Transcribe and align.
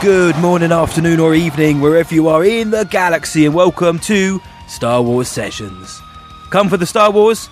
Good 0.00 0.38
morning, 0.38 0.72
afternoon, 0.72 1.20
or 1.20 1.34
evening, 1.34 1.82
wherever 1.82 2.14
you 2.14 2.28
are 2.28 2.42
in 2.42 2.70
the 2.70 2.84
galaxy, 2.84 3.44
and 3.44 3.54
welcome 3.54 3.98
to 3.98 4.40
Star 4.66 5.02
Wars 5.02 5.28
Sessions. 5.28 6.00
Come 6.48 6.70
for 6.70 6.78
the 6.78 6.86
Star 6.86 7.10
Wars, 7.10 7.50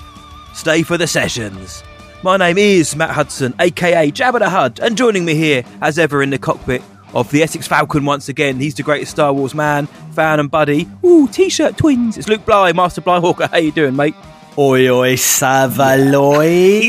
stay 0.55 0.83
for 0.83 0.97
the 0.97 1.06
sessions. 1.06 1.84
My 2.23 2.39
name 2.39 2.56
is 2.56 2.97
Matt 2.97 3.11
Hudson, 3.11 3.55
aka 3.61 4.11
Jabba 4.11 4.39
the 4.39 4.48
Hutt, 4.48 4.79
and 4.79 4.97
joining 4.97 5.27
me 5.27 5.34
here, 5.34 5.62
as 5.83 5.98
ever, 5.98 6.22
in 6.22 6.31
the 6.31 6.39
cockpit 6.39 6.83
of 7.12 7.31
the 7.31 7.42
Essex 7.42 7.67
Falcon 7.67 8.06
once 8.06 8.31
again, 8.31 8.59
he's 8.59 8.75
the 8.75 8.83
greatest 8.83 9.11
Star 9.11 9.31
Wars 9.31 9.55
man, 9.55 9.87
fan, 10.15 10.41
and 10.41 10.50
buddy. 10.50 10.89
Ooh, 11.05 11.28
t-shirt 11.28 11.77
twins. 11.77 12.17
It's 12.17 12.28
Luke 12.28 12.47
Bly, 12.47 12.72
Master 12.72 13.03
Blyhawker. 13.03 13.48
How 13.48 13.59
you 13.59 13.72
doing, 13.72 13.94
mate? 13.94 14.15
Oi, 14.59 14.91
oi, 14.91 15.14
Savaloy. 15.14 16.83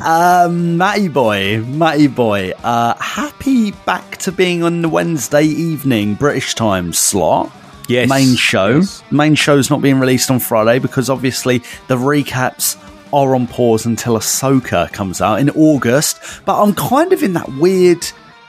um, 0.00 0.76
Matty 0.76 1.06
boy, 1.06 1.60
Matty 1.60 2.08
boy. 2.08 2.50
Uh, 2.64 2.96
happy 2.96 3.70
back 3.86 4.16
to 4.16 4.32
being 4.32 4.64
on 4.64 4.82
the 4.82 4.88
Wednesday 4.88 5.44
evening 5.44 6.14
British 6.14 6.56
time 6.56 6.92
slot. 6.92 7.48
Yes. 7.86 8.08
Main 8.08 8.34
show. 8.34 8.78
Yes. 8.78 9.04
Main 9.12 9.36
show's 9.36 9.70
not 9.70 9.80
being 9.80 10.00
released 10.00 10.32
on 10.32 10.40
Friday 10.40 10.80
because 10.80 11.08
obviously 11.08 11.58
the 11.86 11.96
recaps 11.96 12.76
are 13.12 13.36
on 13.36 13.46
pause 13.46 13.86
until 13.86 14.18
Ahsoka 14.18 14.92
comes 14.92 15.20
out 15.20 15.38
in 15.38 15.48
August. 15.50 16.18
But 16.44 16.60
I'm 16.60 16.74
kind 16.74 17.12
of 17.12 17.22
in 17.22 17.34
that 17.34 17.48
weird 17.50 18.04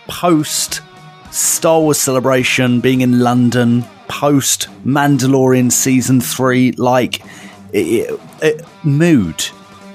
post 0.08 0.82
Star 1.30 1.80
Wars 1.80 2.00
celebration, 2.00 2.82
being 2.82 3.02
in 3.02 3.20
London, 3.20 3.86
post 4.08 4.68
Mandalorian 4.84 5.72
season 5.72 6.22
three, 6.22 6.72
like 6.72 7.22
it, 7.74 8.20
it, 8.42 8.66
mood. 8.84 9.46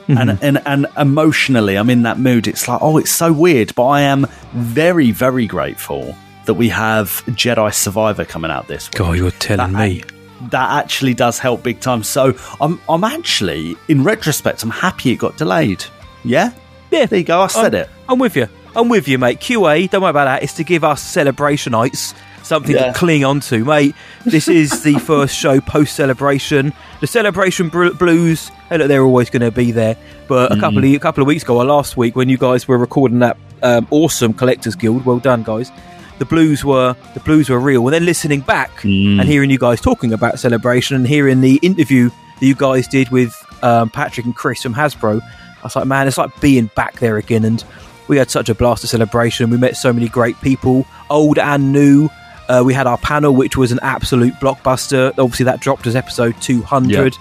And, 0.08 0.30
mm-hmm. 0.30 0.42
and 0.44 0.62
and 0.66 0.86
emotionally, 0.96 1.76
I'm 1.76 1.90
in 1.90 2.02
that 2.04 2.18
mood. 2.18 2.46
It's 2.48 2.66
like, 2.66 2.80
oh, 2.80 2.96
it's 2.96 3.10
so 3.10 3.30
weird, 3.30 3.74
but 3.74 3.86
I 3.86 4.00
am 4.02 4.26
very, 4.52 5.10
very 5.10 5.46
grateful 5.46 6.16
that 6.46 6.54
we 6.54 6.70
have 6.70 7.22
Jedi 7.26 7.74
Survivor 7.74 8.24
coming 8.24 8.50
out 8.50 8.68
this 8.68 8.86
week. 8.88 8.94
God, 8.94 9.16
you're 9.18 9.30
telling 9.32 9.72
That- 9.72 9.88
me. 9.88 10.02
That 10.50 10.84
actually 10.84 11.14
does 11.14 11.40
help 11.40 11.64
big 11.64 11.80
time. 11.80 12.04
So 12.04 12.32
I'm 12.60 12.80
I'm 12.88 13.02
actually, 13.04 13.76
in 13.88 14.04
retrospect, 14.04 14.62
I'm 14.62 14.70
happy 14.70 15.10
it 15.10 15.16
got 15.16 15.36
delayed. 15.36 15.84
Yeah, 16.24 16.52
Yeah, 16.90 17.06
there 17.06 17.18
you 17.18 17.24
go. 17.24 17.40
I 17.40 17.48
said 17.48 17.74
I'm, 17.74 17.80
it. 17.82 17.90
I'm 18.08 18.18
with 18.18 18.36
you. 18.36 18.48
I'm 18.76 18.88
with 18.88 19.08
you, 19.08 19.18
mate. 19.18 19.40
QA, 19.40 19.90
don't 19.90 20.00
worry 20.00 20.10
about 20.10 20.26
that. 20.26 20.42
It's 20.44 20.54
to 20.54 20.64
give 20.64 20.84
us 20.84 21.02
celebrationites 21.04 22.14
something 22.48 22.74
Yeah. 22.74 22.92
to 22.92 22.98
cling 22.98 23.24
on 23.24 23.40
to, 23.40 23.64
mate. 23.64 23.94
This 24.24 24.48
is 24.48 24.82
the 24.82 24.98
first 24.98 25.36
show 25.36 25.60
post 25.60 25.94
celebration. 25.94 26.72
The 27.00 27.06
celebration 27.06 27.68
blues, 27.68 28.50
look, 28.70 28.88
they're 28.88 29.02
always 29.04 29.30
going 29.30 29.42
to 29.42 29.50
be 29.52 29.70
there. 29.70 29.96
But 30.26 30.50
a 30.52 30.58
couple 30.58 30.78
of 30.78 30.84
a 30.84 30.98
couple 30.98 31.22
of 31.22 31.26
weeks 31.28 31.42
ago, 31.44 31.58
or 31.58 31.64
last 31.64 31.96
week, 31.96 32.16
when 32.16 32.28
you 32.28 32.36
guys 32.38 32.66
were 32.66 32.76
recording 32.78 33.20
that 33.20 33.36
um, 33.62 33.86
awesome 33.90 34.32
Collectors 34.34 34.74
Guild, 34.74 35.04
well 35.04 35.18
done, 35.18 35.42
guys. 35.42 35.70
The 36.18 36.24
blues 36.24 36.64
were 36.64 36.96
the 37.14 37.20
blues 37.20 37.48
were 37.48 37.60
real. 37.60 37.86
And 37.86 37.94
then 37.94 38.04
listening 38.04 38.40
back 38.40 38.82
and 38.82 39.22
hearing 39.22 39.50
you 39.50 39.58
guys 39.58 39.80
talking 39.80 40.12
about 40.12 40.38
celebration 40.40 40.96
and 40.96 41.06
hearing 41.06 41.40
the 41.40 41.56
interview 41.62 42.08
that 42.40 42.46
you 42.46 42.54
guys 42.56 42.88
did 42.88 43.08
with 43.10 43.32
um, 43.62 43.88
Patrick 43.90 44.26
and 44.26 44.34
Chris 44.34 44.62
from 44.62 44.74
Hasbro, 44.74 45.20
I 45.22 45.60
was 45.62 45.76
like, 45.76 45.86
man, 45.86 46.08
it's 46.08 46.18
like 46.18 46.30
being 46.40 46.70
back 46.74 46.98
there 46.98 47.16
again. 47.18 47.44
And 47.44 47.64
we 48.08 48.16
had 48.16 48.30
such 48.30 48.48
a 48.48 48.54
blast 48.54 48.82
of 48.84 48.90
celebration. 48.90 49.48
We 49.50 49.56
met 49.58 49.76
so 49.76 49.92
many 49.92 50.08
great 50.08 50.40
people, 50.40 50.86
old 51.08 51.38
and 51.38 51.72
new. 51.72 52.08
Uh, 52.48 52.62
we 52.64 52.72
had 52.74 52.86
our 52.86 52.98
panel, 52.98 53.34
which 53.34 53.56
was 53.56 53.72
an 53.72 53.78
absolute 53.82 54.34
blockbuster. 54.34 55.10
Obviously, 55.18 55.44
that 55.44 55.60
dropped 55.60 55.86
as 55.86 55.94
episode 55.96 56.34
200. 56.40 57.14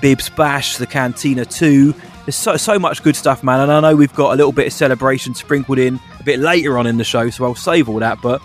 Bibs 0.00 0.28
Bash, 0.30 0.76
the 0.78 0.86
Cantina 0.86 1.44
2. 1.44 1.94
There's 2.26 2.36
so, 2.36 2.56
so 2.56 2.78
much 2.78 3.02
good 3.02 3.14
stuff, 3.16 3.42
man. 3.44 3.60
And 3.60 3.70
I 3.72 3.80
know 3.80 3.94
we've 3.96 4.12
got 4.14 4.32
a 4.32 4.36
little 4.36 4.52
bit 4.52 4.66
of 4.66 4.72
celebration 4.72 5.34
sprinkled 5.34 5.78
in 5.78 6.00
a 6.18 6.22
bit 6.24 6.40
later 6.40 6.76
on 6.76 6.86
in 6.86 6.96
the 6.96 7.04
show, 7.04 7.30
so 7.30 7.44
I'll 7.44 7.54
save 7.54 7.88
all 7.88 8.00
that. 8.00 8.18
But, 8.20 8.42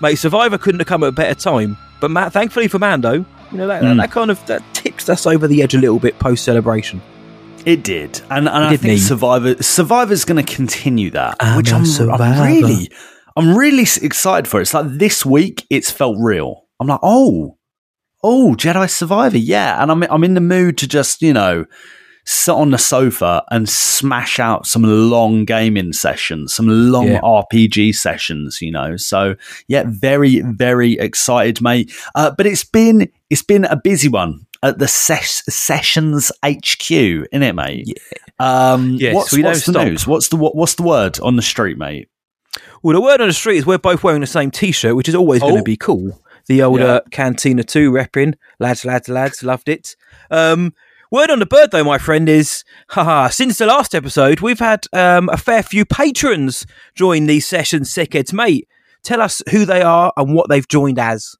mate, 0.00 0.14
Survivor 0.16 0.56
couldn't 0.58 0.80
have 0.80 0.86
come 0.86 1.02
at 1.02 1.08
a 1.08 1.12
better 1.12 1.34
time. 1.34 1.76
But, 2.00 2.12
Matt, 2.12 2.32
thankfully 2.32 2.68
for 2.68 2.78
Mando, 2.78 3.12
you 3.14 3.58
know, 3.58 3.66
that, 3.66 3.82
that, 3.82 3.96
that 3.96 4.10
kind 4.12 4.30
of 4.30 4.44
that 4.46 4.62
tips 4.72 5.08
us 5.08 5.26
over 5.26 5.48
the 5.48 5.62
edge 5.62 5.74
a 5.74 5.78
little 5.78 5.98
bit 5.98 6.18
post 6.20 6.44
celebration. 6.44 7.02
It 7.66 7.82
did, 7.82 8.20
and, 8.30 8.48
and 8.48 8.48
I 8.48 8.70
did 8.70 8.80
think 8.80 8.92
need- 8.92 8.98
Survivor 9.00 9.62
Survivor's 9.62 10.24
going 10.24 10.42
to 10.42 10.54
continue 10.54 11.10
that, 11.10 11.36
I'm 11.40 11.58
which 11.58 11.72
a 11.72 11.74
I'm, 11.74 12.10
I'm 12.10 12.46
really, 12.46 12.90
I'm 13.36 13.56
really 13.56 13.82
excited 14.02 14.48
for. 14.48 14.58
It. 14.58 14.62
It's 14.62 14.74
like 14.74 14.86
this 14.88 15.24
week, 15.24 15.66
it's 15.70 15.90
felt 15.90 16.16
real. 16.18 16.66
I'm 16.80 16.86
like, 16.88 17.00
oh, 17.02 17.56
oh, 18.22 18.54
Jedi 18.58 18.88
Survivor, 18.90 19.38
yeah, 19.38 19.82
and 19.82 19.90
I'm 19.90 20.02
I'm 20.04 20.24
in 20.24 20.34
the 20.34 20.40
mood 20.40 20.78
to 20.78 20.88
just 20.88 21.22
you 21.22 21.32
know 21.32 21.66
sit 22.26 22.52
on 22.52 22.70
the 22.70 22.78
sofa 22.78 23.42
and 23.50 23.68
smash 23.68 24.38
out 24.38 24.66
some 24.66 24.82
long 24.82 25.44
gaming 25.44 25.92
sessions, 25.92 26.52
some 26.54 26.66
long 26.68 27.08
Yeah. 27.08 27.20
RPG 27.22 27.94
sessions, 27.94 28.60
you 28.60 28.70
know. 28.70 28.96
So 28.96 29.36
yeah, 29.68 29.84
very 29.86 30.40
very 30.40 30.92
excited, 30.98 31.60
mate. 31.62 31.92
Uh, 32.14 32.30
but 32.36 32.46
it's 32.46 32.64
been 32.64 33.10
it's 33.30 33.42
been 33.42 33.64
a 33.64 33.76
busy 33.76 34.08
one 34.08 34.46
at 34.62 34.78
the 34.78 34.86
ses- 34.88 35.42
sessions 35.52 36.30
HQ, 36.44 36.90
isn't 36.90 37.42
it, 37.42 37.54
mate? 37.54 37.86
Yeah. 37.86 37.94
Um, 38.72 38.96
Yes, 39.00 39.14
what's, 39.14 39.36
what's 39.38 39.64
the 39.66 39.72
stop. 39.72 39.86
news? 39.86 40.06
What's 40.06 40.28
the 40.28 40.36
what, 40.36 40.54
what's 40.54 40.74
the 40.74 40.82
word 40.82 41.18
on 41.20 41.36
the 41.36 41.42
street, 41.42 41.78
mate? 41.78 42.08
Well, 42.82 42.94
the 42.94 43.00
word 43.00 43.20
on 43.20 43.28
the 43.28 43.34
street 43.34 43.58
is 43.58 43.66
we're 43.66 43.78
both 43.78 44.02
wearing 44.02 44.20
the 44.22 44.26
same 44.26 44.50
T-shirt, 44.50 44.96
which 44.96 45.08
is 45.08 45.14
always 45.14 45.40
going 45.40 45.54
Oh. 45.54 45.58
to 45.58 45.62
be 45.62 45.76
cool. 45.76 46.20
The 46.46 46.62
older 46.62 46.84
Yeah. 46.84 47.00
Cantina 47.10 47.62
Two 47.62 47.90
repping, 47.92 48.34
lads, 48.58 48.84
lads, 48.84 49.08
lads, 49.08 49.42
loved 49.42 49.68
it. 49.68 49.94
Um, 50.30 50.72
word 51.10 51.30
on 51.30 51.38
the 51.40 51.46
bird, 51.46 51.70
though, 51.70 51.84
my 51.84 51.98
friend, 51.98 52.28
is 52.28 52.64
haha. 52.88 53.28
Since 53.28 53.58
the 53.58 53.66
last 53.66 53.94
episode, 53.94 54.40
we've 54.40 54.58
had 54.58 54.86
um, 54.92 55.28
a 55.28 55.36
fair 55.36 55.62
few 55.62 55.84
patrons 55.84 56.66
join 56.94 57.26
these 57.26 57.46
sessions. 57.46 57.92
Sickheads, 57.92 58.32
mate, 58.32 58.66
tell 59.02 59.20
us 59.20 59.42
who 59.50 59.64
they 59.66 59.82
are 59.82 60.12
and 60.16 60.34
what 60.34 60.48
they've 60.48 60.66
joined 60.68 60.98
as. 60.98 61.36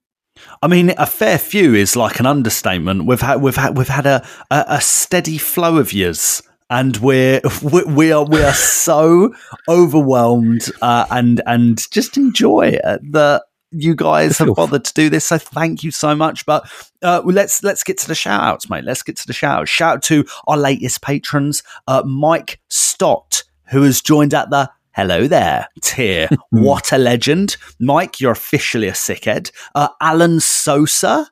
I 0.63 0.69
mean, 0.69 0.93
a 0.97 1.07
fair 1.07 1.39
few 1.39 1.75
is 1.75 1.97
like 1.97 2.21
an 2.21 2.27
understatement. 2.27 3.05
We've 3.07 3.21
had 3.21 3.43
we've 3.43 3.57
had 3.57 3.77
we've 3.77 3.89
had 3.89 4.07
a 4.07 4.27
a, 4.51 4.65
a 4.69 4.81
steady 4.81 5.39
flow 5.39 5.77
of 5.79 5.93
years, 5.93 6.43
and 6.71 6.97
we're 6.99 7.41
we, 7.63 7.85
we 7.85 8.13
are 8.13 8.25
we 8.25 8.43
are 8.43 8.55
so 8.55 9.35
overwhelmed 9.69 10.71
uh, 10.81 11.07
and 11.11 11.43
and 11.47 11.91
just 11.91 12.17
enjoy 12.17 12.79
that 13.03 13.43
you 13.73 13.95
guys 13.95 14.39
have 14.39 14.55
bothered 14.55 14.85
to 14.85 14.95
do 14.95 15.09
this. 15.09 15.27
So 15.27 15.39
thank 15.39 15.85
you 15.85 15.91
so 15.91 16.15
much. 16.15 16.45
But 16.47 16.71
uh, 17.03 17.23
let's 17.25 17.63
let's 17.63 17.85
get 17.85 17.99
to 17.99 18.09
the 18.09 18.15
shout 18.15 18.43
outs, 18.43 18.69
mate. 18.69 18.85
Let's 18.85 19.03
get 19.03 19.17
to 19.19 19.27
the 19.27 19.33
shout 19.33 19.61
outs. 19.61 19.71
Shout 19.71 19.97
out 19.97 20.03
to 20.05 20.25
our 20.47 20.57
latest 20.57 21.03
patrons, 21.03 21.63
uh, 21.87 22.03
Mike 22.05 22.61
Stott, 22.69 23.45
who 23.67 23.83
has 23.83 24.01
joined 24.01 24.35
at 24.35 24.51
the 24.51 24.71
Hello 24.93 25.29
there, 25.29 25.69
tier. 25.83 26.29
what 26.51 26.93
a 26.93 26.99
legend. 26.99 27.57
Mike, 27.79 28.21
you're 28.21 28.33
officially 28.33 28.89
a 28.89 28.93
sickhead. 28.93 29.53
Uh, 29.75 29.89
Alan 30.01 30.41
Sosa, 30.41 31.31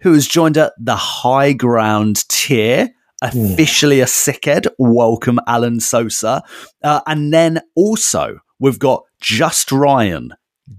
who 0.00 0.12
has 0.12 0.26
joined 0.26 0.56
at 0.56 0.72
the 0.78 0.94
high 0.94 1.52
ground 1.52 2.28
tier. 2.28 2.94
Officially 3.22 4.00
a 4.00 4.06
sickhead. 4.06 4.66
Welcome, 4.78 5.38
Alan 5.46 5.80
Sosa. 5.80 6.42
Uh, 6.82 7.00
and 7.06 7.32
then 7.32 7.60
also, 7.76 8.38
we've 8.58 8.78
got 8.78 9.04
Just 9.20 9.70
Ryan, 9.70 10.32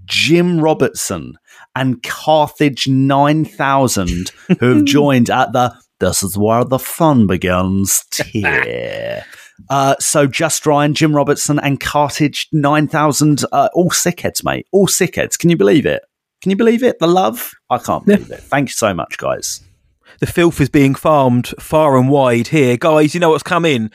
Jim 0.04 0.60
Robertson, 0.60 1.38
and 1.74 2.02
Carthage 2.02 2.86
9000 2.86 4.30
who 4.60 4.74
have 4.76 4.84
joined 4.84 5.30
at 5.30 5.52
the 5.52 5.74
This 6.00 6.22
is 6.22 6.36
where 6.36 6.64
the 6.64 6.78
fun 6.78 7.26
begins 7.26 8.04
tier. 8.10 9.24
Uh, 9.70 9.94
so 10.00 10.26
just 10.26 10.66
Ryan, 10.66 10.94
Jim 10.94 11.14
Robertson, 11.14 11.60
and 11.60 11.78
Carthage 11.78 12.48
9000, 12.50 13.44
uh, 13.52 13.68
all 13.72 13.88
sickheads, 13.90 14.44
mate. 14.44 14.66
All 14.72 14.88
sickheads. 14.88 15.38
Can 15.38 15.48
you 15.48 15.56
believe 15.56 15.86
it? 15.86 16.02
Can 16.42 16.50
you 16.50 16.56
believe 16.56 16.82
it? 16.82 16.98
The 16.98 17.06
love? 17.06 17.52
I 17.70 17.78
can't 17.78 18.04
believe 18.04 18.30
it. 18.32 18.40
Thank 18.42 18.70
you 18.70 18.72
so 18.72 18.92
much, 18.92 19.16
guys. 19.16 19.62
The 20.24 20.32
filth 20.32 20.58
is 20.58 20.70
being 20.70 20.94
farmed 20.94 21.48
far 21.60 21.98
and 21.98 22.08
wide 22.08 22.48
here, 22.48 22.78
guys. 22.78 23.12
You 23.12 23.20
know 23.20 23.28
what's 23.28 23.42
coming. 23.42 23.90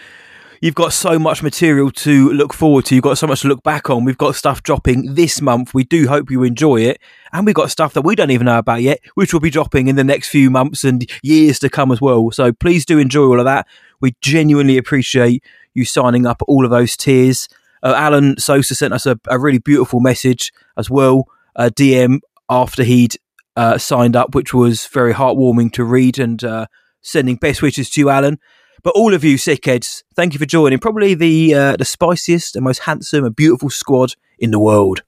You've 0.61 0.75
got 0.75 0.93
so 0.93 1.17
much 1.17 1.41
material 1.41 1.89
to 1.89 2.31
look 2.33 2.53
forward 2.53 2.85
to. 2.85 2.93
You've 2.93 3.03
got 3.03 3.17
so 3.17 3.25
much 3.25 3.41
to 3.41 3.47
look 3.47 3.63
back 3.63 3.89
on. 3.89 4.05
We've 4.05 4.15
got 4.15 4.35
stuff 4.35 4.61
dropping 4.61 5.15
this 5.15 5.41
month. 5.41 5.73
We 5.73 5.85
do 5.85 6.07
hope 6.07 6.29
you 6.29 6.43
enjoy 6.43 6.81
it. 6.81 7.01
And 7.33 7.47
we've 7.47 7.55
got 7.55 7.71
stuff 7.71 7.95
that 7.95 8.03
we 8.03 8.15
don't 8.15 8.29
even 8.29 8.45
know 8.45 8.59
about 8.59 8.83
yet, 8.83 8.99
which 9.15 9.33
will 9.33 9.39
be 9.39 9.49
dropping 9.49 9.87
in 9.87 9.95
the 9.95 10.03
next 10.03 10.27
few 10.27 10.51
months 10.51 10.83
and 10.83 11.09
years 11.23 11.57
to 11.61 11.67
come 11.67 11.91
as 11.91 11.99
well. 11.99 12.29
So 12.29 12.53
please 12.53 12.85
do 12.85 12.99
enjoy 12.99 13.23
all 13.23 13.39
of 13.39 13.45
that. 13.45 13.65
We 13.99 14.15
genuinely 14.21 14.77
appreciate 14.77 15.43
you 15.73 15.83
signing 15.83 16.27
up 16.27 16.43
all 16.47 16.63
of 16.63 16.69
those 16.69 16.95
tiers. 16.95 17.49
Uh, 17.81 17.95
Alan 17.97 18.37
Sosa 18.37 18.75
sent 18.75 18.93
us 18.93 19.07
a, 19.07 19.19
a 19.29 19.39
really 19.39 19.57
beautiful 19.57 19.99
message 19.99 20.53
as 20.77 20.91
well. 20.91 21.27
Uh, 21.55 21.71
DM 21.73 22.19
after 22.51 22.83
he'd 22.83 23.15
uh, 23.59 23.77
signed 23.77 24.15
up, 24.15 24.33
which 24.33 24.53
was 24.53 24.87
very 24.87 25.13
heartwarming 25.13 25.73
to 25.73 25.83
read 25.83 26.17
and 26.17 26.41
uh, 26.45 26.65
sending 27.01 27.35
best 27.35 27.61
wishes 27.61 27.89
to 27.89 27.99
you, 27.99 28.09
Alan. 28.09 28.39
But 28.83 28.95
all 28.95 29.13
of 29.13 29.25
you 29.25 29.35
sickheads, 29.35 30.03
thank 30.15 30.31
you 30.33 30.39
for 30.39 30.45
joining. 30.45 30.79
Probably 30.79 31.13
the 31.13 31.53
uh, 31.53 31.75
the 31.75 31.83
spiciest 31.83 32.55
and 32.55 32.63
most 32.63 32.79
handsome 32.79 33.25
and 33.25 33.35
beautiful 33.35 33.69
squad 33.69 34.13
in 34.39 34.51
the 34.51 34.59
world. 34.59 35.03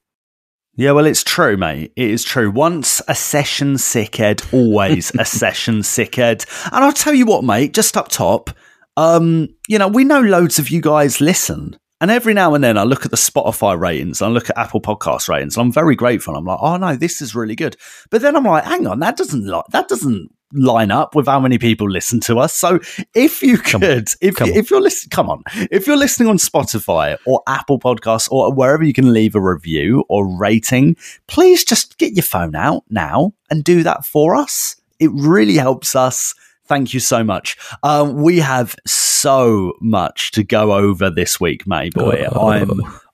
Yeah, 0.76 0.92
well, 0.92 1.06
it's 1.06 1.24
true, 1.24 1.56
mate. 1.56 1.92
It 1.96 2.10
is 2.10 2.24
true. 2.24 2.50
Once 2.50 3.00
a 3.08 3.14
session 3.14 3.76
sickhead, 3.76 4.52
always 4.52 5.12
a 5.18 5.24
session 5.40 5.80
sickhead. 5.80 6.44
And 6.66 6.84
I'll 6.84 6.92
tell 6.92 7.14
you 7.14 7.24
what, 7.24 7.44
mate, 7.44 7.72
just 7.72 7.96
up 7.96 8.08
top, 8.08 8.50
um, 8.98 9.48
you 9.66 9.78
know, 9.78 9.88
we 9.88 10.04
know 10.04 10.20
loads 10.20 10.58
of 10.58 10.68
you 10.68 10.82
guys 10.82 11.22
listen. 11.22 11.78
And 12.02 12.10
every 12.10 12.34
now 12.34 12.52
and 12.56 12.64
then 12.64 12.76
I 12.76 12.82
look 12.82 13.04
at 13.04 13.12
the 13.12 13.16
Spotify 13.16 13.78
ratings, 13.78 14.20
I 14.22 14.26
look 14.26 14.50
at 14.50 14.58
Apple 14.58 14.80
Podcast 14.80 15.28
ratings, 15.28 15.56
and 15.56 15.66
I'm 15.66 15.72
very 15.72 15.94
grateful. 15.94 16.34
I'm 16.34 16.44
like, 16.44 16.58
oh 16.60 16.76
no, 16.76 16.96
this 16.96 17.22
is 17.22 17.32
really 17.32 17.54
good. 17.54 17.76
But 18.10 18.22
then 18.22 18.34
I'm 18.34 18.42
like, 18.42 18.64
hang 18.64 18.88
on, 18.88 18.98
that 18.98 19.16
doesn't 19.16 19.46
like 19.46 19.66
that 19.70 19.86
doesn't 19.86 20.28
line 20.52 20.90
up 20.90 21.14
with 21.14 21.26
how 21.26 21.38
many 21.38 21.58
people 21.58 21.88
listen 21.88 22.18
to 22.22 22.40
us. 22.40 22.54
So 22.54 22.80
if 23.14 23.40
you 23.40 23.56
could, 23.56 24.08
if 24.20 24.34
if 24.40 24.68
you're 24.68 24.80
listening, 24.80 25.10
come 25.10 25.30
on, 25.30 25.44
if 25.70 25.86
you're 25.86 25.96
listening 25.96 26.28
on 26.28 26.38
Spotify 26.38 27.16
or 27.24 27.40
Apple 27.46 27.78
Podcasts 27.78 28.28
or 28.32 28.52
wherever 28.52 28.82
you 28.82 28.92
can 28.92 29.12
leave 29.12 29.36
a 29.36 29.40
review 29.40 30.04
or 30.08 30.26
rating, 30.26 30.96
please 31.28 31.64
just 31.64 31.98
get 31.98 32.14
your 32.14 32.24
phone 32.24 32.56
out 32.56 32.82
now 32.90 33.32
and 33.48 33.62
do 33.62 33.84
that 33.84 34.04
for 34.04 34.34
us. 34.34 34.74
It 34.98 35.10
really 35.14 35.54
helps 35.54 35.94
us. 35.94 36.34
Thank 36.72 36.94
you 36.94 37.00
so 37.00 37.22
much. 37.22 37.58
Um, 37.82 38.22
we 38.22 38.38
have 38.38 38.74
so 38.86 39.74
much 39.82 40.30
to 40.30 40.42
go 40.42 40.72
over 40.72 41.10
this 41.10 41.38
week, 41.38 41.66
mate 41.66 41.92
boy. 41.92 42.24
Oh. 42.32 42.48
I'm 42.48 42.70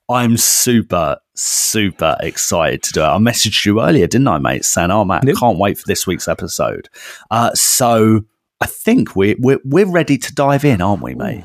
I'm 0.09 0.37
super 0.37 1.17
super 1.35 2.15
excited 2.21 2.83
to 2.83 2.93
do 2.93 3.01
it. 3.01 3.05
I 3.07 3.17
messaged 3.17 3.65
you 3.65 3.81
earlier, 3.81 4.07
didn't 4.07 4.29
I, 4.29 4.37
mate? 4.37 4.63
Saying, 4.63 4.91
"Oh, 4.91 5.03
Matt, 5.03 5.27
Yep. 5.27 5.35
can't 5.35 5.57
wait 5.57 5.77
for 5.77 5.83
this 5.87 6.07
week's 6.07 6.29
episode." 6.29 6.87
Uh, 7.29 7.53
so 7.53 8.21
I 8.61 8.65
think 8.65 9.17
we're 9.17 9.35
we're 9.39 9.59
we're 9.65 9.91
ready 9.91 10.17
to 10.17 10.33
dive 10.33 10.63
in, 10.63 10.81
aren't 10.81 11.01
we, 11.03 11.15
mate? 11.15 11.43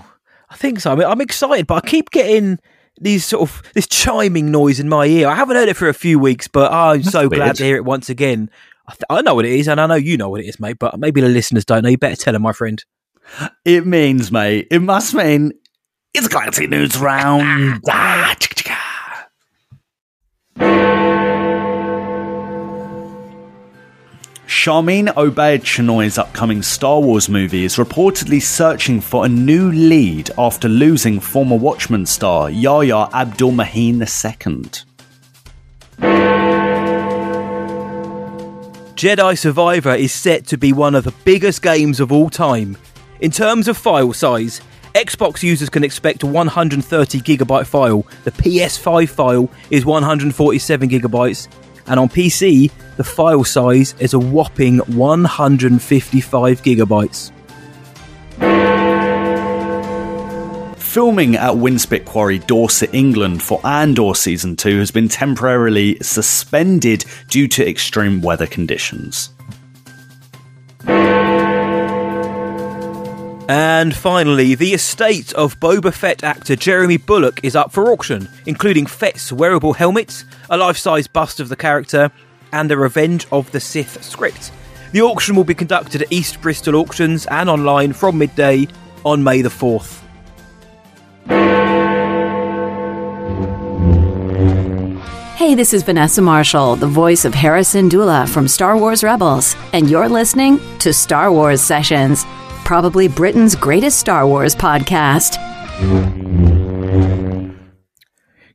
I 0.51 0.55
think 0.55 0.79
so. 0.79 0.93
I 0.93 0.95
mean, 0.95 1.09
I'm 1.09 1.21
excited, 1.21 1.67
but 1.67 1.85
I 1.85 1.89
keep 1.89 2.11
getting 2.13 2.61
these 3.01 3.25
sort 3.25 3.43
of 3.43 3.61
this 3.75 3.89
chiming 3.89 4.53
noise 4.53 4.79
in 4.79 4.89
my 4.89 5.07
ear. 5.07 5.27
I 5.27 5.35
haven't 5.35 5.57
heard 5.57 5.69
it 5.69 5.77
for 5.77 5.89
a 5.89 5.95
few 5.95 6.21
weeks, 6.21 6.47
but 6.47 6.71
I'm 6.73 7.03
so 7.03 7.29
glad 7.29 7.57
to 7.57 7.65
hear 7.65 7.75
it 7.75 7.85
once 7.85 8.09
again. 8.09 8.51
I, 8.87 8.93
th- 8.93 9.05
I 9.09 9.23
know 9.23 9.35
what 9.35 9.47
it 9.47 9.53
is, 9.53 9.69
and 9.69 9.81
I 9.81 9.87
know 9.87 9.95
you 9.95 10.17
know 10.17 10.29
what 10.29 10.41
it 10.41 10.47
is, 10.47 10.61
mate. 10.61 10.79
But 10.79 10.99
maybe 10.99 11.21
the 11.21 11.29
listeners 11.29 11.65
don't 11.65 11.83
know. 11.83 11.89
You 11.89 11.99
better 11.99 12.17
tell 12.17 12.33
them, 12.33 12.43
my 12.43 12.53
friend. 12.53 12.85
It 13.65 13.87
means, 13.87 14.31
mate. 14.31 14.69
It 14.71 14.81
must 14.81 15.15
mean 15.15 15.53
it's 16.13 16.27
a 16.27 16.31
Galactic 16.31 16.71
News 16.71 16.97
Round. 16.97 17.81
Ah, 17.89 18.35
chicka, 18.39 18.63
chicka. 18.63 18.79
Sharmeen 24.47 25.09
Obaid 25.15 25.65
Chinoy's 25.65 26.17
upcoming 26.19 26.63
Star 26.63 27.01
Wars 27.01 27.29
movie 27.29 27.65
is 27.65 27.77
reportedly 27.77 28.41
searching 28.41 29.01
for 29.01 29.25
a 29.25 29.29
new 29.29 29.73
lead 29.73 30.31
after 30.39 30.69
losing 30.69 31.19
former 31.19 31.57
Watchmen 31.57 32.07
star 32.07 32.51
Yahya 32.51 33.09
Abdul 33.13 33.53
Mateen 33.53 34.01
II. 36.01 36.54
Jedi 38.95 39.37
Survivor 39.37 39.93
is 39.93 40.13
set 40.13 40.47
to 40.47 40.57
be 40.57 40.73
one 40.73 40.95
of 40.95 41.03
the 41.03 41.13
biggest 41.25 41.63
games 41.63 41.99
of 41.99 42.13
all 42.13 42.31
time. 42.31 42.79
In 43.21 43.33
terms 43.33 43.67
of 43.67 43.77
file 43.77 44.13
size, 44.13 44.61
Xbox 44.95 45.43
users 45.43 45.69
can 45.69 45.83
expect 45.83 46.23
a 46.23 46.29
130 46.29 47.21
gigabyte 47.21 47.67
file. 47.67 48.07
The 48.23 48.31
PS5 48.31 49.09
file 49.09 49.51
is 49.71 49.85
147 49.85 50.89
gigabytes, 50.89 51.49
and 51.89 51.99
on 51.99 52.09
PC, 52.09 52.71
the 52.97 53.03
file 53.03 53.43
size 53.43 53.97
is 53.99 54.15
a 54.15 54.19
whopping 54.19 54.79
155 54.79 56.63
gigabytes. 56.63 57.33
Filming 60.95 61.35
at 61.35 61.55
Winspit 61.55 62.05
Quarry, 62.05 62.39
Dorset, 62.39 62.95
England 62.95 63.43
for 63.43 63.61
Andor 63.67 64.15
Season 64.15 64.55
2 64.55 64.79
has 64.79 64.93
been 64.93 65.09
temporarily 65.09 65.99
suspended 66.01 67.05
due 67.29 67.49
to 67.49 67.69
extreme 67.69 68.23
weather 68.23 68.47
conditions. 68.47 69.31
And 73.49 73.93
finally, 73.93 74.55
the 74.55 74.73
estate 74.73 75.33
of 75.33 75.59
Boba 75.59 75.93
Fett 75.93 76.23
actor 76.23 76.55
Jeremy 76.55 76.99
Bulloch 76.99 77.41
is 77.43 77.57
up 77.57 77.73
for 77.73 77.91
auction, 77.91 78.29
including 78.47 78.87
Fett's 78.87 79.33
wearable 79.33 79.73
helmet, 79.73 80.25
a 80.49 80.57
life 80.57 80.79
size 80.79 81.09
bust 81.09 81.41
of 81.41 81.49
the 81.49 81.57
character, 81.57 82.09
and 82.53 82.71
a 82.71 82.77
Revenge 82.77 83.27
of 83.33 83.51
the 83.51 83.59
Sith 83.59 84.01
script. 84.05 84.53
The 84.93 85.03
auction 85.03 85.35
will 85.35 85.43
be 85.43 85.55
conducted 85.55 86.03
at 86.03 86.13
East 86.13 86.41
Bristol 86.41 86.77
Auctions 86.77 87.27
and 87.27 87.51
online 87.51 87.93
from 87.93 88.17
midday 88.17 88.69
on 89.05 89.25
May 89.25 89.43
the 89.43 89.49
4th. 89.49 90.04
Hey, 95.37 95.55
this 95.55 95.73
is 95.73 95.83
Vanessa 95.83 96.21
Marshall, 96.23 96.77
the 96.77 96.87
voice 96.87 97.25
of 97.25 97.35
Hera 97.35 97.61
Syndulla 97.61 98.29
from 98.29 98.49
Star 98.49 98.77
Wars 98.77 99.03
Rebels, 99.03 99.57
and 99.73 99.89
you're 99.89 100.09
listening 100.09 100.61
to 100.81 100.93
Star 100.93 101.33
Wars 101.33 101.61
Sessions, 101.61 102.25
probably 102.65 103.09
Britain's 103.09 103.55
greatest 103.57 103.99
Star 103.99 104.27
Wars 104.27 104.55
podcast. 104.55 105.39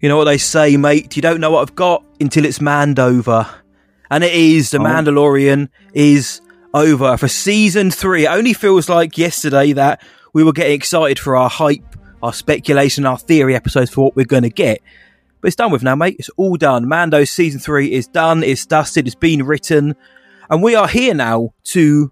You 0.02 0.08
know 0.08 0.18
what 0.18 0.26
they 0.26 0.38
say, 0.38 0.78
mate? 0.78 1.16
You 1.16 1.22
don't 1.22 1.42
know 1.42 1.52
what 1.52 1.62
I've 1.62 1.76
got 1.76 2.04
until 2.22 2.46
it's 2.46 2.62
manned 2.62 3.00
over. 3.00 3.48
And 4.10 4.24
it 4.24 4.34
is. 4.34 4.72
The 4.72 4.78
oh. 4.78 4.82
Mandalorian 4.82 5.70
is 5.94 6.42
over 6.74 7.18
for 7.18 7.28
season 7.28 7.92
three. 7.92 8.26
It 8.26 8.30
only 8.30 8.54
feels 8.54 8.90
like 8.90 9.18
yesterday 9.18 9.74
that 9.74 10.02
we 10.34 10.44
were 10.44 10.54
getting 10.54 10.74
excited 10.74 11.20
for 11.20 11.36
our 11.36 11.50
hype, 11.50 11.96
our 12.22 12.34
speculation, 12.34 13.06
our 13.06 13.18
theory 13.18 13.56
episodes 13.56 13.92
for 13.92 14.06
what 14.06 14.16
we're 14.16 14.26
going 14.26 14.44
to 14.44 14.50
get. 14.50 14.82
But 15.42 15.48
it's 15.48 15.56
done 15.56 15.72
with 15.72 15.84
now, 15.84 15.96
mate. 15.96 16.18
It's 16.20 16.30
all 16.38 16.58
done. 16.58 16.88
Mando 16.88 17.24
season 17.24 17.60
three 17.60 17.92
is 17.92 18.08
done. 18.08 18.44
It's 18.44 18.66
dusted. 18.66 19.08
It's 19.08 19.16
been 19.16 19.44
written. 19.44 19.96
And 20.50 20.62
we 20.62 20.76
are 20.76 20.88
here 20.88 21.14
now 21.14 21.54
to 21.66 22.12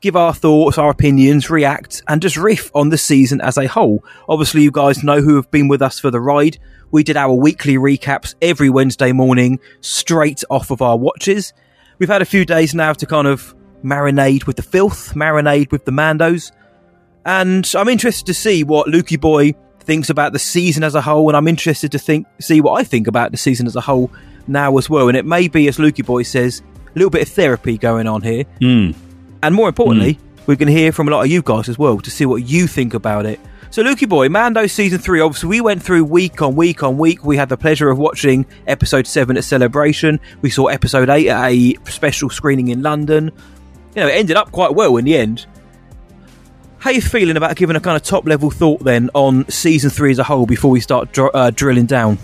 give 0.00 0.14
our 0.14 0.32
thoughts, 0.32 0.78
our 0.78 0.90
opinions, 0.90 1.50
react, 1.50 2.02
and 2.06 2.22
just 2.22 2.36
riff 2.36 2.70
on 2.74 2.90
the 2.90 2.98
season 2.98 3.40
as 3.40 3.56
a 3.56 3.66
whole. 3.66 4.04
Obviously, 4.28 4.62
you 4.62 4.70
guys 4.70 5.02
know 5.02 5.20
who 5.20 5.36
have 5.36 5.50
been 5.50 5.68
with 5.68 5.82
us 5.82 5.98
for 5.98 6.10
the 6.10 6.20
ride. 6.20 6.58
We 6.90 7.02
did 7.02 7.16
our 7.16 7.34
weekly 7.34 7.74
recaps 7.74 8.34
every 8.40 8.70
Wednesday 8.70 9.12
morning, 9.12 9.58
straight 9.80 10.44
off 10.50 10.70
of 10.70 10.80
our 10.82 10.96
watches. 10.96 11.52
We've 11.98 12.08
had 12.08 12.22
a 12.22 12.26
few 12.26 12.44
days 12.44 12.74
now 12.74 12.92
to 12.92 13.06
kind 13.06 13.26
of 13.26 13.54
marinade 13.82 14.46
with 14.46 14.56
the 14.56 14.62
filth, 14.62 15.14
marinade 15.14 15.72
with 15.72 15.84
the 15.84 15.92
Mandos. 15.92 16.52
And 17.24 17.70
I'm 17.74 17.88
interested 17.88 18.26
to 18.26 18.34
see 18.34 18.64
what 18.64 18.86
Lukey 18.88 19.20
Boy 19.20 19.54
thinks 19.80 20.10
about 20.10 20.32
the 20.32 20.38
season 20.38 20.82
as 20.82 20.94
a 20.94 21.00
whole, 21.00 21.28
and 21.28 21.36
I'm 21.36 21.48
interested 21.48 21.92
to 21.92 21.98
think 21.98 22.26
see 22.40 22.60
what 22.60 22.80
I 22.80 22.84
think 22.84 23.06
about 23.06 23.30
the 23.30 23.38
season 23.38 23.66
as 23.66 23.76
a 23.76 23.80
whole 23.80 24.10
now 24.46 24.76
as 24.78 24.88
well. 24.88 25.08
And 25.08 25.16
it 25.16 25.24
may 25.24 25.48
be, 25.48 25.68
as 25.68 25.78
Lukey 25.78 26.04
Boy 26.04 26.22
says, 26.22 26.62
a 26.86 26.98
little 26.98 27.10
bit 27.10 27.22
of 27.22 27.28
therapy 27.28 27.78
going 27.78 28.06
on 28.06 28.22
here. 28.22 28.44
Hmm. 28.60 28.90
And 29.42 29.54
more 29.54 29.68
importantly, 29.68 30.14
hmm. 30.14 30.42
we're 30.46 30.56
going 30.56 30.72
to 30.72 30.78
hear 30.78 30.92
from 30.92 31.08
a 31.08 31.10
lot 31.10 31.24
of 31.24 31.30
you 31.30 31.42
guys 31.42 31.68
as 31.68 31.78
well 31.78 32.00
to 32.00 32.10
see 32.10 32.26
what 32.26 32.46
you 32.46 32.66
think 32.66 32.94
about 32.94 33.26
it. 33.26 33.40
So, 33.70 33.82
Lukey 33.82 34.08
Boy, 34.08 34.30
Mando 34.30 34.66
season 34.66 34.98
three. 34.98 35.20
Obviously, 35.20 35.50
we 35.50 35.60
went 35.60 35.82
through 35.82 36.04
week 36.04 36.40
on 36.40 36.56
week 36.56 36.82
on 36.82 36.96
week. 36.96 37.22
We 37.22 37.36
had 37.36 37.50
the 37.50 37.56
pleasure 37.58 37.90
of 37.90 37.98
watching 37.98 38.46
episode 38.66 39.06
seven 39.06 39.36
at 39.36 39.44
Celebration. 39.44 40.20
We 40.40 40.48
saw 40.48 40.68
episode 40.68 41.10
eight 41.10 41.28
at 41.28 41.50
a 41.50 41.74
special 41.84 42.30
screening 42.30 42.68
in 42.68 42.82
London. 42.82 43.30
You 43.94 44.02
know, 44.02 44.08
it 44.08 44.12
ended 44.12 44.36
up 44.36 44.52
quite 44.52 44.74
well 44.74 44.96
in 44.96 45.04
the 45.04 45.16
end. 45.16 45.46
How 46.80 46.90
you 46.90 47.00
feeling 47.02 47.36
about 47.36 47.56
giving 47.56 47.74
a 47.74 47.80
kind 47.80 47.96
of 47.96 48.02
top 48.02 48.24
level 48.24 48.50
thought 48.50 48.84
then 48.84 49.10
on 49.12 49.48
season 49.48 49.90
three 49.90 50.12
as 50.12 50.18
a 50.18 50.24
whole 50.24 50.46
before 50.46 50.70
we 50.70 50.80
start 50.80 51.12
dr- 51.12 51.30
uh, 51.34 51.50
drilling 51.50 51.86
down? 51.86 52.18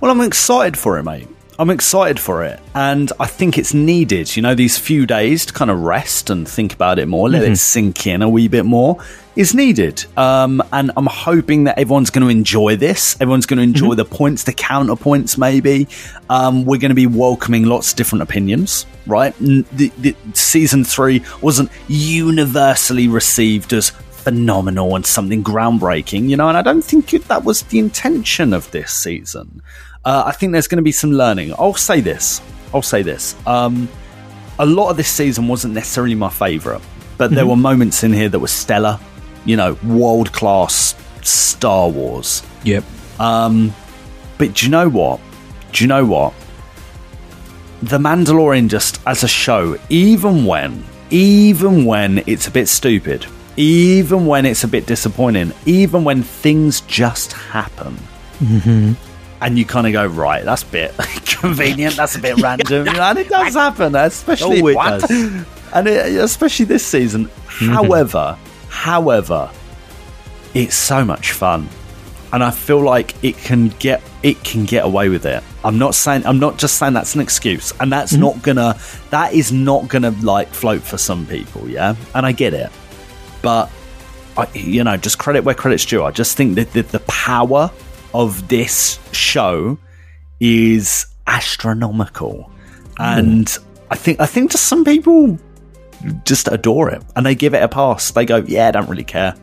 Well, 0.00 0.10
I'm 0.10 0.20
excited 0.20 0.76
for 0.76 0.98
it, 0.98 1.04
mate. 1.04 1.28
I'm 1.60 1.70
excited 1.70 2.20
for 2.20 2.44
it. 2.44 2.60
And 2.76 3.10
I 3.18 3.26
think 3.26 3.58
it's 3.58 3.74
needed, 3.74 4.36
you 4.36 4.42
know, 4.42 4.54
these 4.54 4.78
few 4.78 5.06
days 5.06 5.44
to 5.46 5.52
kind 5.52 5.72
of 5.72 5.80
rest 5.80 6.30
and 6.30 6.48
think 6.48 6.72
about 6.72 7.00
it 7.00 7.06
more, 7.06 7.28
let 7.28 7.42
it 7.42 7.56
sink 7.56 8.06
in 8.06 8.22
a 8.22 8.28
wee 8.28 8.46
bit 8.46 8.64
more 8.64 8.98
is 9.34 9.54
needed. 9.54 10.04
Um, 10.16 10.62
and 10.72 10.92
I'm 10.96 11.06
hoping 11.06 11.64
that 11.64 11.76
everyone's 11.76 12.10
going 12.10 12.22
to 12.22 12.30
enjoy 12.30 12.76
this. 12.76 13.20
Everyone's 13.20 13.46
going 13.46 13.56
to 13.56 13.64
enjoy 13.64 13.94
the 13.94 14.04
points, 14.04 14.44
the 14.44 14.52
counterpoints, 14.52 15.36
maybe. 15.36 15.88
Um, 16.30 16.64
we're 16.64 16.78
going 16.78 16.90
to 16.90 16.94
be 16.94 17.08
welcoming 17.08 17.64
lots 17.64 17.90
of 17.90 17.96
different 17.96 18.22
opinions, 18.22 18.86
right? 19.08 19.36
The, 19.38 19.90
the, 19.98 20.14
season 20.34 20.84
three 20.84 21.24
wasn't 21.42 21.72
universally 21.88 23.08
received 23.08 23.72
as 23.72 23.90
phenomenal 23.90 24.94
and 24.94 25.04
something 25.04 25.42
groundbreaking, 25.42 26.28
you 26.28 26.36
know, 26.36 26.48
and 26.48 26.56
I 26.56 26.62
don't 26.62 26.82
think 26.82 27.14
it, 27.14 27.26
that 27.26 27.42
was 27.42 27.62
the 27.62 27.80
intention 27.80 28.52
of 28.52 28.70
this 28.70 28.92
season. 28.92 29.62
Uh, 30.08 30.24
I 30.24 30.32
think 30.32 30.52
there's 30.52 30.68
going 30.68 30.78
to 30.78 30.82
be 30.82 30.92
some 30.92 31.12
learning. 31.12 31.52
I'll 31.58 31.74
say 31.74 32.00
this. 32.00 32.40
I'll 32.72 32.80
say 32.80 33.02
this. 33.02 33.36
Um, 33.46 33.90
a 34.58 34.64
lot 34.64 34.88
of 34.88 34.96
this 34.96 35.10
season 35.10 35.48
wasn't 35.48 35.74
necessarily 35.74 36.14
my 36.14 36.30
favourite, 36.30 36.80
but 37.18 37.30
there 37.30 37.44
were 37.46 37.56
moments 37.56 38.04
in 38.04 38.14
here 38.14 38.30
that 38.30 38.38
were 38.38 38.48
stellar. 38.48 38.98
You 39.44 39.56
know, 39.56 39.76
world 39.84 40.32
class 40.32 40.94
Star 41.20 41.90
Wars. 41.90 42.42
Yep. 42.64 42.84
But 44.38 44.54
do 44.54 44.64
you 44.64 44.70
know 44.70 44.88
what? 44.88 45.20
Do 45.72 45.84
you 45.84 45.88
know 45.88 46.06
what? 46.06 46.32
The 47.82 47.98
Mandalorian 47.98 48.68
just 48.68 49.00
as 49.06 49.24
a 49.24 49.28
show, 49.28 49.76
even 49.90 50.46
when, 50.46 50.84
even 51.10 51.84
when 51.84 52.22
it's 52.26 52.46
a 52.46 52.50
bit 52.50 52.68
stupid, 52.68 53.26
even 53.58 54.24
when 54.24 54.46
it's 54.46 54.64
a 54.64 54.68
bit 54.68 54.86
disappointing, 54.86 55.52
even 55.66 56.02
when 56.02 56.22
things 56.22 56.80
just 56.82 57.34
happen. 57.34 57.98
And 59.40 59.58
you 59.58 59.64
kind 59.64 59.86
of 59.86 59.92
go, 59.92 60.06
right, 60.06 60.44
that's 60.44 60.62
a 60.62 60.66
bit 60.66 60.94
convenient, 61.26 61.96
that's 61.96 62.16
a 62.16 62.18
bit 62.18 62.36
random. 62.42 62.86
you 62.86 62.92
know, 62.92 63.02
and 63.02 63.18
it 63.18 63.28
does 63.28 63.54
happen, 63.54 63.94
especially 63.94 64.62
Oh, 64.62 64.66
it 64.68 64.74
what? 64.74 65.00
does. 65.00 65.10
And 65.72 65.86
it, 65.86 66.16
especially 66.16 66.64
this 66.64 66.84
season. 66.84 67.30
However, 67.46 68.38
however, 68.68 69.50
it's 70.54 70.74
so 70.74 71.04
much 71.04 71.32
fun 71.32 71.68
and 72.32 72.44
I 72.44 72.50
feel 72.50 72.80
like 72.80 73.14
it 73.24 73.36
can 73.36 73.68
get 73.68 74.02
it 74.22 74.42
can 74.44 74.64
get 74.64 74.84
away 74.84 75.08
with 75.08 75.24
it. 75.26 75.42
I'm 75.64 75.78
not 75.78 75.94
saying 75.94 76.26
I'm 76.26 76.38
not 76.38 76.58
just 76.58 76.78
saying 76.78 76.92
that's 76.94 77.14
an 77.14 77.20
excuse, 77.20 77.72
and 77.80 77.90
that's 77.90 78.12
mm-hmm. 78.12 78.22
not 78.22 78.42
gonna 78.42 78.78
that 79.10 79.32
is 79.32 79.52
not 79.52 79.88
gonna 79.88 80.10
like 80.22 80.48
float 80.48 80.82
for 80.82 80.98
some 80.98 81.26
people, 81.26 81.68
yeah. 81.68 81.94
And 82.14 82.26
I 82.26 82.32
get 82.32 82.54
it, 82.54 82.70
but 83.42 83.70
I, 84.36 84.48
you 84.54 84.84
know, 84.84 84.96
just 84.96 85.18
credit 85.18 85.44
where 85.44 85.54
credit's 85.54 85.86
due. 85.86 86.04
I 86.04 86.10
just 86.10 86.36
think 86.36 86.56
that 86.56 86.72
the, 86.72 86.82
the 86.82 87.00
power 87.00 87.70
of 88.18 88.48
this 88.48 88.98
show 89.12 89.78
is 90.40 91.06
astronomical, 91.28 92.50
and 92.98 93.56
I 93.90 93.94
think 93.94 94.20
I 94.20 94.26
think 94.26 94.50
just 94.50 94.66
some 94.66 94.84
people 94.84 95.38
just 96.24 96.48
adore 96.48 96.90
it 96.90 97.02
and 97.16 97.24
they 97.24 97.34
give 97.34 97.54
it 97.54 97.62
a 97.62 97.68
pass. 97.68 98.10
They 98.10 98.24
go, 98.24 98.38
yeah, 98.38 98.68
I 98.68 98.70
don't 98.72 98.88
really 98.88 99.04
care. 99.04 99.34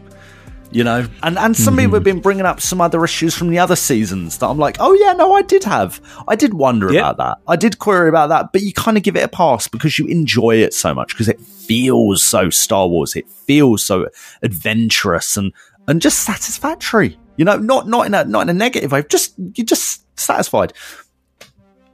You 0.71 0.83
know? 0.83 1.07
And 1.23 1.37
and 1.37 1.55
some 1.55 1.75
people 1.75 1.87
mm-hmm. 1.87 1.93
have 1.95 2.03
been 2.03 2.19
bringing 2.19 2.45
up 2.45 2.59
some 2.59 2.81
other 2.81 3.03
issues 3.03 3.33
from 3.33 3.49
the 3.49 3.59
other 3.59 3.77
seasons 3.77 4.39
that 4.39 4.47
i'm 4.47 4.57
like 4.57 4.75
oh 4.79 4.91
yeah 4.93 5.13
no 5.13 5.33
i 5.33 5.41
did 5.41 5.63
have. 5.63 6.01
I 6.27 6.35
did 6.35 6.53
wonder 6.53 6.91
Yep. 6.91 7.01
about 7.01 7.17
that. 7.17 7.37
I 7.47 7.55
did 7.55 7.79
query 7.79 8.09
about 8.09 8.27
that. 8.27 8.51
But 8.51 8.61
you 8.61 8.73
kind 8.73 8.97
of 8.97 9.03
give 9.03 9.15
it 9.15 9.23
a 9.23 9.29
pass 9.29 9.69
because 9.69 9.97
you 9.97 10.07
enjoy 10.07 10.55
it 10.57 10.73
so 10.73 10.93
much 10.93 11.09
because 11.09 11.29
it 11.29 11.39
feels 11.39 12.23
so 12.23 12.49
star 12.49 12.87
wars. 12.87 13.15
It 13.15 13.29
feels 13.29 13.85
so 13.85 14.07
adventurous 14.41 15.37
and 15.37 15.53
and 15.87 16.01
just 16.01 16.23
satisfactory 16.23 17.17
you 17.37 17.45
know 17.45 17.57
not 17.57 17.87
not 17.87 18.05
in 18.05 18.13
a 18.13 18.23
not 18.25 18.41
in 18.43 18.49
a 18.49 18.53
negative 18.53 18.91
way 18.91 19.03
just 19.09 19.33
you're 19.55 19.65
just 19.65 20.03
satisfied 20.19 20.73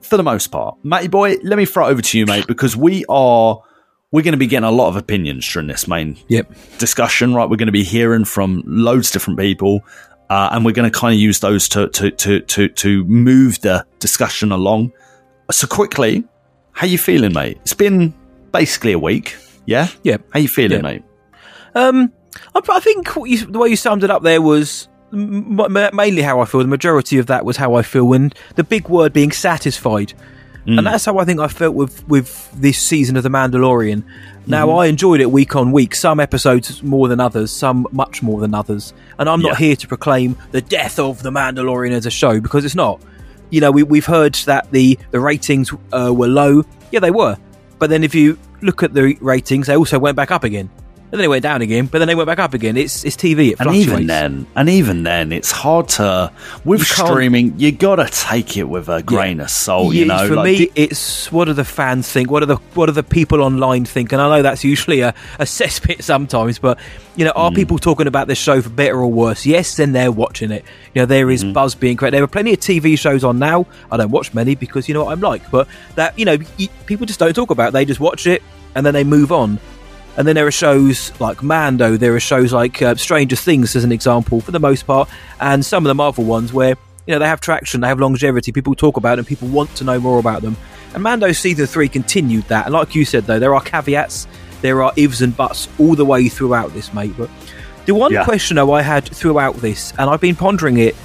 for 0.01 0.17
the 0.17 0.23
most 0.23 0.47
part 0.47 0.77
matty 0.83 1.07
boy 1.07 1.35
let 1.43 1.57
me 1.57 1.65
throw 1.65 1.87
it 1.87 1.91
over 1.91 2.01
to 2.01 2.17
you 2.19 2.25
mate 2.25 2.45
because 2.47 2.75
we 2.75 3.05
are 3.09 3.61
we're 4.11 4.21
going 4.23 4.33
to 4.33 4.37
be 4.37 4.47
getting 4.47 4.67
a 4.67 4.71
lot 4.71 4.89
of 4.89 4.97
opinions 4.97 5.47
during 5.51 5.67
this 5.67 5.87
main 5.87 6.17
Yep. 6.27 6.53
discussion, 6.79 7.33
right? 7.33 7.49
We're 7.49 7.55
going 7.55 7.67
to 7.67 7.71
be 7.71 7.85
hearing 7.85 8.25
from 8.25 8.61
loads 8.67 9.07
of 9.07 9.13
different 9.13 9.39
people, 9.39 9.85
uh, 10.29 10.49
and 10.51 10.65
we're 10.65 10.73
going 10.73 10.91
to 10.91 10.99
kind 10.99 11.13
of 11.13 11.19
use 11.21 11.39
those 11.39 11.69
to, 11.69 11.87
to 11.87 12.11
to 12.11 12.41
to 12.41 12.67
to 12.67 13.05
move 13.05 13.61
the 13.61 13.85
discussion 13.99 14.51
along. 14.51 14.91
So 15.49 15.65
quickly, 15.65 16.25
how 16.73 16.87
you 16.87 16.97
feeling, 16.97 17.31
mate? 17.31 17.57
It's 17.61 17.73
been 17.73 18.13
basically 18.51 18.91
a 18.91 18.99
week, 18.99 19.37
yeah. 19.65 19.87
Yeah. 20.03 20.17
How 20.33 20.41
you 20.41 20.49
feeling, 20.49 20.79
Yeah. 20.83 20.91
mate? 20.91 21.03
Um, 21.73 22.11
I, 22.53 22.59
I 22.69 22.79
think 22.81 23.15
what 23.15 23.29
you, 23.29 23.45
the 23.45 23.59
way 23.59 23.69
you 23.69 23.77
summed 23.77 24.03
it 24.03 24.11
up 24.11 24.23
there 24.23 24.41
was 24.41 24.89
mainly 25.11 26.21
how 26.21 26.39
I 26.39 26.45
feel. 26.45 26.61
The 26.61 26.67
majority 26.67 27.17
of 27.17 27.27
that 27.27 27.45
was 27.45 27.57
how 27.57 27.75
I 27.75 27.81
feel, 27.81 28.13
and 28.13 28.33
the 28.55 28.63
big 28.63 28.87
word 28.89 29.13
being 29.13 29.31
satisfied. 29.31 30.13
And 30.63 30.85
that's 30.85 31.05
how 31.05 31.17
I 31.17 31.25
think 31.25 31.39
I 31.39 31.47
felt 31.47 31.73
with 31.73 32.07
with 32.07 32.49
this 32.53 32.79
season 32.79 33.17
of 33.17 33.23
The 33.23 33.29
Mandalorian. 33.29 34.03
Now 34.45 34.69
I 34.77 34.85
enjoyed 34.87 35.19
it 35.19 35.31
week 35.31 35.55
on 35.55 35.71
week. 35.71 35.95
Some 35.95 36.19
episodes 36.19 36.83
more 36.83 37.07
than 37.07 37.19
others, 37.19 37.49
some 37.51 37.87
much 37.91 38.21
more 38.21 38.39
than 38.39 38.53
others. 38.53 38.93
And 39.17 39.27
I'm 39.27 39.41
not 39.41 39.59
Yeah. 39.59 39.65
here 39.67 39.75
to 39.75 39.87
proclaim 39.87 40.37
the 40.51 40.61
death 40.61 40.99
of 40.99 41.23
The 41.23 41.31
Mandalorian 41.31 41.91
as 41.93 42.05
a 42.05 42.11
show 42.11 42.39
because 42.39 42.63
it's 42.63 42.75
not. 42.75 43.01
You 43.49 43.59
know, 43.59 43.71
we, 43.71 43.81
we've 43.83 44.05
heard 44.05 44.35
that 44.45 44.71
the 44.71 44.99
the 45.09 45.19
ratings 45.19 45.73
uh, 45.91 46.13
were 46.15 46.27
low. 46.27 46.63
Yeah, 46.91 46.99
they 46.99 47.11
were. 47.11 47.37
But 47.79 47.89
then 47.89 48.03
if 48.03 48.13
you 48.13 48.37
look 48.61 48.83
at 48.83 48.93
the 48.93 49.17
ratings, 49.19 49.65
they 49.65 49.75
also 49.75 49.97
went 49.97 50.15
back 50.15 50.29
up 50.29 50.43
again. 50.43 50.69
And 51.11 51.19
then 51.19 51.25
they 51.25 51.27
went 51.27 51.43
down 51.43 51.61
again, 51.61 51.87
but 51.87 51.99
then 51.99 52.07
they 52.07 52.15
went 52.15 52.27
back 52.27 52.39
up 52.39 52.53
again. 52.53 52.77
It's 52.77 53.03
it's 53.03 53.17
TV. 53.17 53.51
It 53.51 53.59
And 53.59 53.75
even 53.75 54.07
then, 54.07 54.47
and 54.55 54.69
even 54.69 55.03
then, 55.03 55.33
it's 55.33 55.51
hard 55.51 55.89
to 55.89 56.31
with 56.63 56.79
You 56.79 56.85
streaming. 56.85 57.59
You 57.59 57.73
got 57.73 57.97
to 57.97 58.05
take 58.05 58.55
it 58.55 58.63
with 58.63 58.87
a 58.87 59.03
grain 59.03 59.41
of 59.41 59.49
salt, 59.49 59.93
you 59.93 60.05
Yeah, 60.05 60.15
know. 60.15 60.27
for 60.29 60.35
like, 60.37 60.45
me, 60.45 60.57
di- 60.59 60.71
it's 60.75 61.29
what 61.29 61.45
do 61.45 61.53
the 61.53 61.65
fans 61.65 62.09
think? 62.09 62.31
What 62.31 62.39
do 62.39 62.45
the 62.45 62.55
what 62.75 62.85
do 62.85 62.93
the 62.93 63.03
people 63.03 63.41
online 63.41 63.83
think? 63.83 64.13
And 64.13 64.21
I 64.21 64.29
know 64.37 64.41
that's 64.41 64.63
usually 64.63 65.01
a, 65.01 65.09
a 65.37 65.43
cesspit 65.57 66.01
sometimes, 66.01 66.59
but 66.59 66.79
you 67.17 67.25
know, 67.25 67.31
are 67.31 67.51
Mm. 67.51 67.55
people 67.55 67.77
talking 67.77 68.07
about 68.07 68.27
this 68.29 68.37
show 68.37 68.61
for 68.61 68.69
better 68.69 68.95
or 68.95 69.07
worse? 69.11 69.45
Yes, 69.45 69.75
then 69.75 69.91
they're 69.91 70.13
watching 70.13 70.49
it. 70.51 70.63
You 70.95 71.01
know, 71.01 71.05
there 71.05 71.29
is 71.29 71.43
Mm-hmm. 71.43 71.51
buzz 71.51 71.75
being 71.75 71.97
created. 71.97 72.15
There 72.15 72.23
are 72.23 72.27
plenty 72.27 72.53
of 72.53 72.59
TV 72.61 72.97
shows 72.97 73.25
on 73.25 73.37
now. 73.37 73.65
I 73.91 73.97
don't 73.97 74.11
watch 74.11 74.33
many 74.33 74.55
because 74.55 74.87
you 74.87 74.93
know 74.93 75.03
what 75.03 75.11
I'm 75.11 75.19
like, 75.19 75.51
but 75.51 75.67
that 75.95 76.17
you 76.17 76.23
know, 76.23 76.37
people 76.85 77.05
just 77.05 77.19
don't 77.19 77.33
talk 77.33 77.51
about. 77.51 77.69
it. 77.69 77.71
They 77.73 77.83
just 77.83 77.99
watch 77.99 78.27
it 78.27 78.41
and 78.75 78.85
then 78.85 78.93
they 78.93 79.03
move 79.03 79.33
on. 79.33 79.59
And 80.17 80.27
then 80.27 80.35
there 80.35 80.45
are 80.45 80.51
shows 80.51 81.11
like 81.21 81.41
Mando. 81.41 81.95
There 81.97 82.13
are 82.15 82.19
shows 82.19 82.51
like 82.51 82.81
uh, 82.81 82.95
Stranger 82.95 83.35
Things, 83.35 83.75
as 83.75 83.83
an 83.83 83.91
example, 83.91 84.41
for 84.41 84.51
the 84.51 84.59
most 84.59 84.85
part, 84.85 85.09
and 85.39 85.65
some 85.65 85.85
of 85.85 85.87
the 85.87 85.95
Marvel 85.95 86.25
ones 86.25 86.51
where 86.51 86.75
you 87.07 87.13
know 87.15 87.19
they 87.19 87.27
have 87.27 87.39
traction, 87.41 87.81
they 87.81 87.87
have 87.87 87.99
longevity. 87.99 88.51
People 88.51 88.75
talk 88.75 88.97
about 88.97 89.15
them, 89.15 89.25
people 89.25 89.47
want 89.47 89.73
to 89.75 89.83
know 89.83 89.99
more 89.99 90.19
about 90.19 90.41
them. 90.41 90.57
And 90.93 91.01
Mando 91.03 91.31
season 91.31 91.65
three 91.65 91.87
continued 91.87 92.43
that. 92.49 92.65
And 92.65 92.73
like 92.73 92.93
you 92.93 93.05
said, 93.05 93.23
though, 93.25 93.39
there 93.39 93.55
are 93.55 93.61
caveats, 93.61 94.27
there 94.61 94.83
are 94.83 94.91
ifs 94.97 95.21
and 95.21 95.35
buts 95.35 95.69
all 95.79 95.95
the 95.95 96.05
way 96.05 96.27
throughout 96.27 96.73
this, 96.73 96.93
mate. 96.93 97.13
But 97.17 97.29
the 97.85 97.95
one 97.95 98.11
Yeah. 98.11 98.25
question 98.25 98.57
though 98.57 98.73
I 98.73 98.81
had 98.81 99.05
throughout 99.05 99.55
this, 99.57 99.93
and 99.97 100.09
I've 100.09 100.21
been 100.21 100.35
pondering 100.35 100.77
it 100.77 100.95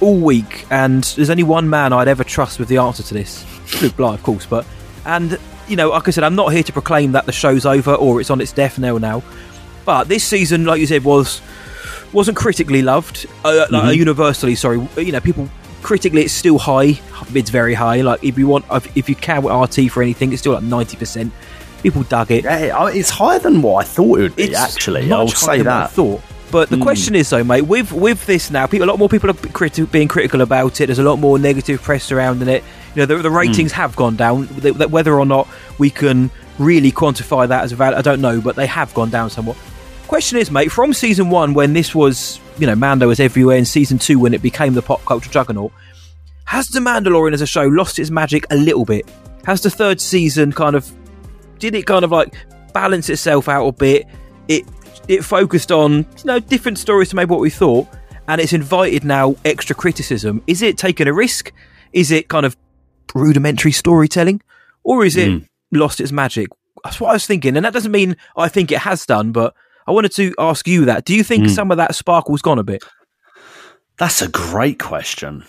all 0.00 0.18
week, 0.18 0.66
and 0.70 1.02
there's 1.16 1.30
only 1.30 1.42
one 1.42 1.68
man 1.70 1.92
I'd 1.94 2.08
ever 2.08 2.22
trust 2.24 2.58
with 2.58 2.68
the 2.68 2.76
answer 2.76 3.02
to 3.02 3.14
this. 3.14 3.44
Luke 3.82 3.96
Bly, 3.96 4.14
of 4.14 4.22
course, 4.22 4.44
but 4.46 4.66
and 5.06 5.38
you 5.68 5.76
know, 5.76 5.90
like 5.90 6.08
I 6.08 6.10
said, 6.10 6.24
I'm 6.24 6.34
not 6.34 6.52
here 6.52 6.62
to 6.62 6.72
proclaim 6.72 7.12
that 7.12 7.26
the 7.26 7.32
show's 7.32 7.66
over 7.66 7.94
or 7.94 8.20
it's 8.20 8.30
on 8.30 8.40
its 8.40 8.52
death 8.52 8.78
knell 8.78 8.98
now. 8.98 9.22
But 9.84 10.08
this 10.08 10.24
season, 10.24 10.64
like 10.64 10.80
you 10.80 10.86
said, 10.86 11.04
was 11.04 11.40
wasn't 12.12 12.36
critically 12.36 12.82
loved, 12.82 13.26
uh, 13.44 13.66
like, 13.70 13.84
uh, 13.84 13.90
universally. 13.90 14.54
Sorry, 14.54 14.86
you 14.96 15.12
know, 15.12 15.20
people 15.20 15.48
critically 15.82 16.22
it's 16.22 16.34
still 16.34 16.58
high. 16.58 17.00
It's 17.34 17.50
very 17.50 17.74
high. 17.74 18.00
Like 18.02 18.22
if 18.24 18.38
you 18.38 18.46
want, 18.48 18.64
if 18.94 19.08
you 19.08 19.14
care 19.14 19.40
count 19.40 19.76
RT 19.78 19.90
for 19.90 20.02
anything, 20.02 20.32
it's 20.32 20.40
still 20.42 20.54
like 20.54 20.62
ninety 20.62 20.96
percent. 20.96 21.32
People 21.82 22.02
dug 22.02 22.30
it. 22.32 22.44
yeah, 22.44 22.88
it's 22.88 23.10
higher 23.10 23.38
than 23.38 23.62
what 23.62 23.84
I 23.84 23.88
thought 23.88 24.18
it 24.18 24.22
would 24.22 24.36
be. 24.36 24.54
actually, 24.54 25.06
much 25.06 25.12
I'll 25.12 25.28
say 25.28 25.58
than 25.58 25.66
what 25.66 25.72
I 25.74 25.80
that. 25.80 25.90
thought. 25.92 26.20
But 26.50 26.70
the 26.70 26.78
question 26.78 27.14
is, 27.14 27.28
though, 27.28 27.44
mate, 27.44 27.62
with 27.62 27.92
with 27.92 28.24
this 28.26 28.50
now, 28.50 28.66
people, 28.66 28.86
a 28.86 28.90
lot 28.90 28.98
more 28.98 29.08
people 29.08 29.30
are 29.30 29.34
criti- 29.34 29.90
being 29.90 30.08
critical 30.08 30.40
about 30.40 30.80
it. 30.80 30.86
There's 30.86 30.98
a 30.98 31.02
lot 31.02 31.16
more 31.16 31.38
negative 31.38 31.82
press 31.82 32.04
surrounding 32.04 32.48
it. 32.48 32.64
You 32.98 33.06
know, 33.06 33.14
the, 33.14 33.22
the 33.22 33.30
ratings 33.30 33.70
hmm. 33.70 33.76
have 33.76 33.94
gone 33.94 34.16
down. 34.16 34.48
Th- 34.48 34.76
th- 34.76 34.90
Whether 34.90 35.16
or 35.16 35.24
not 35.24 35.46
we 35.78 35.88
can 35.88 36.32
really 36.58 36.90
quantify 36.90 37.46
that 37.46 37.62
as 37.62 37.70
a 37.70 37.76
value, 37.76 37.96
I 37.96 38.02
don't 38.02 38.20
know, 38.20 38.40
but 38.40 38.56
they 38.56 38.66
have 38.66 38.92
gone 38.92 39.08
down 39.08 39.30
somewhat. 39.30 39.56
Question 40.08 40.36
is, 40.36 40.50
mate, 40.50 40.72
from 40.72 40.92
season 40.92 41.30
one 41.30 41.54
when 41.54 41.74
this 41.74 41.94
was, 41.94 42.40
you 42.58 42.66
know, 42.66 42.74
Mando 42.74 43.06
was 43.06 43.20
everywhere, 43.20 43.56
and 43.56 43.68
season 43.68 43.98
two 43.98 44.18
when 44.18 44.34
it 44.34 44.42
became 44.42 44.74
the 44.74 44.82
pop 44.82 45.04
culture 45.04 45.30
juggernaut, 45.30 45.70
has 46.46 46.66
the 46.70 46.80
Mandalorian 46.80 47.34
as 47.34 47.40
a 47.40 47.46
show 47.46 47.62
lost 47.62 48.00
its 48.00 48.10
magic 48.10 48.44
a 48.50 48.56
little 48.56 48.84
bit? 48.84 49.08
Has 49.44 49.62
the 49.62 49.70
third 49.70 50.00
season 50.00 50.50
kind 50.50 50.74
of 50.74 50.90
did 51.60 51.76
it 51.76 51.86
kind 51.86 52.04
of 52.04 52.10
like 52.10 52.34
balance 52.72 53.08
itself 53.10 53.48
out 53.48 53.64
a 53.64 53.70
bit? 53.70 54.08
It 54.48 54.64
it 55.06 55.22
focused 55.22 55.70
on 55.70 55.98
you 55.98 56.24
know 56.24 56.40
different 56.40 56.78
stories 56.78 57.10
to 57.10 57.16
maybe 57.16 57.30
what 57.30 57.38
we 57.38 57.50
thought, 57.50 57.86
and 58.26 58.40
it's 58.40 58.52
invited 58.52 59.04
now 59.04 59.36
extra 59.44 59.76
criticism. 59.76 60.42
Is 60.48 60.62
it 60.62 60.78
taking 60.78 61.06
a 61.06 61.12
risk? 61.12 61.52
Is 61.92 62.10
it 62.10 62.26
kind 62.26 62.44
of 62.44 62.56
rudimentary 63.14 63.72
storytelling, 63.72 64.40
or 64.84 65.04
is 65.04 65.16
it 65.16 65.42
lost 65.72 66.00
its 66.00 66.12
magic? 66.12 66.48
That's 66.84 67.00
what 67.00 67.10
I 67.10 67.12
was 67.14 67.26
thinking, 67.26 67.56
and 67.56 67.64
that 67.66 67.72
doesn't 67.72 67.92
mean 67.92 68.16
I 68.36 68.48
think 68.48 68.70
it 68.72 68.78
has 68.78 69.04
done, 69.06 69.32
but 69.32 69.54
I 69.86 69.90
wanted 69.92 70.12
to 70.12 70.34
ask 70.38 70.66
you 70.68 70.84
that. 70.86 71.04
Do 71.04 71.14
you 71.14 71.24
think 71.24 71.48
some 71.48 71.70
of 71.70 71.76
that 71.78 71.94
sparkle's 71.94 72.42
gone 72.42 72.58
a 72.58 72.64
bit? 72.64 72.84
That's 73.98 74.22
a 74.22 74.28
great 74.28 74.78
question. 74.78 75.44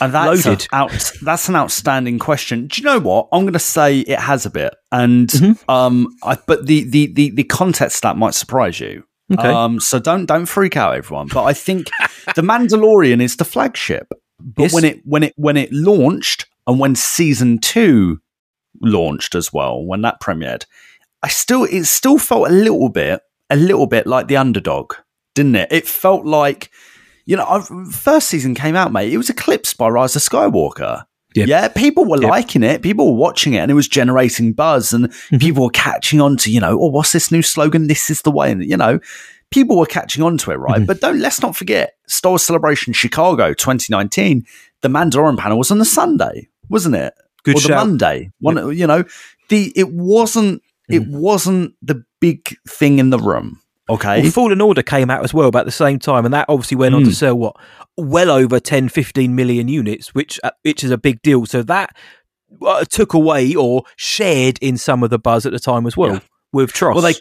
And 0.00 0.14
that's, 0.14 0.46
Loaded. 0.46 0.66
out, 0.72 1.12
that's 1.22 1.48
an 1.48 1.56
outstanding 1.56 2.18
question. 2.18 2.68
Do 2.68 2.80
you 2.80 2.84
know 2.84 3.00
what? 3.00 3.28
I'm 3.32 3.42
going 3.42 3.52
to 3.52 3.58
say 3.58 3.98
it 4.00 4.18
has 4.18 4.46
a 4.46 4.50
bit, 4.50 4.74
and 4.90 5.28
Mm-hmm. 5.28 5.70
um, 5.70 6.06
I, 6.22 6.38
but 6.46 6.66
the, 6.66 6.84
the 6.88 7.12
the 7.12 7.30
the 7.30 7.44
context 7.44 8.02
that 8.02 8.16
might 8.16 8.34
surprise 8.34 8.78
you. 8.80 9.04
Okay. 9.32 9.48
Um, 9.48 9.80
so 9.80 9.98
don't 9.98 10.26
don't 10.26 10.46
freak 10.46 10.76
out, 10.76 10.94
everyone. 10.94 11.26
But 11.32 11.44
I 11.44 11.52
think 11.52 11.88
the 12.36 12.42
Mandalorian 12.42 13.20
is 13.20 13.36
the 13.36 13.44
flagship. 13.44 14.06
But 14.38 14.62
Yes. 14.62 14.72
when 14.72 14.84
it 14.84 15.00
when 15.04 15.22
it 15.24 15.34
when 15.36 15.56
it 15.56 15.72
launched 15.72 16.46
and 16.66 16.78
when 16.78 16.94
season 16.94 17.58
two 17.58 18.20
launched 18.80 19.34
as 19.34 19.52
well, 19.52 19.84
when 19.84 20.02
that 20.02 20.20
premiered, 20.20 20.64
I 21.22 21.28
still 21.28 21.64
it 21.64 21.84
still 21.84 22.18
felt 22.18 22.48
a 22.48 22.52
little 22.52 22.88
bit 22.88 23.20
a 23.50 23.56
little 23.56 23.86
bit 23.86 24.06
like 24.06 24.28
the 24.28 24.36
underdog, 24.36 24.94
didn't 25.34 25.56
it? 25.56 25.70
It 25.72 25.86
felt 25.86 26.24
like 26.24 26.70
you 27.24 27.36
know, 27.36 27.44
I've, 27.46 27.68
first 27.94 28.28
season 28.28 28.54
came 28.56 28.74
out, 28.74 28.92
mate. 28.92 29.12
It 29.12 29.16
was 29.16 29.30
eclipsed 29.30 29.78
by 29.78 29.88
Rise 29.88 30.16
of 30.16 30.22
Skywalker. 30.22 31.04
Yep. 31.36 31.46
Yeah, 31.48 31.68
people 31.68 32.04
were 32.04 32.20
Yep. 32.20 32.28
liking 32.30 32.62
it. 32.64 32.82
People 32.82 33.12
were 33.12 33.18
watching 33.18 33.54
it, 33.54 33.58
and 33.58 33.70
it 33.70 33.74
was 33.74 33.86
generating 33.88 34.52
buzz. 34.52 34.92
And 34.92 35.08
Mm-hmm. 35.08 35.36
people 35.38 35.62
were 35.62 35.70
catching 35.70 36.20
on 36.20 36.36
to, 36.38 36.50
you 36.50 36.58
know, 36.60 36.78
oh, 36.80 36.88
what's 36.88 37.12
this 37.12 37.30
new 37.30 37.40
slogan? 37.40 37.86
This 37.86 38.10
is 38.10 38.22
the 38.22 38.32
way. 38.32 38.50
And 38.50 38.64
you 38.64 38.76
know, 38.76 38.98
people 39.52 39.78
were 39.78 39.86
catching 39.86 40.24
on 40.24 40.36
to 40.38 40.50
it, 40.50 40.56
right? 40.56 40.78
Mm-hmm. 40.78 40.86
But 40.86 41.00
don't 41.00 41.20
let's 41.20 41.40
not 41.40 41.54
forget 41.56 41.94
Star 42.08 42.32
Wars 42.32 42.42
Celebration 42.42 42.92
Chicago 42.92 43.54
2019. 43.54 44.44
The 44.80 44.88
Mandalorian 44.88 45.38
panel 45.38 45.58
was 45.58 45.70
on 45.70 45.78
the 45.78 45.84
Sunday, 45.84 46.48
wasn't 46.68 46.94
it? 46.96 47.14
Good 47.44 47.56
or 47.56 47.60
the 47.60 47.68
shout. 47.68 47.86
Monday. 47.86 48.30
One, 48.40 48.76
you 48.76 48.86
know, 48.86 49.04
the 49.48 49.72
it 49.76 49.90
wasn't 49.92 50.62
it 50.88 51.02
Mm-hmm. 51.02 51.18
wasn't 51.18 51.74
the 51.80 52.04
big 52.20 52.56
thing 52.68 52.98
in 52.98 53.10
the 53.10 53.18
room. 53.18 53.60
Okay, 53.90 54.22
Well, 54.22 54.30
Fallen 54.30 54.60
Order 54.60 54.82
came 54.82 55.10
out 55.10 55.24
as 55.24 55.34
well 55.34 55.48
about 55.48 55.64
the 55.64 55.72
same 55.72 55.98
time, 55.98 56.24
and 56.24 56.32
that 56.32 56.46
obviously 56.48 56.76
went 56.76 56.94
on 56.94 57.02
to 57.02 57.10
Mm. 57.10 57.14
sell 57.14 57.34
what 57.38 57.56
well 57.96 58.30
over 58.30 58.60
10, 58.60 58.88
15 58.88 59.34
million 59.34 59.68
units, 59.68 60.14
which 60.14 60.38
uh, 60.44 60.50
which 60.62 60.84
is 60.84 60.90
a 60.90 60.98
big 60.98 61.20
deal. 61.22 61.46
So 61.46 61.62
that 61.64 61.94
uh, 62.64 62.84
took 62.84 63.12
away 63.14 63.54
or 63.54 63.82
shared 63.96 64.58
in 64.60 64.76
some 64.76 65.02
of 65.02 65.10
the 65.10 65.18
buzz 65.18 65.46
at 65.46 65.52
the 65.52 65.58
time 65.58 65.86
as 65.86 65.96
well 65.96 66.14
Yeah. 66.14 66.20
with 66.52 66.72
Tross. 66.72 66.94
Well, 66.94 67.02
they 67.02 67.14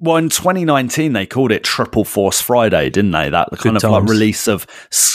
well 0.00 0.16
in 0.16 0.28
2019 0.30 1.12
they 1.12 1.26
called 1.26 1.52
it 1.52 1.62
Triple 1.62 2.04
Force 2.04 2.40
Friday, 2.40 2.90
didn't 2.90 3.10
they? 3.12 3.28
That 3.30 3.48
kind 3.58 3.76
of 3.76 3.82
like 3.84 4.04
release 4.04 4.48
of 4.48 4.66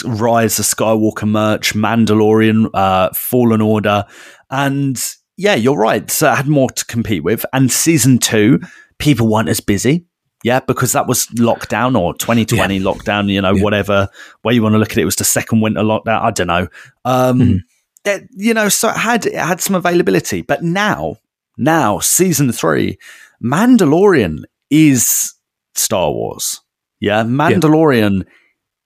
Rise 0.04 0.58
of 0.58 0.64
Skywalker 0.64 1.28
merch, 1.28 1.74
Mandalorian, 1.74 2.70
uh, 2.72 3.10
Fallen 3.14 3.60
Order, 3.60 4.04
and 4.50 5.02
yeah, 5.36 5.54
you're 5.54 5.76
right. 5.76 6.10
So 6.10 6.32
it 6.32 6.36
had 6.36 6.48
more 6.48 6.70
to 6.70 6.84
compete 6.86 7.22
with. 7.22 7.44
And 7.52 7.70
season 7.70 8.18
two, 8.18 8.60
people 8.98 9.28
weren't 9.30 9.50
as 9.50 9.60
busy. 9.60 10.06
Yeah, 10.44 10.60
because 10.60 10.92
that 10.92 11.06
was 11.08 11.26
lockdown 11.38 11.98
or 11.98 12.14
2020 12.14 12.78
lockdown, 12.80 13.28
you 13.30 13.40
know, 13.42 13.52
Yeah. 13.54 13.62
whatever 13.62 14.08
way 14.44 14.54
you 14.54 14.62
want 14.62 14.74
to 14.74 14.78
look 14.78 14.92
at 14.92 14.98
it, 14.98 15.02
it 15.02 15.04
was 15.06 15.16
the 15.16 15.24
second 15.24 15.60
winter 15.60 15.80
lockdown. 15.82 16.22
I 16.22 16.30
don't 16.30 16.46
know. 16.46 16.68
Um, 17.04 17.64
that- 18.04 18.22
you 18.36 18.54
know, 18.54 18.68
so 18.68 18.88
it 18.90 18.96
had 18.96 19.26
it 19.26 19.34
had 19.34 19.60
some 19.60 19.74
availability, 19.74 20.42
but 20.42 20.62
now, 20.62 21.16
now 21.58 21.98
season 21.98 22.52
three, 22.52 22.96
Mandalorian 23.42 24.44
is 24.70 25.34
Star 25.74 26.10
Wars. 26.10 26.60
Yeah, 27.00 27.22
Mandalorian 27.24 28.24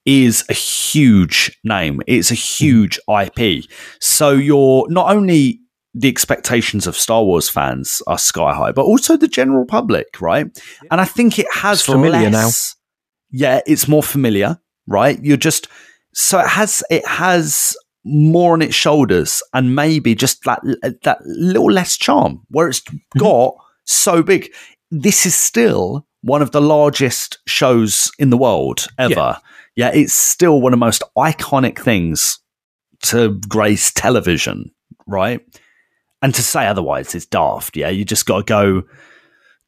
is 0.05 0.45
a 0.49 0.53
huge 0.55 1.57
name. 1.65 2.01
It's 2.07 2.31
a 2.31 2.35
huge 2.35 2.99
IP. 3.09 3.65
So 4.01 4.31
you're 4.33 4.87
not 4.91 5.15
only 5.15 5.61
the 5.95 6.09
expectations 6.09 6.87
of 6.87 6.97
Star 6.97 7.23
Wars 7.25 7.49
fans 7.49 8.01
are 8.07 8.19
sky 8.19 8.55
high, 8.55 8.73
but 8.73 8.85
also 8.85 9.17
the 9.17 9.29
general 9.29 9.65
public, 9.67 10.21
right? 10.21 10.47
And 10.91 11.01
I 11.01 11.05
think 11.05 11.39
it 11.39 11.47
has 11.53 11.79
It's 11.81 11.87
familiar 11.87 12.31
now. 12.31 12.47
less- 12.47 12.77
Yeah, 13.31 13.61
it's 13.67 13.87
more 13.89 14.03
familiar, 14.03 14.59
right? 14.87 15.19
You're 15.23 15.37
just 15.37 15.69
so 16.15 16.41
it 16.41 16.49
has 16.49 16.83
it 16.91 17.07
has 17.07 17.77
more 18.05 18.55
on 18.55 18.63
its 18.63 18.75
shoulders 18.75 19.43
and 19.53 19.77
maybe 19.77 20.15
just 20.15 20.43
that 20.45 20.61
that 21.05 21.19
little 21.25 21.71
less 21.71 21.97
charm 21.97 22.41
where 22.51 22.69
it's 22.69 22.81
Mm-hmm. 22.81 23.19
got 23.21 23.55
so 23.85 24.23
big. 24.23 24.51
This 24.91 25.27
is 25.27 25.35
still 25.35 26.07
one 26.23 26.43
of 26.43 26.51
the 26.51 26.61
largest 26.61 27.39
shows 27.47 28.11
in 28.19 28.31
the 28.31 28.37
world 28.37 28.87
ever. 28.99 29.39
Yeah, 29.77 29.91
it's 29.95 30.13
still 30.13 30.61
one 30.61 30.73
of 30.73 30.79
the 30.79 30.85
most 30.85 31.03
iconic 31.17 31.79
things 31.79 32.39
to 33.05 33.41
grace 33.49 33.93
television, 33.93 34.71
right? 35.07 35.41
And 36.23 36.35
to 36.35 36.43
say 36.43 36.67
otherwise 36.67 37.15
is 37.15 37.25
daft. 37.25 37.77
Yeah, 37.77 37.89
you 37.89 38.05
just 38.05 38.27
got 38.27 38.39
to 38.39 38.43
go 38.45 38.83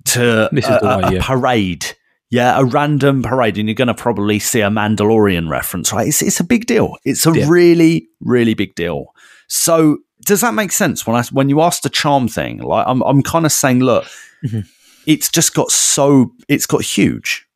to 0.06 0.50
a, 0.52 0.84
a- 0.84 0.98
a 1.08 1.12
yeah. 1.14 1.20
parade. 1.22 1.86
Yeah, 2.30 2.58
a 2.58 2.64
random 2.64 3.22
parade, 3.22 3.58
and 3.58 3.68
you're 3.68 3.74
going 3.74 3.88
to 3.88 3.94
probably 3.94 4.38
see 4.38 4.62
a 4.62 4.70
Mandalorian 4.70 5.50
reference, 5.50 5.92
right? 5.92 6.08
It's, 6.08 6.22
it's 6.22 6.40
a 6.40 6.44
big 6.44 6.64
deal. 6.66 6.96
It's 7.04 7.26
a 7.26 7.32
Yeah. 7.32 7.46
really, 7.46 8.08
really 8.20 8.54
big 8.54 8.74
deal. 8.74 9.14
So, 9.48 9.98
does 10.24 10.40
that 10.40 10.54
make 10.54 10.72
sense 10.72 11.06
when 11.06 11.14
I 11.14 11.22
when 11.32 11.50
you 11.50 11.60
ask 11.60 11.82
the 11.82 11.90
charm 11.90 12.28
thing? 12.28 12.58
Like, 12.62 12.86
I'm 12.88 13.02
I'm 13.02 13.22
kind 13.22 13.44
of 13.44 13.52
saying, 13.52 13.80
look, 13.80 14.06
Mhm. 14.44 14.66
It's 15.06 15.30
just 15.30 15.54
got 15.54 15.70
so 15.70 16.32
it's 16.48 16.66
got 16.66 16.82
huge, 16.82 17.46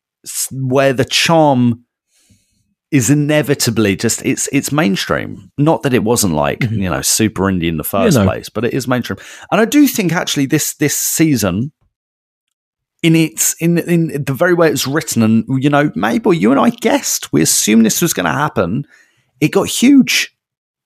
where 0.53 0.93
the 0.93 1.05
charm 1.05 1.85
is 2.91 3.11
inevitably 3.11 3.97
just 3.97 4.25
it's 4.25 4.49
it's 4.53 4.73
mainstream. 4.73 5.51
Not 5.59 5.83
that 5.83 5.95
it 5.95 6.05
wasn't 6.05 6.35
like 6.35 6.61
mm-hmm. 6.61 6.81
you 6.81 6.91
know 6.91 7.03
super 7.03 7.45
indie 7.45 7.69
in 7.69 7.77
the 7.77 7.85
first 7.85 8.17
place, 8.19 8.49
but 8.49 8.65
it 8.65 8.75
is 8.75 8.89
mainstream. 8.89 9.19
And 9.51 9.61
I 9.61 9.65
do 9.65 9.87
think 9.87 10.13
actually 10.13 10.47
this 10.47 10.75
this 10.75 10.97
season, 10.97 11.73
in 13.03 13.15
its 13.15 13.55
in 13.61 13.79
in 13.79 14.25
the 14.25 14.35
very 14.35 14.55
way 14.55 14.69
it's 14.69 14.87
written, 14.87 15.23
and 15.23 15.45
you 15.63 15.71
know, 15.71 15.91
Mabel, 15.95 16.33
you 16.33 16.51
and 16.51 16.61
I 16.61 16.71
guessed 16.71 17.33
we 17.33 17.43
assumed 17.43 17.85
this 17.85 18.03
was 18.03 18.13
going 18.13 18.27
to 18.27 18.33
happen. 18.33 18.87
It 19.41 19.49
got 19.49 19.69
huge. 19.69 20.35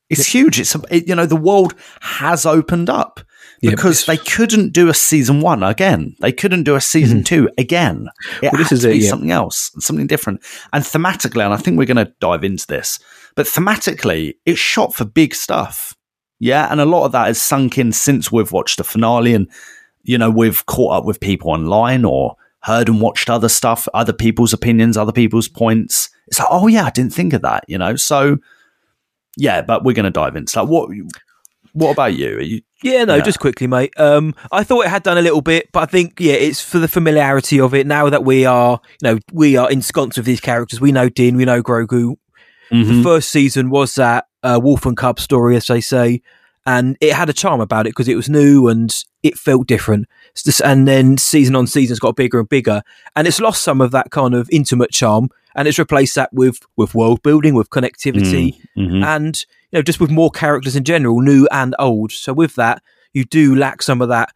It's 0.09 0.27
huge. 0.27 0.59
It's 0.59 0.75
a, 0.75 0.81
it, 0.91 1.07
you 1.07 1.15
know 1.15 1.27
the 1.27 1.37
world 1.37 1.75
has 2.01 2.45
opened 2.45 2.91
up 2.91 3.21
Because 3.63 4.07
they 4.07 4.17
couldn't 4.17 4.73
do 4.73 4.89
a 4.89 4.95
season 4.95 5.41
one 5.41 5.63
again. 5.63 6.17
They 6.21 6.33
couldn't 6.33 6.65
do 6.65 6.77
a 6.77 6.81
season 6.81 7.23
two 7.25 7.51
again. 7.59 8.09
It 8.43 8.47
Mm-hmm. 8.51 8.57
Well, 8.57 8.63
this 8.63 8.73
is 8.73 8.83
to 8.83 8.91
it, 8.91 8.93
be 8.93 8.99
yeah. 9.01 9.11
something 9.11 9.31
else, 9.31 9.71
something 9.79 10.07
different. 10.07 10.43
And 10.73 10.83
thematically, 10.83 11.45
and 11.45 11.53
I 11.53 11.57
think 11.57 11.77
we're 11.79 11.85
going 11.85 12.05
to 12.05 12.13
dive 12.21 12.45
into 12.45 12.67
this, 12.67 12.99
but 13.35 13.47
thematically, 13.47 14.35
it's 14.47 14.59
shot 14.59 14.95
for 14.95 15.05
big 15.05 15.35
stuff. 15.35 15.95
Yeah, 16.39 16.69
and 16.71 16.81
a 16.81 16.87
lot 16.87 17.05
of 17.05 17.13
that 17.13 17.27
has 17.27 17.41
sunk 17.41 17.77
in 17.77 17.93
since 17.93 18.33
we've 18.33 18.51
watched 18.51 18.79
the 18.79 18.85
finale, 18.85 19.35
and 19.35 19.49
you 20.03 20.17
know 20.17 20.31
we've 20.31 20.65
caught 20.67 20.99
up 20.99 21.05
with 21.05 21.21
people 21.21 21.51
online 21.51 22.05
or 22.05 22.37
heard 22.63 22.89
and 22.89 23.01
watched 23.01 23.29
other 23.29 23.49
stuff, 23.49 23.87
other 23.93 24.13
people's 24.13 24.53
opinions, 24.53 24.97
other 24.97 25.13
people's 25.13 25.49
points. 25.49 26.09
It's 26.29 26.39
like, 26.39 26.49
oh 26.51 26.67
yeah, 26.67 26.85
I 26.85 26.91
didn't 26.91 27.13
think 27.13 27.35
of 27.35 27.43
that. 27.43 27.65
You 27.69 27.77
know, 27.77 27.97
so 27.97 28.39
yeah, 29.37 29.63
but 29.63 29.85
we're 29.85 29.95
going 29.95 30.05
to 30.05 30.11
dive 30.11 30.37
into 30.37 30.55
that. 30.55 30.69
What 30.69 30.91
What 31.73 31.91
about 31.93 32.15
you? 32.15 32.37
Are 32.39 32.41
you 32.43 32.61
Yeah, 32.83 33.05
no, 33.05 33.17
Yeah. 33.17 33.23
just 33.23 33.41
quickly, 33.41 33.67
mate. 33.67 33.93
Um, 33.99 34.35
I 34.51 34.65
thought 34.65 34.87
it 34.87 34.89
had 34.91 35.03
done 35.03 35.19
a 35.19 35.23
little 35.23 35.43
bit, 35.43 35.69
but 35.73 35.83
I 35.83 35.87
think 35.87 36.19
yeah, 36.19 36.33
it's 36.35 36.61
for 36.63 36.79
the 36.79 36.89
familiarity 36.89 37.61
of 37.61 37.75
it. 37.75 37.87
Now 37.87 38.09
that 38.09 38.25
we 38.25 38.45
are, 38.47 38.81
you 39.03 39.09
know, 39.11 39.19
we 39.33 39.57
are 39.57 39.71
ensconced 39.71 40.17
with 40.17 40.27
these 40.27 40.41
characters. 40.41 40.81
We 40.81 40.91
know 40.93 41.09
Din, 41.09 41.37
we 41.37 41.45
know 41.45 41.63
Grogu. 41.63 42.17
Mm-hmm. 42.73 42.97
The 42.99 43.03
first 43.03 43.31
season 43.31 43.69
was 43.71 43.95
that 43.97 44.27
uh, 44.43 44.59
Wolf 44.63 44.87
and 44.87 44.97
Cub 44.97 45.21
story, 45.21 45.57
as 45.57 45.67
they 45.67 45.81
say, 45.81 46.23
and 46.67 46.97
it 47.01 47.13
had 47.13 47.29
a 47.29 47.33
charm 47.33 47.61
about 47.61 47.87
it 47.87 47.91
because 47.91 48.09
it 48.09 48.17
was 48.17 48.29
new 48.31 48.69
and 48.69 48.95
it 49.23 49.37
felt 49.37 49.67
different. 49.67 50.07
Just- 50.35 50.61
and 50.63 50.87
then 50.89 51.19
season 51.19 51.57
on 51.57 51.67
season, 51.67 51.93
it's 51.93 52.01
got 52.01 52.17
bigger 52.17 52.39
and 52.41 52.49
bigger, 52.49 52.83
and 53.17 53.27
it's 53.27 53.41
lost 53.41 53.63
some 53.63 53.81
of 53.81 53.91
that 53.91 54.11
kind 54.11 54.35
of 54.35 54.49
intimate 54.53 54.91
charm, 54.93 55.29
and 55.57 55.67
it's 55.69 55.79
replaced 55.79 56.15
that 56.15 56.33
with 56.33 56.61
with 56.77 56.95
world 56.95 57.23
building, 57.23 57.55
with 57.55 57.69
connectivity, 57.71 58.55
Mhm. 58.79 59.05
and 59.05 59.45
you 59.73 59.79
know 59.79 59.83
just 59.83 60.01
with 60.01 60.11
more 60.11 60.31
characters 60.31 60.77
in 60.77 60.85
general, 60.85 61.21
new 61.21 61.47
and 61.51 61.75
old. 61.79 62.13
So 62.13 62.33
with 62.33 62.55
that, 62.57 62.83
you 63.13 63.25
do 63.25 63.55
lack 63.55 63.83
some 63.83 64.03
of 64.03 64.09
that, 64.09 64.33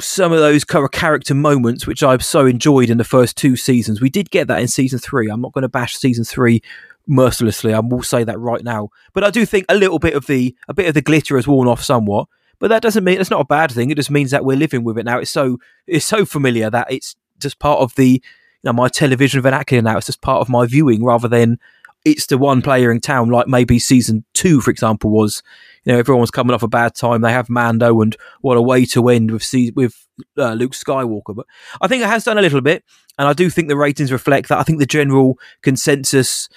some 0.00 0.32
of 0.32 0.38
those 0.38 0.64
character 0.64 1.34
moments 1.34 1.86
which 1.86 2.02
I've 2.02 2.24
so 2.24 2.46
enjoyed 2.46 2.90
in 2.90 2.98
the 2.98 3.04
first 3.04 3.36
two 3.36 3.56
seasons. 3.56 4.00
We 4.00 4.10
did 4.10 4.30
get 4.30 4.48
that 4.48 4.60
in 4.60 4.68
season 4.68 4.98
three. 4.98 5.28
I'm 5.28 5.40
not 5.40 5.52
going 5.52 5.62
to 5.62 5.68
bash 5.68 5.96
season 5.96 6.24
three 6.24 6.62
mercilessly. 7.06 7.74
I 7.74 7.80
will 7.80 8.02
say 8.02 8.24
that 8.24 8.38
right 8.38 8.62
now, 8.62 8.90
but 9.12 9.24
I 9.24 9.30
do 9.30 9.44
think 9.44 9.66
a 9.68 9.74
little 9.74 9.98
bit 9.98 10.14
of 10.14 10.26
the 10.26 10.54
a 10.68 10.74
bit 10.74 10.88
of 10.88 10.94
the 10.94 11.02
glitter 11.02 11.36
has 11.36 11.48
worn 11.48 11.68
off 11.68 11.82
somewhat. 11.82 12.28
But 12.58 12.68
that 12.68 12.82
doesn't 12.82 13.02
mean 13.02 13.20
it's 13.20 13.30
not 13.30 13.40
a 13.40 13.44
bad 13.44 13.72
thing. 13.72 13.90
It 13.90 13.96
just 13.96 14.10
means 14.10 14.30
that 14.30 14.44
we're 14.44 14.56
living 14.56 14.84
with 14.84 14.96
it 14.96 15.04
now. 15.04 15.18
It's 15.18 15.32
so 15.32 15.58
it's 15.86 16.06
so 16.06 16.24
familiar 16.24 16.70
that 16.70 16.92
it's 16.92 17.16
just 17.40 17.58
part 17.58 17.80
of 17.80 17.94
the 17.96 18.08
you 18.08 18.20
know 18.62 18.72
my 18.72 18.88
television 18.88 19.40
vernacular 19.40 19.82
now. 19.82 19.96
It's 19.96 20.06
just 20.06 20.22
part 20.22 20.40
of 20.40 20.48
my 20.48 20.66
viewing 20.66 21.04
rather 21.04 21.26
than 21.26 21.58
it's 22.04 22.26
the 22.26 22.38
one 22.38 22.62
player 22.62 22.90
in 22.90 23.00
town, 23.00 23.30
like 23.30 23.46
maybe 23.46 23.78
season 23.78 24.24
two, 24.34 24.60
for 24.60 24.70
example, 24.70 25.10
was. 25.10 25.42
You 25.84 25.92
know, 25.92 25.98
everyone's 25.98 26.30
coming 26.30 26.54
off 26.54 26.62
a 26.62 26.68
bad 26.68 26.94
time. 26.94 27.22
They 27.22 27.32
have 27.32 27.50
Mando, 27.50 28.02
and 28.02 28.16
what 28.40 28.56
a 28.56 28.62
way 28.62 28.84
to 28.86 29.08
end 29.08 29.32
with 29.32 29.52
with 29.74 30.06
uh, 30.38 30.52
Luke 30.52 30.74
Skywalker. 30.74 31.34
But 31.34 31.46
I 31.80 31.88
think 31.88 32.04
it 32.04 32.08
has 32.08 32.22
done 32.22 32.38
a 32.38 32.42
little 32.42 32.60
bit, 32.60 32.84
and 33.18 33.26
I 33.26 33.32
do 33.32 33.50
think 33.50 33.66
the 33.66 33.76
ratings 33.76 34.12
reflect 34.12 34.48
that. 34.48 34.58
I 34.58 34.62
think 34.62 34.78
the 34.78 34.86
general 34.86 35.40
consensus 35.62 36.48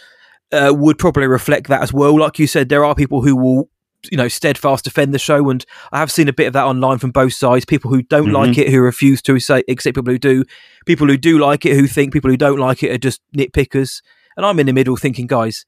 uh, 0.51 0.71
would 0.75 0.99
probably 0.99 1.25
reflect 1.25 1.69
that 1.69 1.81
as 1.81 1.91
well. 1.91 2.19
Like 2.19 2.37
you 2.37 2.45
said, 2.45 2.69
there 2.69 2.85
are 2.85 2.93
people 2.93 3.23
who 3.23 3.35
will, 3.35 3.69
you 4.11 4.17
know, 4.17 4.27
steadfast 4.27 4.83
defend 4.83 5.11
the 5.11 5.17
show, 5.17 5.49
and 5.49 5.65
I 5.91 5.97
have 5.97 6.11
seen 6.11 6.27
a 6.27 6.33
bit 6.33 6.45
of 6.45 6.53
that 6.53 6.65
online 6.65 6.99
from 6.99 7.09
both 7.09 7.33
sides. 7.33 7.65
People 7.65 7.89
who 7.89 8.03
don't 8.03 8.31
like 8.31 8.59
it, 8.59 8.69
who 8.69 8.79
refuse 8.81 9.23
to 9.23 9.39
say, 9.39 9.63
accept 9.67 9.95
people 9.95 10.13
who 10.13 10.19
do. 10.19 10.43
People 10.85 11.07
who 11.07 11.17
do 11.17 11.39
like 11.39 11.65
it, 11.65 11.75
who 11.75 11.87
think 11.87 12.13
people 12.13 12.29
who 12.29 12.37
don't 12.37 12.59
like 12.59 12.83
it 12.83 12.91
are 12.91 12.99
just 12.99 13.21
nitpickers. 13.35 14.03
And 14.37 14.45
I'm 14.45 14.59
in 14.59 14.65
the 14.67 14.73
middle, 14.73 14.95
thinking, 14.97 15.27
guys, 15.27 15.65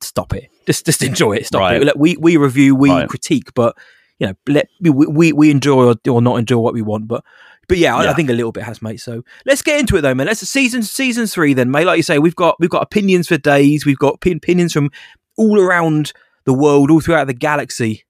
stop 0.00 0.34
it. 0.34 0.48
Just 0.66 0.86
just 0.86 1.02
enjoy 1.02 1.34
it. 1.36 1.46
Stop 1.46 1.60
Right. 1.60 1.82
it. 1.82 1.96
We 1.96 2.16
we 2.16 2.36
review, 2.36 2.74
we 2.74 2.90
Right. 2.90 3.08
critique, 3.08 3.52
but 3.54 3.76
you 4.18 4.26
know, 4.26 4.34
let 4.48 4.68
we 4.80 5.32
we, 5.32 5.50
enjoy 5.50 5.94
or, 6.08 6.20
not 6.22 6.36
enjoy 6.36 6.58
what 6.58 6.74
we 6.74 6.82
want. 6.82 7.06
But 7.06 7.24
but 7.68 7.78
yeah, 7.78 7.94
I, 7.94 8.10
I 8.10 8.14
think 8.14 8.30
a 8.30 8.32
little 8.32 8.50
bit 8.50 8.64
has, 8.64 8.82
mate. 8.82 9.00
So 9.00 9.22
let's 9.46 9.62
get 9.62 9.78
into 9.78 9.96
it 9.96 10.00
though, 10.00 10.14
man. 10.14 10.26
Let's 10.26 10.40
season 10.48 10.82
season 10.82 11.26
three 11.26 11.54
then, 11.54 11.70
mate. 11.70 11.84
Like 11.84 11.98
you 11.98 12.02
say, 12.02 12.18
we've 12.18 12.34
got 12.34 12.56
we've 12.58 12.70
got 12.70 12.82
opinions 12.82 13.28
for 13.28 13.36
days. 13.38 13.86
We've 13.86 13.98
got 13.98 14.14
opinions 14.24 14.72
from 14.72 14.90
all 15.36 15.60
around 15.60 16.12
the 16.44 16.54
world, 16.54 16.90
all 16.90 17.00
throughout 17.00 17.26
the 17.28 17.34
galaxy, 17.34 18.04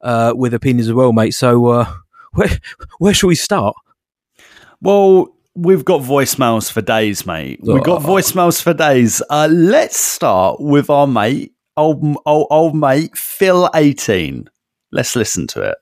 uh, 0.00 0.32
with 0.34 0.54
opinions 0.54 0.88
as 0.88 0.94
well, 0.94 1.12
mate. 1.12 1.34
So 1.34 1.66
uh, 1.66 1.92
where 2.32 2.48
where 2.98 3.12
shall 3.14 3.28
we 3.28 3.34
start? 3.34 3.74
Well, 4.80 5.34
we've 5.54 5.84
got 5.84 6.02
voicemails 6.02 6.70
for 6.70 6.80
days, 6.80 7.26
mate. 7.26 7.60
We've 7.62 7.82
got 7.82 8.02
voicemails 8.02 8.62
for 8.62 8.74
days. 8.74 9.22
Uh, 9.30 9.48
let's 9.50 9.98
start 9.98 10.60
with 10.60 10.90
our 10.90 11.06
mate, 11.06 11.52
old, 11.76 12.02
old, 12.26 12.46
old 12.50 12.76
mate, 12.76 13.16
Phil 13.16 13.70
eighteen. 13.74 14.48
Let's 14.92 15.14
listen 15.14 15.46
to 15.48 15.62
it. 15.62 15.78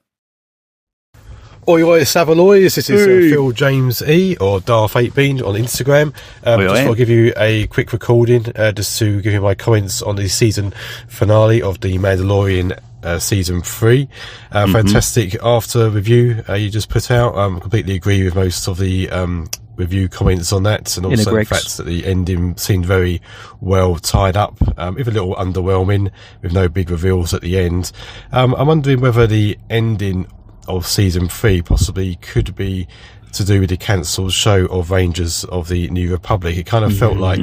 Oi, 1.68 1.82
oi, 1.82 2.00
Savaloys. 2.00 2.76
This 2.76 2.88
is 2.88 3.02
uh, 3.02 3.34
Phil 3.34 3.52
James 3.52 4.00
E 4.00 4.38
or 4.38 4.58
Darth 4.58 4.96
8 4.96 5.14
Bean 5.14 5.42
on 5.42 5.54
Instagram. 5.54 6.14
Um, 6.42 6.60
Oi, 6.60 6.68
just 6.68 6.86
want 6.86 6.96
to 6.96 7.04
give 7.04 7.10
you 7.10 7.34
a 7.36 7.66
quick 7.66 7.92
recording 7.92 8.46
uh, 8.56 8.72
just 8.72 8.98
to 9.00 9.20
give 9.20 9.34
you 9.34 9.42
my 9.42 9.54
comments 9.54 10.00
on 10.00 10.16
the 10.16 10.28
season 10.28 10.72
finale 11.08 11.60
of 11.60 11.80
The 11.80 11.98
Mandalorian 11.98 12.78
uh, 13.02 13.18
season 13.18 13.62
three. 13.62 14.08
Uh, 14.52 14.66
Mm-hmm. 14.68 14.72
Fantastic 14.72 15.36
after 15.42 15.88
review 15.88 16.42
uh, 16.48 16.54
you 16.54 16.68
just 16.70 16.88
put 16.88 17.10
out. 17.10 17.36
Um, 17.36 17.60
completely 17.60 17.94
agree 17.94 18.22
with 18.24 18.34
most 18.34 18.68
of 18.68 18.78
the 18.78 19.08
um, 19.10 19.48
review 19.76 20.08
comments 20.08 20.52
on 20.52 20.64
that, 20.64 20.96
and 20.96 21.06
also 21.06 21.34
the 21.34 21.44
fact 21.44 21.76
that 21.76 21.86
the 21.86 22.04
ending 22.04 22.56
seemed 22.56 22.84
very 22.84 23.22
well 23.60 23.96
tied 23.96 24.36
up, 24.36 24.56
um, 24.78 24.98
if 24.98 25.06
a 25.06 25.10
little 25.10 25.34
underwhelming, 25.36 26.10
with 26.42 26.52
no 26.52 26.68
big 26.68 26.90
reveals 26.90 27.32
at 27.32 27.40
the 27.40 27.56
end. 27.56 27.92
Um, 28.32 28.54
I'm 28.56 28.66
wondering 28.66 29.00
whether 29.00 29.26
the 29.26 29.56
ending 29.70 30.26
of 30.66 30.86
season 30.86 31.28
three 31.28 31.62
possibly 31.62 32.16
could 32.16 32.54
be 32.54 32.86
to 33.32 33.44
do 33.44 33.60
with 33.60 33.70
the 33.70 33.76
cancelled 33.76 34.32
show 34.32 34.66
of 34.66 34.90
Rangers 34.90 35.44
of 35.44 35.68
the 35.68 35.88
New 35.90 36.10
Republic. 36.10 36.56
It 36.56 36.66
kind 36.66 36.84
of 36.84 36.96
felt 36.96 37.16
like 37.16 37.42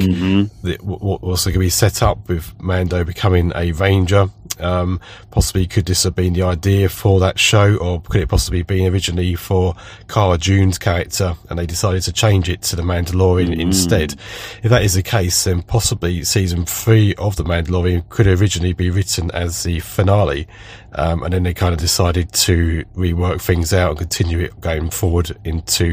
that 0.62 0.82
what 0.82 1.02
what 1.02 1.22
was 1.22 1.44
going 1.44 1.54
to 1.54 1.58
be 1.60 1.70
set 1.70 2.02
up 2.02 2.28
with 2.28 2.52
Mando 2.60 3.04
becoming 3.04 3.52
a 3.54 3.72
Ranger. 3.72 4.30
Um, 4.58 5.00
possibly 5.30 5.66
could 5.66 5.84
this 5.84 6.04
have 6.04 6.14
been 6.14 6.32
the 6.32 6.42
idea 6.42 6.88
for 6.88 7.20
that 7.20 7.38
show, 7.38 7.76
or 7.76 8.00
could 8.00 8.22
it 8.22 8.28
possibly 8.28 8.62
been 8.62 8.90
originally 8.90 9.34
for 9.34 9.74
Cara 10.08 10.38
Dune's 10.38 10.78
character, 10.78 11.34
and 11.50 11.58
they 11.58 11.66
decided 11.66 12.02
to 12.04 12.12
change 12.12 12.48
it 12.48 12.62
to 12.62 12.76
the 12.76 12.82
Mandalorian 12.82 13.58
instead? 13.60 14.14
If 14.62 14.70
that 14.70 14.82
is 14.82 14.94
the 14.94 15.02
case, 15.02 15.44
then 15.44 15.60
possibly 15.60 16.24
season 16.24 16.64
three 16.64 17.14
of 17.16 17.36
the 17.36 17.44
Mandalorian 17.44 18.08
could 18.08 18.26
originally 18.26 18.72
be 18.72 18.88
written 18.88 19.30
as 19.32 19.62
the 19.62 19.80
finale, 19.80 20.48
um, 20.92 21.22
and 21.22 21.34
then 21.34 21.42
they 21.42 21.52
kind 21.52 21.74
of 21.74 21.80
decided 21.80 22.32
to 22.32 22.82
rework 22.96 23.42
things 23.42 23.74
out 23.74 23.90
and 23.90 23.98
continue 23.98 24.38
it 24.38 24.58
going 24.62 24.88
forward 24.88 25.36
into 25.44 25.85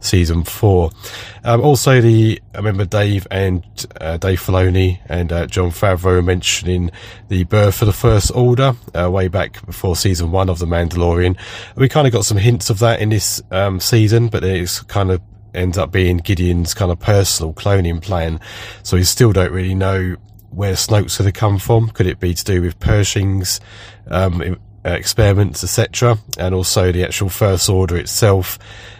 season 0.00 0.44
four. 0.44 0.90
Um, 1.44 1.60
also, 1.60 2.00
the 2.00 2.40
I 2.54 2.58
remember 2.58 2.84
Dave 2.84 3.26
and 3.30 3.64
uh, 4.00 4.16
Dave 4.16 4.40
Filoni 4.40 5.00
and 5.06 5.32
uh, 5.32 5.46
Jon 5.46 5.70
Favreau 5.70 6.24
mentioning 6.24 6.90
the 7.28 7.44
birth 7.44 7.82
of 7.82 7.86
the 7.86 7.92
First 7.92 8.32
Order 8.34 8.74
uh, 8.94 9.10
way 9.10 9.28
back 9.28 9.64
before 9.66 9.96
season 9.96 10.32
one 10.32 10.48
of 10.48 10.58
the 10.58 10.66
Mandalorian. 10.66 11.38
We 11.76 11.88
kind 11.88 12.06
of 12.06 12.12
got 12.12 12.24
some 12.24 12.38
hints 12.38 12.70
of 12.70 12.78
that 12.80 13.00
in 13.00 13.10
this 13.10 13.42
um, 13.50 13.80
season, 13.80 14.28
but 14.28 14.44
it's 14.44 14.80
kind 14.82 15.10
of 15.10 15.20
ends 15.54 15.78
up 15.78 15.90
being 15.90 16.18
Gideon's 16.18 16.74
kind 16.74 16.92
of 16.92 17.00
personal 17.00 17.54
cloning 17.54 18.02
plan. 18.02 18.40
So 18.82 18.96
we 18.96 19.04
still 19.04 19.32
don't 19.32 19.52
really 19.52 19.74
know 19.74 20.16
where 20.50 20.74
Snoke's 20.74 21.18
going 21.18 21.30
to 21.30 21.38
come 21.38 21.58
from. 21.58 21.88
Could 21.90 22.06
it 22.06 22.20
be 22.20 22.34
to 22.34 22.44
do 22.44 22.62
with 22.62 22.78
Pershing's 22.78 23.60
um, 24.08 24.58
uh, 24.86 24.90
experiments, 24.90 25.64
etc., 25.64 26.18
and 26.38 26.54
also 26.54 26.92
the 26.92 27.04
actual 27.04 27.28
First 27.28 27.68
Order 27.68 27.96
itself? 27.96 28.58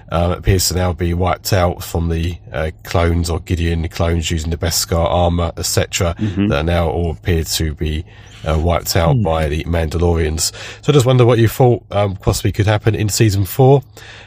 Um, 0.09 0.31
appears 0.31 0.69
to 0.69 0.75
now 0.77 0.93
be 0.93 1.15
wiped 1.15 1.53
out 1.53 1.83
from 1.83 2.11
the 2.11 2.39
uh, 2.53 2.71
clones 2.85 3.29
or 3.29 3.41
Gideon 3.41 3.89
clones 3.89 4.31
using 4.31 4.51
the 4.51 4.57
Beskar 4.57 5.05
armor, 5.05 5.51
etc., 5.57 6.15
that 6.19 6.53
are 6.53 6.63
now 6.63 6.89
all 6.89 7.11
appear 7.11 7.43
to 7.43 7.75
be 7.75 8.05
uh, 8.45 8.57
wiped 8.57 8.95
out 8.95 9.21
by 9.21 9.49
the 9.49 9.65
Mandalorians. 9.65 10.55
So 10.85 10.91
I 10.91 10.93
just 10.93 11.07
wonder 11.07 11.27
what 11.27 11.41
you 11.41 11.49
thought 11.49 11.85
um, 11.91 12.15
possibly 12.15 12.53
could 12.53 12.67
happen 12.67 12.95
in 12.95 13.09
season 13.09 13.45
four. 13.45 13.83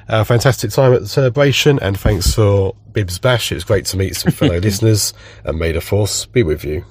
Uh, 0.10 0.26
fantastic 0.26 0.72
time 0.72 0.94
at 0.94 1.00
the 1.00 1.08
celebration, 1.08 1.80
and 1.82 1.98
thanks 1.98 2.34
for 2.36 2.76
Bibs 2.92 3.18
Bash. 3.18 3.50
It 3.54 3.56
was 3.56 3.64
great 3.64 3.86
to 3.86 3.96
meet 3.98 4.18
some 4.18 4.34
fellow 4.34 4.58
listeners, 4.60 5.14
and 5.46 5.58
may 5.58 5.72
the 5.72 5.80
force 5.80 6.26
be 6.26 6.44
with 6.44 6.66
you. 6.66 6.84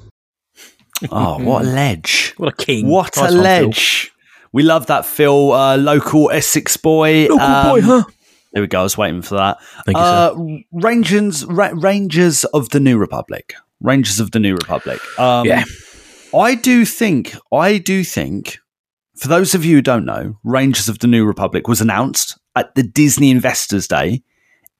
Oh, 1.12 1.38
what 1.44 1.66
a 1.66 1.68
ledge. 1.68 2.32
What 2.38 2.54
a 2.58 2.64
king. 2.64 2.88
What 2.88 3.14
Nice 3.16 3.18
a 3.18 3.20
one, 3.22 3.32
Phil. 3.32 3.42
ledge. 3.42 4.12
We 4.52 4.62
love 4.62 4.86
that, 4.86 5.04
Phil. 5.06 5.52
Uh, 5.52 5.76
local 5.76 6.30
Essex 6.30 6.76
boy. 6.76 7.22
Local 7.28 7.36
boy, 7.38 7.44
Um, 7.44 7.80
huh? 7.82 8.04
There 8.52 8.62
we 8.62 8.66
go. 8.66 8.80
I 8.80 8.82
was 8.82 8.96
waiting 8.96 9.22
for 9.22 9.34
that. 9.36 9.58
Thank 9.84 9.96
you, 9.98 10.02
uh, 10.02 10.34
Rangers, 10.72 11.44
Ra- 11.44 11.72
Rangers 11.74 12.44
of 12.44 12.70
the 12.70 12.80
New 12.80 12.96
Republic. 12.96 13.54
Rangers 13.80 14.20
of 14.20 14.30
the 14.30 14.38
New 14.40 14.54
Republic. 14.54 15.00
Um, 15.18 15.46
Yeah. 15.46 15.64
I 16.34 16.54
do 16.54 16.84
think, 16.84 17.34
I 17.52 17.78
do 17.78 18.02
think, 18.04 18.58
for 19.16 19.28
those 19.28 19.54
of 19.54 19.64
you 19.64 19.76
who 19.76 19.82
don't 19.82 20.04
know, 20.04 20.36
Rangers 20.44 20.88
of 20.88 20.98
the 20.98 21.06
New 21.06 21.24
Republic 21.24 21.68
was 21.68 21.80
announced 21.80 22.38
at 22.56 22.74
the 22.74 22.82
Disney 22.82 23.30
Investors 23.30 23.86
Day 23.86 24.22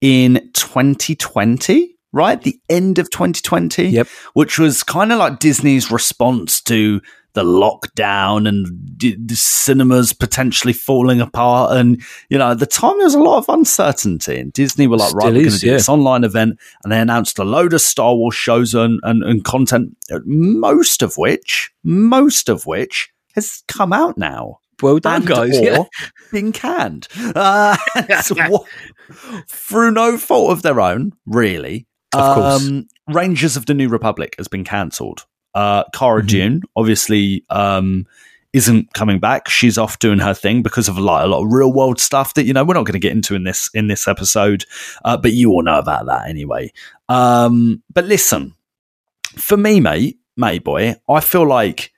in 0.01 0.51
2020, 0.55 1.95
right? 2.13 2.41
The 2.43 2.59
end 2.69 2.99
of 2.99 3.11
2020. 3.11 3.89
Yep. 3.89 4.09
Which 4.35 4.59
was 4.59 4.83
kind 4.83 5.13
of 5.13 5.19
like 5.19 5.39
Disney's 5.41 5.91
response 5.91 6.61
to 6.63 7.01
the 7.35 7.45
lockdown 7.45 8.49
and 8.49 8.67
the 8.99 9.35
cinemas 9.37 10.13
potentially 10.13 10.73
falling 10.73 11.21
apart. 11.21 11.77
And, 11.77 12.03
you 12.31 12.39
know, 12.39 12.51
at 12.53 12.59
the 12.59 12.67
time 12.67 12.97
there 12.99 13.07
was 13.07 13.15
a 13.15 13.21
lot 13.23 13.39
of 13.39 13.49
uncertainty. 13.49 14.39
And 14.41 14.53
Disney 14.53 14.87
were 14.87 14.97
like, 14.97 15.13
right, 15.15 15.23
Still 15.23 15.35
we're 15.35 15.41
going 15.43 15.53
to 15.53 15.59
do 15.59 15.67
yeah. 15.69 15.73
this 15.75 15.89
online 15.89 16.25
event. 16.25 16.59
And 16.83 16.93
they 16.93 16.99
announced 17.01 17.39
a 17.39 17.45
load 17.45 17.73
of 17.75 17.81
Star 17.81 18.15
Wars 18.15 18.35
shows 18.35 18.75
and, 18.75 18.99
and, 19.05 19.23
and 19.23 19.45
content, 19.45 19.97
most 20.25 21.03
of 21.03 21.17
which, 21.17 21.71
most 21.85 22.49
of 22.49 22.67
which 22.67 23.11
has 23.35 23.63
come 23.69 23.93
out 23.93 24.19
now 24.19 24.59
Well 24.83 24.99
done, 24.99 25.17
and 25.17 25.27
guys. 25.27 25.59
or 25.59 25.63
Yeah. 25.65 25.83
been 26.33 26.51
canned 26.53 27.07
uh, 27.37 27.77
so 28.23 28.35
what- 28.49 28.67
through 29.49 29.93
no 29.93 30.17
fault 30.19 30.51
of 30.53 30.63
their 30.63 30.81
own, 30.81 31.13
really. 31.27 31.87
Of 32.15 32.35
course. 32.35 32.67
Um, 32.69 32.87
Rangers 33.07 33.57
of 33.57 33.67
the 33.67 33.75
New 33.75 33.89
Republic 33.89 34.35
has 34.39 34.49
been 34.49 34.65
cancelled. 34.65 35.25
Uh, 35.55 35.85
Cara 35.95 36.21
Mm-hmm. 36.21 36.27
Dune 36.27 36.63
obviously 36.77 37.45
um, 37.51 38.07
isn't 38.53 38.93
coming 38.95 39.19
back. 39.19 39.49
She's 39.49 39.79
off 39.79 39.99
doing 39.99 40.19
her 40.19 40.35
thing 40.35 40.63
because 40.63 40.89
of 40.89 40.99
like 40.99 41.25
a 41.25 41.29
lot 41.29 41.43
of 41.45 41.53
real 41.53 41.73
world 41.73 42.01
stuff 42.01 42.35
that 42.35 42.45
you 42.45 42.53
know 42.53 42.65
we're 42.65 42.75
not 42.75 42.85
going 42.85 42.95
to 42.95 42.99
get 42.99 43.13
into 43.13 43.35
in 43.35 43.45
this 43.45 43.71
in 43.75 43.89
this 43.89 44.09
episode. 44.09 44.65
Uh, 45.05 45.17
but 45.17 45.33
you 45.33 45.51
all 45.51 45.63
know 45.63 45.79
about 45.79 46.07
that 46.07 46.29
anyway. 46.29 46.73
Um, 47.09 47.83
but 47.93 48.05
listen, 48.05 48.55
for 49.37 49.57
me, 49.57 49.81
mate, 49.81 50.19
mate 50.37 50.65
boy, 50.65 50.97
I 51.09 51.21
feel 51.21 51.47
like 51.47 51.93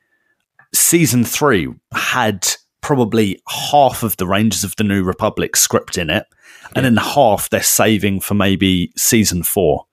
season 0.74 1.24
three 1.24 1.68
had 1.92 2.46
probably 2.80 3.40
half 3.48 4.02
of 4.02 4.16
the 4.16 4.26
Rangers 4.26 4.64
of 4.64 4.74
the 4.76 4.84
New 4.84 5.02
Republic 5.04 5.56
script 5.56 5.98
in 5.98 6.10
it, 6.10 6.26
and 6.74 6.84
then 6.84 6.96
half 6.96 7.50
they're 7.50 7.62
saving 7.62 8.20
for 8.20 8.34
maybe 8.34 8.92
season 8.96 9.42
four 9.42 9.86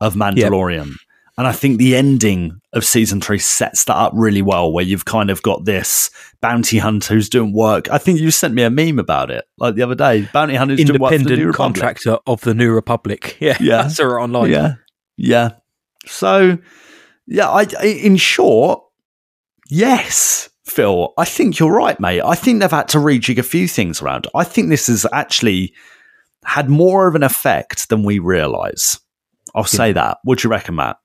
of 0.00 0.14
Mandalorian. 0.14 0.94
And 1.36 1.48
I 1.48 1.52
think 1.52 1.78
the 1.78 1.96
ending 1.96 2.60
of 2.72 2.84
season 2.84 3.20
three 3.20 3.40
sets 3.40 3.84
that 3.86 3.96
up 3.96 4.12
really 4.14 4.42
well, 4.42 4.72
where 4.72 4.84
you've 4.84 5.04
kind 5.04 5.30
of 5.30 5.42
got 5.42 5.64
this 5.64 6.10
bounty 6.40 6.78
hunter 6.78 7.14
who's 7.14 7.28
doing 7.28 7.52
work. 7.52 7.90
I 7.90 7.98
think 7.98 8.20
you 8.20 8.30
sent 8.30 8.54
me 8.54 8.62
a 8.62 8.70
meme 8.70 9.00
about 9.00 9.32
it 9.32 9.44
like 9.58 9.74
the 9.74 9.82
other 9.82 9.96
day. 9.96 10.28
Bounty 10.32 10.54
hunter 10.54 10.76
who's 10.76 10.84
doing 10.84 11.00
work 11.00 11.10
for 11.10 11.18
the 11.18 11.24
New 11.24 11.30
Independent 11.30 11.48
Republic. 11.48 11.74
contractor 11.74 12.18
of 12.26 12.40
the 12.42 12.54
New 12.54 12.72
Republic. 12.72 13.36
Yeah. 13.40 13.56
Yeah. 13.60 13.82
That's 13.82 13.98
right 13.98 14.22
online. 14.22 14.50
Yeah, 14.50 14.74
yeah. 15.16 15.50
So, 16.06 16.58
yeah, 17.26 17.50
I, 17.50 17.66
I 17.80 17.86
in 17.86 18.16
short, 18.16 18.82
yes, 19.70 20.50
Phil. 20.66 21.12
I 21.18 21.24
think 21.24 21.58
you're 21.58 21.72
right, 21.72 21.98
mate. 21.98 22.22
I 22.22 22.34
think 22.36 22.60
they've 22.60 22.70
had 22.70 22.88
to 22.88 22.98
rejig 22.98 23.38
a 23.38 23.42
few 23.42 23.66
things 23.66 24.00
around. 24.00 24.28
I 24.34 24.44
think 24.44 24.68
this 24.68 24.86
has 24.86 25.06
actually 25.12 25.74
had 26.44 26.68
more 26.68 27.08
of 27.08 27.14
an 27.14 27.22
effect 27.22 27.88
than 27.88 28.02
we 28.04 28.18
realise. 28.18 29.00
I'll 29.54 29.64
say 29.64 29.92
that. 29.92 30.18
What 30.24 30.38
do 30.38 30.46
you 30.48 30.50
reckon, 30.50 30.76
Matt? 30.76 30.96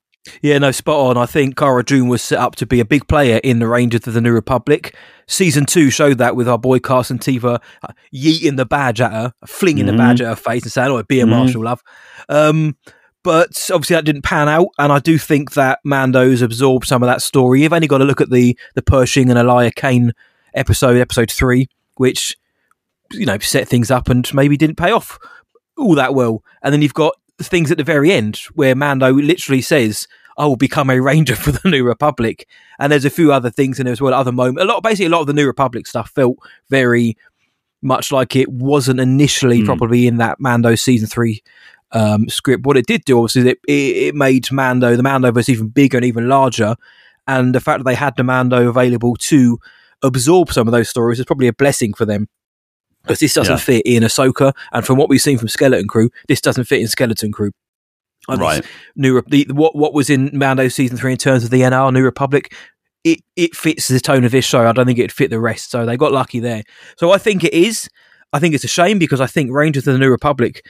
Yeah, 0.41 0.57
no, 0.57 0.71
spot 0.71 1.17
on. 1.17 1.17
I 1.21 1.25
think 1.25 1.55
Cara 1.55 1.83
Dune 1.83 2.07
was 2.09 2.21
set 2.21 2.39
up 2.39 2.55
to 2.57 2.65
be 2.65 2.79
a 2.79 2.85
big 2.85 3.07
player 3.07 3.39
in 3.43 3.59
the 3.59 3.67
Rangers 3.67 4.05
of 4.05 4.13
the 4.13 4.21
New 4.21 4.33
Republic. 4.33 4.95
Season 5.27 5.65
two 5.65 5.89
showed 5.89 6.17
that 6.17 6.35
with 6.35 6.47
our 6.47 6.57
boy 6.57 6.79
Carson 6.79 7.19
Teva 7.19 7.59
uh, 7.83 7.93
yeeting 8.13 8.57
the 8.57 8.65
badge 8.65 8.99
at 8.99 9.11
her, 9.11 9.33
flinging 9.45 9.85
the 9.85 9.93
badge 9.93 10.21
at 10.21 10.27
her 10.27 10.35
face 10.35 10.63
and 10.63 10.71
saying, 10.71 10.91
"Oh, 10.91 11.01
be 11.03 11.19
a 11.19 11.25
marshal, 11.25 11.63
love." 11.63 11.81
Um, 12.27 12.75
but 13.23 13.69
obviously 13.71 13.95
that 13.95 14.05
didn't 14.05 14.23
pan 14.23 14.49
out, 14.49 14.69
and 14.77 14.91
I 14.91 14.99
do 14.99 15.17
think 15.17 15.53
that 15.53 15.79
Mando's 15.83 16.41
absorbed 16.41 16.87
some 16.87 17.03
of 17.03 17.07
that 17.07 17.21
story. 17.21 17.61
You've 17.61 17.73
only 17.73 17.87
got 17.87 17.99
to 17.99 18.05
look 18.05 18.21
at 18.21 18.29
the 18.29 18.57
the 18.75 18.81
Pershing 18.81 19.29
and 19.29 19.39
Elia 19.39 19.71
Kane 19.71 20.13
episode, 20.53 20.97
episode 20.97 21.31
three, 21.31 21.69
which 21.95 22.37
you 23.11 23.25
know 23.25 23.37
set 23.39 23.67
things 23.67 23.91
up 23.91 24.09
and 24.09 24.31
maybe 24.33 24.57
didn't 24.57 24.77
pay 24.77 24.91
off 24.91 25.17
all 25.77 25.95
that 25.95 26.13
well. 26.13 26.43
And 26.61 26.73
then 26.73 26.81
you've 26.81 26.93
got 26.93 27.15
things 27.41 27.71
at 27.71 27.77
the 27.77 27.83
very 27.83 28.11
end 28.11 28.37
where 28.53 28.75
Mando 28.75 29.11
literally 29.13 29.61
says, 29.61 30.07
"I 30.37 30.45
will 30.45 30.55
become 30.55 30.89
a 30.89 30.99
ranger 31.01 31.35
for 31.37 31.51
the 31.51 31.69
New 31.69 31.83
Republic." 31.83 32.47
And 32.79 32.91
there's 32.91 33.05
a 33.05 33.09
few 33.09 33.31
other 33.31 33.49
things 33.49 33.79
in 33.79 33.85
there 33.85 33.93
as 33.93 34.01
well. 34.01 34.13
Other 34.13 34.31
moment, 34.31 34.59
a 34.59 34.65
lot, 34.65 34.83
basically, 34.83 35.07
a 35.07 35.09
lot 35.09 35.21
of 35.21 35.27
the 35.27 35.33
New 35.33 35.47
Republic 35.47 35.87
stuff 35.87 36.11
felt 36.11 36.37
very 36.69 37.17
much 37.81 38.11
like 38.11 38.35
it 38.35 38.49
wasn't 38.49 38.99
initially 38.99 39.61
Hmm. 39.61 39.65
probably 39.65 40.07
in 40.07 40.17
that 40.17 40.39
Mando 40.39 40.75
season 40.75 41.07
three 41.07 41.41
um, 41.91 42.27
script. 42.29 42.65
What 42.65 42.77
it 42.77 42.85
did 42.85 43.03
do, 43.05 43.17
obviously, 43.17 43.41
is 43.41 43.47
it, 43.47 43.59
it, 43.67 43.97
it 44.07 44.15
made 44.15 44.51
Mando 44.51 44.95
the 44.95 45.03
Mandoverse 45.03 45.49
even 45.49 45.69
bigger 45.69 45.97
and 45.97 46.05
even 46.05 46.27
larger. 46.27 46.75
And 47.27 47.55
the 47.55 47.59
fact 47.61 47.79
that 47.79 47.83
they 47.85 47.95
had 47.95 48.15
the 48.17 48.23
Mando 48.23 48.67
available 48.67 49.15
to 49.15 49.59
absorb 50.03 50.51
some 50.51 50.67
of 50.67 50.71
those 50.71 50.89
stories 50.89 51.19
is 51.19 51.25
probably 51.25 51.47
a 51.47 51.53
blessing 51.53 51.93
for 51.93 52.05
them 52.05 52.27
because 53.03 53.19
this 53.19 53.33
doesn't 53.33 53.53
Yeah. 53.55 53.59
fit 53.59 53.81
in 53.85 54.03
Ahsoka, 54.03 54.53
and 54.73 54.85
from 54.85 54.97
what 54.97 55.09
we've 55.09 55.21
seen 55.21 55.37
from 55.37 55.47
Skeleton 55.47 55.87
Crew, 55.87 56.09
this 56.27 56.41
doesn't 56.41 56.65
fit 56.65 56.81
in 56.81 56.87
Skeleton 56.87 57.31
Crew. 57.31 57.51
This 58.27 58.37
Right. 58.39 58.65
New 58.95 59.21
the, 59.27 59.47
what 59.51 59.75
what 59.75 59.93
was 59.93 60.09
in 60.09 60.29
Mando 60.33 60.67
season 60.67 60.97
three 60.97 61.13
in 61.13 61.17
terms 61.17 61.43
of 61.43 61.49
the 61.49 61.61
NR 61.61 61.91
New 61.91 62.03
Republic, 62.03 62.53
it 63.03 63.19
it 63.35 63.55
fits 63.55 63.87
the 63.87 63.99
tone 63.99 64.23
of 64.23 64.31
this 64.31 64.45
show. 64.45 64.67
I 64.67 64.71
don't 64.71 64.85
think 64.85 64.99
it'd 64.99 65.11
fit 65.11 65.29
the 65.31 65.39
rest, 65.39 65.71
so 65.71 65.85
they 65.85 65.97
got 65.97 66.11
lucky 66.11 66.39
there. 66.39 66.63
So 66.97 67.11
I 67.11 67.17
think 67.17 67.43
it 67.43 67.53
is. 67.53 67.89
I 68.33 68.39
think 68.39 68.53
it's 68.53 68.63
a 68.63 68.67
shame 68.67 68.99
because 68.99 69.21
I 69.21 69.25
think 69.25 69.51
Rangers 69.51 69.87
of 69.87 69.93
the 69.93 69.99
New 69.99 70.11
Republic 70.11 70.63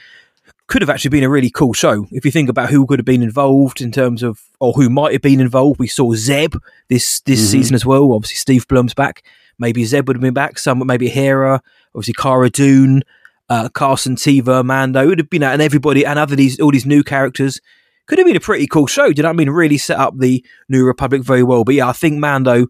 could 0.70 0.82
have 0.82 0.88
actually 0.88 1.08
been 1.10 1.24
a 1.24 1.28
really 1.28 1.50
cool 1.50 1.72
show 1.72 2.06
if 2.12 2.24
you 2.24 2.30
think 2.30 2.48
about 2.48 2.70
who 2.70 2.86
could 2.86 2.98
have 3.00 3.04
been 3.06 3.22
involved 3.22 3.80
in 3.80 3.90
terms 3.90 4.22
of 4.22 4.40
or 4.60 4.72
who 4.72 4.88
might 4.88 5.12
have 5.12 5.20
been 5.20 5.40
involved. 5.40 5.78
We 5.80 5.88
saw 5.88 6.14
Zeb 6.14 6.54
this 6.88 7.20
this 7.26 7.40
Mhm. 7.40 7.50
season 7.50 7.74
as 7.74 7.84
well. 7.84 8.12
Obviously, 8.12 8.36
Steve 8.36 8.66
Blum's 8.68 8.94
back. 8.94 9.22
maybe 9.58 9.84
Zeb 9.84 10.08
would 10.08 10.16
have 10.16 10.22
been 10.22 10.32
back. 10.32 10.58
Some 10.58 10.82
maybe 10.86 11.08
Hera, 11.10 11.60
obviously 11.94 12.14
Cara 12.14 12.48
Dune, 12.48 13.02
uh, 13.50 13.68
Carson 13.68 14.16
Teva, 14.16 14.64
Mando. 14.64 15.02
It 15.02 15.06
would 15.08 15.18
have 15.18 15.28
been 15.28 15.42
out 15.42 15.52
and 15.52 15.60
everybody 15.60 16.06
and 16.06 16.18
other 16.18 16.34
these 16.34 16.58
all 16.60 16.70
these 16.72 16.86
new 16.86 17.02
characters. 17.02 17.60
Could 18.06 18.16
have 18.18 18.26
been 18.26 18.36
a 18.36 18.40
pretty 18.40 18.66
cool 18.66 18.86
show. 18.86 19.08
Do 19.12 19.18
you 19.18 19.22
know 19.22 19.28
what 19.28 19.34
I 19.34 19.44
mean? 19.44 19.50
Really 19.50 19.76
set 19.76 19.98
up 19.98 20.14
the 20.18 20.42
New 20.70 20.84
Republic 20.86 21.22
very 21.22 21.42
well. 21.42 21.62
But 21.64 21.74
yeah, 21.74 21.88
I 21.88 21.92
think 21.92 22.18
Mando 22.18 22.68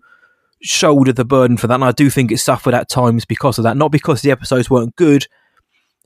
shouldered 0.62 1.16
the 1.16 1.24
burden 1.24 1.56
for 1.56 1.66
that, 1.68 1.74
and 1.76 1.84
I 1.84 1.92
do 1.92 2.10
think 2.10 2.32
it 2.32 2.38
suffered 2.38 2.74
at 2.74 2.88
times 2.88 3.24
because 3.24 3.56
of 3.58 3.62
that. 3.64 3.76
Not 3.76 3.92
because 3.92 4.22
the 4.22 4.30
episodes 4.32 4.68
weren't 4.68 4.96
good, 4.96 5.26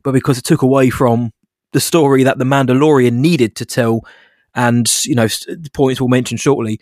but 0.03 0.13
because 0.13 0.37
it 0.39 0.45
took 0.45 0.63
away 0.63 0.91
from 0.91 1.33
the 1.75 1.81
story 1.81 2.23
that 2.23 2.39
the 2.39 2.45
Mandalorian 2.45 3.15
needed 3.15 3.55
to 3.57 3.67
tell. 3.67 4.07
And 4.55 4.91
you 5.05 5.15
know, 5.15 5.27
the 5.27 5.71
points 5.75 6.01
we'll 6.01 6.09
mention 6.09 6.39
shortly. 6.39 6.81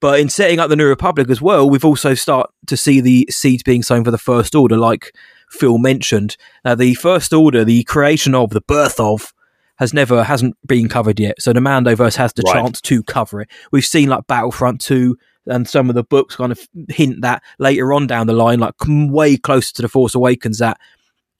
But 0.00 0.18
in 0.18 0.30
setting 0.30 0.58
up 0.58 0.70
the 0.70 0.76
New 0.76 0.88
Republic 0.88 1.28
as 1.30 1.42
well, 1.42 1.68
we've 1.68 1.84
also 1.84 2.14
start 2.14 2.50
to 2.66 2.76
see 2.76 3.00
the 3.00 3.28
seeds 3.30 3.62
being 3.62 3.82
sown 3.82 4.02
for 4.02 4.10
the 4.10 4.18
First 4.18 4.54
Order, 4.54 4.78
like 4.78 5.14
Phil 5.50 5.76
mentioned. 5.76 6.38
Now, 6.64 6.74
the 6.74 6.94
First 6.94 7.34
Order, 7.34 7.64
the 7.64 7.84
creation 7.84 8.34
of, 8.34 8.50
the 8.50 8.62
birth 8.62 8.98
of, 8.98 9.34
has 9.76 9.92
never 9.92 10.24
hasn't 10.24 10.56
been 10.66 10.88
covered 10.88 11.20
yet. 11.20 11.40
So 11.42 11.52
the 11.52 11.60
Mandoverse 11.60 12.16
has 12.16 12.32
the 12.32 12.42
Right. 12.46 12.54
chance 12.54 12.80
to 12.80 13.02
cover 13.02 13.42
it. 13.42 13.50
We've 13.72 13.84
seen 13.84 14.08
like 14.08 14.26
Battlefront 14.26 14.80
two 14.80 15.18
and 15.46 15.68
some 15.68 15.90
of 15.90 15.94
the 15.94 16.04
books 16.04 16.36
kind 16.36 16.52
of 16.52 16.66
hint 16.88 17.20
that 17.20 17.42
later 17.58 17.92
on 17.92 18.06
down 18.06 18.26
the 18.26 18.32
line, 18.32 18.58
like 18.58 18.74
way 18.86 19.36
closer 19.36 19.74
to 19.74 19.82
the 19.82 19.88
Force 19.88 20.14
Awakens, 20.14 20.58
that 20.58 20.78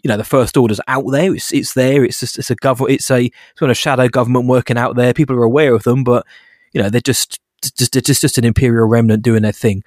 you 0.02 0.08
know 0.08 0.16
the 0.16 0.24
First 0.24 0.56
Order's 0.56 0.80
out 0.88 1.04
there. 1.10 1.34
It's 1.34 1.52
it's 1.52 1.74
there. 1.74 2.04
It's 2.04 2.20
just 2.20 2.38
it's 2.38 2.50
a 2.50 2.54
government. 2.54 2.94
It's 2.94 3.10
a 3.10 3.30
sort 3.56 3.70
of 3.70 3.76
shadow 3.76 4.08
government 4.08 4.46
working 4.46 4.78
out 4.78 4.96
there. 4.96 5.14
People 5.14 5.36
are 5.36 5.44
aware 5.44 5.74
of 5.74 5.82
them, 5.82 6.04
but 6.04 6.26
you 6.72 6.82
know 6.82 6.88
they're 6.88 7.00
just 7.00 7.38
just 7.62 7.92
just, 7.92 8.20
just, 8.22 8.38
an 8.38 8.44
imperial 8.44 8.86
remnant 8.86 9.22
doing 9.22 9.42
their 9.42 9.52
thing. 9.52 9.82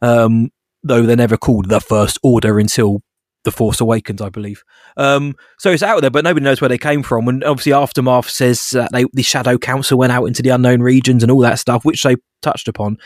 Um, 0.00 0.50
though 0.82 1.02
they're 1.02 1.16
never 1.16 1.36
called 1.36 1.68
the 1.68 1.80
First 1.80 2.18
Order 2.22 2.58
until 2.58 3.02
the 3.44 3.50
Force 3.50 3.80
Awakens, 3.80 4.20
I 4.20 4.28
believe. 4.28 4.62
Um, 4.96 5.34
so 5.58 5.70
it's 5.70 5.82
out 5.82 6.00
there, 6.00 6.10
but 6.10 6.24
nobody 6.24 6.44
knows 6.44 6.60
where 6.60 6.68
they 6.68 6.78
came 6.78 7.02
from. 7.02 7.28
And 7.28 7.42
obviously, 7.44 7.72
Aftermath 7.72 8.28
says 8.28 8.70
that 8.70 8.92
they, 8.92 9.04
the 9.12 9.22
Shadow 9.22 9.58
Council 9.58 9.98
went 9.98 10.12
out 10.12 10.26
into 10.26 10.42
the 10.42 10.50
unknown 10.50 10.80
regions 10.80 11.22
and 11.22 11.30
all 11.30 11.40
that 11.40 11.58
stuff, 11.58 11.84
which 11.84 12.02
they 12.02 12.16
touched 12.40 12.68
upon. 12.68 12.98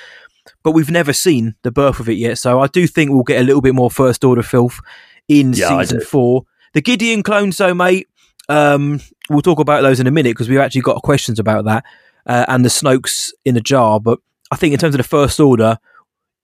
But 0.63 0.73
we've 0.73 0.91
never 0.91 1.13
seen 1.13 1.55
the 1.63 1.73
birth 1.73 2.01
of 2.01 2.09
it 2.09 2.15
yet. 2.15 2.39
So 2.39 2.61
I 2.61 2.67
do 2.69 2.87
think 2.87 3.11
we'll 3.11 3.23
get 3.23 3.41
a 3.41 3.45
little 3.45 3.63
bit 3.63 3.75
more 3.75 3.91
First 3.91 4.25
Order 4.25 4.43
filth 4.43 4.81
in 5.29 5.53
Yeah, 5.53 5.81
season 5.81 6.01
four. 6.01 6.45
The 6.75 6.81
Gideon 6.81 7.23
clones, 7.23 7.57
though, 7.57 7.75
mate, 7.75 8.07
um, 8.49 9.01
we'll 9.31 9.43
talk 9.43 9.59
about 9.59 9.83
those 9.83 9.99
in 10.01 10.07
a 10.07 10.11
minute 10.11 10.31
because 10.31 10.49
we've 10.49 10.59
actually 10.59 10.83
got 10.83 11.03
questions 11.03 11.39
about 11.39 11.65
that 11.65 11.85
uh, 12.27 12.45
and 12.49 12.65
the 12.65 12.69
Snokes 12.69 13.31
in 13.45 13.57
a 13.57 13.61
jar. 13.61 13.99
But 14.01 14.19
I 14.51 14.57
think 14.57 14.73
in 14.75 14.79
terms 14.79 14.95
of 14.95 14.99
the 14.99 15.05
First 15.05 15.41
Order, 15.41 15.79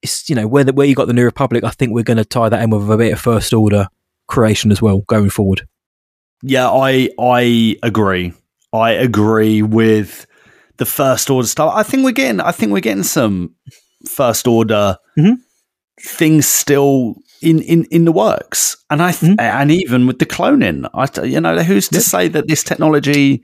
it's 0.02 0.28
you 0.28 0.34
know 0.34 0.48
where 0.48 0.64
the, 0.64 0.72
where 0.72 0.86
you 0.86 0.94
got 0.94 1.06
the 1.06 1.12
New 1.12 1.24
Republic. 1.24 1.62
I 1.64 1.70
think 1.70 1.92
we're 1.92 2.02
going 2.02 2.16
to 2.16 2.24
tie 2.24 2.48
that 2.48 2.62
in 2.62 2.70
with 2.70 2.90
a 2.90 2.96
bit 2.96 3.12
of 3.12 3.20
First 3.20 3.52
Order 3.52 3.88
creation 4.26 4.72
as 4.72 4.80
well 4.82 5.00
going 5.06 5.30
forward. 5.30 5.66
Yeah, 6.42 6.68
I 6.70 7.08
I 7.20 7.76
agree. 7.82 8.32
I 8.72 8.92
agree 8.92 9.62
with 9.62 10.26
the 10.78 10.86
first 10.86 11.28
order 11.30 11.46
stuff. 11.46 11.72
I 11.76 11.82
think 11.84 12.04
we're 12.04 12.10
getting 12.12 12.40
I 12.40 12.50
think 12.50 12.72
we're 12.72 12.80
getting 12.80 13.04
some 13.04 13.54
first 14.08 14.48
order 14.48 14.96
Mhm. 15.16 15.36
things 16.00 16.46
still 16.46 17.14
in, 17.42 17.60
in, 17.62 17.84
in 17.90 18.04
the 18.04 18.12
works. 18.12 18.76
And 18.90 19.02
I 19.02 19.12
th- 19.12 19.36
and 19.38 19.70
even 19.70 20.06
with 20.06 20.18
the 20.18 20.26
cloning, 20.26 20.88
I 20.94 21.08
you 21.24 21.40
know, 21.40 21.58
who's 21.62 21.88
to 21.88 22.00
say 22.00 22.28
that 22.28 22.46
this 22.48 22.62
technology 22.64 23.42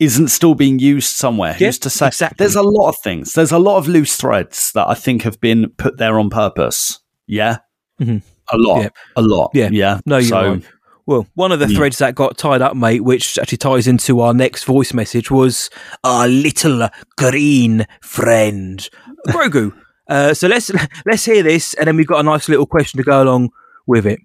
isn't 0.00 0.28
still 0.28 0.54
being 0.54 0.78
used 0.78 1.08
somewhere? 1.16 1.56
Yeah, 1.58 1.66
who's 1.68 1.78
to 1.80 1.90
say 1.90 2.06
exactly. 2.08 2.36
there's 2.38 2.54
a 2.56 2.62
lot 2.62 2.88
of 2.90 2.96
things. 3.02 3.32
There's 3.34 3.52
a 3.52 3.58
lot 3.58 3.78
of 3.78 3.88
loose 3.88 4.16
threads 4.16 4.70
that 4.72 4.86
I 4.88 4.94
think 4.94 5.22
have 5.22 5.40
been 5.40 5.70
put 5.76 5.98
there 5.98 6.18
on 6.20 6.30
purpose. 6.30 7.00
Yeah. 7.26 7.58
Mhm. 8.00 8.22
A 8.52 8.56
lot. 8.56 8.82
Yeah. 8.82 8.88
A 9.16 9.22
lot. 9.22 9.50
Yeah. 9.54 9.68
Yeah. 9.72 10.00
No, 10.06 10.18
you're 10.18 10.28
so, 10.28 10.50
right. 10.52 10.62
Well, 11.06 11.26
one 11.34 11.52
of 11.52 11.58
the 11.58 11.66
Mm. 11.66 11.74
threads 11.76 11.98
that 11.98 12.14
got 12.14 12.36
tied 12.38 12.62
up, 12.62 12.76
mate, 12.76 13.02
which 13.02 13.38
actually 13.38 13.58
ties 13.58 13.86
into 13.86 14.20
our 14.20 14.32
next 14.34 14.64
voice 14.64 14.92
message, 14.92 15.30
was 15.30 15.68
our 16.04 16.28
little 16.28 16.88
green 17.16 17.86
friend, 18.02 18.88
Grogu. 19.28 19.72
Uh, 20.08 20.34
so 20.34 20.48
let's 20.48 20.70
let's 21.06 21.24
hear 21.24 21.42
this, 21.42 21.74
and 21.74 21.86
then 21.86 21.96
we've 21.96 22.06
got 22.06 22.20
a 22.20 22.22
nice 22.22 22.48
little 22.48 22.66
question 22.66 22.98
to 22.98 23.04
go 23.04 23.22
along 23.22 23.50
with 23.86 24.06
it. 24.06 24.20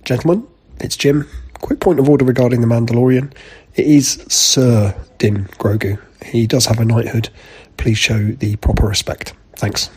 Gentlemen, 0.04 0.48
it's 0.80 0.96
Jim. 0.96 1.28
Quick 1.62 1.80
point 1.80 2.00
of 2.00 2.10
order 2.10 2.26
regarding 2.26 2.62
the 2.62 2.68
Mandalorian. 2.68 3.34
It 3.76 3.86
is 3.86 4.24
Sir 4.28 4.96
Din 5.18 5.46
Grogu. 5.58 6.00
He 6.26 6.48
does 6.48 6.66
have 6.66 6.80
a 6.80 6.86
knighthood. 6.86 7.30
Please 7.78 7.98
show 7.98 8.32
the 8.32 8.56
proper 8.58 8.88
respect. 8.88 9.34
Thanks. 9.56 9.90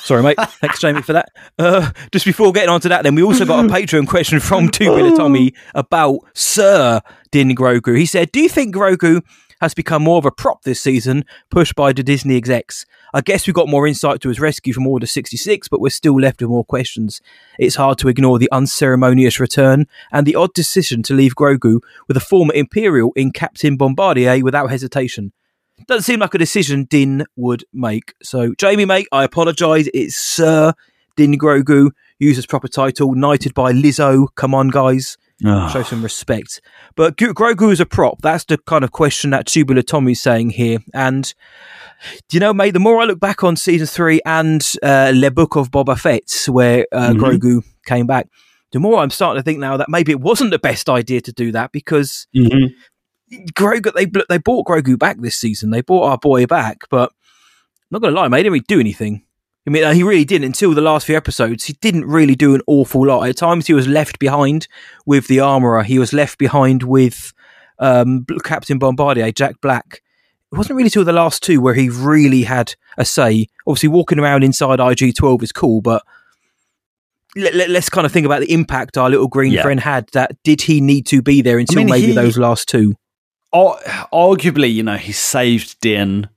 Sorry, 0.00 0.22
mate. 0.22 0.36
Thanks, 0.60 0.80
Jamie, 0.80 1.02
for 1.02 1.12
that. 1.12 1.28
Uh, 1.58 1.90
just 2.10 2.24
before 2.24 2.52
getting 2.52 2.70
on 2.70 2.80
to 2.82 2.88
that, 2.88 3.02
then 3.02 3.14
we 3.14 3.22
also 3.22 3.44
got 3.44 3.64
a 3.64 3.68
Patreon 3.68 4.06
question 4.06 4.40
from 4.40 4.68
Two 4.68 4.94
Bit 4.94 5.16
Tommy 5.16 5.54
about 5.74 6.20
Sir 6.34 7.00
Din 7.30 7.54
Grogu. 7.54 7.96
He 7.96 8.06
said, 8.06 8.32
"Do 8.32 8.40
you 8.40 8.48
think 8.48 8.74
Grogu 8.74 9.22
has 9.62 9.72
become 9.72 10.02
more 10.02 10.18
of 10.18 10.26
a 10.26 10.30
prop 10.30 10.62
this 10.62 10.80
season, 10.80 11.24
pushed 11.48 11.74
by 11.74 11.92
the 11.92 12.02
Disney 12.02 12.36
execs? 12.36 12.84
I 13.14 13.20
guess 13.20 13.46
we 13.46 13.52
got 13.52 13.68
more 13.68 13.86
insight 13.86 14.20
to 14.20 14.28
his 14.28 14.40
rescue 14.40 14.72
from 14.72 14.86
Order 14.86 15.06
66, 15.06 15.68
but 15.68 15.80
we're 15.80 15.88
still 15.88 16.20
left 16.20 16.40
with 16.40 16.50
more 16.50 16.64
questions. 16.64 17.20
It's 17.58 17.76
hard 17.76 17.96
to 17.98 18.08
ignore 18.08 18.38
the 18.38 18.50
unceremonious 18.50 19.38
return 19.38 19.86
and 20.10 20.26
the 20.26 20.34
odd 20.34 20.52
decision 20.52 21.02
to 21.04 21.14
leave 21.14 21.36
Grogu 21.36 21.80
with 22.08 22.16
a 22.16 22.20
former 22.20 22.52
Imperial 22.54 23.12
in 23.14 23.30
Captain 23.30 23.76
Bombardier 23.76 24.42
without 24.42 24.68
hesitation." 24.68 25.32
Doesn't 25.86 26.02
seem 26.02 26.20
like 26.20 26.34
a 26.34 26.38
decision 26.38 26.84
Din 26.84 27.24
would 27.36 27.64
make. 27.72 28.14
So, 28.22 28.54
Jamie, 28.58 28.84
mate, 28.84 29.08
I 29.12 29.24
apologise. 29.24 29.88
It's 29.94 30.16
Sir 30.16 30.74
Din 31.16 31.38
Grogu. 31.38 31.90
Use 32.18 32.36
his 32.36 32.46
proper 32.46 32.68
title. 32.68 33.14
Knighted 33.14 33.54
by 33.54 33.72
Lizzo. 33.72 34.26
Come 34.34 34.54
on, 34.54 34.68
guys. 34.68 35.16
Show 35.68 35.82
some 35.82 36.02
respect. 36.02 36.60
But 36.94 37.16
Grogu 37.16 37.72
is 37.72 37.80
a 37.80 37.86
prop. 37.86 38.22
That's 38.22 38.44
the 38.44 38.58
kind 38.58 38.84
of 38.84 38.92
question 38.92 39.30
that 39.30 39.46
Tubular 39.46 39.82
Tommy's 39.82 40.22
saying 40.22 40.50
here. 40.50 40.78
And, 40.94 41.32
you 42.30 42.38
know, 42.40 42.52
mate, 42.54 42.72
the 42.72 42.80
more 42.80 43.00
I 43.00 43.04
look 43.04 43.18
back 43.20 43.42
on 43.42 43.56
season 43.56 43.86
three 43.86 44.20
and 44.24 44.62
uh, 44.82 45.12
Le 45.14 45.30
Book 45.30 45.56
of 45.56 45.70
Boba 45.70 45.98
Fett, 45.98 46.46
where 46.52 46.86
uh, 46.92 47.10
Mhm. 47.10 47.18
Grogu 47.18 47.62
came 47.86 48.06
back, 48.06 48.28
the 48.72 48.78
more 48.80 49.00
I'm 49.02 49.10
starting 49.10 49.40
to 49.40 49.44
think 49.44 49.58
now 49.58 49.76
that 49.76 49.88
maybe 49.88 50.12
it 50.12 50.20
wasn't 50.20 50.50
the 50.50 50.58
best 50.58 50.88
idea 50.88 51.20
to 51.22 51.32
do 51.32 51.50
that 51.52 51.72
because 51.72 52.26
Mhm. 52.34 52.72
Grogu 53.54 53.92
they 53.94 54.06
they 54.28 54.38
bought 54.38 54.66
Grogu 54.66 54.98
back 54.98 55.16
this 55.20 55.36
season. 55.36 55.70
They 55.70 55.80
bought 55.80 56.08
our 56.08 56.18
boy 56.18 56.46
back, 56.46 56.84
but 56.90 57.10
I'm 57.10 57.88
not 57.90 58.02
gonna 58.02 58.14
lie, 58.14 58.28
mate, 58.28 58.38
he 58.38 58.42
didn't 58.44 58.52
really 58.52 58.64
do 58.68 58.80
anything. 58.80 59.22
I 59.66 59.70
mean, 59.70 59.84
uh, 59.84 59.92
he 59.92 60.02
really 60.02 60.24
didn't 60.24 60.46
until 60.46 60.74
the 60.74 60.80
last 60.80 61.06
few 61.06 61.16
episodes. 61.16 61.64
He 61.64 61.74
didn't 61.74 62.04
really 62.06 62.34
do 62.34 62.54
an 62.54 62.62
awful 62.66 63.06
lot. 63.06 63.28
At 63.28 63.36
times, 63.36 63.66
he 63.68 63.74
was 63.74 63.86
left 63.86 64.18
behind 64.18 64.66
with 65.06 65.28
the 65.28 65.38
armorer. 65.40 65.84
He 65.84 65.98
was 66.00 66.12
left 66.12 66.38
behind 66.38 66.82
with 66.82 67.32
um, 67.78 68.26
Captain 68.44 68.78
Bombardier, 68.78 69.30
Jack 69.30 69.60
Black. 69.60 70.02
It 70.52 70.56
wasn't 70.56 70.76
really 70.76 70.90
till 70.90 71.04
the 71.04 71.12
last 71.12 71.42
two 71.42 71.60
where 71.60 71.74
he 71.74 71.88
really 71.88 72.42
had 72.42 72.74
a 72.98 73.04
say. 73.04 73.46
Obviously, 73.66 73.88
walking 73.88 74.18
around 74.18 74.42
inside 74.42 74.80
IG 74.80 75.14
twelve 75.14 75.42
is 75.42 75.52
cool, 75.52 75.80
but 75.80 76.02
let, 77.36 77.54
let, 77.54 77.70
us 77.70 77.88
kind 77.88 78.04
of 78.04 78.12
think 78.12 78.26
about 78.26 78.40
the 78.40 78.52
impact 78.52 78.98
our 78.98 79.08
little 79.08 79.28
green 79.28 79.52
Yeah. 79.52 79.62
friend 79.62 79.80
had. 79.80 80.08
That 80.08 80.36
did 80.42 80.60
he 80.62 80.80
need 80.80 81.06
to 81.06 81.22
be 81.22 81.40
there 81.40 81.58
until 81.58 81.76
mean, 81.76 81.88
maybe 81.88 82.08
he- 82.08 82.12
those 82.12 82.36
last 82.36 82.68
two? 82.68 82.96
Arguably, 83.54 84.72
you 84.72 84.82
know, 84.82 84.96
he 84.96 85.12
saved 85.12 85.78
Din. 85.80 86.28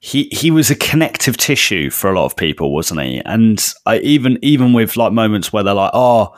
He 0.00 0.24
he 0.30 0.50
was 0.50 0.70
a 0.70 0.76
connective 0.76 1.36
tissue 1.36 1.90
for 1.90 2.10
a 2.10 2.14
lot 2.14 2.24
of 2.26 2.36
people, 2.36 2.72
wasn't 2.72 3.00
he? 3.02 3.20
And 3.24 3.64
I, 3.84 3.98
even 3.98 4.38
even 4.42 4.72
with 4.72 4.96
like 4.96 5.12
moments 5.12 5.52
where 5.52 5.62
they're 5.64 5.74
like, 5.74 5.90
oh, 5.92 6.34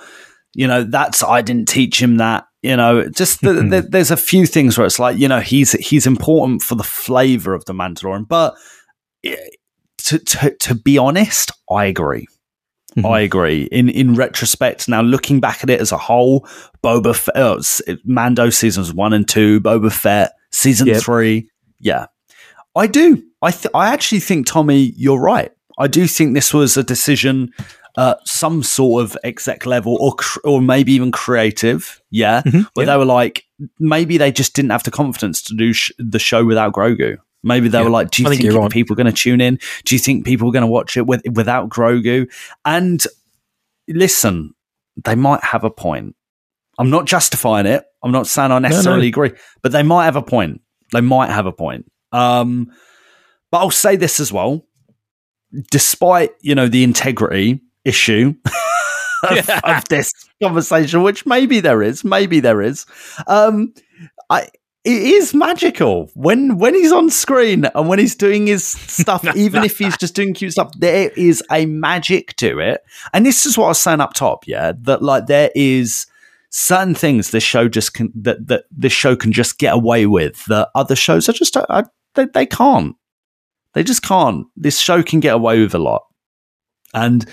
you 0.55 0.67
know, 0.67 0.83
that's 0.83 1.23
I 1.23 1.43
didn't 1.43 1.69
teach 1.69 2.01
him 2.01 2.17
that. 2.17 2.47
You 2.63 2.77
know, 2.77 3.09
just 3.09 3.41
the, 3.41 3.55
the, 3.55 3.81
there's 3.91 4.11
a 4.11 4.17
few 4.17 4.45
things 4.47 4.77
where 4.77 4.87
it's 4.87 4.99
like, 4.99 5.19
you 5.19 5.29
know, 5.29 5.41
he's 5.41 5.73
he's 5.73 6.07
important 6.07 6.63
for 6.63 6.75
the 6.75 6.83
flavor 6.85 7.55
of 7.55 7.65
the 7.67 7.73
Mandalorian, 7.73 8.27
but 8.29 8.55
eh, 9.25 9.37
to 9.99 10.19
to 10.19 10.57
to 10.57 10.75
be 10.75 10.97
honest, 10.99 11.53
I 11.71 11.85
agree. 11.87 12.27
I 13.05 13.21
agree. 13.21 13.65
In 13.71 13.89
in 13.89 14.15
retrospect, 14.15 14.89
now 14.89 15.01
looking 15.01 15.39
back 15.39 15.63
at 15.63 15.71
it 15.71 15.81
as 15.81 15.93
a 15.93 15.97
whole, 15.97 16.47
Boba 16.83 17.15
Fett, 17.15 17.37
uh, 17.37 17.97
Mando 18.05 18.51
seasons 18.51 18.93
one 18.93 19.13
and 19.13 19.29
two, 19.29 19.61
Boba 19.61 19.93
Fett 19.93 20.33
season 20.51 20.89
Yep. 20.89 21.03
three, 21.03 21.49
yeah, 21.79 22.07
I 22.77 22.87
do. 22.87 23.23
I 23.43 23.51
th- 23.51 23.73
I 23.75 23.93
actually 23.93 24.21
think 24.21 24.47
Tommy, 24.47 24.93
you're 24.97 25.21
right. 25.21 25.51
I 25.79 25.87
do 25.89 26.07
think 26.07 26.35
this 26.35 26.53
was 26.55 26.77
a 26.77 26.83
decision, 26.85 27.53
uh, 27.97 28.15
some 28.25 28.63
sort 28.63 29.03
of 29.03 29.17
exec 29.25 29.67
level, 29.67 29.97
or 30.01 30.15
cr- 30.15 30.39
or 30.45 30.61
maybe 30.61 30.93
even 30.93 31.11
creative, 31.11 32.01
yeah, 32.11 32.43
Mm-hmm. 32.43 32.63
where 32.75 32.87
they 32.87 32.97
were 32.97 33.05
like, 33.05 33.45
maybe 33.79 34.19
they 34.19 34.31
just 34.31 34.55
didn't 34.55 34.71
have 34.71 34.85
the 34.85 34.91
confidence 34.91 35.43
to 35.43 35.55
do 35.55 35.73
sh- 35.73 35.91
the 35.99 36.19
show 36.19 36.45
without 36.45 36.73
Grogu. 36.73 37.17
Maybe 37.43 37.69
they 37.69 37.79
Yeah, 37.79 37.85
were 37.85 37.91
like, 37.91 38.11
"Do 38.11 38.23
you 38.23 38.29
I 38.29 38.33
think 38.33 38.43
think, 38.43 38.55
right. 38.55 38.71
people 38.71 38.93
are 38.95 39.03
going 39.03 39.13
to 39.13 39.23
tune 39.23 39.41
in? 39.41 39.59
Do 39.87 39.95
you 39.95 39.99
think 39.99 40.27
people 40.27 40.49
are 40.49 40.53
going 40.53 40.61
to 40.63 40.67
watch 40.67 40.97
it 40.99 41.07
with, 41.07 41.23
without 41.35 41.71
Grogu?" 41.71 42.31
And 42.67 43.03
listen, 43.89 44.55
they 45.03 45.15
might 45.15 45.43
have 45.43 45.65
a 45.65 45.71
point. 45.71 46.15
I'm 46.79 46.91
not 46.91 47.07
justifying 47.07 47.67
it. 47.67 47.85
I'm 48.03 48.13
not 48.13 48.27
saying 48.27 48.53
I 48.53 48.59
necessarily 48.59 49.09
agree, 49.09 49.33
but 49.63 49.73
they 49.73 49.83
might 49.83 50.05
have 50.05 50.17
a 50.17 50.23
point. 50.23 50.61
They 50.93 51.01
might 51.01 51.31
have 51.31 51.47
a 51.47 51.53
point. 51.53 51.91
Um, 52.13 52.71
but 53.51 53.59
I'll 53.59 53.71
say 53.71 53.97
this 53.97 54.21
as 54.21 54.33
well. 54.33 54.67
despite 55.71 56.31
you 56.41 56.55
know 56.55 56.69
the 56.69 56.85
integrity 56.85 57.61
issue 57.85 58.35
of, 59.29 59.51
of 59.65 59.89
this 59.89 60.13
conversation, 60.43 61.03
which 61.03 61.27
maybe 61.27 61.61
there 61.61 61.83
is, 61.83 62.05
maybe 62.05 62.41
there 62.41 62.63
is. 62.63 62.87
Um, 63.27 63.75
I 64.29 64.49
it 64.83 65.03
is 65.03 65.35
magical 65.35 66.11
when 66.15 66.57
when 66.59 66.75
he's 66.75 66.93
on 66.93 67.11
screen 67.11 67.67
and 67.75 67.89
when 67.89 67.99
he's 67.99 68.15
doing 68.15 68.47
his 68.47 68.67
stuff, 68.67 69.25
even 69.37 69.63
if 69.63 69.79
he's 69.79 69.97
just 69.97 70.15
doing 70.15 70.33
cute 70.33 70.53
stuff. 70.53 70.73
There 70.79 71.11
is 71.17 71.43
a 71.51 71.67
magic 71.67 72.35
to 72.37 72.59
it, 72.59 72.83
and 73.13 73.27
this 73.27 73.45
is 73.45 73.59
what 73.59 73.67
I 73.67 73.69
was 73.69 73.81
saying 73.81 74.01
up 74.01 74.15
top. 74.15 74.47
Yeah, 74.47 74.73
that 74.83 75.03
like 75.03 75.27
there 75.27 75.51
is 75.55 76.07
certain 76.51 76.95
things 76.95 77.31
this 77.31 77.45
show 77.45 77.69
just 77.69 77.95
can 77.95 78.13
that 78.15 78.47
that 78.49 78.65
this 78.71 78.93
show 78.93 79.17
can 79.17 79.33
just 79.33 79.59
get 79.59 79.75
away 79.75 80.07
with 80.07 80.45
that 80.47 80.71
other 80.75 80.97
shows 80.97 81.29
are 81.29 81.33
just 81.33 81.57
I, 81.57 81.85
they, 82.15 82.27
they 82.27 82.47
can't. 82.47 82.97
They 83.75 83.83
just 83.83 84.03
can't. 84.03 84.47
This 84.57 84.79
show 84.79 85.03
can 85.03 85.21
get 85.21 85.35
away 85.35 85.61
with 85.61 85.75
a 85.75 85.79
lot, 85.79 86.03
and 86.93 87.25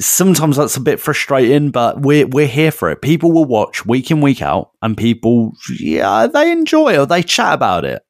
sometimes 0.00 0.56
that's 0.56 0.76
a 0.76 0.80
bit 0.80 1.00
frustrating. 1.00 1.70
But 1.70 2.02
we're 2.02 2.26
we're 2.26 2.48
here 2.48 2.72
for 2.72 2.90
it. 2.90 3.02
People 3.02 3.32
will 3.32 3.44
watch 3.44 3.86
week 3.86 4.10
in 4.10 4.20
week 4.20 4.42
out, 4.42 4.70
and 4.82 4.96
people 4.96 5.52
yeah 5.78 6.26
they 6.26 6.50
enjoy 6.50 6.98
or 6.98 7.06
they 7.06 7.22
chat 7.22 7.54
about 7.54 7.84
it. 7.84 8.02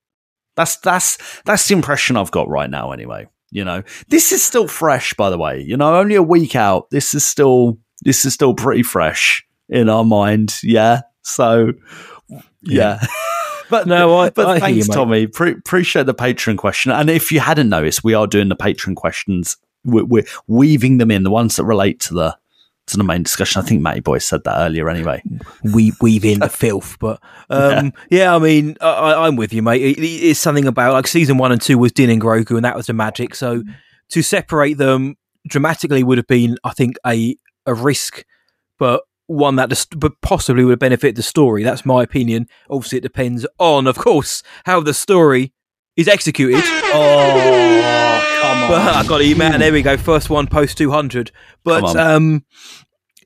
That's 0.56 0.76
that's 0.78 1.18
that's 1.44 1.68
the 1.68 1.74
impression 1.74 2.16
I've 2.16 2.30
got 2.30 2.48
right 2.48 2.70
now. 2.70 2.92
Anyway, 2.92 3.28
you 3.50 3.64
know, 3.64 3.82
this 4.08 4.32
is 4.32 4.42
still 4.42 4.68
fresh. 4.68 5.12
By 5.14 5.28
the 5.28 5.38
way, 5.38 5.60
you 5.60 5.76
know, 5.76 5.96
only 5.96 6.14
a 6.14 6.22
week 6.22 6.56
out. 6.56 6.88
This 6.90 7.12
is 7.12 7.24
still 7.24 7.78
this 8.02 8.24
is 8.24 8.32
still 8.32 8.54
pretty 8.54 8.82
fresh 8.82 9.44
in 9.68 9.90
our 9.90 10.04
mind. 10.04 10.54
Yeah. 10.62 11.02
So 11.22 11.72
yeah. 12.62 13.04
but 13.70 13.86
No, 13.86 14.16
I- 14.18 14.30
but 14.30 14.46
I 14.46 14.58
thanks, 14.60 14.88
you. 14.88 14.94
Tommy. 14.94 15.26
Pre- 15.26 15.52
appreciate 15.52 16.06
the 16.06 16.14
patron 16.14 16.56
question. 16.56 16.92
And 16.92 17.08
if 17.10 17.30
you 17.32 17.40
hadn't 17.40 17.68
noticed, 17.68 18.04
we 18.04 18.14
are 18.14 18.26
doing 18.26 18.48
the 18.48 18.56
patron 18.56 18.94
questions. 18.94 19.56
We're, 19.84 20.04
we're 20.04 20.24
weaving 20.46 20.98
them 20.98 21.10
in 21.10 21.22
the 21.22 21.30
ones 21.30 21.56
that 21.56 21.64
relate 21.64 22.00
to 22.00 22.14
the 22.14 22.36
to 22.88 22.96
the 22.96 23.02
main 23.04 23.24
discussion. 23.24 23.60
I 23.60 23.64
think 23.64 23.82
Matty 23.82 23.98
Boy 24.00 24.18
said 24.18 24.44
that 24.44 24.58
earlier. 24.60 24.88
Anyway, 24.88 25.20
we 25.74 25.92
weave 26.00 26.24
in 26.24 26.38
the 26.38 26.48
filth. 26.48 26.96
But 27.00 27.20
um, 27.50 27.92
yeah. 28.10 28.34
I 28.34 28.38
mean, 28.38 28.76
I, 28.80 28.88
I- 28.88 29.26
I'm 29.26 29.36
with 29.36 29.52
you, 29.52 29.62
mate. 29.62 29.82
It, 29.82 29.98
it's 30.00 30.38
something 30.40 30.66
about 30.66 30.92
like 30.92 31.06
season 31.08 31.36
one 31.38 31.50
and 31.52 31.60
two 31.60 31.78
was 31.78 31.90
Din 31.92 32.10
and 32.10 32.20
Grogu, 32.22 32.56
and 32.56 32.64
that 32.64 32.76
was 32.76 32.86
the 32.86 32.92
magic. 32.92 33.34
So 33.34 33.62
to 34.10 34.22
separate 34.22 34.74
them 34.78 35.16
dramatically 35.48 36.02
would 36.04 36.18
have 36.18 36.26
been, 36.28 36.58
I 36.64 36.70
think, 36.72 36.96
a 37.06 37.36
a 37.66 37.74
risk, 37.74 38.24
but 38.78 39.02
one 39.26 39.56
that 39.56 39.68
just, 39.68 39.98
but 39.98 40.20
possibly 40.20 40.64
would 40.64 40.78
benefit 40.78 41.16
the 41.16 41.22
story. 41.22 41.62
That's 41.62 41.84
my 41.84 42.02
opinion. 42.02 42.48
Obviously, 42.70 42.98
it 42.98 43.02
depends 43.02 43.46
on, 43.58 43.86
of 43.86 43.96
course, 43.98 44.42
how 44.64 44.80
the 44.80 44.94
story 44.94 45.52
is 45.96 46.08
executed. 46.08 46.62
oh 46.64 48.38
come 48.40 48.62
on! 48.62 48.68
But 48.68 48.94
I 48.96 49.06
got 49.06 49.18
to 49.18 49.34
man. 49.34 49.60
There 49.60 49.72
we 49.72 49.82
go. 49.82 49.96
First 49.96 50.30
one 50.30 50.46
post 50.46 50.78
two 50.78 50.90
hundred. 50.90 51.30
But 51.64 51.96
um, 51.96 52.44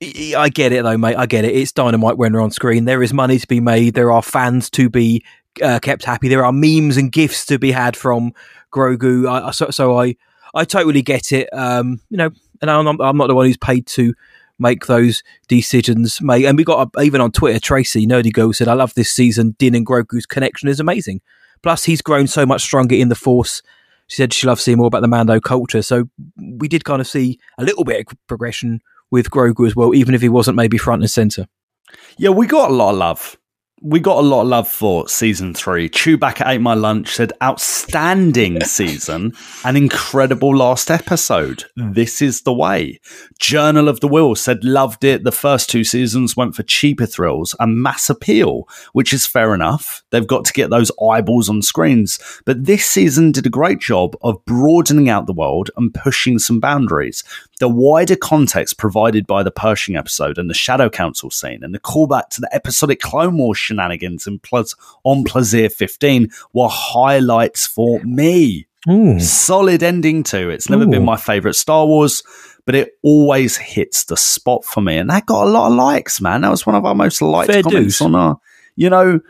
I 0.02 0.34
I 0.36 0.48
get 0.48 0.72
it 0.72 0.82
though, 0.82 0.96
mate. 0.96 1.16
I 1.16 1.26
get 1.26 1.44
it. 1.44 1.54
It's 1.54 1.72
dynamite 1.72 2.16
when 2.16 2.32
we're 2.32 2.40
on 2.40 2.50
screen. 2.50 2.84
There 2.84 3.02
is 3.02 3.12
money 3.12 3.38
to 3.38 3.46
be 3.46 3.60
made. 3.60 3.94
There 3.94 4.12
are 4.12 4.22
fans 4.22 4.70
to 4.70 4.88
be 4.88 5.24
uh, 5.62 5.78
kept 5.80 6.04
happy. 6.04 6.28
There 6.28 6.44
are 6.44 6.52
memes 6.52 6.96
and 6.96 7.10
gifts 7.12 7.44
to 7.46 7.58
be 7.58 7.72
had 7.72 7.96
from 7.96 8.32
Grogu. 8.72 9.28
I, 9.28 9.48
I- 9.48 9.50
so, 9.50 9.70
so 9.70 9.98
I 9.98 10.16
I 10.54 10.64
totally 10.64 11.02
get 11.02 11.32
it. 11.32 11.48
Um, 11.52 12.00
you 12.08 12.16
know, 12.16 12.30
and 12.62 12.70
I'm, 12.70 12.86
I'm 13.00 13.16
not 13.16 13.26
the 13.28 13.34
one 13.34 13.46
who's 13.46 13.56
paid 13.56 13.86
to 13.88 14.14
make 14.60 14.86
those 14.86 15.22
decisions, 15.48 16.20
mate. 16.20 16.44
And 16.44 16.56
we 16.56 16.64
got 16.64 16.90
a, 16.94 17.00
even 17.02 17.20
on 17.20 17.32
Twitter, 17.32 17.58
Tracy 17.58 18.06
Nerdy 18.06 18.32
Girl 18.32 18.52
said, 18.52 18.68
"I 18.68 18.74
love 18.74 18.94
this 18.94 19.12
season. 19.12 19.56
Din 19.58 19.74
and 19.74 19.86
Grogu's 19.86 20.26
connection 20.26 20.68
is 20.68 20.78
amazing. 20.78 21.20
Plus, 21.62 21.84
he's 21.84 22.02
grown 22.02 22.26
so 22.26 22.46
much 22.46 22.62
stronger 22.62 22.94
in 22.94 23.08
the 23.08 23.14
Force." 23.14 23.62
She 24.06 24.16
said 24.16 24.32
she 24.32 24.46
loves 24.46 24.62
seeing 24.62 24.78
more 24.78 24.88
about 24.88 25.02
the 25.02 25.08
Mando 25.08 25.38
culture. 25.38 25.82
So 25.82 26.08
we 26.36 26.66
did 26.66 26.84
kind 26.84 27.00
of 27.00 27.06
see 27.06 27.38
a 27.58 27.64
little 27.64 27.84
bit 27.84 28.00
of 28.00 28.18
progression 28.26 28.80
with 29.10 29.30
Grogu 29.30 29.66
as 29.66 29.76
well, 29.76 29.94
even 29.94 30.14
if 30.14 30.20
he 30.20 30.28
wasn't 30.28 30.56
maybe 30.56 30.78
front 30.78 31.02
and 31.02 31.10
center. 31.10 31.46
Yeah, 32.16 32.30
we 32.30 32.46
got 32.46 32.70
a 32.70 32.74
lot 32.74 32.90
of 32.90 32.96
love. 32.96 33.38
We 33.82 33.98
got 33.98 34.18
a 34.18 34.20
lot 34.20 34.42
of 34.42 34.48
love 34.48 34.68
for 34.68 35.08
season 35.08 35.54
three. 35.54 35.88
Chewbacca 35.88 36.46
ate 36.46 36.60
my 36.60 36.74
lunch 36.74 37.14
said 37.14 37.32
outstanding 37.42 38.60
season, 38.64 39.32
an 39.64 39.74
incredible 39.74 40.54
last 40.54 40.90
episode. 40.90 41.64
This 41.76 42.20
is 42.20 42.42
the 42.42 42.52
way. 42.52 43.00
Journal 43.38 43.88
of 43.88 44.00
the 44.00 44.08
Whills 44.08 44.36
said 44.36 44.64
loved 44.64 45.02
it. 45.02 45.24
The 45.24 45.32
first 45.32 45.70
two 45.70 45.82
seasons 45.82 46.36
went 46.36 46.54
for 46.54 46.62
cheaper 46.62 47.06
thrills 47.06 47.56
and 47.58 47.82
mass 47.82 48.10
appeal, 48.10 48.68
which 48.92 49.14
is 49.14 49.26
fair 49.26 49.54
enough. 49.54 50.02
They've 50.10 50.26
got 50.26 50.44
to 50.44 50.52
get 50.52 50.68
those 50.68 50.92
eyeballs 51.02 51.48
on 51.48 51.62
screens. 51.62 52.18
But 52.44 52.66
this 52.66 52.84
season 52.84 53.32
did 53.32 53.46
a 53.46 53.50
great 53.50 53.80
job 53.80 54.14
of 54.20 54.44
broadening 54.44 55.08
out 55.08 55.26
the 55.26 55.32
world 55.32 55.70
and 55.78 55.94
pushing 55.94 56.38
some 56.38 56.60
boundaries 56.60 57.24
the 57.60 57.68
wider 57.68 58.16
context 58.16 58.78
provided 58.78 59.26
by 59.26 59.42
the 59.42 59.50
Pershing 59.50 59.94
episode 59.94 60.38
and 60.38 60.50
the 60.50 60.54
Shadow 60.54 60.90
Council 60.90 61.30
scene, 61.30 61.62
and 61.62 61.74
the 61.74 61.78
callback 61.78 62.30
to 62.30 62.40
the 62.40 62.52
episodic 62.52 63.00
Clone 63.00 63.36
Wars 63.38 63.58
shenanigans 63.58 64.26
in 64.26 64.40
Plaz- 64.40 64.74
on 65.04 65.24
Plazir 65.24 65.70
15 65.70 66.30
were 66.52 66.68
highlights 66.68 67.66
for 67.66 68.00
me. 68.00 68.66
Solid 69.18 69.82
ending 69.82 70.22
to 70.24 70.48
it's 70.48 70.70
never 70.70 70.86
been 70.86 71.04
my 71.04 71.18
favorite 71.18 71.52
Star 71.52 71.86
Wars, 71.86 72.22
but 72.64 72.74
it 72.74 72.92
always 73.02 73.58
hits 73.58 74.04
the 74.04 74.16
spot 74.16 74.64
for 74.64 74.80
me, 74.80 74.96
and 74.96 75.10
that 75.10 75.26
got 75.26 75.46
a 75.46 75.50
lot 75.50 75.70
of 75.70 75.76
likes. 75.76 76.18
Man, 76.20 76.40
that 76.40 76.50
was 76.50 76.64
one 76.66 76.74
of 76.74 76.86
our 76.86 76.94
most 76.94 77.20
liked 77.20 77.52
Fair 77.52 77.62
comments 77.62 77.98
dues. 77.98 78.00
on 78.00 78.14
our, 78.14 78.40
you 78.76 78.88
know, 78.88 79.20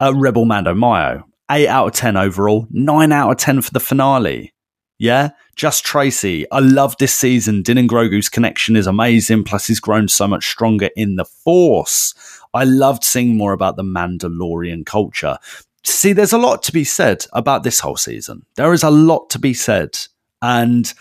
uh, 0.00 0.14
Rebel 0.14 0.44
Mando 0.44 0.74
Mayo. 0.74 1.26
Eight 1.50 1.66
out 1.66 1.86
of 1.86 1.92
ten 1.94 2.16
overall, 2.18 2.68
nine 2.70 3.10
out 3.10 3.30
of 3.30 3.38
ten 3.38 3.62
for 3.62 3.72
the 3.72 3.80
finale. 3.80 4.52
Yeah, 5.00 5.30
just 5.56 5.82
Tracy. 5.86 6.44
I 6.52 6.58
love 6.58 6.94
this 6.98 7.14
season. 7.14 7.62
Din 7.62 7.78
and 7.78 7.88
Grogu's 7.88 8.28
connection 8.28 8.76
is 8.76 8.86
amazing. 8.86 9.44
Plus, 9.44 9.66
he's 9.66 9.80
grown 9.80 10.08
so 10.08 10.28
much 10.28 10.46
stronger 10.46 10.90
in 10.94 11.16
the 11.16 11.24
Force. 11.24 12.12
I 12.52 12.64
loved 12.64 13.02
seeing 13.02 13.34
more 13.34 13.54
about 13.54 13.76
the 13.76 13.82
Mandalorian 13.82 14.84
culture. 14.84 15.38
See, 15.84 16.12
there's 16.12 16.34
a 16.34 16.38
lot 16.38 16.62
to 16.64 16.72
be 16.72 16.84
said 16.84 17.24
about 17.32 17.62
this 17.62 17.80
whole 17.80 17.96
season. 17.96 18.44
There 18.56 18.74
is 18.74 18.82
a 18.82 18.90
lot 18.90 19.30
to 19.30 19.38
be 19.38 19.54
said, 19.54 19.98
and 20.42 20.92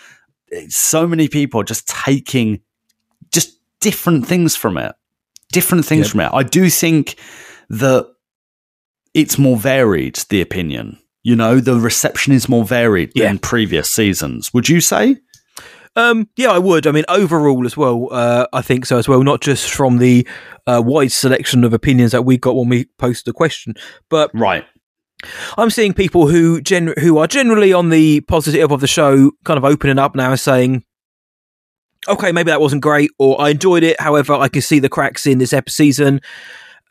so 0.69 1.05
many 1.05 1.27
people 1.27 1.59
are 1.59 1.65
just 1.65 1.85
taking 1.89 2.61
just 3.33 3.59
different 3.81 4.25
things 4.25 4.55
from 4.55 4.77
it. 4.77 4.95
Different 5.51 5.83
things 5.85 6.05
Yep. 6.05 6.11
from 6.11 6.19
it. 6.21 6.31
I 6.31 6.43
do 6.43 6.69
think 6.69 7.17
that 7.69 8.07
it's 9.13 9.37
more 9.37 9.57
varied. 9.57 10.15
The 10.29 10.39
opinion, 10.39 10.99
you 11.23 11.35
know, 11.35 11.59
the 11.59 11.75
reception 11.79 12.33
is 12.33 12.47
more 12.49 12.63
varied 12.65 13.11
Yeah. 13.15 13.25
than 13.27 13.39
previous 13.39 13.91
seasons. 13.91 14.53
Would 14.53 14.69
you 14.69 14.81
say? 14.81 15.17
Um, 15.95 16.29
yeah, 16.37 16.51
I 16.51 16.59
would. 16.59 16.85
I 16.87 16.91
mean, 16.91 17.03
overall 17.09 17.65
as 17.65 17.75
well, 17.75 18.07
uh, 18.11 18.45
I 18.53 18.61
think 18.61 18.85
so 18.85 18.97
as 18.97 19.07
well. 19.07 19.21
Not 19.23 19.41
just 19.41 19.71
from 19.71 19.97
the 19.97 20.25
uh, 20.67 20.81
wide 20.85 21.11
selection 21.11 21.63
of 21.63 21.73
opinions 21.73 22.11
that 22.11 22.23
we 22.23 22.37
got 22.37 22.55
when 22.55 22.69
we 22.69 22.85
posted 22.97 23.25
the 23.25 23.33
question, 23.33 23.73
but 24.09 24.29
Right. 24.33 24.65
I'm 25.57 25.69
seeing 25.69 25.93
people 25.93 26.27
who 26.27 26.61
gen- 26.61 26.93
who 26.99 27.17
are 27.17 27.27
generally 27.27 27.73
on 27.73 27.89
the 27.89 28.21
positive 28.21 28.71
of 28.71 28.79
the 28.79 28.87
show, 28.87 29.31
kind 29.43 29.57
of 29.57 29.65
opening 29.65 29.99
up 29.99 30.15
now 30.15 30.29
and 30.31 30.39
saying, 30.39 30.83
"Okay, 32.07 32.31
maybe 32.31 32.51
that 32.51 32.61
wasn't 32.61 32.81
great," 32.83 33.09
or 33.19 33.41
"I 33.41 33.49
enjoyed 33.49 33.83
it." 33.83 33.99
However, 33.99 34.33
I 34.33 34.47
can 34.47 34.61
see 34.61 34.79
the 34.79 34.87
cracks 34.89 35.25
in 35.25 35.39
this 35.39 35.51
episode 35.51 35.75
season. 35.75 36.21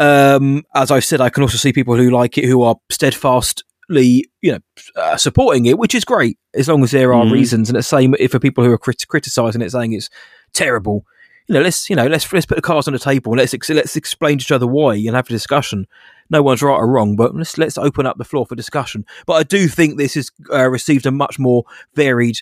Um, 0.01 0.65
as 0.75 0.91
I've 0.91 1.05
said, 1.05 1.21
I 1.23 1.31
can 1.31 1.43
also 1.43 1.57
see 1.57 1.73
people 1.73 1.97
who 1.97 2.11
like 2.11 2.37
it 2.37 2.45
who 2.45 2.63
are 2.63 2.77
steadfastly, 2.91 3.65
you 3.89 4.23
know, 4.43 4.59
uh, 4.97 5.17
supporting 5.17 5.67
it, 5.67 5.79
which 5.79 5.95
is 5.95 6.05
great 6.05 6.39
as 6.55 6.69
long 6.69 6.83
as 6.83 6.91
there 6.91 7.13
are 7.15 7.25
Mhm. 7.25 7.33
reasons. 7.33 7.69
And 7.69 7.79
the 7.79 7.83
same 7.83 8.15
if 8.19 8.31
for 8.33 8.39
people 8.39 8.63
who 8.65 8.73
are 8.73 8.79
crit- 8.79 9.09
criticizing 9.09 9.63
it, 9.63 9.71
saying 9.73 9.93
it's 9.93 10.11
terrible. 10.53 11.05
You 11.49 11.55
know, 11.55 11.63
let's 11.63 11.89
you 11.89 11.97
know 11.97 12.07
let's 12.07 12.31
let's 12.33 12.45
put 12.47 12.57
the 12.57 12.63
cards 12.63 12.87
on 12.87 12.93
the 12.93 12.99
table 12.99 13.33
and 13.33 13.39
let's 13.39 13.55
ex- 13.55 13.71
let's 13.71 13.97
explain 13.97 14.37
to 14.39 14.43
each 14.43 14.53
other 14.53 14.67
why 14.67 14.95
and 14.97 15.17
have 15.17 15.27
a 15.27 15.31
discussion. 15.31 15.87
No 16.29 16.43
one's 16.43 16.63
right 16.63 16.75
or 16.75 16.87
wrong, 16.87 17.17
but 17.17 17.35
let's 17.35 17.57
let's 17.57 17.79
open 17.79 18.05
up 18.05 18.19
the 18.19 18.25
floor 18.25 18.45
for 18.45 18.55
discussion. 18.55 19.07
But 19.27 19.35
I 19.35 19.43
do 19.45 19.67
think 19.67 19.97
this 19.97 20.13
has 20.15 20.31
uh, 20.53 20.69
received 20.69 21.07
a 21.07 21.11
much 21.11 21.39
more 21.39 21.65
varied 21.95 22.41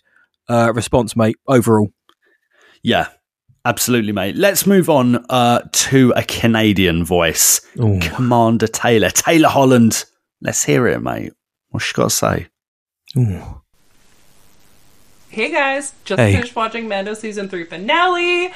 uh, 0.49 0.73
response, 0.75 1.15
mate. 1.17 1.37
Overall, 1.47 1.93
Yeah. 2.83 3.09
Absolutely, 3.65 4.13
mate. 4.13 4.37
Let's 4.37 4.65
move 4.65 4.89
on 4.89 5.27
uh, 5.29 5.61
to 5.73 6.13
a 6.15 6.23
Canadian 6.23 7.05
voice, 7.05 7.61
Ooh. 7.81 7.99
Commander 8.01 8.69
Taylor, 8.69 9.11
Taylor 9.11 9.49
Holland. 9.49 10.05
Let's 10.41 10.65
hear 10.65 10.87
it, 10.87 11.01
mate. 11.01 11.33
What's 11.71 11.87
she 11.87 11.95
got 11.95 12.05
to 12.05 12.11
say? 12.11 12.47
Ooh. 13.17 13.61
Hey 15.29 15.51
guys, 15.53 15.93
just 16.05 16.19
Hey. 16.21 16.33
finished 16.33 16.55
watching 16.57 16.89
Mando 16.89 17.15
season 17.15 17.49
three 17.49 17.65
finale. 17.65 18.53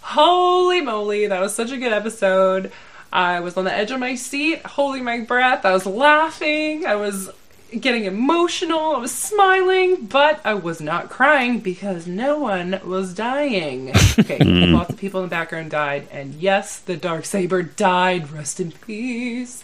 Holy 0.00 0.80
moly, 0.80 1.26
that 1.26 1.40
was 1.40 1.54
such 1.54 1.70
a 1.72 1.76
good 1.76 1.92
episode. 1.92 2.70
I 3.12 3.40
was 3.40 3.56
on 3.56 3.64
the 3.64 3.72
edge 3.72 3.90
of 3.90 3.98
my 4.00 4.14
seat, 4.14 4.64
holding 4.64 5.04
my 5.04 5.20
breath. 5.20 5.64
I 5.64 5.72
was 5.72 5.84
laughing. 5.86 6.86
I 6.86 6.94
was 6.96 7.30
getting 7.70 8.04
emotional. 8.04 8.96
I 8.96 8.98
was 8.98 9.12
smiling, 9.12 10.06
but 10.06 10.40
I 10.44 10.54
was 10.54 10.80
not 10.80 11.10
crying 11.10 11.60
because 11.60 12.06
no 12.06 12.38
one 12.38 12.80
was 12.84 13.14
dying. 13.14 13.92
Okay, 14.18 14.38
lots 14.38 14.88
of 14.90 14.96
people 14.96 15.20
in 15.20 15.26
the 15.26 15.30
background 15.30 15.70
died, 15.70 16.08
and 16.10 16.34
yes, 16.34 16.78
the 16.78 16.96
dark 16.96 17.26
saber 17.26 17.62
died. 17.62 18.30
Rest 18.30 18.60
in 18.60 18.72
peace. 18.72 19.62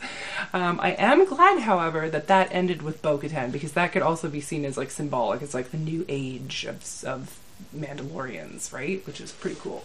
Um, 0.52 0.78
I 0.78 0.90
am 0.90 1.24
glad, 1.24 1.60
however, 1.60 2.10
that 2.10 2.26
that 2.26 2.48
ended 2.52 2.82
with 2.82 3.00
Bo-Katan 3.00 3.50
because 3.50 3.72
that 3.72 3.92
could 3.92 4.02
also 4.02 4.28
be 4.28 4.42
seen 4.42 4.66
as 4.66 4.76
like 4.76 4.90
symbolic. 4.90 5.40
It's 5.40 5.54
like 5.54 5.70
the 5.70 5.78
new 5.78 6.04
age 6.06 6.66
of 6.66 7.04
of 7.04 7.38
Mandalorians, 7.74 8.72
right? 8.72 9.04
Which 9.06 9.20
is 9.22 9.32
pretty 9.32 9.56
cool. 9.58 9.84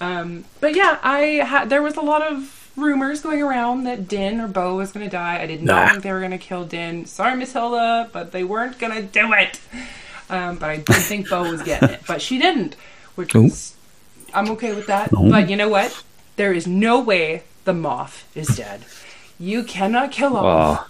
Um, 0.00 0.44
but 0.60 0.74
yeah, 0.74 0.98
I 1.02 1.20
had 1.44 1.68
there 1.68 1.82
was 1.82 1.96
a 1.96 2.00
lot 2.00 2.22
of 2.22 2.61
rumors 2.76 3.20
going 3.20 3.42
around 3.42 3.84
that 3.84 4.08
Din 4.08 4.40
or 4.40 4.48
Bo 4.48 4.76
was 4.76 4.92
going 4.92 5.04
to 5.04 5.10
die. 5.10 5.40
I 5.40 5.46
did 5.46 5.62
not 5.62 5.84
Nah. 5.86 5.90
think 5.90 6.02
they 6.02 6.12
were 6.12 6.20
going 6.20 6.30
to 6.32 6.38
kill 6.38 6.64
Din. 6.64 7.04
Sorry, 7.06 7.36
Miss 7.36 7.52
Hilda, 7.52 8.08
but 8.12 8.32
they 8.32 8.44
weren't 8.44 8.78
going 8.78 8.94
to 8.94 9.02
do 9.02 9.32
it. 9.32 9.60
Um, 10.30 10.56
but 10.56 10.70
I 10.70 10.76
did 10.78 10.96
think 10.96 11.28
Bo 11.28 11.42
was 11.50 11.62
getting 11.62 11.90
it, 11.90 12.00
but 12.06 12.22
she 12.22 12.38
didn't, 12.38 12.74
which 13.16 13.34
Ooh. 13.34 13.42
was 13.44 13.74
I'm 14.34 14.48
okay 14.52 14.74
with 14.74 14.86
that. 14.86 15.10
But 15.10 15.50
you 15.50 15.56
know 15.56 15.68
what? 15.68 16.02
There 16.36 16.52
is 16.54 16.66
no 16.66 17.00
way 17.00 17.42
the 17.64 17.72
Moff 17.72 18.22
is 18.34 18.48
dead. 18.56 18.84
You 19.38 19.62
cannot 19.62 20.10
kill 20.12 20.36
off 20.36 20.88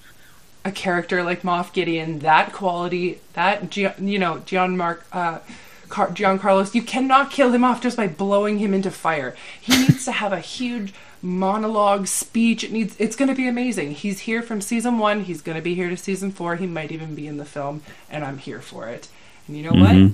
a 0.64 0.70
character 0.70 1.24
like 1.24 1.42
Moff 1.42 1.72
Gideon, 1.72 2.20
that 2.20 2.52
quality, 2.52 3.18
that 3.32 3.76
you 3.76 4.18
know 4.20 4.38
Gian 4.44 4.76
Mark, 4.76 5.04
uh, 5.12 5.40
Car- 5.88 6.10
Giancarlos, 6.10 6.74
you 6.74 6.82
cannot 6.82 7.32
kill 7.32 7.50
him 7.52 7.64
off 7.64 7.82
just 7.82 7.96
by 7.96 8.06
blowing 8.06 8.58
him 8.58 8.72
into 8.72 8.90
fire. 8.92 9.34
He 9.60 9.76
needs 9.76 10.04
to 10.04 10.12
have 10.12 10.32
a 10.32 10.38
huge 10.40 10.94
monologue 11.22 12.08
speech. 12.08 12.64
It 12.64 12.72
needs. 12.72 12.94
It's 12.98 13.16
going 13.16 13.28
to 13.28 13.34
be 13.34 13.48
amazing. 13.48 13.92
He's 13.92 14.20
here 14.20 14.42
from 14.42 14.60
season 14.60 14.98
one. 14.98 15.24
He's 15.24 15.40
going 15.40 15.56
to 15.56 15.62
be 15.62 15.74
here 15.74 15.88
to 15.88 15.96
season 15.96 16.32
four. 16.32 16.56
He 16.56 16.66
might 16.66 16.92
even 16.92 17.14
be 17.14 17.26
in 17.26 17.36
the 17.36 17.44
film, 17.44 17.82
and 18.10 18.24
I'm 18.24 18.38
here 18.38 18.60
for 18.60 18.88
it. 18.88 19.08
And 19.46 19.56
you 19.56 19.70
know 19.70 19.80
what? 19.80 20.12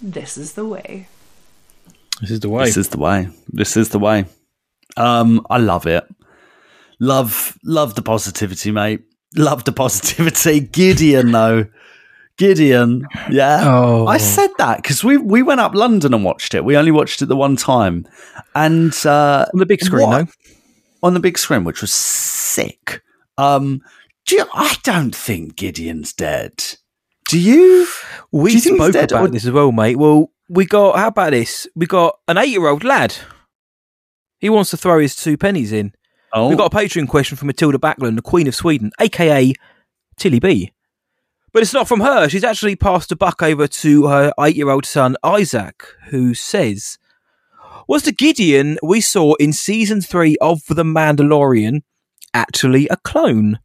This 0.00 0.38
is 0.38 0.52
the 0.52 0.64
way. 0.64 1.08
This 2.20 2.30
is 2.30 2.40
the 2.40 2.48
way. 2.48 2.64
This 2.64 2.76
is 2.76 2.88
the 2.88 2.98
way. 2.98 3.28
This 3.48 3.76
is 3.76 3.88
the 3.90 3.98
way. 3.98 4.24
Um, 4.96 5.44
I 5.50 5.58
love 5.58 5.86
it. 5.86 6.04
Love, 7.00 7.56
love 7.64 7.94
the 7.94 8.02
positivity, 8.02 8.70
mate. 8.70 9.02
Love 9.36 9.64
the 9.64 9.72
positivity. 9.72 10.60
Gideon, 10.72 11.32
though. 11.32 11.66
Gideon, 12.38 13.04
yeah. 13.30 13.62
Oh. 13.64 14.06
I 14.06 14.16
said 14.18 14.50
that 14.58 14.76
because 14.78 15.02
we 15.04 15.16
we 15.16 15.42
went 15.42 15.60
up 15.60 15.74
London 15.74 16.14
and 16.14 16.24
watched 16.24 16.54
it. 16.54 16.64
We 16.64 16.76
only 16.76 16.92
watched 16.92 17.20
it 17.20 17.26
the 17.26 17.36
one 17.36 17.56
time, 17.56 18.06
and 18.54 18.94
uh, 19.04 19.46
on 19.52 19.58
the 19.58 19.66
big 19.66 19.82
screen, 19.82 20.08
what- 20.08 20.26
though. 20.26 20.32
on 21.02 21.14
the 21.14 21.20
big 21.20 21.36
screen, 21.36 21.64
which 21.64 21.80
was 21.80 21.92
sick. 21.92 23.02
Um, 23.36 23.82
do 24.26 24.36
you, 24.36 24.46
I 24.54 24.76
don't 24.84 25.14
think 25.14 25.56
Gideon's 25.56 26.12
dead. 26.12 26.64
Do 27.28 27.38
you? 27.38 27.86
Do 27.86 27.90
We 28.38 28.52
you 28.52 28.60
think 28.60 28.80
he's 28.80 28.92
spoke 28.92 29.10
about 29.10 29.22
or- 29.22 29.28
this 29.28 29.44
as 29.44 29.50
well, 29.50 29.72
mate. 29.72 29.96
Well, 29.96 30.30
we 30.48 30.64
got 30.64 30.96
how 30.96 31.08
about 31.08 31.32
this? 31.32 31.66
We 31.74 31.86
got 31.86 32.18
an 32.28 32.38
eight-year-old 32.38 32.84
lad. 32.84 33.16
He 34.38 34.48
wants 34.48 34.70
to 34.70 34.76
throw 34.76 35.00
his 35.00 35.16
two 35.16 35.36
pennies 35.36 35.72
in. 35.72 35.92
Oh, 36.32 36.48
We 36.48 36.54
got 36.56 36.72
a 36.72 36.76
Patreon 36.76 37.08
question 37.08 37.36
from 37.36 37.46
Matilda 37.48 37.78
Backlund, 37.78 38.14
the 38.16 38.22
Queen 38.22 38.46
of 38.46 38.54
Sweden, 38.54 38.92
aka 39.00 39.52
Tilly 40.16 40.38
B. 40.38 40.72
But 41.52 41.62
it's 41.62 41.72
not 41.72 41.88
from 41.88 42.00
her. 42.00 42.28
She's 42.28 42.44
actually 42.44 42.76
passed 42.76 43.10
a 43.10 43.16
buck 43.16 43.42
over 43.42 43.66
to 43.66 44.06
her 44.06 44.32
eight-year-old 44.38 44.84
son 44.84 45.16
Isaac, 45.24 45.82
who 46.10 46.34
says, 46.34 46.98
"Was 47.88 48.02
the 48.02 48.12
Gideon 48.12 48.78
we 48.82 49.00
saw 49.00 49.34
in 49.34 49.52
season 49.52 50.00
three 50.00 50.36
of 50.40 50.60
The 50.68 50.84
Mandalorian 50.84 51.82
actually 52.34 52.86
a 52.88 52.96
clone?" 52.98 53.58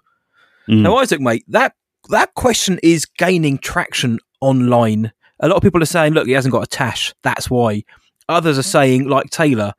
Mm. 0.70 0.82
Now, 0.82 0.98
Isaac, 0.98 1.20
mate, 1.20 1.44
that 1.50 1.74
that 2.10 2.34
question 2.36 2.80
is 2.82 3.06
gaining 3.06 3.58
traction 3.58 4.20
online. 4.40 5.12
A 5.40 5.48
lot 5.48 5.58
of 5.58 5.64
people 5.64 5.84
are 5.84 5.86
saying, 5.86 6.14
"Look, 6.14 6.28
he 6.28 6.34
hasn't 6.34 6.54
got 6.54 6.64
a 6.64 6.68
tash. 6.68 7.14
That's 7.22 7.50
why." 7.50 7.84
Others 8.30 8.58
are 8.58 8.64
saying, 8.64 9.10
like 9.10 9.30
Taylor, 9.30 9.74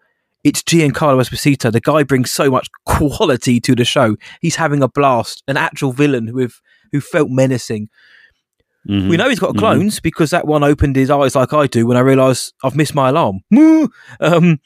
it's 0.45 0.63
Giancarlo 0.63 1.23
Esposito. 1.23 1.73
The 1.73 1.81
guy 1.81 2.03
brings 2.03 2.31
so 2.31 2.51
much 2.51 2.69
quality 2.85 3.59
to 3.61 3.75
the 3.75 3.87
show. 3.87 4.17
He's 4.43 4.57
having 4.57 4.83
a 4.83 4.89
blast. 4.89 5.43
An 5.49 5.57
actual 5.57 5.93
villain 5.93 6.39
have, 6.39 6.61
who 6.95 7.01
felt 7.01 7.29
menacing. 7.31 7.89
Mhm. 8.89 9.09
We 9.09 9.17
know 9.17 9.29
he's 9.29 9.41
got 9.41 9.55
Mhm. 9.55 9.59
clones 9.59 9.99
because 9.99 10.31
that 10.31 10.47
one 10.47 10.63
opened 10.63 10.95
his 10.95 11.11
eyes 11.11 11.35
like 11.35 11.53
I 11.53 11.67
do 11.67 11.87
when 11.87 11.97
I 11.97 12.01
realise 12.01 12.53
I've 12.63 12.77
missed 12.77 12.95
my 12.95 13.09
alarm. 13.09 13.41
Um, 14.21 14.59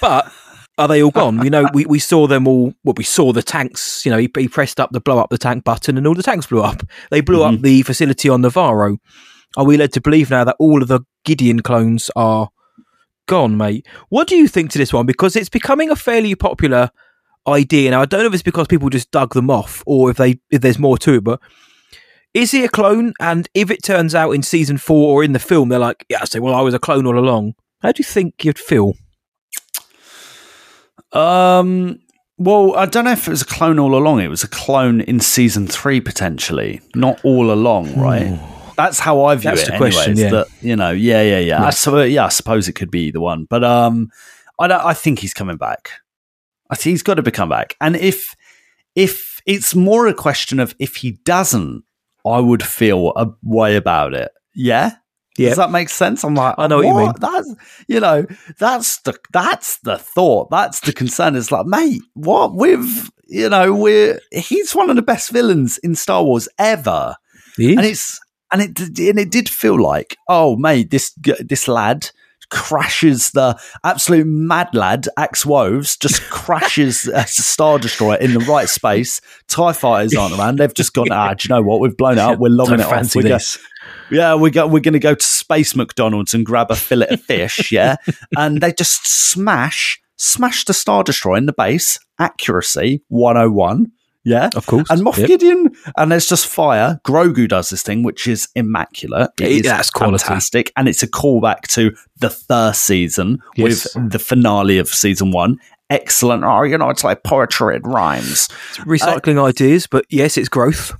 but 0.00 0.32
are 0.78 0.88
they 0.88 1.02
all 1.02 1.10
gone? 1.12 1.38
We 1.38 1.50
know 1.50 1.68
we, 1.72 1.86
we 1.86 1.98
saw 2.00 2.26
them 2.26 2.48
all. 2.48 2.74
Well, 2.82 2.94
we 2.96 3.04
saw 3.04 3.32
the 3.32 3.42
tanks. 3.42 4.04
You 4.04 4.10
know, 4.10 4.18
he, 4.18 4.28
he 4.36 4.48
pressed 4.48 4.80
up 4.80 4.90
the 4.92 5.00
blow 5.00 5.18
up 5.18 5.30
the 5.30 5.38
tank 5.38 5.62
button, 5.64 5.96
and 5.96 6.06
all 6.06 6.14
the 6.14 6.22
tanks 6.22 6.46
blew 6.46 6.62
up. 6.62 6.82
They 7.10 7.20
blew 7.20 7.42
up 7.44 7.60
the 7.60 7.82
facility 7.82 8.28
on 8.28 8.40
Navarro. 8.40 8.98
Are 9.56 9.64
we 9.64 9.76
led 9.76 9.92
to 9.92 10.00
believe 10.00 10.30
now 10.30 10.42
that 10.44 10.56
all 10.58 10.82
of 10.82 10.88
the 10.88 11.00
Gideon 11.24 11.60
clones 11.60 12.10
are 12.16 12.48
gone, 13.28 13.56
mate? 13.56 13.86
What 14.08 14.26
do 14.26 14.36
you 14.36 14.48
think 14.48 14.70
to 14.72 14.78
this 14.78 14.92
one? 14.92 15.06
Because 15.06 15.36
it's 15.36 15.48
becoming 15.48 15.90
a 15.90 15.96
fairly 15.96 16.34
popular 16.34 16.90
idea 17.46 17.90
now. 17.90 18.02
I 18.02 18.06
don't 18.06 18.20
know 18.20 18.26
if 18.26 18.34
it's 18.34 18.42
because 18.42 18.66
people 18.66 18.90
just 18.90 19.10
dug 19.10 19.34
them 19.34 19.50
off 19.50 19.82
or 19.86 20.10
if 20.10 20.16
they 20.16 20.40
if 20.50 20.60
there's 20.60 20.78
more 20.78 20.98
to 20.98 21.14
it, 21.14 21.24
but 21.24 21.40
is 22.32 22.50
he 22.50 22.64
a 22.64 22.68
clone? 22.68 23.14
And 23.20 23.48
if 23.54 23.70
it 23.70 23.82
turns 23.82 24.14
out 24.14 24.32
in 24.32 24.42
season 24.42 24.78
four 24.78 25.10
or 25.14 25.24
in 25.24 25.32
the 25.32 25.38
film, 25.38 25.68
they're 25.68 25.78
like, 25.78 26.04
yeah, 26.08 26.18
I 26.20 26.24
say, 26.24 26.40
well, 26.40 26.54
I 26.54 26.60
was 26.60 26.74
a 26.74 26.78
clone 26.78 27.06
all 27.06 27.18
along. 27.18 27.54
How 27.80 27.92
do 27.92 28.00
you 28.00 28.04
think 28.04 28.44
you'd 28.44 28.58
feel? 28.58 28.94
Um. 31.12 32.00
Well, 32.36 32.74
I 32.74 32.86
don't 32.86 33.04
know 33.04 33.12
if 33.12 33.28
it 33.28 33.30
was 33.30 33.42
a 33.42 33.46
clone 33.46 33.78
all 33.78 33.94
along. 33.94 34.20
It 34.20 34.26
was 34.26 34.42
a 34.42 34.48
clone 34.48 35.00
in 35.00 35.20
season 35.20 35.68
three, 35.68 36.00
potentially, 36.00 36.80
not 36.96 37.24
all 37.24 37.52
along, 37.52 37.96
right? 37.96 38.40
That's 38.76 38.98
how 38.98 39.24
I 39.24 39.36
view 39.36 39.50
That's 39.50 39.62
it. 39.62 39.66
the 39.66 39.74
anyways, 39.74 39.94
question, 39.94 40.16
yeah. 40.16 40.30
That 40.30 40.48
you 40.60 40.74
know, 40.74 40.90
yeah, 40.90 41.22
yeah, 41.22 41.38
yeah. 41.38 41.64
I 41.64 41.70
so, 41.70 42.02
yeah, 42.02 42.26
I 42.26 42.30
suppose 42.30 42.68
it 42.68 42.72
could 42.72 42.90
be 42.90 43.12
the 43.12 43.20
one, 43.20 43.46
but 43.48 43.62
um, 43.62 44.10
I 44.58 44.66
don't. 44.66 44.84
I 44.84 44.94
think 44.94 45.20
he's 45.20 45.32
coming 45.32 45.56
back. 45.56 45.92
I 46.70 46.76
think 46.76 46.92
he's 46.92 47.02
got 47.02 47.14
to 47.14 47.22
be 47.22 47.30
come 47.30 47.48
back, 47.48 47.76
and 47.80 47.96
if 47.96 48.34
if 48.94 49.40
it's 49.46 49.74
more 49.74 50.06
a 50.06 50.14
question 50.14 50.60
of 50.60 50.74
if 50.78 50.96
he 50.96 51.12
doesn't, 51.24 51.84
I 52.26 52.40
would 52.40 52.62
feel 52.62 53.12
a 53.16 53.28
way 53.42 53.76
about 53.76 54.14
it. 54.14 54.30
Yeah. 54.54 54.92
Yeah. 55.36 55.48
Does 55.48 55.58
that 55.58 55.70
make 55.72 55.88
sense? 55.88 56.22
I'm 56.22 56.36
like, 56.36 56.54
I 56.58 56.68
know 56.68 56.76
what 56.76 56.86
you 56.86 56.94
mean. 56.94 57.12
That's 57.18 57.54
you 57.88 57.98
know, 57.98 58.24
that's 58.58 59.00
the 59.00 59.18
that's 59.32 59.78
the 59.78 59.98
thought. 59.98 60.48
That's 60.50 60.80
the 60.80 60.92
concern. 60.92 61.34
It's 61.34 61.50
like, 61.50 61.66
mate, 61.66 62.02
what 62.14 62.54
with 62.54 63.10
you 63.26 63.48
know, 63.48 63.74
we're 63.74 64.20
he's 64.30 64.74
one 64.74 64.90
of 64.90 64.96
the 64.96 65.02
best 65.02 65.30
villains 65.30 65.78
in 65.78 65.96
Star 65.96 66.22
Wars 66.22 66.48
ever, 66.58 67.16
and 67.58 67.80
it's 67.80 68.20
and 68.52 68.62
it 68.62 68.78
and 68.78 69.18
it 69.18 69.32
did 69.32 69.48
feel 69.48 69.80
like, 69.80 70.16
oh, 70.28 70.56
mate, 70.56 70.90
this 70.90 71.12
this 71.40 71.66
lad 71.66 72.10
crashes 72.54 73.32
the 73.32 73.60
absolute 73.82 74.26
mad 74.26 74.68
lad 74.72 75.08
Axe 75.18 75.44
Woves 75.44 75.96
just 75.96 76.22
crashes 76.30 77.06
a 77.08 77.26
star 77.26 77.78
destroyer 77.78 78.16
in 78.16 78.32
the 78.32 78.40
right 78.40 78.68
space. 78.68 79.20
Tie 79.48 79.72
fighters 79.72 80.14
aren't 80.14 80.38
around. 80.38 80.58
They've 80.58 80.72
just 80.72 80.94
gone. 80.94 81.08
Ah, 81.10 81.34
do 81.34 81.46
you 81.46 81.54
know 81.54 81.62
what? 81.62 81.80
We've 81.80 81.96
blown 81.96 82.12
it 82.12 82.18
up. 82.20 82.38
We're 82.38 82.48
logging 82.48 82.80
it 82.80 82.86
off. 82.86 83.14
We're 83.14 83.22
go- 83.22 83.38
yeah, 84.10 84.34
we 84.36 84.50
go, 84.50 84.66
we're 84.66 84.80
going 84.80 84.94
to 84.94 84.98
go 84.98 85.14
to 85.14 85.26
Space 85.26 85.74
McDonald's 85.76 86.32
and 86.32 86.46
grab 86.46 86.70
a 86.70 86.76
fillet 86.76 87.08
of 87.08 87.20
fish. 87.20 87.70
Yeah, 87.72 87.96
and 88.36 88.60
they 88.60 88.72
just 88.72 89.06
smash 89.06 90.00
smash 90.16 90.64
the 90.64 90.72
Star 90.72 91.02
Destroyer 91.02 91.36
in 91.36 91.46
the 91.46 91.52
base. 91.52 91.98
Accuracy 92.18 93.02
one 93.08 93.36
hundred 93.36 93.50
one. 93.50 93.92
Yeah, 94.24 94.48
Of 94.56 94.66
course. 94.66 94.88
and 94.90 95.02
Moff 95.02 95.18
Yep. 95.18 95.28
Gideon, 95.28 95.70
and 95.98 96.10
there's 96.10 96.26
just 96.26 96.46
fire. 96.46 96.98
Grogu 97.04 97.46
does 97.46 97.68
this 97.70 97.82
thing, 97.82 98.02
which 98.02 98.26
is 98.26 98.48
immaculate. 98.54 99.30
It 99.38 99.50
Yeah, 99.50 99.56
is 99.56 99.62
that's 99.62 99.90
quality. 99.90 100.24
fantastic, 100.24 100.72
and 100.76 100.88
it's 100.88 101.02
a 101.02 101.06
callback 101.06 101.62
to 101.74 101.94
the 102.20 102.30
first 102.30 102.82
season 102.82 103.38
Yes. 103.56 103.94
with 103.94 104.10
the 104.12 104.18
finale 104.18 104.78
of 104.78 104.88
season 104.88 105.30
one. 105.30 105.58
Excellent. 105.90 106.42
Oh, 106.44 106.62
you 106.62 106.78
know, 106.78 106.88
it's 106.88 107.04
like 107.04 107.22
poetry. 107.22 107.76
It 107.76 107.82
rhymes. 107.84 108.48
Recycling 108.86 109.42
ideas, 109.44 109.86
but 109.86 110.06
yes, 110.08 110.38
it's 110.38 110.48
growth. 110.48 110.92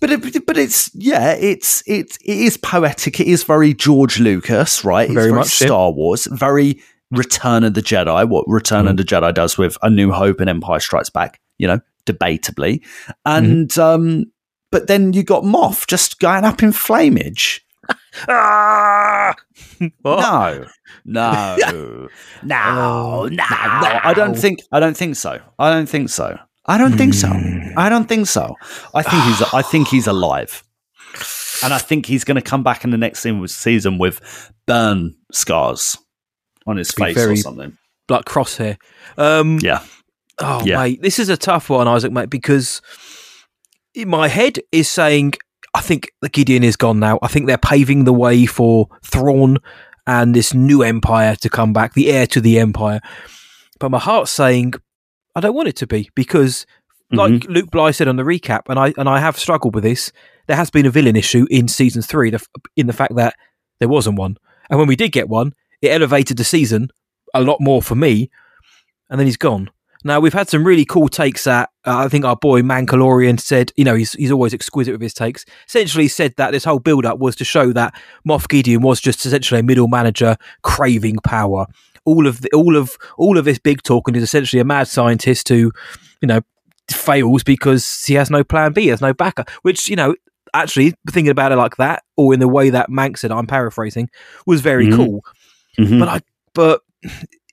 But 0.00 0.10
it, 0.12 0.46
but 0.46 0.56
it's 0.56 0.90
yeah, 0.94 1.32
it's 1.32 1.82
it 1.86 2.16
it 2.24 2.38
is 2.38 2.56
poetic. 2.56 3.18
It 3.18 3.26
is 3.26 3.42
very 3.42 3.74
George 3.74 4.20
Lucas, 4.20 4.84
right? 4.84 5.06
It's 5.06 5.14
Very 5.14 5.32
much, 5.32 5.60
yeah. 5.60 5.66
Star 5.66 5.90
Wars, 5.90 6.28
very 6.30 6.80
Return 7.10 7.64
of 7.64 7.74
the 7.74 7.82
Jedi. 7.82 8.28
What 8.28 8.44
Return 8.46 8.84
Mm. 8.86 8.90
of 8.90 8.96
the 8.98 9.02
Jedi 9.02 9.34
does 9.34 9.58
with 9.58 9.76
A 9.82 9.90
New 9.90 10.12
Hope 10.12 10.38
and 10.40 10.48
Empire 10.48 10.78
Strikes 10.78 11.10
Back, 11.10 11.40
you 11.58 11.66
know, 11.66 11.80
debatably. 12.12 12.84
And 13.24 13.68
Mm-hmm. 13.68 13.80
um, 13.80 14.24
but 14.70 14.86
then 14.86 15.12
you 15.12 15.22
got 15.22 15.44
Moff 15.44 15.86
just 15.86 16.18
going 16.20 16.44
up 16.44 16.62
in 16.62 16.70
flamage. 16.72 17.60
Ah! 18.28 19.34
No, 20.04 20.64
no, 21.04 21.56
no, 21.62 22.08
no, 22.42 23.26
no. 23.28 23.44
I 23.44 24.12
don't 24.14 24.36
think. 24.36 24.58
I 24.72 24.80
don't 24.80 24.96
think 24.96 25.14
so. 25.16 25.40
I 25.58 25.70
don't 25.70 25.86
think 25.88 26.08
so. 26.10 26.36
I 26.66 26.76
don't 26.78 26.96
think 26.98 27.14
so. 27.14 27.28
I 27.76 27.88
don't 27.88 28.06
think 28.08 28.26
so. 28.26 28.56
I 28.94 29.02
think 29.02 29.22
he's. 29.24 29.42
I 29.54 29.62
think 29.62 29.88
he's 29.88 30.06
alive, 30.08 30.64
and 31.62 31.72
I 31.72 31.78
think 31.78 32.06
he's 32.06 32.24
going 32.24 32.34
to 32.36 32.42
come 32.42 32.62
back 32.64 32.82
in 32.84 32.90
the 32.90 32.98
next 32.98 33.20
se- 33.20 33.46
season 33.46 33.98
with 33.98 34.20
burn 34.66 35.14
scars 35.32 35.96
on 36.66 36.76
his 36.76 36.90
face 36.90 37.16
or 37.16 37.36
something. 37.36 37.76
Like 38.08 38.24
crosshair. 38.24 38.76
Um, 39.16 39.58
Yeah, 39.62 39.84
Oh, 40.40 40.62
Yeah. 40.64 40.82
mate, 40.82 41.02
this 41.02 41.18
is 41.18 41.28
a 41.28 41.36
tough 41.36 41.70
one, 41.70 41.88
Isaac, 41.88 42.12
mate, 42.12 42.30
because 42.30 42.80
my 44.06 44.28
head 44.28 44.58
is 44.72 44.88
saying 44.88 45.34
I 45.74 45.80
think 45.80 46.10
the 46.22 46.28
Gideon 46.28 46.64
is 46.64 46.76
gone 46.76 46.98
now. 46.98 47.18
I 47.22 47.28
think 47.28 47.46
they're 47.46 47.58
paving 47.58 48.04
the 48.04 48.12
way 48.12 48.46
for 48.46 48.88
Thrawn 49.04 49.58
and 50.06 50.34
this 50.34 50.54
new 50.54 50.82
empire 50.82 51.36
to 51.36 51.50
come 51.50 51.72
back, 51.72 51.94
the 51.94 52.10
heir 52.10 52.26
to 52.28 52.40
the 52.40 52.58
empire. 52.58 53.00
But 53.78 53.90
my 53.90 53.98
heart's 53.98 54.30
saying 54.30 54.74
I 55.34 55.40
don't 55.40 55.54
want 55.54 55.68
it 55.68 55.76
to 55.76 55.86
be 55.86 56.10
because, 56.14 56.66
like 57.12 57.32
mm-hmm. 57.32 57.52
Luke 57.52 57.70
Bly 57.70 57.90
said 57.90 58.08
on 58.08 58.16
the 58.16 58.22
recap, 58.22 58.62
and 58.68 58.78
I 58.78 58.92
and 58.96 59.08
I 59.08 59.20
have 59.20 59.38
struggled 59.38 59.74
with 59.74 59.84
this. 59.84 60.10
There 60.46 60.56
has 60.56 60.70
been 60.70 60.86
a 60.86 60.90
villain 60.90 61.14
issue 61.14 61.46
in 61.50 61.68
season 61.68 62.02
three, 62.02 62.30
the, 62.30 62.44
in 62.74 62.86
the 62.86 62.92
fact 62.92 63.14
that 63.16 63.34
there 63.78 63.88
wasn't 63.88 64.18
one, 64.18 64.38
and 64.70 64.78
when 64.78 64.88
we 64.88 64.96
did 64.96 65.12
get 65.12 65.28
one, 65.28 65.54
it 65.82 65.90
elevated 65.90 66.38
the 66.38 66.44
season 66.44 66.88
a 67.34 67.42
lot 67.42 67.60
more 67.60 67.82
for 67.82 67.94
me. 67.94 68.30
And 69.10 69.18
then 69.18 69.26
he's 69.26 69.36
gone. 69.36 69.70
Now 70.04 70.20
we've 70.20 70.32
had 70.32 70.48
some 70.48 70.64
really 70.64 70.84
cool 70.84 71.08
takes 71.08 71.44
that 71.44 71.70
uh, 71.86 71.98
I 71.98 72.08
think 72.08 72.24
our 72.24 72.36
boy 72.36 72.62
Mancalorian 72.62 73.40
said. 73.40 73.72
You 73.76 73.84
know, 73.84 73.94
he's 73.94 74.12
he's 74.12 74.30
always 74.30 74.54
exquisite 74.54 74.92
with 74.92 75.00
his 75.02 75.14
takes. 75.14 75.44
Essentially, 75.66 76.08
said 76.08 76.34
that 76.36 76.52
this 76.52 76.64
whole 76.64 76.78
build 76.78 77.04
up 77.04 77.18
was 77.18 77.34
to 77.36 77.44
show 77.44 77.72
that 77.72 77.94
Moff 78.26 78.48
Gideon 78.48 78.82
was 78.82 79.00
just 79.00 79.24
essentially 79.26 79.60
a 79.60 79.62
middle 79.62 79.88
manager 79.88 80.36
craving 80.62 81.16
power. 81.24 81.66
All 82.04 82.26
of 82.26 82.40
the, 82.42 82.50
all 82.54 82.76
of 82.76 82.96
all 83.16 83.36
of 83.38 83.44
this 83.44 83.58
big 83.58 83.82
talking 83.82 84.14
is 84.14 84.22
essentially 84.22 84.60
a 84.60 84.64
mad 84.64 84.88
scientist 84.88 85.48
who, 85.48 85.72
you 86.22 86.28
know, 86.28 86.40
fails 86.90 87.42
because 87.42 88.04
he 88.06 88.14
has 88.14 88.30
no 88.30 88.44
plan 88.44 88.72
B, 88.72 88.86
has 88.86 89.00
no 89.00 89.12
backup. 89.12 89.50
Which 89.62 89.88
you 89.88 89.96
know, 89.96 90.14
actually 90.54 90.94
thinking 91.10 91.30
about 91.30 91.52
it 91.52 91.56
like 91.56 91.76
that, 91.76 92.04
or 92.16 92.32
in 92.32 92.40
the 92.40 92.48
way 92.48 92.70
that 92.70 92.88
Mank 92.88 93.18
said, 93.18 93.30
I'm 93.32 93.46
paraphrasing, 93.46 94.08
was 94.46 94.60
very 94.60 94.86
Mhm. 94.86 94.96
cool. 94.96 95.24
Mhm. 95.78 95.98
But 95.98 96.08
I 96.08 96.20
but 96.54 96.80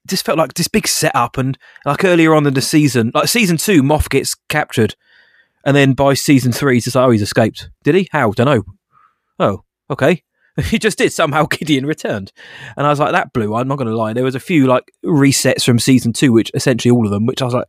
just 0.07 0.25
felt 0.25 0.37
like 0.37 0.53
this 0.53 0.67
big 0.67 0.87
setup 0.87 1.37
and 1.37 1.57
like 1.85 2.03
earlier 2.03 2.33
on 2.35 2.45
in 2.47 2.53
the 2.53 2.61
season, 2.61 3.11
like 3.13 3.27
season 3.27 3.57
two, 3.57 3.81
Moff 3.83 4.09
gets 4.09 4.35
captured, 4.49 4.95
and 5.63 5.75
then 5.75 5.93
by 5.93 6.13
season 6.13 6.51
three, 6.51 6.77
it's 6.77 6.85
just 6.85 6.95
like, 6.95 7.05
oh, 7.07 7.11
he's 7.11 7.21
escaped. 7.21 7.69
Did 7.83 7.95
he? 7.95 8.07
How? 8.11 8.31
Don't 8.31 8.45
know. 8.45 8.63
Oh, 9.39 9.63
okay. 9.89 10.23
He 10.69 10.79
just 10.79 10.97
did. 10.97 11.11
Somehow 11.11 11.47
Gideon 11.47 11.85
returned, 11.85 12.31
and 12.77 12.87
I 12.87 12.89
was 12.89 12.97
like, 12.97 13.11
that 13.11 13.33
blew. 13.33 13.55
I'm 13.55 13.67
not 13.67 13.77
going 13.77 13.89
to 13.89 13.97
lie. 13.97 14.13
There 14.13 14.23
was 14.23 14.35
a 14.35 14.39
few 14.39 14.67
like 14.67 14.89
resets 15.03 15.65
from 15.65 15.79
season 15.79 16.13
two, 16.13 16.31
which 16.31 16.49
essentially 16.53 16.89
all 16.91 17.03
of 17.05 17.11
them, 17.11 17.25
which 17.25 17.41
I 17.41 17.45
was 17.45 17.53
like, 17.53 17.67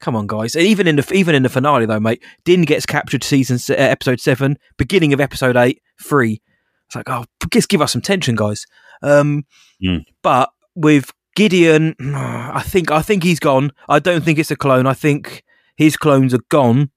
come 0.00 0.16
on, 0.16 0.26
guys. 0.26 0.56
And 0.56 0.64
even 0.64 0.86
in 0.86 0.96
the 0.96 1.12
even 1.12 1.34
in 1.34 1.42
the 1.42 1.50
finale 1.50 1.84
though, 1.84 2.00
mate, 2.00 2.24
Din 2.44 2.62
gets 2.62 2.86
captured 2.86 3.22
season 3.24 3.58
uh, 3.68 3.78
episode 3.78 4.20
seven, 4.20 4.56
beginning 4.78 5.12
of 5.12 5.20
episode 5.20 5.54
eight, 5.54 5.82
free. 5.96 6.40
It's 6.86 6.96
like, 6.96 7.10
oh, 7.10 7.26
just 7.52 7.68
give 7.68 7.82
us 7.82 7.92
some 7.92 8.00
tension, 8.00 8.36
guys. 8.36 8.64
Um, 9.02 9.44
Mm. 9.84 10.04
but 10.22 10.48
with 10.74 11.10
Gideon, 11.34 11.94
I 12.14 12.62
think 12.62 12.90
I 12.90 13.02
think 13.02 13.22
he's 13.22 13.40
gone. 13.40 13.72
I 13.88 13.98
don't 13.98 14.24
think 14.24 14.38
it's 14.38 14.50
a 14.50 14.56
clone. 14.56 14.86
I 14.86 14.94
think 14.94 15.44
his 15.76 15.96
clones 15.96 16.32
are 16.34 16.44
gone, 16.48 16.90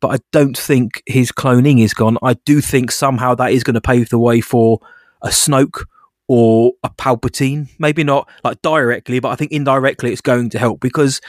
but 0.00 0.08
I 0.08 0.18
don't 0.32 0.56
think 0.56 1.02
his 1.06 1.32
cloning 1.32 1.82
is 1.82 1.94
gone. 1.94 2.18
I 2.22 2.34
do 2.34 2.60
think 2.60 2.90
somehow 2.92 3.34
that 3.36 3.52
is 3.52 3.64
going 3.64 3.74
to 3.74 3.80
pave 3.80 4.10
the 4.10 4.18
way 4.18 4.40
for 4.40 4.80
a 5.22 5.28
Snoke 5.28 5.84
or 6.28 6.72
a 6.82 6.90
Palpatine. 6.90 7.68
Maybe 7.78 8.04
not 8.04 8.28
like 8.44 8.60
directly, 8.62 9.20
but 9.20 9.30
I 9.30 9.36
think 9.36 9.52
indirectly 9.52 10.12
it's 10.12 10.20
going 10.20 10.50
to 10.50 10.58
help 10.58 10.80
because 10.80 11.20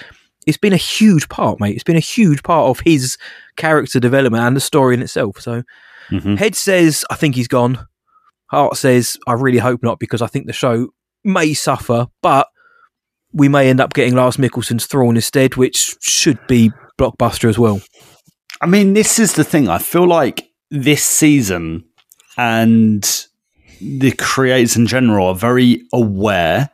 it's 0.45 0.57
been 0.57 0.73
a 0.73 0.77
huge 0.77 1.27
part, 1.29 1.59
mate. 1.59 1.75
It's 1.75 1.83
been 1.83 1.95
a 1.95 1.99
huge 1.99 2.43
part 2.43 2.69
of 2.69 2.81
his 2.81 3.17
character 3.55 3.99
development 3.99 4.43
and 4.43 4.55
the 4.55 4.61
story 4.61 4.93
in 4.93 5.01
itself. 5.01 5.39
So 5.39 5.63
Mhm. 6.11 6.37
Head 6.37 6.55
says 6.55 7.03
I 7.09 7.15
think 7.15 7.35
he's 7.35 7.47
gone. 7.47 7.87
Heart 8.51 8.77
says 8.77 9.17
I 9.25 9.33
really 9.33 9.57
hope 9.57 9.81
not 9.81 9.97
because 9.99 10.21
I 10.21 10.27
think 10.27 10.45
the 10.45 10.53
show 10.53 10.89
may 11.25 11.53
suffer, 11.53 12.07
but 12.21 12.47
we 13.33 13.49
may 13.49 13.69
end 13.69 13.81
up 13.81 13.93
getting 13.93 14.15
Lars 14.15 14.37
Mikkelsen's 14.37 14.85
Thrawn 14.85 15.15
instead, 15.15 15.55
which 15.55 15.97
should 15.99 16.39
be 16.47 16.71
blockbuster 16.97 17.49
as 17.49 17.59
well. 17.59 17.81
I 18.61 18.67
mean, 18.67 18.93
this 18.93 19.19
is 19.19 19.33
the 19.33 19.43
thing. 19.43 19.67
I 19.67 19.77
feel 19.77 20.07
like 20.07 20.49
this 20.71 21.03
season 21.03 21.83
and 22.37 23.27
the 23.81 24.13
creators 24.13 24.77
in 24.77 24.87
general 24.87 25.27
are 25.27 25.35
very 25.35 25.81
aware 25.93 26.69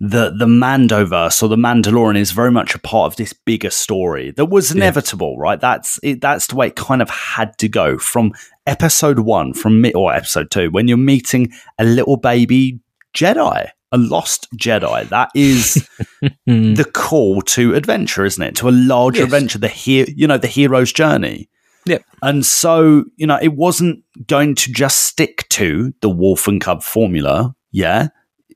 that 0.00 0.38
the 0.38 0.46
Mandoverse 0.46 1.42
or 1.42 1.48
the 1.48 1.56
Mandalorian 1.56 2.18
is 2.18 2.32
very 2.32 2.50
much 2.50 2.74
a 2.74 2.78
part 2.78 3.12
of 3.12 3.16
this 3.16 3.32
bigger 3.32 3.70
story 3.70 4.32
that 4.32 4.46
was 4.46 4.70
inevitable, 4.70 5.38
right? 5.38 5.60
That's 5.60 5.98
it, 6.02 6.20
that's 6.20 6.48
the 6.48 6.56
way 6.56 6.68
it 6.68 6.76
kind 6.76 7.00
of 7.00 7.08
had 7.08 7.56
to 7.58 7.68
go 7.68 7.96
from 7.96 8.32
episode 8.66 9.20
one, 9.20 9.54
from 9.54 9.84
or 9.94 10.12
episode 10.12 10.50
two, 10.50 10.70
when 10.70 10.88
you're 10.88 10.96
meeting 10.96 11.52
a 11.78 11.84
little 11.84 12.16
baby 12.16 12.80
Jedi, 13.14 13.68
a 13.94 13.98
lost 13.98 14.48
Jedi. 14.56 15.08
That 15.08 15.30
is 15.34 15.88
the 16.46 16.90
call 16.92 17.40
to 17.42 17.74
adventure, 17.74 18.24
isn't 18.24 18.42
it? 18.42 18.56
To 18.56 18.68
a 18.68 18.72
larger 18.72 19.20
Yes. 19.20 19.24
adventure, 19.26 19.58
the 19.58 19.68
he- 19.68 20.12
you 20.16 20.26
know, 20.26 20.38
the 20.38 20.48
hero's 20.48 20.92
journey. 20.92 21.48
Yep. 21.86 22.02
And 22.22 22.44
so, 22.46 23.04
you 23.16 23.26
know, 23.26 23.38
it 23.40 23.54
wasn't 23.54 24.02
going 24.26 24.54
to 24.56 24.72
just 24.72 25.04
stick 25.04 25.46
to 25.50 25.92
the 26.00 26.08
wolf 26.10 26.48
and 26.48 26.60
cub 26.60 26.82
formula. 26.82 27.54
Yeah. 27.72 28.08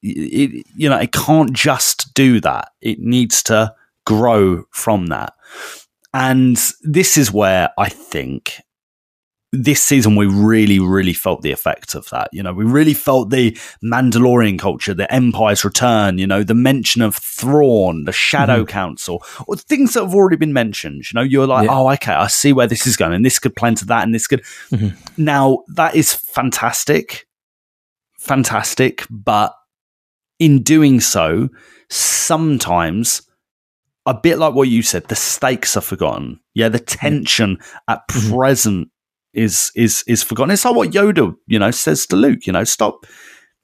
It, 0.03 0.09
it- 0.59 0.67
you 0.77 0.89
know, 0.89 0.99
it 0.99 1.13
can't 1.13 1.53
just 1.53 2.13
do 2.15 2.41
that. 2.41 2.71
It 2.81 2.99
needs 3.01 3.43
to 3.45 3.75
grow 4.07 4.65
from 4.71 5.07
that. 5.09 5.35
And 6.15 6.57
this 6.83 7.17
is 7.19 7.31
where 7.31 7.71
I 7.79 7.89
think 7.91 8.61
this 9.53 9.83
season 9.83 10.15
we 10.15 10.27
really, 10.27 10.79
really 10.79 11.15
felt 11.15 11.41
the 11.41 11.53
effect 11.53 11.95
of 11.95 12.09
that. 12.11 12.29
You 12.33 12.43
know, 12.43 12.53
we 12.53 12.65
really 12.65 12.93
felt 12.93 13.31
the 13.31 13.53
Mandalorian 13.83 14.59
culture, 14.59 14.93
the 14.93 15.13
Empire's 15.13 15.65
return, 15.65 16.19
you 16.19 16.27
know, 16.27 16.43
the 16.43 16.55
mention 16.55 17.01
of 17.01 17.17
Thrawn, 17.17 18.05
the 18.05 18.13
Shadow 18.13 18.59
mm-hmm. 18.59 18.71
Council, 18.71 19.25
or 19.47 19.57
things 19.57 19.95
that 19.95 20.03
have 20.03 20.15
already 20.15 20.37
been 20.37 20.53
mentioned. 20.53 21.11
You 21.11 21.17
know, 21.17 21.23
you're 21.23 21.47
like, 21.47 21.65
Yeah. 21.65 21.79
oh, 21.79 21.91
okay, 21.93 22.13
I 22.13 22.27
see 22.27 22.53
where 22.53 22.67
this 22.67 22.87
is 22.87 22.97
going, 22.97 23.15
and 23.15 23.25
this 23.25 23.39
could 23.39 23.57
play 23.57 23.71
into 23.71 23.87
that, 23.87 24.03
and 24.03 24.15
this 24.15 24.27
could. 24.27 24.43
Mm-hmm. 24.71 25.25
Now, 25.25 25.65
that 25.69 25.95
is 25.95 26.13
fantastic. 26.13 27.27
Fantastic. 28.19 29.07
But 29.09 29.55
in 30.39 30.63
doing 30.63 31.01
so, 31.01 31.49
sometimes 31.89 33.23
a 34.05 34.13
bit 34.15 34.39
like 34.39 34.55
what 34.55 34.69
you 34.69 34.83
said, 34.83 35.09
the 35.09 35.17
stakes 35.17 35.77
are 35.77 35.83
forgotten. 35.83 36.41
Yeah, 36.55 36.69
the 36.69 36.79
tension 36.79 37.59
at 37.89 38.07
mm-hmm. 38.09 38.35
present 38.35 38.89
is 39.39 39.71
is 39.75 40.05
is 40.07 40.23
forgotten. 40.23 40.51
It's 40.53 40.65
like 40.65 40.75
what 40.75 40.91
Yoda, 40.91 41.35
you 41.47 41.59
know, 41.59 41.71
says 41.71 42.07
to 42.07 42.17
Luke. 42.17 42.47
You 42.47 42.53
know, 42.53 42.65
stop, 42.65 43.07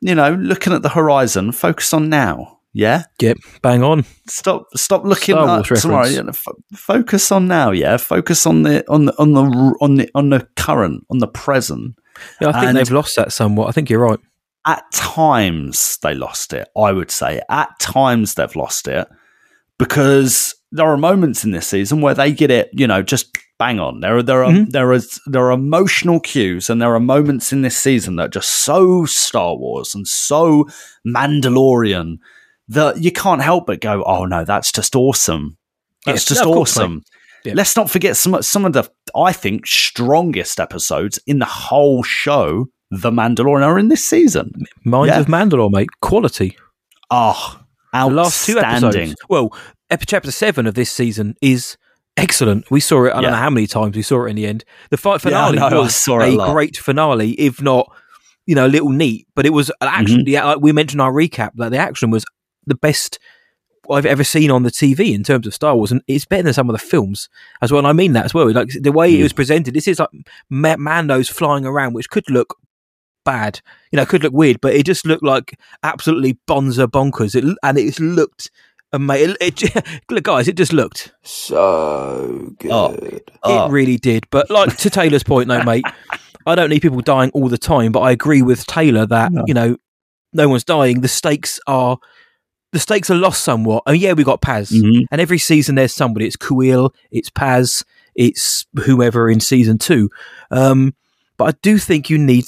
you 0.01 0.15
know, 0.15 0.33
looking 0.35 0.73
at 0.73 0.83
the 0.83 0.89
horizon. 0.91 1.53
Focus 1.53 1.93
on 1.93 2.09
now. 2.09 2.59
Yeah, 2.77 3.05
Yep, 3.21 3.37
bang 3.63 3.85
on. 3.85 4.05
stop 4.29 4.67
stop 4.75 5.05
looking 5.05 5.37
at 5.37 5.65
tomorrow. 5.65 6.07
You 6.09 6.25
know, 6.25 6.31
f- 6.31 6.49
focus 6.75 7.31
on 7.31 7.47
now. 7.47 7.71
Yeah, 7.71 7.99
focus 7.99 8.47
on 8.47 8.63
the 8.65 8.85
on 8.91 9.05
the 9.05 9.13
on 9.19 9.33
the 9.33 9.43
on 9.81 9.95
the 9.97 10.11
on 10.15 10.31
the 10.31 10.49
current 10.57 11.05
on 11.09 11.19
the 11.19 11.29
present. 11.29 11.95
Yeah, 12.41 12.49
I 12.49 12.53
think 12.53 12.65
And- 12.67 12.77
they've 12.77 12.91
lost 12.91 13.15
that 13.17 13.33
somewhat. 13.33 13.69
I 13.69 13.73
think 13.73 13.91
you're 13.91 14.01
right. 14.01 14.19
At 14.67 14.83
times 14.93 15.99
they 16.03 16.15
lost 16.15 16.53
it. 16.53 16.67
I 16.77 16.91
would 16.91 17.11
say 17.13 17.41
at 17.49 17.69
times 17.79 18.35
they've 18.35 18.57
lost 18.57 18.89
it 18.89 19.07
because 19.79 20.55
there 20.73 20.87
are 20.87 20.97
moments 20.97 21.45
in 21.45 21.51
this 21.53 21.67
season 21.69 22.01
where 22.01 22.15
they 22.15 22.33
get 22.33 22.51
it. 22.51 22.71
You 22.73 22.87
know, 22.87 23.03
just 23.03 23.37
bang 23.59 23.79
on. 23.81 24.01
There 24.01 24.17
are 24.19 24.23
there 24.23 24.45
are 24.45 24.51
Mhm. 24.53 24.71
there 24.71 24.93
is 24.93 25.21
there 25.27 25.45
are 25.47 25.53
emotional 25.53 26.21
cues 26.21 26.69
and 26.71 26.81
there 26.83 26.95
are 26.95 27.01
moments 27.01 27.53
in 27.53 27.63
this 27.63 27.77
season 27.77 28.17
that 28.17 28.25
are 28.27 28.29
just 28.41 28.51
so 28.51 29.05
Star 29.07 29.57
Wars 29.57 29.95
and 29.95 30.07
so 30.07 30.69
Mandalorian 31.07 32.19
that 32.69 33.03
you 33.03 33.13
can't 33.13 33.43
help 33.43 33.67
but 33.67 33.81
go, 33.81 34.03
oh 34.05 34.25
no, 34.25 34.45
that's 34.45 34.73
just 34.73 34.97
awesome. 34.97 35.57
That's 36.07 36.23
Yes, 36.23 36.25
just 36.39 36.45
course, 36.45 36.77
awesome. 36.77 37.03
Yeah. 37.45 37.53
Let's 37.57 37.77
not 37.77 37.91
forget 37.91 38.17
some 38.17 38.43
some 38.43 38.65
of 38.65 38.73
the 38.73 38.89
I 39.17 39.33
think 39.33 39.67
strongest 39.67 40.59
episodes 40.61 41.19
in 41.27 41.39
the 41.39 41.45
whole 41.47 42.03
show. 42.03 42.67
The 42.91 43.11
Mandalorian 43.11 43.65
are 43.67 43.79
in 43.79 43.89
this 43.89 44.05
season. 44.05 44.53
Mines 44.85 45.09
Yeah. 45.09 45.21
of 45.21 45.27
Mandalore, 45.27 45.71
mate. 45.71 45.89
Quality. 46.01 46.57
Oh, 47.11 47.59
The 47.93 48.07
last 48.07 48.47
two 48.47 48.59
outstanding. 48.59 49.01
episodes. 49.11 49.21
Well, 49.29 49.57
chapter 50.07 50.31
seven 50.31 50.67
of 50.67 50.75
this 50.75 50.91
season 50.91 51.35
is 51.41 51.77
excellent. 52.17 52.71
We 52.71 52.81
saw 52.81 53.05
it. 53.05 53.11
I 53.11 53.15
don't 53.15 53.25
Yeah. 53.25 53.31
know 53.31 53.37
how 53.37 53.51
many 53.51 53.67
times 53.67 53.97
we 53.97 54.03
saw 54.03 54.25
it 54.25 54.31
in 54.31 54.37
the 54.37 54.47
end. 54.47 54.65
The 54.91 54.97
fight 54.97 55.15
Yeah, 55.15 55.31
finale 55.31 55.59
know, 55.59 55.67
I 55.67 55.75
was 55.75 56.07
a 56.09 56.13
a 56.13 56.53
great 56.53 56.77
finale, 56.77 57.31
if 57.33 57.61
not, 57.61 57.91
you 58.47 58.55
know, 58.55 58.67
a 58.67 58.69
little 58.69 58.91
neat. 58.91 59.27
But 59.35 59.47
it 59.47 59.51
was 59.53 59.71
an 59.81 59.89
action. 59.89 60.21
Mm-hmm. 60.21 60.29
Yeah, 60.29 60.45
like 60.45 60.61
we 60.61 60.73
mentioned 60.73 61.01
in 61.01 61.05
our 61.05 61.13
recap 61.13 61.51
that 61.57 61.71
the 61.71 61.79
action 61.79 62.11
was 62.11 62.25
the 62.67 62.75
best 62.75 63.19
I've 63.91 64.07
ever 64.07 64.25
seen 64.25 64.51
on 64.51 64.63
the 64.63 64.71
TV 64.71 65.13
in 65.13 65.23
terms 65.25 65.47
of 65.47 65.53
Star 65.53 65.77
Wars, 65.77 65.93
and 65.93 66.01
it's 66.07 66.25
better 66.25 66.45
than 66.45 66.55
some 66.55 66.71
of 66.71 66.75
the 66.75 66.79
films 66.79 67.29
as 67.61 67.71
well. 67.71 67.81
And 67.81 67.87
I 67.89 67.93
mean 67.93 68.15
that 68.15 68.25
as 68.25 68.33
well. 68.33 68.51
Like 68.51 68.71
the 68.81 68.93
way 68.93 69.13
Mm. 69.13 69.19
it 69.19 69.23
was 69.25 69.33
presented, 69.35 69.75
this 69.75 69.87
is 69.89 69.99
like 69.99 70.09
Ma- 70.49 70.77
Mando's 70.79 71.29
flying 71.29 71.67
around, 71.67 71.93
which 71.93 72.09
could 72.09 72.31
look 72.31 72.57
bad, 73.27 73.61
you 73.93 73.97
know, 73.99 74.07
could 74.07 74.23
look 74.23 74.33
weird, 74.33 74.61
but 74.63 74.75
it 74.75 74.87
just 74.87 75.05
looked 75.07 75.23
like 75.23 75.59
absolutely 75.83 76.39
bonza 76.47 76.87
bonkers. 76.87 77.35
It, 77.35 77.45
and 77.63 77.79
it 77.79 77.99
looked 78.01 78.51
amazing. 78.95 79.37
It, 79.41 79.63
it, 79.63 80.23
guys, 80.23 80.49
it 80.49 80.57
just 80.57 80.73
looked 80.73 81.13
so 81.23 82.53
good. 82.59 82.71
Oh. 82.73 82.97
Oh. 83.43 83.67
It 83.67 83.71
really 83.73 83.97
did. 83.97 84.27
But 84.31 84.51
like 84.51 84.77
to 84.79 84.91
Taylor's 84.91 85.23
point, 85.23 85.49
though, 85.49 85.63
mate, 85.65 85.85
I 86.47 86.55
don't 86.55 86.71
need 86.71 86.81
people 86.83 87.01
dying 87.01 87.31
all 87.33 87.49
the 87.49 87.59
time. 87.59 87.93
But 87.93 88.01
I 88.01 88.11
agree 88.13 88.43
with 88.43 88.67
Taylor 88.67 89.07
that 89.07 89.33
No. 89.33 89.45
you 89.47 89.55
know 89.55 89.77
no 90.33 90.49
one's 90.49 90.65
dying. 90.65 91.01
The 91.01 91.09
stakes 91.09 91.61
are 91.67 91.99
the 92.73 92.81
stakes 92.81 93.11
are 93.11 93.15
lost 93.17 93.45
somewhat. 93.45 93.83
And 93.87 93.97
yeah, 93.99 94.13
we 94.15 94.25
got 94.25 94.41
Paz, 94.41 94.71
Mhm. 94.71 95.05
and 95.13 95.21
every 95.21 95.39
season 95.39 95.75
there's 95.77 95.95
somebody. 95.95 96.27
It's 96.27 96.37
Kuil, 96.37 96.91
it's 97.13 97.31
Paz, 97.31 97.85
it's 98.17 98.67
whoever 98.85 99.31
in 99.31 99.41
season 99.41 99.79
two. 99.79 100.11
Um, 100.51 100.95
but 101.37 101.45
I 101.55 101.59
do 101.63 101.79
think 101.79 102.11
you 102.11 102.19
need 102.19 102.47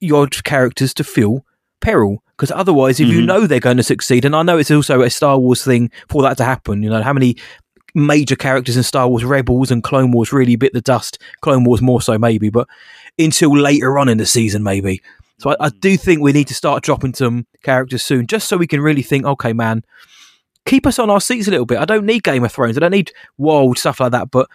your 0.00 0.26
characters 0.28 0.94
to 0.94 1.04
feel 1.04 1.44
peril 1.80 2.22
because 2.36 2.50
otherwise, 2.50 3.00
if 3.00 3.08
you 3.08 3.20
Mhm. 3.20 3.26
know 3.26 3.46
they're 3.46 3.60
going 3.60 3.76
to 3.76 3.82
succeed, 3.82 4.24
and 4.24 4.34
I 4.34 4.42
know 4.42 4.58
it's 4.58 4.70
also 4.70 5.02
a 5.02 5.10
Star 5.10 5.38
Wars 5.38 5.62
thing 5.64 5.90
for 6.08 6.22
that 6.22 6.36
to 6.38 6.44
happen. 6.44 6.82
You 6.82 6.90
know 6.90 7.02
how 7.02 7.12
many 7.12 7.36
major 7.94 8.36
characters 8.36 8.76
in 8.76 8.82
Star 8.82 9.08
Wars 9.08 9.24
Rebels 9.24 9.70
and 9.70 9.82
Clone 9.82 10.12
Wars 10.12 10.32
really 10.32 10.56
bit 10.56 10.72
the 10.72 10.80
dust. 10.80 11.18
Clone 11.40 11.64
Wars 11.64 11.82
more 11.82 12.00
so, 12.00 12.18
maybe, 12.18 12.48
but 12.48 12.68
until 13.18 13.56
later 13.56 13.98
on 13.98 14.08
in 14.08 14.18
the 14.18 14.26
season, 14.26 14.62
maybe. 14.62 15.02
So 15.38 15.50
I, 15.50 15.66
I 15.66 15.68
do 15.70 15.96
think 15.96 16.20
we 16.22 16.32
need 16.32 16.48
to 16.48 16.54
start 16.54 16.82
dropping 16.84 17.14
some 17.14 17.46
characters 17.62 18.02
soon, 18.02 18.26
just 18.26 18.48
so 18.48 18.56
we 18.56 18.66
can 18.66 18.80
really 18.80 19.02
think, 19.02 19.24
okay, 19.26 19.52
man, 19.52 19.84
keep 20.66 20.86
us 20.86 20.98
on 20.98 21.10
our 21.10 21.20
seats 21.20 21.48
a 21.48 21.50
little 21.50 21.66
bit. 21.66 21.78
I 21.78 21.84
don't 21.84 22.06
need 22.06 22.22
Game 22.22 22.44
of 22.44 22.52
Thrones. 22.52 22.76
I 22.76 22.80
don't 22.80 22.90
need 22.92 23.12
wild 23.38 23.76
stuff 23.78 23.98
like 24.00 24.12
that, 24.12 24.30
but 24.30 24.48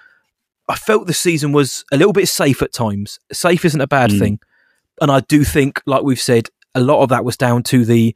I 0.70 0.76
felt 0.76 1.06
the 1.08 1.14
season 1.14 1.52
was 1.52 1.84
a 1.92 1.98
little 1.98 2.14
bit 2.14 2.28
safe 2.30 2.62
at 2.62 2.72
times. 2.74 3.20
Safe 3.32 3.66
isn't 3.66 3.82
a 3.82 3.88
bad 3.88 4.12
Mm. 4.12 4.20
thing. 4.20 4.40
And 5.02 5.12
I 5.12 5.20
do 5.20 5.44
think, 5.44 5.82
like 5.86 6.04
we've 6.04 6.22
said, 6.22 6.50
a 6.76 6.82
lot 6.82 7.02
of 7.02 7.10
that 7.10 7.26
was 7.26 7.38
down 7.38 7.64
to 7.64 7.86
the 7.86 8.16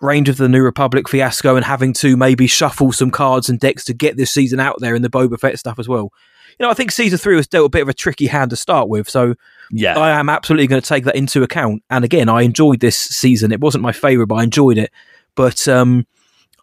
range 0.00 0.28
of 0.28 0.36
the 0.36 0.48
New 0.48 0.62
Republic 0.62 1.08
fiasco 1.08 1.54
and 1.54 1.64
having 1.64 1.92
to 1.92 2.16
maybe 2.16 2.46
shuffle 2.46 2.90
some 2.90 3.10
cards 3.10 3.48
and 3.48 3.60
decks 3.60 3.84
to 3.84 3.94
get 3.94 4.16
this 4.16 4.32
season 4.32 4.58
out 4.58 4.76
there 4.80 4.94
and 4.94 5.04
the 5.04 5.10
Boba 5.10 5.38
Fett 5.38 5.58
stuff 5.58 5.78
as 5.78 5.88
well. 5.88 6.12
You 6.58 6.66
know, 6.66 6.70
I 6.70 6.74
think 6.74 6.90
season 6.90 7.18
three 7.18 7.36
was 7.36 7.46
dealt 7.46 7.66
a 7.66 7.70
bit 7.70 7.82
of 7.82 7.88
a 7.88 7.94
tricky 7.94 8.26
hand 8.26 8.50
to 8.50 8.56
start 8.56 8.88
with. 8.88 9.08
So 9.08 9.34
Yeah. 9.70 9.98
I 9.98 10.18
am 10.18 10.28
absolutely 10.28 10.66
going 10.66 10.82
to 10.82 10.88
take 10.88 11.04
that 11.04 11.14
into 11.16 11.42
account. 11.42 11.82
And 11.88 12.04
again, 12.04 12.28
I 12.28 12.42
enjoyed 12.42 12.80
this 12.80 12.98
season. 12.98 13.52
It 13.52 13.60
wasn't 13.60 13.82
my 13.82 13.92
favourite, 13.92 14.28
but 14.28 14.34
I 14.36 14.42
enjoyed 14.42 14.76
it. 14.76 14.90
But 15.34 15.66
um, 15.68 16.06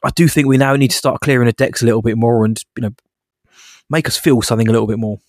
I 0.03 0.09
do 0.11 0.27
think 0.27 0.47
we 0.47 0.57
now 0.57 0.75
need 0.75 0.91
to 0.91 0.97
start 0.97 1.21
clearing 1.21 1.47
the 1.47 1.53
decks 1.53 1.81
a 1.81 1.85
little 1.85 2.01
bit 2.01 2.17
more 2.17 2.45
and, 2.45 2.61
you 2.75 2.83
know, 2.83 2.93
make 3.89 4.07
us 4.07 4.17
feel 4.17 4.41
something 4.41 4.67
a 4.67 4.71
little 4.71 4.87
bit 4.87 4.99
more. 4.99 5.19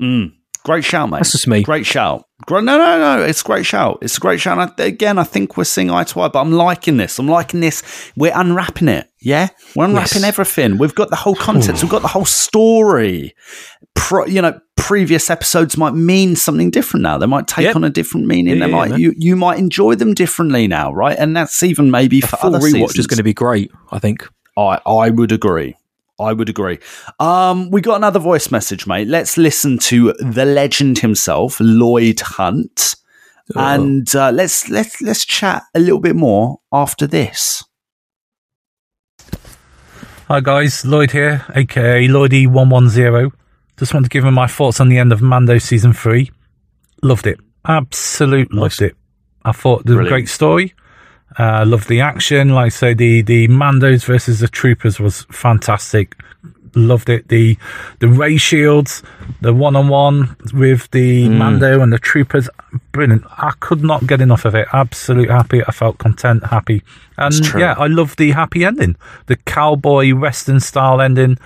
Mm. 0.00 0.34
Great 0.64 0.82
shout, 0.84 1.10
mate. 1.10 1.18
That's 1.18 1.32
just 1.32 1.46
me. 1.46 1.62
Great 1.62 1.84
shout. 1.84 2.24
No, 2.50 2.60
no, 2.60 2.76
no. 2.76 3.22
It's 3.22 3.42
a 3.42 3.44
great 3.44 3.66
shout. 3.66 3.98
It's 4.00 4.16
a 4.16 4.20
great 4.20 4.40
shout. 4.40 4.58
And 4.58 4.72
I, 4.78 4.84
again, 4.84 5.18
I 5.18 5.24
think 5.24 5.56
we're 5.58 5.64
seeing 5.64 5.90
eye 5.90 6.04
to 6.04 6.20
eye, 6.22 6.28
but 6.28 6.40
I'm 6.40 6.52
liking 6.52 6.96
this. 6.96 7.18
I'm 7.18 7.28
liking 7.28 7.60
this. 7.60 7.82
We're 8.16 8.32
unwrapping 8.34 8.88
it. 8.88 9.06
Yeah? 9.20 9.48
We're 9.76 9.84
unwrapping 9.84 10.22
Yes. 10.22 10.24
everything. 10.24 10.78
We've 10.78 10.94
got 10.94 11.10
the 11.10 11.16
whole 11.16 11.34
context. 11.36 11.82
We've 11.82 11.90
got 11.90 12.00
the 12.02 12.08
whole 12.08 12.24
story. 12.24 13.34
Pro, 13.94 14.24
you 14.26 14.40
know, 14.40 14.58
previous 14.76 15.28
episodes 15.30 15.76
might 15.76 15.94
mean 15.94 16.34
something 16.34 16.70
different 16.70 17.02
now. 17.02 17.18
They 17.18 17.26
might 17.26 17.46
take 17.46 17.64
Yep. 17.64 17.76
on 17.76 17.84
a 17.84 17.90
different 17.90 18.26
meaning. 18.26 18.56
Yeah, 18.58 18.66
they 18.66 18.72
might 18.72 18.98
you 18.98 19.14
you 19.16 19.36
might 19.36 19.58
enjoy 19.58 19.94
them 19.94 20.14
differently 20.14 20.66
now, 20.66 20.92
right? 20.92 21.16
And 21.18 21.36
that's 21.36 21.62
even 21.62 21.90
maybe 21.90 22.18
A 22.18 22.26
for 22.26 22.36
full 22.36 22.56
other 22.56 22.66
rewatch 22.66 22.98
is 22.98 23.06
going 23.06 23.18
to 23.18 23.22
be 23.22 23.34
great, 23.34 23.70
I 23.92 23.98
think. 23.98 24.26
I 24.58 24.80
I 24.86 25.10
would 25.10 25.30
agree. 25.30 25.76
I 26.18 26.32
would 26.32 26.48
agree. 26.48 26.78
Um, 27.18 27.70
we 27.70 27.80
got 27.80 27.96
another 27.96 28.20
voice 28.20 28.50
message, 28.50 28.86
mate. 28.86 29.08
Let's 29.08 29.36
listen 29.36 29.78
to 29.78 30.12
the 30.20 30.44
legend 30.44 30.98
himself, 30.98 31.58
Lloyd 31.60 32.20
Hunt, 32.20 32.94
and 33.56 34.14
uh, 34.14 34.30
let's 34.30 34.68
let's 34.68 35.00
let's 35.00 35.24
chat 35.24 35.64
a 35.74 35.80
little 35.80 36.00
bit 36.00 36.14
more 36.14 36.60
after 36.72 37.06
this. 37.06 37.64
Hi 40.28 40.40
guys, 40.40 40.86
Lloyd 40.86 41.10
here, 41.10 41.44
aka 41.54 42.06
Lloydie110. 42.06 43.32
Just 43.76 43.92
want 43.92 44.06
to 44.06 44.10
give 44.10 44.24
him 44.24 44.34
my 44.34 44.46
thoughts 44.46 44.80
on 44.80 44.88
the 44.88 44.98
end 44.98 45.12
of 45.12 45.20
Mando 45.20 45.58
season 45.58 45.92
three. 45.92 46.30
Loved 47.02 47.26
it. 47.26 47.38
Absolute 47.66 48.52
loved 48.54 48.80
it. 48.80 48.96
I 49.44 49.52
thought 49.52 49.80
it 49.80 49.90
was 49.90 50.06
a 50.06 50.08
great 50.08 50.28
story. 50.28 50.74
Uh, 51.38 51.64
loved 51.66 51.88
the 51.88 52.00
action. 52.00 52.50
Like 52.50 52.66
I 52.66 52.68
say, 52.68 52.94
the, 52.94 53.22
the 53.22 53.48
Mandos 53.48 54.04
versus 54.04 54.40
the 54.40 54.48
Troopers 54.48 55.00
was 55.00 55.22
fantastic. 55.30 56.16
Loved 56.76 57.08
it. 57.08 57.28
The 57.28 57.56
the 58.00 58.08
ray 58.08 58.36
shields, 58.36 59.02
the 59.40 59.54
one 59.54 59.76
on 59.76 59.86
one 59.88 60.36
with 60.52 60.90
the 60.90 61.28
Mm. 61.28 61.36
Mando 61.36 61.80
and 61.80 61.92
the 61.92 62.00
Troopers, 62.00 62.48
brilliant. 62.90 63.22
I 63.30 63.52
could 63.60 63.84
not 63.84 64.06
get 64.08 64.20
enough 64.20 64.44
of 64.44 64.56
it. 64.56 64.66
Absolute 64.72 65.30
happy. 65.30 65.62
I 65.64 65.70
felt 65.70 65.98
content, 65.98 66.44
happy, 66.46 66.82
and 67.16 67.32
yeah, 67.54 67.74
I 67.78 67.86
love 67.86 68.16
the 68.16 68.32
happy 68.32 68.64
ending, 68.64 68.96
the 69.26 69.36
cowboy 69.36 70.14
western 70.14 70.58
style 70.58 71.00
ending. 71.00 71.38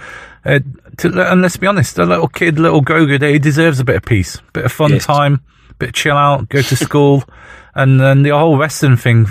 Uh, 0.46 0.60
to, 0.96 1.30
and 1.30 1.42
let's 1.42 1.58
be 1.58 1.66
honest, 1.66 1.96
the 1.96 2.06
little 2.06 2.28
kid, 2.28 2.58
little 2.58 2.80
Grogu, 2.82 3.22
he 3.30 3.38
deserves 3.38 3.80
a 3.80 3.84
bit 3.84 3.96
of 3.96 4.04
peace, 4.06 4.36
a 4.36 4.52
bit 4.52 4.64
of 4.64 4.72
fun 4.72 4.92
Yes. 4.92 5.04
time, 5.04 5.42
bit 5.78 5.90
of 5.90 5.94
chill 5.94 6.16
out, 6.16 6.48
go 6.48 6.62
to 6.62 6.76
school, 6.86 7.22
and 7.78 7.98
then 7.98 8.22
the 8.24 8.30
whole 8.36 8.58
western 8.58 8.96
thing 8.98 9.26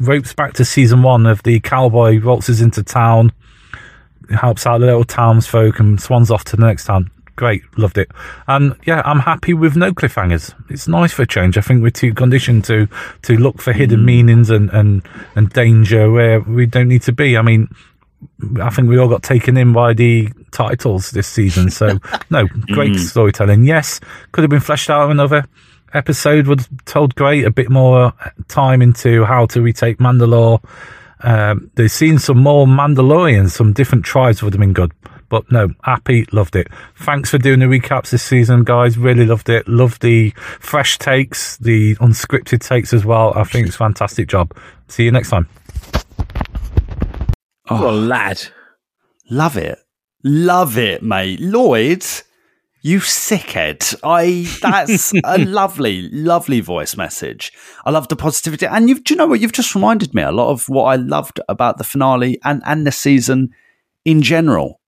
ropes 0.00 0.32
back 0.34 0.54
to 0.54 0.64
season 0.64 1.02
one 1.02 1.26
of 1.26 1.42
the 1.44 1.60
cowboy 1.60 2.20
waltzes 2.20 2.60
into 2.60 2.82
town, 2.82 3.32
helps 4.30 4.66
out 4.66 4.78
the 4.78 4.86
little 4.86 5.04
townsfolk, 5.04 5.78
and 5.78 6.00
swans 6.00 6.30
off 6.30 6.44
to 6.44 6.56
the 6.56 6.66
next 6.66 6.86
town. 6.86 7.10
Great, 7.36 7.62
loved 7.76 7.98
it, 7.98 8.10
and 8.46 8.76
yeah, 8.86 9.02
I'm 9.04 9.18
happy 9.18 9.54
with 9.54 9.74
no 9.76 9.92
cliffhangers. 9.92 10.54
It's 10.70 10.86
nice 10.86 11.12
for 11.12 11.22
a 11.22 11.26
change. 11.26 11.58
I 11.58 11.62
think 11.62 11.82
we're 11.82 11.90
too 11.90 12.14
conditioned 12.14 12.64
to 12.66 12.86
to 13.22 13.36
look 13.36 13.60
for 13.60 13.72
hidden 13.72 14.04
meanings 14.04 14.50
and 14.50 14.70
and 14.70 15.02
and 15.34 15.50
danger 15.50 16.10
where 16.12 16.40
we 16.40 16.66
don't 16.66 16.86
need 16.86 17.02
to 17.02 17.12
be. 17.12 17.36
I 17.36 17.42
mean, 17.42 17.66
I 18.62 18.70
think 18.70 18.88
we 18.88 18.98
all 18.98 19.08
got 19.08 19.24
taken 19.24 19.56
in 19.56 19.72
by 19.72 19.94
the 19.94 20.28
titles 20.52 21.10
this 21.10 21.26
season. 21.26 21.70
So, 21.70 21.98
no, 22.30 22.46
great 22.72 22.92
Mm. 22.92 22.98
storytelling. 23.00 23.64
Yes, 23.64 23.98
could 24.30 24.42
have 24.44 24.50
been 24.50 24.60
fleshed 24.60 24.88
out 24.88 25.10
another 25.10 25.44
episode, 25.94 26.46
would 26.46 26.60
have 26.60 26.84
told 26.84 27.14
great, 27.14 27.44
a 27.44 27.50
bit 27.50 27.70
more 27.70 28.12
time 28.48 28.82
into 28.82 29.24
how 29.24 29.46
to 29.46 29.62
retake 29.62 29.98
Mandalore. 29.98 30.62
Um, 31.20 31.70
they've 31.74 31.90
seen 31.90 32.18
some 32.18 32.38
more 32.38 32.66
Mandalorians, 32.66 33.50
some 33.50 33.72
different 33.72 34.04
tribes 34.04 34.42
would 34.42 34.52
have 34.52 34.60
been 34.60 34.72
good. 34.72 34.92
But 35.30 35.50
no, 35.50 35.68
happy, 35.82 36.26
loved 36.32 36.54
it. 36.54 36.68
Thanks 36.96 37.30
for 37.30 37.38
doing 37.38 37.60
the 37.60 37.66
recaps 37.66 38.10
this 38.10 38.22
season, 38.22 38.62
guys. 38.62 38.98
Really 38.98 39.24
loved 39.24 39.48
it. 39.48 39.66
Loved 39.66 40.02
the 40.02 40.30
fresh 40.60 40.98
takes, 40.98 41.56
the 41.56 41.96
unscripted 41.96 42.60
takes 42.60 42.92
as 42.92 43.04
well. 43.04 43.32
I 43.34 43.44
think 43.44 43.66
it's 43.66 43.76
a 43.76 43.78
fantastic 43.78 44.28
job. 44.28 44.54
See 44.88 45.04
you 45.04 45.10
next 45.10 45.30
time. 45.30 45.48
Oh, 47.70 47.90
lad. 47.90 48.42
Love 49.30 49.56
it, 49.56 49.78
love 50.22 50.76
it, 50.76 51.02
mate. 51.02 51.40
Lloyd, 51.40 52.04
you 52.84 52.98
sickhead. 53.00 53.94
I 54.04 54.46
that's 54.60 55.12
a 55.24 55.38
lovely, 55.44 56.08
lovely 56.10 56.60
voice 56.60 56.96
message. 56.96 57.50
I 57.86 57.90
love 57.90 58.08
the 58.08 58.14
positivity, 58.16 58.66
and 58.66 58.88
you've 58.88 59.02
do 59.02 59.14
you 59.14 59.18
know 59.18 59.26
what? 59.26 59.40
You've 59.40 59.52
just 59.52 59.74
reminded 59.74 60.14
me 60.14 60.22
a 60.22 60.30
lot 60.30 60.50
of 60.50 60.68
what 60.68 60.84
I 60.84 60.96
loved 60.96 61.40
about 61.48 61.78
the 61.78 61.84
finale 61.84 62.38
and 62.44 62.62
and 62.66 62.86
the 62.86 62.92
season 62.92 63.50
in 64.04 64.22
general. 64.22 64.80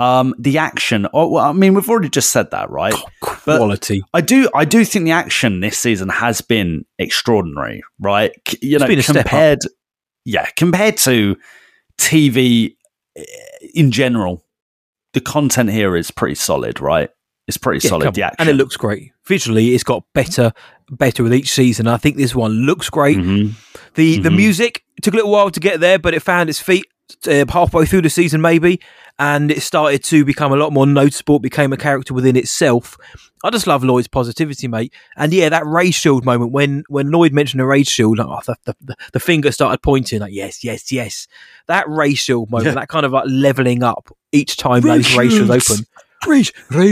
Um, 0.00 0.34
the 0.36 0.58
action. 0.58 1.06
Oh, 1.14 1.28
well, 1.28 1.44
I 1.44 1.52
mean, 1.52 1.72
we've 1.74 1.88
already 1.88 2.08
just 2.08 2.30
said 2.30 2.50
that, 2.50 2.68
right? 2.68 2.92
But 3.20 3.58
Quality. 3.58 4.02
I 4.12 4.22
do, 4.22 4.50
I 4.52 4.64
do 4.64 4.84
think 4.84 5.04
the 5.04 5.12
action 5.12 5.60
this 5.60 5.78
season 5.78 6.08
has 6.08 6.40
been 6.40 6.84
extraordinary, 6.98 7.80
right? 8.00 8.32
C- 8.48 8.58
You 8.60 8.80
know, 8.80 8.86
step 8.86 8.98
up. 9.18 9.22
compared, 9.30 9.60
yeah, 10.24 10.46
compared 10.56 10.96
to 10.96 11.36
TV 11.98 12.74
eh, 13.16 13.22
in 13.72 13.92
general, 13.92 14.44
the 15.12 15.20
content 15.20 15.70
here 15.70 15.94
is 15.96 16.10
pretty 16.10 16.34
solid, 16.34 16.80
right? 16.80 17.10
It's 17.46 17.56
pretty 17.58 17.84
Yeah, 17.86 17.90
solid. 17.90 18.06
action 18.18 18.34
And 18.38 18.48
it 18.48 18.54
looks 18.54 18.76
great. 18.76 19.12
Visually, 19.26 19.74
it's 19.74 19.84
got 19.84 20.02
better, 20.14 20.52
better 20.90 21.22
with 21.22 21.34
each 21.34 21.50
season. 21.52 21.86
I 21.86 21.96
think 21.98 22.16
this 22.16 22.34
one 22.34 22.52
looks 22.66 22.88
great. 22.90 23.18
Mm-hmm. 23.18 23.52
The 23.94 24.18
the 24.18 24.30
music 24.30 24.84
took 25.02 25.14
a 25.14 25.16
little 25.16 25.30
while 25.32 25.50
to 25.50 25.60
get 25.60 25.80
there, 25.80 25.98
but 25.98 26.14
it 26.14 26.20
found 26.20 26.48
its 26.48 26.60
feet 26.60 26.86
uh, 27.26 27.44
halfway 27.48 27.84
through 27.86 28.02
the 28.02 28.10
season, 28.10 28.40
maybe, 28.40 28.80
and 29.18 29.50
it 29.50 29.60
started 29.62 30.02
to 30.04 30.24
become 30.24 30.52
a 30.52 30.56
lot 30.56 30.72
more 30.72 30.86
noticeable. 30.86 31.36
It 31.36 31.42
became 31.42 31.72
a 31.72 31.76
character 31.76 32.14
within 32.14 32.36
itself. 32.36 32.96
I 33.44 33.50
just 33.50 33.66
love 33.66 33.84
Lloyd's 33.84 34.08
positivity, 34.08 34.68
mate. 34.68 34.92
And 35.16 35.30
yeah, 35.32 35.50
that 35.50 35.66
ray 35.66 35.90
shield 35.90 36.24
moment 36.24 36.52
when 36.52 36.82
when 36.88 37.10
Lloyd 37.10 37.32
mentioned 37.34 37.60
the 37.60 37.66
ray 37.66 37.82
shield, 37.82 38.18
like, 38.18 38.26
oh, 38.26 38.54
the, 38.64 38.74
the, 38.80 38.96
the, 39.12 39.20
finger 39.20 39.52
started 39.52 39.82
pointing, 39.82 40.20
like 40.20 40.32
yes, 40.32 40.64
yes, 40.64 40.90
yes. 40.90 41.28
That 41.66 41.86
ray 41.88 42.14
shield 42.14 42.50
moment, 42.50 42.68
Yeah. 42.68 42.74
that 42.80 42.88
kind 42.88 43.04
of 43.04 43.12
like 43.12 43.24
leveling 43.28 43.82
up 43.82 44.10
each 44.32 44.56
time 44.56 44.80
Ray 44.82 44.96
those 44.96 45.06
shields 45.06 45.34
shields. 45.34 45.70
open. 45.70 45.86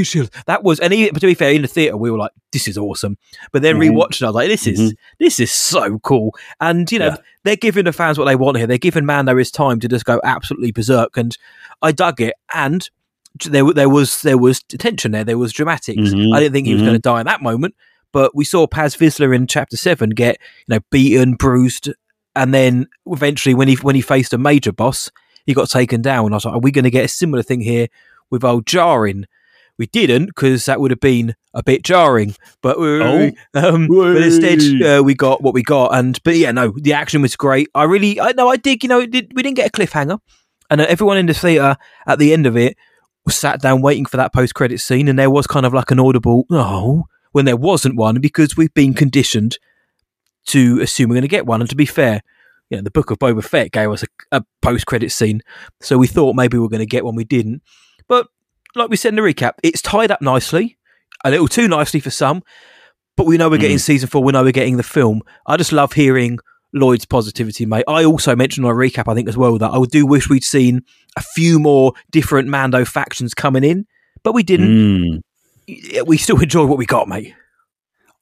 Shield. 0.05 0.31
That 0.47 0.63
was, 0.63 0.81
and 0.81 0.93
even, 0.93 1.15
to 1.15 1.27
be 1.27 1.35
fair, 1.35 1.53
in 1.53 1.63
the 1.63 1.69
theater 1.69 1.97
we 1.97 2.11
were 2.11 2.19
like, 2.19 2.33
"This 2.53 2.69
is 2.69 2.77
awesome." 2.79 3.17
But 3.53 3.63
then 3.63 3.77
Mhm. 3.77 3.91
rewatching, 3.91 4.23
I 4.23 4.27
was 4.27 4.35
like, 4.35 4.49
"This 4.49 4.67
is 4.67 4.95
this 5.19 5.41
is 5.41 5.51
so 5.51 5.99
cool." 6.01 6.35
And 6.61 6.91
you 6.93 6.99
know, 6.99 7.07
Yeah. 7.09 7.17
they're 7.45 7.57
giving 7.57 7.85
the 7.85 7.93
fans 7.93 8.19
what 8.19 8.27
they 8.27 8.37
want 8.37 8.57
here. 8.59 8.67
They're 8.67 8.79
giving 8.79 9.05
Mando 9.07 9.37
his 9.37 9.51
time 9.51 9.81
to 9.81 9.89
just 9.89 10.05
go 10.05 10.21
absolutely 10.25 10.73
berserk, 10.73 11.17
and 11.17 11.37
I 11.83 11.93
dug 11.93 12.21
it. 12.21 12.35
And 12.55 12.89
there, 13.47 13.65
there 13.73 13.89
was 13.89 14.23
there 14.23 14.39
was 14.39 14.63
tension 14.63 15.13
there. 15.13 15.25
There 15.25 15.39
was 15.39 15.53
dramatics. 15.53 16.11
Mhm. 16.13 16.35
I 16.35 16.41
didn't 16.41 16.53
think 16.55 16.67
he 16.67 16.75
was 16.75 16.83
going 16.83 16.95
to 16.95 16.99
die 17.01 17.21
in 17.21 17.27
that 17.27 17.43
moment, 17.43 17.75
but 18.13 18.37
we 18.37 18.45
saw 18.45 18.67
Paz 18.67 18.95
Vizsla 18.97 19.35
in 19.35 19.47
chapter 19.47 19.77
seven 19.77 20.11
get 20.11 20.39
you 20.69 20.75
know 20.77 20.81
beaten, 20.91 21.35
bruised, 21.35 21.91
and 22.37 22.53
then 22.53 22.87
eventually 23.07 23.55
when 23.55 23.69
he 23.69 23.75
when 23.77 23.95
he 23.95 24.01
faced 24.03 24.33
a 24.35 24.39
major 24.39 24.73
boss, 24.73 25.11
he 25.47 25.55
got 25.55 25.71
taken 25.71 26.03
down. 26.03 26.27
And 26.27 26.35
I 26.35 26.37
was 26.37 26.45
like, 26.45 26.55
"Are 26.55 26.61
we 26.61 26.71
going 26.71 26.85
to 26.85 26.91
get 26.91 27.05
a 27.07 27.09
similar 27.09 27.43
thing 27.43 27.61
here 27.63 27.89
with 28.33 28.43
old 28.43 28.67
jarring. 28.67 29.27
We 29.79 29.87
didn't 29.87 30.27
because 30.27 30.67
that 30.67 30.81
would 30.81 30.91
have 30.91 31.01
been 31.01 31.35
a 31.55 31.63
bit 31.63 31.83
jarring. 31.83 32.35
But 32.63 32.77
Oh. 32.79 33.31
um, 33.55 33.87
but 33.89 34.17
instead 34.17 34.61
uh, 34.83 35.03
we 35.03 35.15
got 35.15 35.43
what 35.43 35.55
we 35.55 35.63
got. 35.63 35.95
And 35.95 36.21
but 36.25 36.37
yeah, 36.37 36.51
no, 36.53 36.73
the 36.77 36.93
action 36.93 37.23
was 37.23 37.37
great. 37.37 37.69
I 37.75 37.85
really, 37.85 38.21
I 38.21 38.33
know, 38.33 38.49
I 38.49 38.57
did. 38.57 38.83
You 38.83 38.89
know, 38.89 39.01
it 39.01 39.11
did, 39.11 39.33
we 39.35 39.43
didn't 39.43 39.57
get 39.57 39.69
a 39.69 39.73
cliffhanger, 39.73 40.19
and 40.71 40.81
uh, 40.81 40.87
everyone 40.89 41.17
in 41.19 41.27
the 41.27 41.35
theater 41.35 41.77
at 42.07 42.19
the 42.19 42.33
end 42.33 42.47
of 42.47 42.57
it 42.57 42.77
sat 43.29 43.61
down 43.63 43.81
waiting 43.83 44.05
for 44.05 44.17
that 44.17 44.33
post 44.33 44.55
credit 44.55 44.81
scene, 44.81 45.09
and 45.09 45.19
there 45.19 45.31
was 45.31 45.47
kind 45.47 45.65
of 45.65 45.73
like 45.73 45.91
an 45.91 46.01
audible 46.01 46.45
"oh" 46.51 47.05
when 47.33 47.45
there 47.47 47.57
wasn't 47.57 47.97
one 47.97 48.21
because 48.21 48.57
we've 48.57 48.75
been 48.75 48.93
conditioned 48.95 49.59
to 50.47 50.81
assume 50.81 51.09
we're 51.09 51.15
going 51.15 51.23
to 51.23 51.29
get 51.29 51.47
one. 51.47 51.61
And 51.61 51.71
to 51.71 51.77
be 51.77 51.87
fair, 51.87 52.21
you 52.69 52.77
know, 52.77 52.83
the 52.83 52.91
Book 52.91 53.11
of 53.11 53.19
Boba 53.19 53.43
Fett 53.45 53.71
gave 53.73 53.91
us 53.91 54.03
a, 54.03 54.07
a 54.39 54.45
post 54.61 54.87
credit 54.87 55.13
scene, 55.13 55.41
so 55.81 55.97
we 55.99 56.07
thought 56.07 56.35
maybe 56.37 56.59
we 56.59 56.65
are 56.67 56.69
going 56.69 56.81
to 56.81 56.87
get 56.87 57.05
one. 57.05 57.15
We 57.15 57.25
didn't, 57.25 57.63
but 58.09 58.29
like 58.75 58.89
we 58.91 58.97
said 58.97 59.11
in 59.11 59.17
the 59.17 59.23
recap, 59.23 59.53
it's 59.63 59.83
tied 59.83 60.11
up 60.11 60.23
nicely, 60.23 60.79
a 61.25 61.31
little 61.31 61.49
too 61.49 61.69
nicely 61.69 62.01
for 62.01 62.11
some. 62.11 62.43
But 63.17 63.27
we 63.27 63.37
know 63.37 63.51
we're 63.51 63.59
getting 63.59 63.77
Mm. 63.77 63.81
season 63.81 64.09
four. 64.09 64.23
We 64.25 64.33
know 64.33 64.43
we're 64.43 64.53
getting 64.53 64.79
the 64.79 64.83
film. 64.83 65.21
I 65.47 65.57
just 65.59 65.71
love 65.73 65.93
hearing 65.93 66.39
Lloyd's 66.73 67.05
positivity, 67.05 67.67
mate. 67.67 67.85
I 67.87 68.05
also 68.07 68.35
mentioned 68.35 68.65
on 68.65 68.73
a 68.73 68.75
recap, 68.75 69.11
I 69.11 69.15
think 69.15 69.29
as 69.29 69.37
well, 69.37 69.59
that 69.59 69.71
I 69.71 69.79
do 69.91 70.07
wish 70.07 70.31
we'd 70.31 70.45
seen 70.45 70.81
a 71.17 71.23
few 71.23 71.59
more 71.59 71.93
different 72.11 72.49
Mando 72.49 72.87
factions 72.87 73.35
coming 73.35 73.65
in, 73.65 73.87
but 74.23 74.33
we 74.33 74.43
didn't. 74.43 75.23
Mm. 75.69 76.07
We 76.07 76.17
still 76.17 76.41
enjoy 76.41 76.65
what 76.65 76.79
we 76.79 76.87
got, 76.87 77.07
mate. 77.09 77.35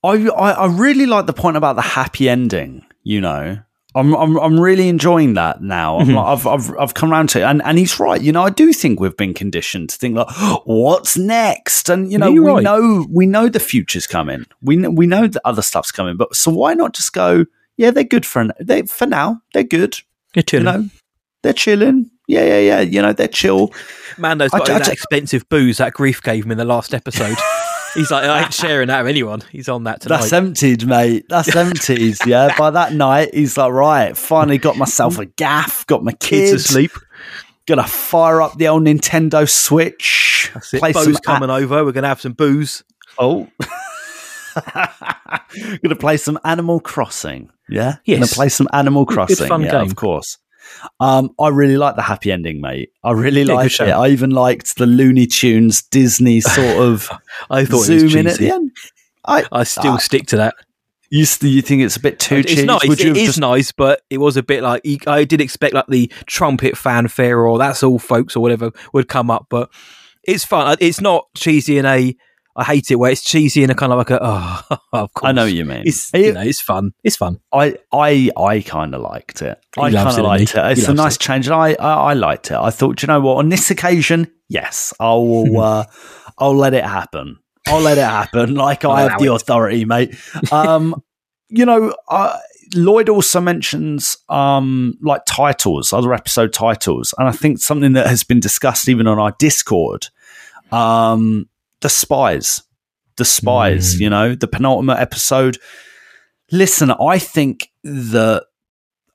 I, 0.03 0.29
I 0.29 0.51
I 0.53 0.67
really 0.67 1.07
like 1.07 1.27
the 1.27 1.33
point 1.33 1.57
about 1.57 1.77
the 1.77 1.83
happy 1.83 2.29
ending. 2.29 2.85
You 3.05 3.21
know, 3.21 3.59
I'm 3.95 4.15
I'm 4.15 4.37
I'm 4.39 4.61
really 4.61 4.89
enjoying 4.89 5.35
that 5.35 5.63
now. 5.63 5.99
I'm 5.99 6.07
Mhm. 6.09 6.15
like, 6.15 6.27
I've 6.27 6.47
I've 6.47 6.79
I've 6.79 6.95
come 6.95 7.11
around 7.13 7.29
to 7.31 7.41
it, 7.41 7.43
and 7.45 7.61
and 7.65 7.77
he's 7.79 7.99
right. 7.99 8.21
You 8.21 8.31
know, 8.33 8.43
I 8.43 8.51
do 8.51 8.73
think 8.73 9.01
we've 9.01 9.17
been 9.17 9.35
conditioned 9.35 9.91
to 9.91 9.97
think 9.97 10.17
like, 10.17 10.29
what's 10.65 11.17
next? 11.17 11.89
And 11.89 12.11
you 12.13 12.19
know, 12.19 12.31
we 12.31 12.39
right. 12.39 12.63
know 12.63 13.07
we 13.11 13.27
know 13.27 13.49
the 13.49 13.59
future's 13.61 14.07
coming. 14.07 14.45
We 14.63 14.77
know, 14.77 14.91
we 14.91 15.07
know 15.07 15.27
that 15.27 15.41
other 15.45 15.63
stuff's 15.63 15.91
coming. 15.93 16.17
But 16.17 16.37
so 16.37 16.53
why 16.53 16.75
not 16.75 16.95
just 16.95 17.13
go? 17.13 17.47
Yeah, 17.77 17.91
they're 17.91 18.05
good 18.05 18.25
for 18.27 18.49
they 18.61 18.83
for 18.83 19.07
now. 19.07 19.41
They're 19.55 19.65
good. 19.65 19.97
They're 20.35 20.43
chilling. 20.45 20.67
You 20.67 20.73
know, 20.83 20.89
they're 21.43 21.53
chilling. 21.53 22.11
Yeah, 22.29 22.45
yeah, 22.45 22.59
yeah. 22.61 22.81
You 22.81 23.03
know, 23.03 23.13
they're 23.13 23.27
chill. 23.27 23.73
Mando's 24.19 24.51
I 24.55 24.59
got 24.59 24.67
ju- 24.69 24.73
I 24.75 24.79
that 24.79 24.85
ju- 24.85 24.93
expensive 24.93 25.49
booze 25.49 25.79
that 25.79 25.95
Greef 25.95 26.23
gave 26.23 26.45
him 26.45 26.53
in 26.53 26.59
the 26.59 26.65
last 26.65 26.95
episode. 26.95 27.37
He's 27.95 28.11
like, 28.11 28.25
I 28.25 28.43
ain't 28.43 28.55
sharing 28.55 28.89
that 28.89 29.03
with 29.03 29.11
anyone. 29.11 29.43
He's 29.51 29.69
on 29.69 29.85
that 29.85 30.01
tonight. 30.03 30.21
That's 30.21 30.33
emptied, 30.33 30.87
mate. 30.87 31.27
That's 31.29 31.55
emptied. 31.57 32.17
Yeah. 32.27 32.57
By 32.57 32.71
that 32.71 32.93
night, 32.93 33.35
he's 33.35 33.57
like, 33.57 33.73
right, 33.73 34.17
finally 34.17 34.59
got 34.59 34.77
myself 34.77 35.19
a 35.19 35.27
gaff, 35.27 35.87
got 35.87 36.05
my 36.05 36.13
Kids 36.13 36.51
kids, 36.51 36.65
asleep. 36.67 36.93
Gonna 37.67 37.87
fire 37.87 38.43
up 38.43 38.57
the 38.59 38.69
old 38.69 38.83
Nintendo 38.83 39.49
Switch. 39.49 40.51
That's 40.55 40.75
it. 40.75 40.81
Play 40.81 40.93
Bo's 40.93 41.21
coming 41.21 41.51
over. 41.51 41.85
We're 41.85 41.93
to 41.93 42.09
have 42.09 42.21
some 42.21 42.33
booze. 42.33 42.83
Oh. 43.19 43.49
gonna 45.83 45.97
play 45.97 46.17
some 46.17 46.39
Animal 46.45 46.81
Crossing. 46.81 47.51
Yeah. 47.69 47.97
Yes. 48.05 48.19
Gonna 48.19 48.27
play 48.29 48.49
some 48.49 48.69
Animal 48.73 49.05
Good 49.05 49.15
Crossing. 49.15 49.49
fun 49.49 49.63
yeah, 49.63 49.73
game. 49.73 49.83
of 49.83 49.97
course. 49.97 50.39
Um, 50.99 51.31
I 51.39 51.49
really 51.49 51.77
like 51.77 51.97
the 51.97 52.03
happy 52.03 52.33
ending, 52.33 52.61
mate. 52.61 52.91
I 53.05 53.13
really 53.13 53.43
Yeah, 53.43 53.55
liked 53.55 53.81
it. 53.81 53.89
I 53.91 54.09
even 54.09 54.31
liked 54.31 54.77
the 54.77 54.87
Looney 54.87 55.27
Tunes 55.27 55.83
Disney 55.83 56.41
sort 56.41 56.77
of 56.79 57.11
I 57.51 57.65
thought 57.65 57.85
zoom 57.85 58.17
in 58.17 58.27
at 58.27 58.39
the 58.39 58.51
end. 58.51 58.71
I, 59.25 59.45
I 59.53 59.65
still 59.65 59.99
stick 59.99 60.27
to 60.29 60.37
that. 60.39 60.55
you, 61.11 61.25
st- 61.25 61.53
you 61.53 61.61
think 61.63 61.83
it's 61.83 61.97
a 61.97 62.01
bit 62.01 62.19
too 62.19 62.37
it's 62.37 62.51
cheesy? 62.51 62.67
nice. 62.67 62.87
Would 62.89 63.01
you 63.01 63.11
It 63.11 63.17
is 63.19 63.27
just- 63.29 63.41
nice, 63.41 63.73
but 63.73 64.03
it 64.11 64.19
was 64.19 64.37
a 64.37 64.43
bit 64.43 64.63
like 64.63 64.83
I 65.07 65.25
did 65.25 65.41
expect 65.41 65.75
like 65.75 65.87
the 65.89 66.11
trumpet 66.27 66.77
fanfare 66.77 67.41
or 67.47 67.59
that's 67.59 67.83
all 67.83 67.99
folks 67.99 68.35
or 68.37 68.41
whatever 68.41 68.71
would 68.95 69.09
come 69.09 69.31
up, 69.31 69.47
but 69.51 69.71
it's 70.25 70.45
fun. 70.45 70.77
It's 70.81 71.01
not 71.01 71.27
cheesy 71.37 71.79
in 71.79 71.87
a. 71.87 72.17
I 72.57 72.65
hate 72.65 72.91
it 72.91 72.97
where 72.97 73.11
it's 73.13 73.23
cheesy 73.23 73.63
and 73.63 73.71
a 73.71 73.75
kind 73.75 73.93
of 73.93 73.99
like 73.99 74.11
a. 74.11 74.19
Oh, 74.93 75.05
of 75.05 75.15
course. 75.15 75.29
I 75.29 75.33
know 75.33 75.45
what 75.45 75.53
you 75.53 75.65
mean. 75.65 75.83
It's 75.87 76.13
It- 76.13 76.27
you 76.27 76.33
know 76.33 76.41
it's 76.43 76.61
fun. 76.61 76.93
It's 77.05 77.17
fun. 77.17 77.41
I 77.53 77.77
I 77.93 78.31
I 78.37 78.61
kind 78.61 78.95
of 78.95 79.03
liked 79.03 79.41
it. 79.43 79.59
He 79.77 79.83
I 79.83 79.93
kind 79.93 80.09
it, 80.09 80.19
of 80.19 80.25
liked 80.25 80.55
it. 80.55 80.79
It's 80.79 80.89
a 80.89 80.95
nice 80.95 81.15
it. 81.17 81.21
change, 81.21 81.49
I, 81.49 81.75
I 81.75 82.11
I 82.11 82.15
liked 82.15 82.51
it. 82.51 82.57
I 82.57 82.71
thought, 82.71 82.97
"Do 82.97 83.05
you 83.05 83.09
know 83.09 83.21
what? 83.21 83.37
On 83.39 83.49
this 83.51 83.71
occasion, 83.71 84.27
yes, 84.49 84.93
I 84.99 85.13
will. 85.15 85.61
uh, 85.61 85.85
I'll 86.39 86.57
let 86.57 86.75
it 86.75 86.85
happen. 86.85 87.39
I'll 87.69 87.81
let 87.83 87.99
it 87.99 88.05
happen. 88.05 88.55
Like 88.67 88.85
I 88.85 89.03
have 89.03 89.21
the 89.21 89.27
it. 89.27 89.35
authority, 89.37 89.85
mate. 89.85 90.17
Um, 90.51 91.01
you 91.49 91.65
know, 91.65 91.95
uh, 92.09 92.37
Lloyd 92.75 93.09
also 93.09 93.41
mentions 93.41 94.17
um 94.29 94.99
like 95.01 95.23
titles, 95.27 95.93
other 95.93 96.13
episode 96.13 96.53
titles, 96.53 97.15
and 97.17 97.29
I 97.29 97.33
think 97.33 97.59
something 97.61 97.93
that 97.93 98.09
has 98.09 98.25
been 98.25 98.41
discussed 98.41 98.89
even 98.89 99.07
on 99.07 99.19
our 99.21 99.35
Discord. 99.39 100.09
Um, 100.73 101.49
the 101.81 101.89
spies, 101.89 102.63
the 103.17 103.25
spies. 103.25 103.97
Mm. 103.97 104.01
You 104.01 104.11
know, 104.11 104.35
the 104.35 104.49
penultimate 104.49 104.99
episode. 104.99 105.59
Listen, 106.53 106.91
I 106.91 107.19
think 107.19 107.69
that 107.85 108.45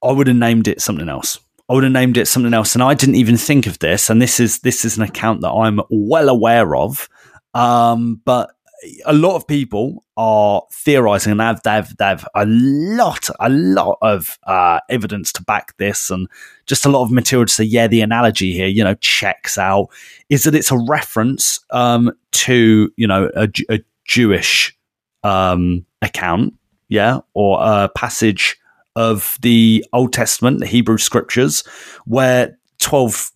I 0.03 0.11
would 0.11 0.27
have 0.27 0.37
named 0.37 0.67
it 0.67 0.81
something 0.81 1.09
else. 1.09 1.39
I 1.69 1.73
would 1.73 1.83
have 1.83 1.93
named 1.93 2.17
it 2.17 2.27
something 2.27 2.53
else, 2.53 2.75
and 2.75 2.83
I 2.83 2.93
didn't 2.93 3.15
even 3.15 3.37
think 3.37 3.65
of 3.65 3.79
this. 3.79 4.09
And 4.09 4.21
this 4.21 4.39
is 4.39 4.59
this 4.59 4.85
is 4.85 4.97
an 4.97 5.03
account 5.03 5.41
that 5.41 5.51
I'm 5.51 5.81
well 5.89 6.29
aware 6.29 6.75
of. 6.75 7.09
Um, 7.53 8.21
but 8.23 8.51
a 9.05 9.13
lot 9.13 9.35
of 9.35 9.47
people 9.47 10.03
are 10.17 10.61
theorizing, 10.71 11.31
and 11.31 11.39
they've 11.39 11.61
they've 11.63 11.97
they've 11.97 12.25
a 12.35 12.45
lot 12.45 13.29
a 13.39 13.49
lot 13.49 13.97
of 14.01 14.37
uh, 14.43 14.79
evidence 14.89 15.31
to 15.33 15.43
back 15.43 15.75
this, 15.77 16.11
and 16.11 16.27
just 16.67 16.85
a 16.85 16.89
lot 16.89 17.03
of 17.03 17.11
material 17.11 17.45
to 17.45 17.53
say, 17.53 17.63
yeah, 17.63 17.87
the 17.87 18.01
analogy 18.01 18.53
here, 18.53 18.67
you 18.67 18.83
know, 18.83 18.95
checks 18.95 19.57
out. 19.57 19.87
Is 20.29 20.43
that 20.43 20.55
it's 20.55 20.71
a 20.71 20.77
reference 20.87 21.59
um, 21.71 22.11
to 22.43 22.91
you 22.97 23.07
know 23.07 23.29
a, 23.35 23.49
a 23.69 23.79
Jewish 24.07 24.77
um, 25.23 25.85
account, 26.01 26.53
yeah, 26.89 27.19
or 27.33 27.59
a 27.61 27.89
passage 27.95 28.57
of 28.95 29.37
the 29.41 29.85
Old 29.91 30.13
Testament, 30.13 30.59
the 30.59 30.65
Hebrew 30.67 30.97
scriptures, 30.97 31.63
where 32.05 32.57
12, 32.79 33.31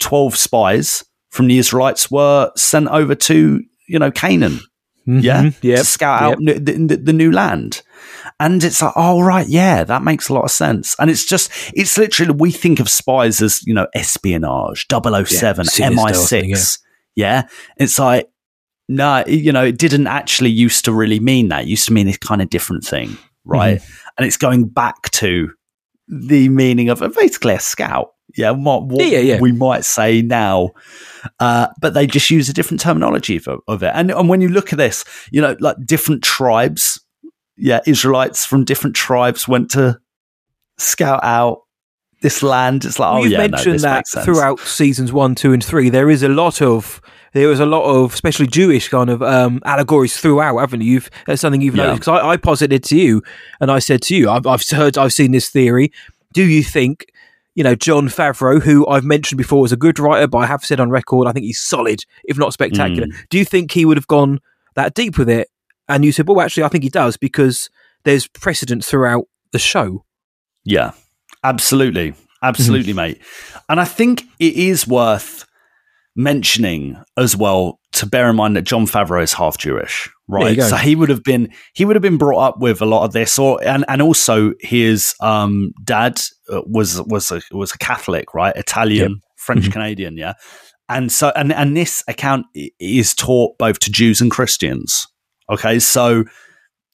12 0.00 0.36
spies 0.36 1.04
from 1.30 1.46
the 1.46 1.56
Israelites 1.58 2.10
were 2.10 2.50
sent 2.56 2.88
over 2.88 3.14
to, 3.14 3.62
you 3.86 3.98
know, 3.98 4.10
Canaan. 4.10 4.60
Yeah. 5.06 5.44
Mhm. 5.44 5.56
Yep. 5.62 5.78
To 5.78 5.84
scout 5.84 6.22
out 6.22 6.42
Yep. 6.42 6.56
the, 6.64 6.72
the, 6.74 6.96
the 6.96 7.12
new 7.14 7.32
land. 7.32 7.80
And 8.38 8.62
it's 8.62 8.82
like, 8.82 8.92
oh, 8.96 9.22
right. 9.22 9.48
Yeah. 9.48 9.82
That 9.84 10.02
makes 10.02 10.28
a 10.28 10.34
lot 10.34 10.44
of 10.44 10.50
sense. 10.50 10.94
And 10.98 11.10
it's 11.10 11.24
just, 11.24 11.50
it's 11.74 11.96
literally, 11.96 12.32
we 12.32 12.50
think 12.50 12.78
of 12.78 12.90
spies 12.90 13.40
as, 13.40 13.66
you 13.66 13.72
know, 13.72 13.86
espionage, 13.94 14.86
007, 14.90 15.14
Yeah, 15.14 15.24
sinister 15.24 15.84
or 15.84 16.12
something, 16.12 16.50
MI6. 16.50 16.78
Yeah. 17.14 17.48
It's 17.78 17.98
like, 17.98 18.28
no, 18.88 19.22
you 19.26 19.52
know, 19.52 19.64
it 19.64 19.78
didn't 19.78 20.06
actually 20.06 20.50
used 20.50 20.84
to 20.86 20.92
really 20.92 21.20
mean 21.20 21.48
that. 21.48 21.62
It 21.62 21.68
used 21.68 21.86
to 21.86 21.92
mean 21.92 22.08
a 22.08 22.16
kind 22.16 22.40
of 22.40 22.48
different 22.48 22.84
thing, 22.84 23.16
right? 23.44 23.80
And 24.16 24.26
it's 24.26 24.38
going 24.38 24.68
back 24.68 25.10
to 25.12 25.50
the 26.08 26.48
meaning 26.48 26.88
of 26.88 27.00
basically 27.14 27.54
a 27.54 27.60
scout. 27.60 28.12
Yeah, 28.36 28.50
what, 28.50 28.86
what 28.86 29.06
Yeah, 29.06 29.18
yeah. 29.18 29.40
we 29.40 29.52
might 29.52 29.84
say 29.84 30.22
now, 30.22 30.70
uh, 31.40 31.68
but 31.80 31.94
they 31.94 32.06
just 32.06 32.30
use 32.30 32.48
a 32.48 32.52
different 32.52 32.80
terminology 32.80 33.38
for, 33.38 33.58
of 33.66 33.82
it. 33.82 33.92
And 33.94 34.10
and 34.10 34.28
when 34.28 34.40
you 34.40 34.48
look 34.48 34.72
at 34.72 34.78
this, 34.78 35.04
you 35.30 35.40
know, 35.40 35.56
like 35.60 35.76
different 35.84 36.22
tribes, 36.22 37.04
yeah, 37.56 37.80
Israelites 37.86 38.44
from 38.44 38.64
different 38.64 38.96
tribes 38.96 39.48
went 39.48 39.70
to 39.72 39.98
scout 40.78 41.20
out 41.24 41.62
this 42.20 42.42
land. 42.42 42.84
It's 42.84 42.98
like, 42.98 43.12
oh 43.12 43.22
We've 43.22 43.32
yeah, 43.32 43.38
no, 43.38 43.48
mentioned 43.48 43.74
this 43.80 43.82
that 43.82 44.04
throughout 44.24 44.60
seasons 44.60 45.12
one, 45.12 45.34
two, 45.34 45.52
and 45.52 45.64
three. 45.64 45.88
There 45.88 46.10
is 46.10 46.22
a 46.22 46.28
lot 46.28 46.60
of 46.62 47.00
there 47.32 47.48
was 47.48 47.60
a 47.60 47.66
lot 47.66 47.84
of, 47.84 48.14
especially 48.14 48.46
Jewish 48.46 48.88
kind 48.88 49.10
of 49.10 49.22
um, 49.22 49.60
allegories 49.64 50.16
throughout, 50.16 50.58
haven't 50.58 50.80
you? 50.80 50.92
You've, 50.92 51.10
that's 51.26 51.40
something 51.40 51.60
you've 51.60 51.76
Yeah. 51.76 51.84
noticed. 51.84 52.00
Because 52.02 52.20
I, 52.22 52.28
I 52.30 52.36
posited 52.36 52.82
to 52.84 52.96
you, 52.96 53.22
and 53.60 53.70
I 53.70 53.78
said 53.78 54.02
to 54.02 54.16
you, 54.16 54.30
I've, 54.30 54.46
I've 54.46 54.66
heard, 54.68 54.96
I've 54.98 55.12
seen 55.12 55.32
this 55.32 55.48
theory. 55.48 55.92
Do 56.32 56.44
you 56.44 56.62
think, 56.62 57.06
you 57.54 57.64
know, 57.64 57.74
Jon 57.74 58.08
Favreau, 58.08 58.62
who 58.62 58.86
I've 58.86 59.04
mentioned 59.04 59.38
before 59.38 59.64
is 59.64 59.72
a 59.72 59.76
good 59.76 59.98
writer, 59.98 60.26
but 60.26 60.38
I 60.38 60.46
have 60.46 60.64
said 60.64 60.80
on 60.80 60.90
record, 60.90 61.26
I 61.26 61.32
think 61.32 61.44
he's 61.44 61.60
solid, 61.60 62.04
if 62.24 62.38
not 62.38 62.52
spectacular. 62.52 63.06
Mm. 63.08 63.28
Do 63.30 63.38
you 63.38 63.44
think 63.44 63.72
he 63.72 63.84
would 63.84 63.96
have 63.96 64.06
gone 64.06 64.40
that 64.74 64.94
deep 64.94 65.18
with 65.18 65.28
it? 65.28 65.48
And 65.88 66.04
you 66.04 66.12
said, 66.12 66.28
well, 66.28 66.40
actually, 66.40 66.64
I 66.64 66.68
think 66.68 66.84
he 66.84 66.90
does 66.90 67.16
because 67.16 67.70
there's 68.04 68.26
precedent 68.26 68.84
throughout 68.84 69.24
the 69.52 69.58
show. 69.58 70.04
Yeah, 70.64 70.92
absolutely. 71.42 72.14
Absolutely, 72.42 72.92
mate. 72.92 73.20
And 73.68 73.80
I 73.80 73.84
think 73.84 74.22
it 74.38 74.54
is 74.54 74.86
worth 74.86 75.44
mentioning 76.18 77.00
as 77.16 77.36
well 77.36 77.78
to 77.92 78.04
bear 78.04 78.28
in 78.28 78.36
mind 78.36 78.56
that 78.56 78.62
Jon 78.62 78.86
Favreau 78.86 79.22
is 79.22 79.32
half 79.32 79.56
Jewish, 79.56 80.10
right? 80.26 80.60
So 80.68 80.76
he 80.76 80.96
would 80.96 81.08
have 81.08 81.22
been 81.22 81.50
he 81.74 81.84
would 81.84 81.94
have 81.94 82.02
been 82.02 82.18
brought 82.18 82.40
up 82.40 82.58
with 82.58 82.82
a 82.82 82.86
lot 82.86 83.04
of 83.04 83.12
this, 83.12 83.38
or 83.38 83.62
and 83.64 83.84
and 83.88 84.02
also 84.02 84.52
his 84.60 85.14
um, 85.20 85.72
dad 85.84 86.20
uh, 86.52 86.60
was 86.66 87.00
was 87.02 87.30
a 87.30 87.40
was 87.52 87.72
a 87.72 87.78
Catholic, 87.78 88.34
right? 88.34 88.54
Italian, 88.56 89.20
French 89.36 89.70
Canadian, 89.70 90.16
yeah. 90.18 90.34
And 90.88 91.12
so 91.12 91.32
and 91.36 91.52
and 91.52 91.76
this 91.76 92.02
account 92.08 92.46
is 92.80 93.14
taught 93.14 93.56
both 93.56 93.78
to 93.80 93.90
Jews 93.90 94.20
and 94.20 94.30
Christians. 94.30 95.06
Okay, 95.48 95.78
so 95.78 96.24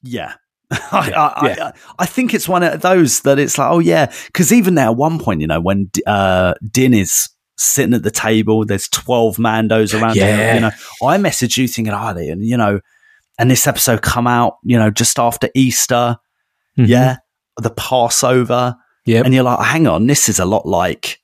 yeah. 0.03 0.35
I, 0.71 1.13
I, 1.13 1.47
Yeah. 1.47 1.71
I, 1.99 2.03
I 2.05 2.07
think 2.07 2.35
it's 2.35 2.49
one 2.49 2.63
of 2.63 2.81
those 2.81 3.21
that 3.21 3.39
it's 3.39 3.59
like, 3.59 3.71
oh 3.71 3.79
yeah, 3.79 4.13
because 4.27 4.53
even 4.53 4.75
there 4.75 4.87
at 4.87 4.97
one 4.97 5.19
point, 5.19 5.41
you 5.41 5.47
know, 5.47 5.61
when 5.61 5.91
uh, 6.07 6.55
Din 6.71 6.95
is 6.95 7.29
sitting 7.57 7.95
at 7.95 8.03
the 8.03 8.11
table, 8.11 8.65
there's 8.65 8.89
twelve 8.89 9.37
Mandos 9.37 9.99
around. 9.99 10.17
Yeah. 10.17 10.55
you 10.55 10.61
know, 10.61 10.71
I 11.03 11.17
messaged 11.19 11.57
you 11.57 11.69
thinking, 11.69 11.95
are 11.95 12.15
they? 12.15 12.29
And 12.29 12.45
you 12.45 12.57
know, 12.57 12.81
and 13.39 13.51
this 13.51 13.67
episode 13.67 14.03
come 14.03 14.27
out, 14.27 14.57
you 14.63 14.79
know, 14.79 14.91
just 14.91 15.19
after 15.19 15.49
Easter, 15.55 16.17
Mhm. 16.79 16.89
yeah, 16.89 17.17
the 17.61 17.71
Passover, 17.71 18.77
Yeah. 19.07 19.23
and 19.25 19.33
you're 19.35 19.45
like, 19.45 19.65
hang 19.65 19.87
on, 19.87 20.07
this 20.07 20.29
is 20.29 20.39
a 20.39 20.45
lot 20.45 20.67
like, 20.67 21.21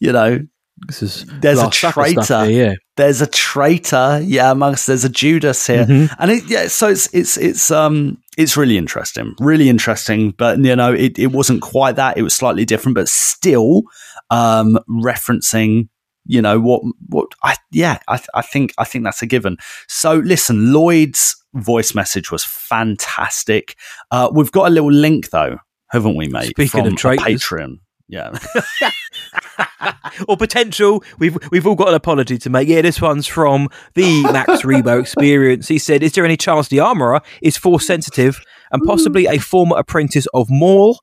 you 0.00 0.12
know, 0.12 0.40
This 0.86 1.02
is 1.02 1.26
there's 1.40 1.58
a 1.58 1.64
Last 1.64 1.80
Supper 1.80 2.04
stuff 2.08 2.26
traitor. 2.26 2.44
here, 2.50 2.66
yeah. 2.68 2.74
There's 3.00 3.20
a 3.22 3.26
traitor, 3.26 4.20
yeah, 4.22 4.50
amongst 4.50 4.86
there's 4.86 5.04
a 5.04 5.08
Judas 5.08 5.66
here, 5.66 5.86
Mhm. 5.86 6.14
and 6.18 6.30
it, 6.30 6.44
yeah, 6.48 6.68
so 6.68 6.88
it's 6.88 7.08
it's 7.14 7.36
it's 7.38 7.70
um 7.70 8.18
it's 8.36 8.56
really 8.56 8.76
interesting, 8.76 9.34
really 9.40 9.68
interesting. 9.68 10.32
But 10.36 10.58
you 10.58 10.76
know, 10.76 10.92
it, 10.92 11.18
it 11.18 11.28
wasn't 11.28 11.62
quite 11.62 11.96
that; 11.96 12.18
it 12.18 12.22
was 12.22 12.34
slightly 12.34 12.64
different, 12.64 12.94
but 12.96 13.08
still 13.08 13.82
um 14.30 14.78
referencing 14.88 15.88
you 16.26 16.42
know 16.42 16.60
what 16.60 16.82
what 17.08 17.28
I 17.42 17.56
yeah 17.72 17.98
I 18.06 18.20
I 18.34 18.42
think 18.42 18.74
I 18.76 18.84
think 18.84 19.04
that's 19.04 19.22
a 19.22 19.26
given. 19.26 19.56
So 19.88 20.14
listen, 20.14 20.72
Lloyd's 20.72 21.34
voice 21.54 21.94
message 21.94 22.30
was 22.30 22.44
fantastic. 22.44 23.76
Uh, 24.10 24.28
we've 24.32 24.52
got 24.52 24.68
a 24.68 24.70
little 24.70 24.92
link 24.92 25.30
though, 25.30 25.56
haven't 25.90 26.16
we, 26.16 26.28
mate? 26.28 26.50
Speaking 26.50 26.86
of 26.86 26.96
traitors. 26.96 27.24
Patreon. 27.42 27.78
Yeah. 28.08 28.30
or 30.28 30.36
potential. 30.36 31.02
We've 31.18 31.36
we've 31.50 31.66
all 31.66 31.74
got 31.74 31.88
an 31.88 31.94
apology 31.94 32.38
to 32.38 32.50
make. 32.50 32.68
Yeah, 32.68 32.82
this 32.82 33.00
one's 33.00 33.26
from 33.26 33.68
the 33.94 34.22
Max 34.24 34.62
Rebo 34.62 35.00
experience. 35.00 35.68
He 35.68 35.78
said, 35.78 36.02
"Is 36.02 36.12
there 36.12 36.24
any 36.24 36.36
chance 36.36 36.68
the 36.68 36.80
armorer 36.80 37.20
is 37.42 37.56
force 37.56 37.86
sensitive 37.86 38.40
and 38.70 38.82
possibly 38.84 39.26
a 39.26 39.38
former 39.38 39.76
apprentice 39.76 40.26
of 40.34 40.48
Maul?" 40.50 41.00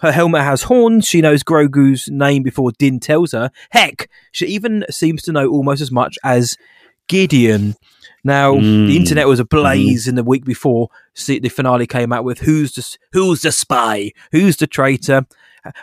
Her 0.00 0.12
helmet 0.12 0.42
has 0.42 0.62
horns. 0.62 1.08
She 1.08 1.20
knows 1.20 1.42
Grogu's 1.42 2.08
name 2.08 2.44
before 2.44 2.70
Din 2.70 3.00
tells 3.00 3.32
her. 3.32 3.50
Heck, 3.70 4.08
she 4.30 4.46
even 4.46 4.84
seems 4.90 5.22
to 5.22 5.32
know 5.32 5.48
almost 5.48 5.80
as 5.80 5.90
much 5.90 6.16
as 6.22 6.56
Gideon. 7.08 7.74
Now, 8.22 8.54
the 8.54 8.60
hmm. 8.60 8.90
internet 8.90 9.26
was 9.26 9.40
ablaze 9.40 10.04
hmm. 10.04 10.10
in 10.10 10.14
the 10.14 10.22
week 10.22 10.44
before 10.44 10.88
see, 11.18 11.38
the 11.38 11.48
finale 11.48 11.86
came 11.86 12.12
out 12.12 12.24
with 12.24 12.40
who's 12.40 12.72
the 12.72 12.96
who's 13.12 13.42
the 13.42 13.52
spy, 13.52 14.12
who's 14.32 14.56
the 14.56 14.66
traitor, 14.66 15.26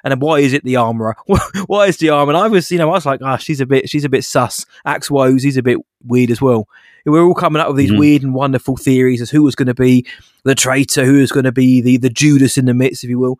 and 0.03 0.21
why 0.21 0.39
is 0.39 0.53
it 0.53 0.63
the 0.63 0.75
armorer? 0.75 1.15
why 1.67 1.87
is 1.87 1.97
the 1.97 2.09
armorer? 2.09 2.35
And 2.35 2.43
I 2.43 2.47
was, 2.47 2.71
you 2.71 2.77
know, 2.77 2.89
I 2.89 2.93
was 2.93 3.05
like, 3.05 3.21
ah, 3.23 3.37
she's 3.37 3.61
a 3.61 3.65
bit, 3.65 3.89
she's 3.89 4.05
a 4.05 4.09
bit 4.09 4.23
sus. 4.23 4.65
Axe 4.85 5.09
Woves, 5.11 5.43
he's 5.43 5.57
a 5.57 5.63
bit 5.63 5.77
weird 6.03 6.31
as 6.31 6.41
well. 6.41 6.67
We're 7.05 7.23
all 7.23 7.35
coming 7.35 7.61
up 7.61 7.67
with 7.67 7.77
these 7.77 7.91
Mhm. 7.91 7.99
weird 7.99 8.23
and 8.23 8.33
wonderful 8.33 8.77
theories 8.77 9.21
as 9.21 9.29
who 9.29 9.43
was 9.43 9.53
going 9.55 9.67
to 9.67 9.75
be 9.75 10.05
the 10.43 10.55
traitor, 10.55 11.05
who 11.05 11.19
was 11.19 11.31
going 11.31 11.43
to 11.45 11.51
be 11.51 11.79
the 11.81 11.97
the 11.97 12.09
Judas 12.09 12.57
in 12.57 12.65
the 12.65 12.73
midst, 12.73 13.03
if 13.03 13.09
you 13.09 13.19
will. 13.19 13.37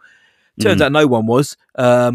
Turns 0.59 0.81
Mhm. 0.81 0.85
out 0.85 0.91
no 0.91 1.07
one 1.07 1.25
was. 1.25 1.57
Um, 1.75 2.13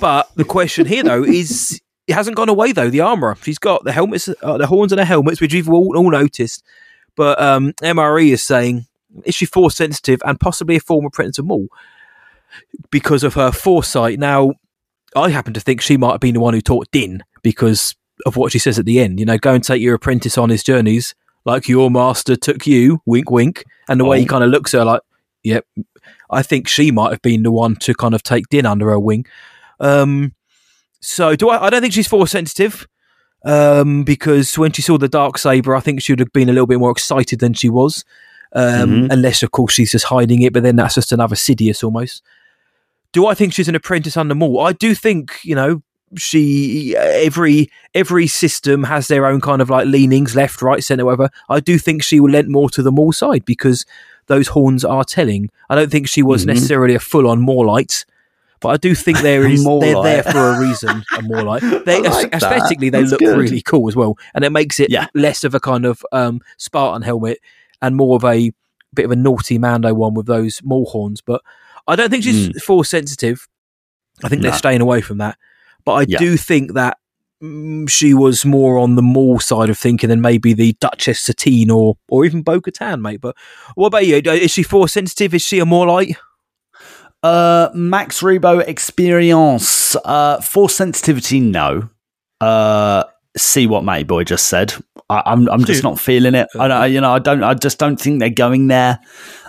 but 0.00 0.30
the 0.36 0.44
question 0.44 0.86
here, 0.86 1.02
though, 1.02 1.22
is 1.24 1.80
it 2.06 2.14
hasn't 2.14 2.36
gone 2.36 2.48
away 2.48 2.72
though. 2.72 2.90
The 2.90 3.00
armorer, 3.00 3.36
she's 3.42 3.58
got 3.58 3.84
the 3.84 3.92
helmets, 3.92 4.28
uh, 4.42 4.56
the 4.58 4.66
horns, 4.66 4.92
and 4.92 4.98
the 4.98 5.04
helmets, 5.04 5.40
which 5.40 5.52
we've 5.52 5.68
all, 5.68 5.96
all 5.96 6.10
noticed. 6.10 6.64
But 7.16 7.40
um, 7.40 7.74
MRE 7.82 8.32
is 8.32 8.42
saying 8.42 8.86
is 9.24 9.34
she 9.34 9.44
force 9.44 9.76
sensitive 9.76 10.22
and 10.24 10.40
possibly 10.40 10.76
a 10.76 10.80
former 10.80 11.08
apprentice 11.08 11.38
of 11.38 11.44
Maul 11.44 11.68
because 12.90 13.24
of 13.24 13.34
her 13.34 13.52
foresight. 13.52 14.18
Now, 14.18 14.54
I 15.14 15.30
happen 15.30 15.52
to 15.54 15.60
think 15.60 15.80
she 15.80 15.96
might 15.96 16.12
have 16.12 16.20
been 16.20 16.34
the 16.34 16.40
one 16.40 16.54
who 16.54 16.60
taught 16.60 16.90
Din 16.90 17.22
because 17.42 17.94
of 18.26 18.36
what 18.36 18.52
she 18.52 18.58
says 18.58 18.78
at 18.78 18.84
the 18.86 19.00
end. 19.00 19.18
You 19.20 19.26
know, 19.26 19.38
go 19.38 19.52
and 19.54 19.62
take 19.64 19.82
your 19.82 19.94
apprentice 19.94 20.38
on 20.38 20.48
his 20.50 20.62
journeys 20.62 21.14
like 21.44 21.68
your 21.68 21.90
master 21.90 22.36
took 22.36 22.66
you. 22.66 23.00
Wink, 23.04 23.30
wink. 23.30 23.64
And 23.88 23.98
the 24.00 24.04
way 24.04 24.20
he 24.20 24.26
Oh. 24.26 24.28
kind 24.28 24.44
of 24.44 24.50
looks 24.50 24.74
at 24.74 24.78
her, 24.78 24.84
like, 24.84 25.00
yep. 25.42 25.66
I 26.30 26.42
think 26.42 26.68
she 26.68 26.90
might 26.90 27.10
have 27.10 27.20
been 27.22 27.42
the 27.42 27.50
one 27.52 27.76
to 27.76 27.94
kind 27.94 28.14
of 28.14 28.22
take 28.22 28.48
Din 28.48 28.64
under 28.64 28.88
her 28.90 28.98
wing. 29.00 29.26
Um, 29.80 30.32
so 31.00 31.34
do 31.36 31.48
I? 31.50 31.66
I 31.66 31.70
don't 31.70 31.82
think 31.82 31.92
she's 31.92 32.06
force 32.08 32.30
sensitive. 32.30 32.86
Um, 33.44 34.04
because 34.04 34.56
when 34.56 34.70
she 34.70 34.82
saw 34.82 34.96
the 34.98 35.08
dark 35.08 35.36
saber, 35.36 35.74
I 35.74 35.80
think 35.80 36.00
she 36.00 36.12
would 36.12 36.20
have 36.20 36.32
been 36.32 36.48
a 36.48 36.52
little 36.52 36.66
bit 36.68 36.78
more 36.78 36.92
excited 36.92 37.40
than 37.40 37.54
she 37.54 37.68
was. 37.68 38.04
Um, 38.54 38.90
Mhm. 38.90 39.12
unless 39.12 39.42
of 39.42 39.50
course 39.50 39.72
she's 39.72 39.90
just 39.90 40.04
hiding 40.04 40.42
it, 40.42 40.52
but 40.52 40.62
then 40.62 40.76
that's 40.76 40.94
just 40.94 41.10
another 41.10 41.34
Sidious 41.34 41.82
almost. 41.82 42.22
Do 43.12 43.26
I 43.26 43.34
think 43.34 43.52
she's 43.52 43.68
an 43.68 43.74
apprentice 43.74 44.16
under 44.16 44.34
Maul? 44.34 44.60
I 44.60 44.72
do 44.72 44.94
think 44.94 45.38
you 45.44 45.54
know 45.54 45.82
she 46.16 46.94
every 46.96 47.70
every 47.94 48.26
system 48.26 48.84
has 48.84 49.08
their 49.08 49.26
own 49.26 49.40
kind 49.40 49.60
of 49.62 49.70
like 49.70 49.86
leanings, 49.86 50.34
left, 50.36 50.62
right, 50.62 50.82
centre, 50.82 51.04
whatever. 51.04 51.30
I 51.48 51.60
do 51.60 51.78
think 51.78 52.02
she 52.02 52.20
will 52.20 52.30
lent 52.30 52.48
more 52.48 52.70
to 52.70 52.82
the 52.82 52.92
Maul 52.92 53.12
side 53.12 53.44
because 53.44 53.84
those 54.26 54.48
horns 54.48 54.84
are 54.84 55.04
telling. 55.04 55.50
I 55.68 55.74
don't 55.74 55.90
think 55.90 56.08
she 56.08 56.22
was 56.22 56.44
Mhm. 56.44 56.48
necessarily 56.48 56.94
a 56.94 57.00
full 57.00 57.28
on 57.28 57.40
Maulite, 57.44 58.04
but 58.60 58.68
I 58.68 58.76
do 58.76 58.94
think 58.94 59.18
there 59.22 59.46
is 59.46 59.62
they're 59.64 59.72
Maulite. 59.72 60.04
there 60.04 60.22
for 60.22 60.38
a 60.38 60.60
reason. 60.60 61.02
A 61.14 61.22
Maulite. 61.22 61.84
They 61.84 62.00
like 62.00 62.30
that. 62.30 62.42
aesthetically 62.42 62.88
they 62.90 63.00
That's 63.00 63.10
look 63.12 63.20
good. 63.20 63.36
really 63.38 63.60
cool 63.62 63.88
as 63.88 63.96
well, 63.96 64.16
and 64.34 64.44
it 64.44 64.50
makes 64.52 64.80
it 64.80 64.90
Yeah. 64.90 65.06
less 65.14 65.44
of 65.44 65.54
a 65.54 65.60
kind 65.60 65.84
of 65.84 66.04
um, 66.12 66.40
Spartan 66.56 67.02
helmet 67.02 67.38
and 67.82 67.96
more 67.96 68.16
of 68.16 68.24
a 68.24 68.52
bit 68.94 69.04
of 69.06 69.10
a 69.10 69.16
naughty 69.16 69.58
Mando 69.58 69.92
one 69.94 70.14
with 70.14 70.26
those 70.26 70.60
Maul 70.62 70.86
horns. 70.86 71.20
But 71.20 71.40
I 71.88 71.96
don't 71.96 72.10
think 72.10 72.24
she's 72.24 72.62
force 72.62 72.90
sensitive. 72.90 73.46
I 74.24 74.28
think 74.28 74.42
No. 74.42 74.48
they're 74.50 74.58
staying 74.58 74.80
away 74.80 75.00
from 75.00 75.18
that. 75.18 75.36
But 75.84 75.92
I 75.92 76.04
Yeah. 76.08 76.18
do 76.18 76.36
think 76.36 76.74
that 76.74 76.98
mm, 77.42 77.88
she 77.90 78.14
was 78.14 78.44
more 78.44 78.78
on 78.78 78.94
the 78.94 79.02
Maul 79.02 79.40
side 79.40 79.68
of 79.68 79.76
thinking 79.76 80.08
than 80.10 80.20
maybe 80.20 80.52
the 80.52 80.76
Duchess 80.80 81.20
Satine 81.20 81.70
or 81.70 81.96
or 82.08 82.24
even 82.24 82.42
Bo 82.42 82.60
Katan, 82.60 83.00
mate. 83.00 83.20
But 83.20 83.34
what 83.74 83.88
about 83.88 84.06
you? 84.06 84.16
Is 84.18 84.52
she 84.52 84.62
force 84.62 84.92
sensitive? 84.92 85.34
Is 85.34 85.42
she 85.42 85.58
a 85.58 85.66
more 85.66 85.86
like? 85.86 86.16
Uh, 87.22 87.68
Max 87.74 88.20
Rebo 88.20 88.66
experience. 88.66 89.94
Uh, 90.04 90.40
force 90.40 90.74
sensitivity, 90.74 91.38
no. 91.40 91.88
Uh, 92.40 93.04
see 93.36 93.66
what 93.66 93.84
Matty 93.84 94.02
Boy 94.04 94.24
just 94.24 94.46
said. 94.46 94.74
I, 95.08 95.22
I'm 95.26 95.48
I'm 95.48 95.64
just 95.64 95.82
not 95.84 96.00
feeling 96.00 96.34
it. 96.34 96.48
I 96.58 96.68
don't, 96.68 96.92
you 96.92 97.00
know, 97.00 97.12
I 97.12 97.18
don't. 97.20 97.42
I 97.44 97.54
just 97.54 97.78
don't 97.78 98.00
think 98.00 98.18
they're 98.20 98.30
going 98.30 98.66
there. 98.68 98.98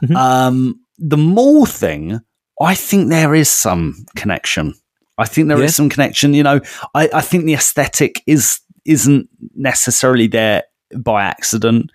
Mhm. 0.03 0.15
Um, 0.15 0.79
the 0.97 1.17
Maul 1.17 1.65
thing, 1.65 2.19
I 2.61 2.75
think 2.75 3.09
there 3.09 3.33
is 3.35 3.49
some 3.49 4.05
connection. 4.15 4.73
I 5.17 5.25
think 5.25 5.47
there 5.47 5.57
is 5.57 5.71
Yeah. 5.71 5.75
some 5.75 5.89
connection. 5.89 6.33
You 6.33 6.43
know, 6.43 6.59
I, 6.95 7.09
I 7.13 7.21
think 7.21 7.45
the 7.45 7.53
aesthetic 7.53 8.21
is 8.27 8.59
isn't 8.85 9.29
necessarily 9.55 10.27
there 10.27 10.63
by 10.97 11.23
accident, 11.23 11.91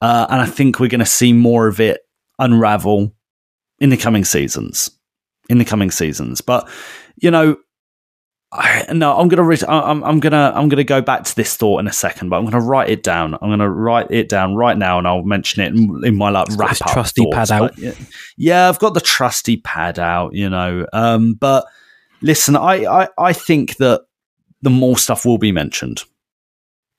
uh, 0.00 0.26
and 0.28 0.40
I 0.42 0.46
think 0.46 0.78
we're 0.78 0.88
going 0.88 1.00
to 1.00 1.06
see 1.06 1.32
more 1.32 1.66
of 1.68 1.80
it 1.80 2.00
unravel 2.38 3.14
in 3.78 3.90
the 3.90 3.96
coming 3.96 4.24
seasons. 4.24 4.90
In 5.48 5.58
the 5.58 5.64
coming 5.64 5.92
seasons, 5.92 6.40
but 6.40 6.68
you 7.22 7.30
know, 7.30 7.56
I, 8.56 8.92
no, 8.92 9.16
I'm 9.18 9.28
gonna 9.28 9.42
re- 9.44 9.58
I'm, 9.68 10.02
I'm 10.04 10.20
gonna 10.20 10.52
I'm 10.54 10.68
gonna 10.68 10.84
go 10.84 11.00
back 11.00 11.24
to 11.24 11.36
this 11.36 11.56
thought 11.56 11.78
in 11.80 11.86
a 11.86 11.92
second, 11.92 12.28
but 12.30 12.38
I'm 12.38 12.44
gonna 12.44 12.60
write 12.64 12.88
it 12.90 13.02
down. 13.02 13.34
I'm 13.34 13.50
gonna 13.50 13.70
write 13.70 14.10
it 14.10 14.28
down 14.28 14.54
right 14.54 14.76
now, 14.76 14.98
and 14.98 15.06
I'll 15.06 15.22
mention 15.24 15.62
it 15.62 15.74
in, 15.74 16.00
in 16.04 16.16
my 16.16 16.30
like 16.30 16.48
wrap 16.56 16.72
up 16.80 16.92
trusty 16.92 17.22
thoughts, 17.24 17.50
pad 17.50 17.62
out. 17.62 17.78
Yeah, 17.78 17.92
yeah, 18.36 18.68
I've 18.68 18.78
got 18.78 18.94
the 18.94 19.00
trusty 19.00 19.58
pad 19.58 19.98
out, 19.98 20.34
you 20.34 20.48
know. 20.48 20.86
Um, 20.92 21.34
but 21.34 21.66
listen, 22.22 22.56
I, 22.56 22.84
I 23.04 23.08
I 23.18 23.32
think 23.32 23.76
that 23.76 24.02
the 24.62 24.70
more 24.70 24.96
stuff 24.98 25.24
will 25.26 25.38
be 25.38 25.52
mentioned. 25.52 26.02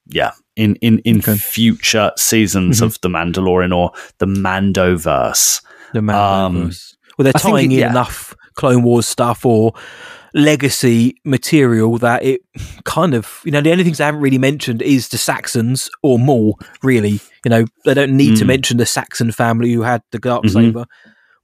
Yeah, 0.06 0.32
in 0.56 0.76
in 0.78 1.00
in 1.00 1.22
future 1.22 2.12
seasons 2.18 2.80
Mhm. 2.80 2.86
of 2.86 3.02
the 3.02 3.10
Mandalorian 3.10 3.76
or 3.76 3.92
the 4.20 4.26
Mandoverse. 4.26 5.62
The 5.94 6.00
Um, 6.00 6.06
Mandoverse. 6.08 6.96
well, 7.18 7.24
they're 7.24 7.34
tying 7.34 7.72
it- 7.72 7.76
in 7.76 7.80
yeah. 7.82 7.90
enough 7.90 8.36
Clone 8.56 8.84
Wars 8.84 9.06
stuff 9.06 9.46
or 9.46 9.74
legacy 10.38 11.16
material 11.26 11.98
that 11.98 12.24
it 12.24 12.42
kind 12.84 13.14
of, 13.14 13.42
you 13.44 13.52
know, 13.52 13.60
the 13.62 13.72
only 13.72 13.84
things 13.84 13.98
they 13.98 14.04
haven't 14.04 14.22
really 14.22 14.38
mentioned 14.38 14.82
is 14.82 15.10
the 15.10 15.18
Saxons 15.18 15.90
or 16.04 16.18
Maul, 16.20 16.60
really. 16.84 17.20
You 17.44 17.50
know, 17.50 17.66
they 17.86 17.94
don't 17.94 18.16
need 18.16 18.38
to 18.38 18.44
Mm. 18.44 18.48
mention 18.48 18.78
the 18.78 18.86
Saxon 18.86 19.32
family 19.32 19.74
who 19.74 19.82
had 19.82 20.02
the 20.12 20.20
dark 20.20 20.48
saber. 20.48 20.86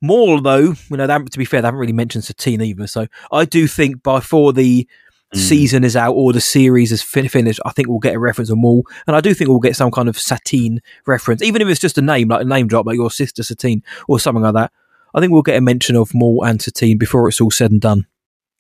Maul, 0.01 0.41
though, 0.41 0.75
you 0.89 0.97
know, 0.97 1.07
to 1.07 1.37
be 1.39 1.45
fair, 1.45 1.61
they 1.61 1.67
haven't 1.67 1.79
really 1.79 1.93
mentioned 1.93 2.23
Satine 2.23 2.61
either. 2.61 2.87
So 2.87 3.07
I 3.31 3.45
do 3.45 3.67
think 3.67 4.03
by 4.03 4.19
before 4.19 4.53
the 4.53 4.87
Mm. 5.33 5.39
season 5.39 5.83
is 5.83 5.95
out 5.95 6.13
or 6.13 6.31
the 6.31 6.41
series 6.41 6.91
is 6.91 7.01
fin- 7.01 7.27
finished, 7.27 7.59
I 7.65 7.71
think 7.71 7.87
we'll 7.87 7.97
get 7.99 8.13
a 8.15 8.19
reference 8.19 8.49
to 8.49 8.55
Maul. 8.55 8.83
And 9.07 9.15
I 9.15 9.21
do 9.21 9.33
think 9.33 9.49
we'll 9.49 9.59
get 9.59 9.75
some 9.75 9.89
kind 9.89 10.07
of 10.07 10.19
Satine 10.19 10.79
reference, 11.07 11.41
even 11.41 11.61
if 11.61 11.67
it's 11.67 11.79
just 11.79 11.97
a 11.97 12.01
name, 12.01 12.27
like 12.27 12.41
a 12.41 12.45
name 12.45 12.67
drop, 12.67 12.85
like 12.85 12.97
your 12.97 13.09
sister 13.09 13.41
Satine 13.41 13.81
or 14.07 14.19
something 14.19 14.43
like 14.43 14.53
that. 14.53 14.71
I 15.15 15.19
think 15.19 15.31
we'll 15.31 15.41
get 15.41 15.57
a 15.57 15.61
mention 15.61 15.95
of 15.95 16.13
Maul 16.13 16.43
and 16.45 16.61
Satine 16.61 16.97
before 16.99 17.27
it's 17.27 17.41
all 17.41 17.49
said 17.51 17.71
and 17.71 17.81
done. 17.81 18.05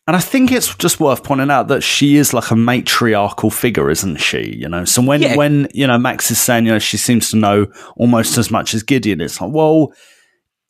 And 0.05 0.17
I 0.17 0.19
think 0.19 0.51
it's 0.51 0.75
just 0.75 0.99
worth 0.99 1.23
pointing 1.23 1.49
out 1.49 1.69
that 1.69 1.81
she 1.81 2.17
is 2.17 2.33
like 2.33 2.51
a 2.51 2.55
matriarchal 2.57 3.49
figure, 3.49 3.89
isn't 3.89 4.17
she? 4.17 4.53
You 4.57 4.67
know, 4.67 4.83
so 4.83 5.01
when 5.01 5.21
Yeah. 5.21 5.35
when 5.37 5.69
you 5.73 5.87
know 5.87 5.97
Max 5.97 6.29
is 6.29 6.41
saying, 6.41 6.65
you 6.65 6.71
know, 6.73 6.79
she 6.79 6.97
seems 6.97 7.29
to 7.31 7.37
know 7.37 7.67
almost 7.95 8.37
as 8.37 8.51
much 8.51 8.73
as 8.73 8.83
Gideon, 8.83 9.21
it's 9.21 9.39
like, 9.39 9.51
well, 9.53 9.93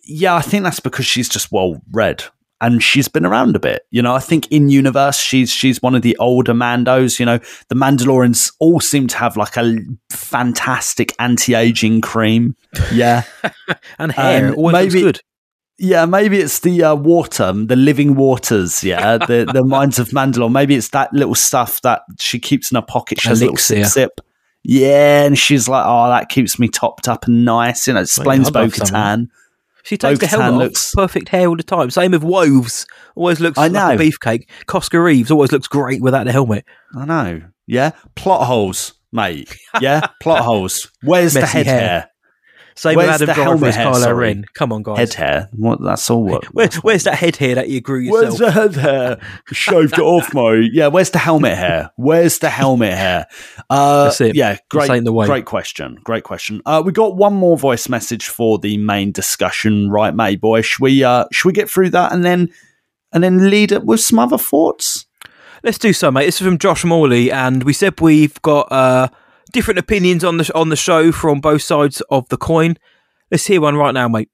yeah, 0.04 0.36
I 0.36 0.42
think 0.42 0.64
that's 0.64 0.80
because 0.80 1.06
she's 1.08 1.28
just 1.30 1.52
well 1.52 1.82
read 1.92 2.24
and 2.62 2.84
she's 2.84 3.08
been 3.08 3.26
around 3.26 3.56
a 3.56 3.60
bit. 3.60 3.88
You 3.90 4.04
know, 4.04 4.14
I 4.14 4.20
think 4.20 4.48
in 4.52 4.70
universe 4.70 5.18
she's 5.18 5.50
she's 5.52 5.82
one 5.82 5.96
of 5.96 6.04
the 6.04 6.16
older 6.18 6.54
Mandos. 6.54 7.20
You 7.20 7.26
know, 7.26 7.40
the 7.70 7.76
Mandalorians 7.76 8.52
all 8.60 8.80
seem 8.82 9.08
to 9.08 9.18
have 9.18 9.36
like 9.36 9.58
a 9.58 9.78
fantastic 10.12 11.14
anti 11.20 11.56
aging 11.56 12.02
cream. 12.02 12.56
Yeah. 12.94 13.24
And 13.98 14.12
hair 14.12 14.54
Um, 14.58 14.72
maybe- 14.72 15.02
good. 15.02 15.22
Yeah, 15.86 16.06
maybe 16.06 16.38
it's 16.40 16.60
the 16.60 16.82
uh, 16.82 16.96
water, 16.96 17.52
the 17.52 17.76
living 17.76 18.16
waters. 18.16 18.86
Yeah, 18.86 19.18
the 19.18 19.46
the 19.52 19.66
mines 19.66 20.00
of 20.00 20.10
Mandalore. 20.10 20.50
Maybe 20.50 20.76
it's 20.76 20.88
that 20.90 21.12
little 21.12 21.36
stuff 21.36 21.82
that 21.82 22.04
she 22.20 22.40
keeps 22.40 22.72
in 22.72 22.76
her 22.76 22.82
pocket. 22.82 23.20
She 23.20 23.28
has 23.28 23.42
a 23.42 23.46
little 23.46 23.58
sip, 23.58 23.86
sip. 23.88 24.22
Yeah, 24.64 25.24
and 25.26 25.38
she's 25.38 25.68
like, 25.68 25.84
"Oh, 25.86 26.08
that 26.08 26.30
keeps 26.30 26.58
me 26.58 26.70
topped 26.70 27.10
up 27.10 27.26
and 27.28 27.44
nice." 27.44 27.86
You 27.86 27.94
know, 27.96 28.00
it 28.00 28.04
explains 28.04 28.50
Bo 28.50 28.62
love 28.62 28.74
some 28.76 28.86
of 28.88 28.92
Katan. 28.94 29.28
She 29.84 29.98
takes 29.98 30.20
the 30.20 30.28
Bo-Katan 30.28 30.42
helmet 30.42 30.60
looks- 30.68 30.96
off, 30.96 31.02
perfect 31.02 31.28
hair 31.28 31.48
all 31.50 31.58
the 31.58 31.64
time. 31.64 31.90
Same 31.90 32.12
with 32.12 32.24
Woves, 32.24 32.86
always 33.18 33.42
looks 33.42 33.58
I 33.58 33.68
like 33.68 33.74
know. 33.74 33.90
a 33.92 33.98
beefcake. 34.10 34.48
Koska 34.68 34.98
Reeves 35.04 35.30
always 35.32 35.52
looks 35.52 35.68
great 35.68 36.02
without 36.02 36.24
the 36.24 36.32
helmet. 36.32 36.64
I 36.96 37.04
know. 37.04 37.42
Yeah, 37.68 37.92
plot 38.16 38.48
holes. 38.48 38.94
mate. 39.12 39.54
Yeah, 39.82 40.08
plot 40.22 40.44
holes. 40.44 40.90
Where's 41.04 41.34
the 41.34 41.46
head 41.46 41.66
hair. 41.66 41.80
hair? 41.80 42.10
Same 42.76 42.96
with 42.96 43.06
Where's 43.08 43.22
Adam 43.22 43.28
the 43.28 43.34
Driver 43.34 43.50
helmet 43.50 43.70
as 43.70 43.76
hair, 43.76 43.86
Kylo 43.88 44.02
sorry. 44.02 44.28
Ren. 44.28 44.46
Come 44.54 44.72
on, 44.74 44.84
guys. 44.84 44.98
Head 44.98 45.14
hair. 45.14 45.50
What? 45.54 45.82
That's 45.82 46.10
all. 46.10 46.24
What? 46.24 46.46
Where, 46.54 46.70
where's 46.82 47.04
that 47.04 47.16
head 47.16 47.36
hair 47.36 47.56
that 47.56 47.70
you 47.70 47.82
grew 47.82 48.00
yourself? 48.00 48.24
Where's 48.24 48.38
the 48.40 48.52
head 48.52 48.76
hair? 48.76 49.22
Shaved 49.52 49.94
it 49.94 50.00
off, 50.00 50.34
mate. 50.34 50.72
Yeah, 50.74 50.88
where's 50.88 51.12
the 51.12 51.20
helmet 51.20 51.58
hair? 51.58 51.92
Where's 51.96 52.40
the 52.40 52.50
helmet 52.50 52.94
hair? 52.94 53.28
Uh, 53.70 54.06
That's 54.06 54.22
it. 54.22 54.36
Yeah, 54.36 54.58
great. 54.70 54.84
This 54.84 54.90
ain't 54.92 55.06
the 55.06 55.14
way. 55.14 55.26
Great 55.28 55.46
question. 55.46 56.00
Great 56.04 56.24
question. 56.24 56.62
Uh, 56.66 56.82
we 56.86 56.92
got 56.92 57.16
one 57.16 57.34
more 57.34 57.58
voice 57.58 57.90
message 57.90 58.28
for 58.28 58.58
the 58.58 58.78
main 58.78 59.12
discussion, 59.12 59.90
right, 59.90 60.16
mate, 60.16 60.42
boy? 60.42 60.62
Should 60.62 60.82
we? 60.82 61.04
Uh, 61.04 61.26
should 61.32 61.48
we 61.48 61.54
get 61.54 61.70
through 61.70 61.92
that 61.92 62.12
and 62.12 62.24
then 62.26 62.50
and 63.12 63.24
then 63.24 63.50
lead 63.50 63.72
it 63.72 63.86
with 63.86 64.00
some 64.00 64.20
other 64.20 64.38
thoughts? 64.38 65.06
Let's 65.64 65.78
do 65.78 65.94
so, 65.94 66.12
mate. 66.12 66.26
This 66.26 66.42
is 66.42 66.48
from 66.48 66.58
Josh 66.58 66.84
Morley, 66.84 67.32
and 67.32 67.64
we 67.64 67.72
said 67.72 68.02
we've 68.02 68.42
got 68.42 68.70
uh, 68.72 69.08
different 69.54 69.80
opinions 69.80 70.24
on 70.24 70.38
the 70.38 70.52
on 70.54 70.68
the 70.68 70.76
show 70.76 71.14
from 71.14 71.40
both 71.40 71.62
sides 71.62 72.02
of 72.10 72.28
the 72.28 72.38
coin. 72.38 72.76
Let's 73.32 73.46
hear 73.46 73.62
one 73.62 73.78
right 73.78 73.94
now, 73.94 74.10
mate. 74.10 74.30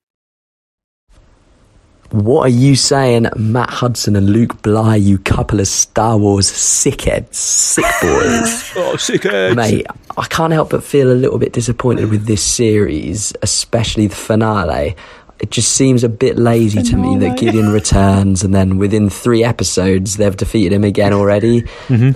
What 2.12 2.42
are 2.42 2.50
you 2.50 2.76
saying, 2.76 3.28
Matt 3.36 3.70
Hudson 3.70 4.16
and 4.16 4.32
Luke 4.32 4.64
Bly, 4.64 4.96
you 4.96 5.20
couple 5.20 5.60
of 5.60 5.68
Star 5.68 6.18
Wars 6.18 6.50
sickheads, 6.50 7.36
sick 7.36 7.86
boys? 8.02 8.72
oh, 8.78 8.96
sickheads. 8.98 9.56
Mate, 9.56 9.86
I 10.18 10.26
can't 10.26 10.52
help 10.52 10.72
but 10.72 10.84
feel 10.84 11.12
a 11.12 11.14
little 11.14 11.38
bit 11.38 11.54
disappointed 11.54 12.10
with 12.10 12.26
this 12.26 12.44
series, 12.44 13.32
especially 13.44 14.08
the 14.08 14.16
finale. 14.16 14.96
It 15.40 15.52
just 15.52 15.72
seems 15.72 16.04
a 16.04 16.10
bit 16.10 16.38
lazy 16.38 16.84
to 16.84 16.98
me 16.98 17.18
that 17.20 17.38
Gideon 17.38 17.70
returns 17.74 18.44
and 18.44 18.54
then 18.54 18.78
within 18.78 19.10
three 19.10 19.44
episodes 19.44 20.18
they've 20.18 20.36
defeated 20.36 20.74
him 20.74 20.84
again 20.84 21.14
already, 21.14 21.66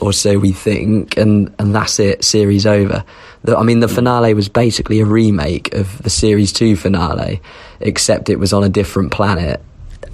or 0.01 0.11
so 0.11 0.37
we 0.37 0.51
think, 0.51 1.15
and, 1.17 1.53
and 1.57 1.73
that's 1.73 1.99
it, 1.99 2.23
series 2.23 2.65
over. 2.65 3.05
The, 3.43 3.57
I 3.57 3.63
mean, 3.63 3.79
the 3.79 3.87
finale 3.87 4.33
was 4.33 4.49
basically 4.49 4.99
a 4.99 5.05
remake 5.05 5.73
of 5.73 6.03
the 6.03 6.09
series 6.09 6.51
two 6.51 6.75
finale, 6.75 7.41
except 7.79 8.29
it 8.29 8.39
was 8.39 8.51
on 8.51 8.63
a 8.63 8.69
different 8.69 9.11
planet. 9.11 9.61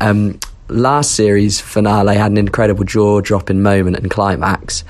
Um, 0.01 0.39
last 0.67 1.15
series 1.15 1.59
finale 1.59 2.15
had 2.15 2.31
an 2.31 2.37
incredible 2.37 2.83
jaw 2.83 3.21
dropping 3.21 3.61
moment 3.61 3.97
and 3.97 4.09
climax, 4.09 4.83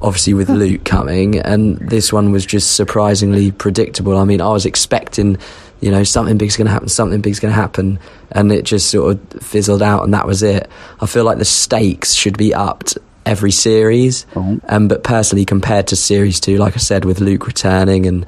obviously 0.00 0.34
with 0.34 0.48
Luke 0.48 0.84
coming, 0.84 1.38
and 1.38 1.78
this 1.78 2.12
one 2.12 2.32
was 2.32 2.46
just 2.46 2.76
surprisingly 2.76 3.50
predictable. 3.52 4.16
I 4.16 4.24
mean, 4.24 4.40
I 4.40 4.48
was 4.48 4.66
expecting, 4.66 5.38
you 5.80 5.90
know, 5.90 6.02
something 6.04 6.38
big's 6.38 6.56
going 6.56 6.66
to 6.66 6.72
happen, 6.72 6.88
something 6.88 7.20
big's 7.20 7.40
going 7.40 7.52
to 7.52 7.60
happen, 7.60 7.98
and 8.32 8.50
it 8.50 8.64
just 8.64 8.90
sort 8.90 9.16
of 9.16 9.42
fizzled 9.42 9.82
out, 9.82 10.04
and 10.04 10.12
that 10.14 10.26
was 10.26 10.42
it. 10.42 10.68
I 11.00 11.06
feel 11.06 11.24
like 11.24 11.38
the 11.38 11.44
stakes 11.44 12.14
should 12.14 12.36
be 12.36 12.52
upped 12.52 12.98
every 13.24 13.52
series, 13.52 14.26
um, 14.68 14.88
but 14.88 15.04
personally, 15.04 15.44
compared 15.44 15.86
to 15.88 15.96
series 15.96 16.40
two, 16.40 16.56
like 16.56 16.74
I 16.74 16.78
said, 16.78 17.04
with 17.04 17.20
Luke 17.20 17.46
returning, 17.46 18.06
and 18.06 18.26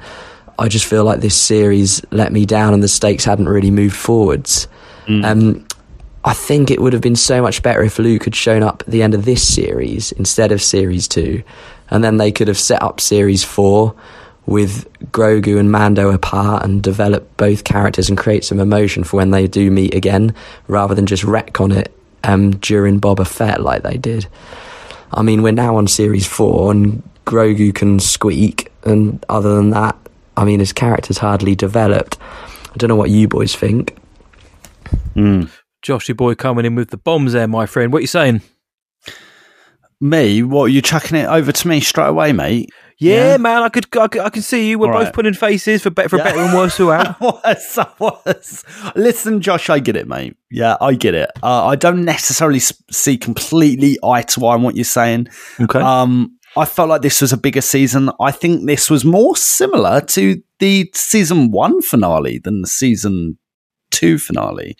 I 0.57 0.67
just 0.67 0.85
feel 0.85 1.03
like 1.03 1.19
this 1.21 1.35
series 1.35 2.01
let 2.11 2.31
me 2.31 2.45
down, 2.45 2.73
and 2.73 2.81
the 2.81 2.87
stakes 2.87 3.25
hadn't 3.25 3.49
really 3.49 3.71
moved 3.71 3.95
forwards. 3.95 4.67
Um, 5.25 5.65
I 6.23 6.33
think 6.33 6.69
it 6.69 6.79
would 6.79 6.93
have 6.93 7.01
been 7.01 7.15
so 7.15 7.41
much 7.41 7.63
better 7.63 7.81
if 7.81 7.97
Luke 7.97 8.25
had 8.25 8.35
shown 8.35 8.61
up 8.61 8.83
at 8.85 8.91
the 8.91 9.01
end 9.01 9.15
of 9.15 9.25
this 9.25 9.45
series 9.45 10.11
instead 10.13 10.51
of 10.51 10.61
series 10.61 11.07
two, 11.07 11.43
and 11.89 12.03
then 12.03 12.17
they 12.17 12.31
could 12.31 12.47
have 12.47 12.59
set 12.59 12.81
up 12.81 13.01
series 13.01 13.43
four 13.43 13.95
with 14.45 14.91
Grogu 15.11 15.59
and 15.59 15.71
Mando 15.71 16.11
apart 16.11 16.63
and 16.63 16.81
develop 16.81 17.37
both 17.37 17.63
characters 17.63 18.09
and 18.09 18.17
create 18.17 18.43
some 18.43 18.59
emotion 18.59 19.03
for 19.03 19.17
when 19.17 19.31
they 19.31 19.47
do 19.47 19.71
meet 19.71 19.93
again, 19.93 20.33
rather 20.67 20.95
than 20.95 21.05
just 21.05 21.23
retcon 21.23 21.75
it 21.75 21.95
um, 22.23 22.51
during 22.57 22.99
Boba 22.99 23.25
Fett 23.25 23.61
like 23.61 23.83
they 23.83 23.97
did. 23.97 24.27
I 25.13 25.21
mean, 25.21 25.41
we're 25.41 25.51
now 25.51 25.75
on 25.75 25.87
series 25.87 26.25
four, 26.25 26.71
and 26.71 27.03
Grogu 27.25 27.73
can 27.73 27.99
squeak, 27.99 28.71
and 28.83 29.23
other 29.29 29.55
than 29.55 29.69
that, 29.71 29.95
I 30.37 30.45
mean, 30.45 30.59
his 30.59 30.73
character's 30.73 31.17
hardly 31.17 31.55
developed. 31.55 32.17
I 32.73 32.77
don't 32.77 32.87
know 32.87 32.95
what 32.95 33.09
you 33.09 33.27
boys 33.27 33.55
think. 33.55 33.97
Joshy 35.83 36.15
boy 36.15 36.35
coming 36.35 36.65
in 36.65 36.75
with 36.75 36.89
the 36.89 36.97
bombs 36.97 37.33
there, 37.33 37.47
my 37.47 37.65
friend. 37.65 37.91
What 37.91 37.99
are 37.99 38.01
you 38.01 38.07
saying? 38.07 38.41
Me? 39.99 40.41
What? 40.43 40.65
are 40.65 40.69
You 40.69 40.81
chucking 40.81 41.17
it 41.17 41.27
over 41.27 41.51
to 41.51 41.67
me 41.67 41.79
straight 41.79 42.07
away, 42.07 42.33
mate? 42.33 42.69
Yeah, 43.01 43.37
man, 43.37 43.63
I 43.63 43.69
could, 43.69 43.85
I 43.97 44.07
could, 44.07 44.21
I 44.21 44.29
can 44.29 44.41
see 44.43 44.69
you. 44.69 44.77
We're 44.79 44.87
All 44.87 44.93
both 44.99 45.05
right. 45.05 45.13
putting 45.13 45.33
faces 45.33 45.81
for, 45.81 45.89
be- 45.89 46.07
for 46.07 46.17
Yeah. 46.17 46.23
better 46.25 46.39
and 46.39 46.53
worse 46.55 46.75
throughout. 46.77 47.19
was, 47.19 47.77
I 47.77 47.87
was. 47.99 48.63
Listen, 48.95 49.41
Josh, 49.41 49.69
I 49.69 49.79
get 49.79 49.95
it, 49.95 50.07
mate. 50.07 50.37
Yeah, 50.51 50.77
I 50.79 50.93
get 50.93 51.15
it. 51.15 51.31
Uh, 51.41 51.65
I 51.65 51.75
don't 51.75 52.05
necessarily 52.05 52.59
see 52.59 53.17
completely 53.17 53.97
eye 54.03 54.21
to 54.21 54.45
eye 54.45 54.53
on 54.53 54.61
what 54.61 54.75
you're 54.75 54.83
saying. 54.85 55.27
Okay. 55.59 55.79
Um, 55.79 56.37
I 56.55 56.65
felt 56.65 56.89
like 56.89 57.01
this 57.01 57.21
was 57.21 57.31
a 57.33 57.37
bigger 57.37 57.61
season. 57.61 58.11
I 58.19 58.31
think 58.31 58.65
this 58.67 58.89
was 58.89 59.03
more 59.05 59.35
similar 59.35 60.01
to 60.01 60.41
the 60.59 60.91
season 60.93 61.49
one 61.51 61.81
finale 61.81 62.37
than 62.39 62.61
the 62.61 62.67
season 62.67 63.37
two 63.89 64.17
finale. 64.19 64.75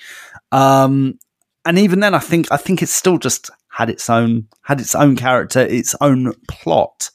Um, 0.52 1.18
and 1.66 1.80
even 1.80 2.02
then, 2.02 2.14
I 2.14 2.20
think 2.20 2.52
I 2.52 2.58
think 2.58 2.82
it's 2.82 2.92
still 2.94 3.18
just 3.18 3.50
had 3.70 3.90
its 3.90 4.10
own 4.10 4.48
had 4.64 4.82
its 4.82 4.96
own 4.96 5.16
character, 5.16 5.62
its 5.62 5.96
own 6.02 6.34
plot. 6.50 7.10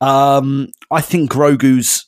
Um, 0.00 0.68
I 0.90 1.00
think 1.00 1.30
Grogu's 1.30 2.06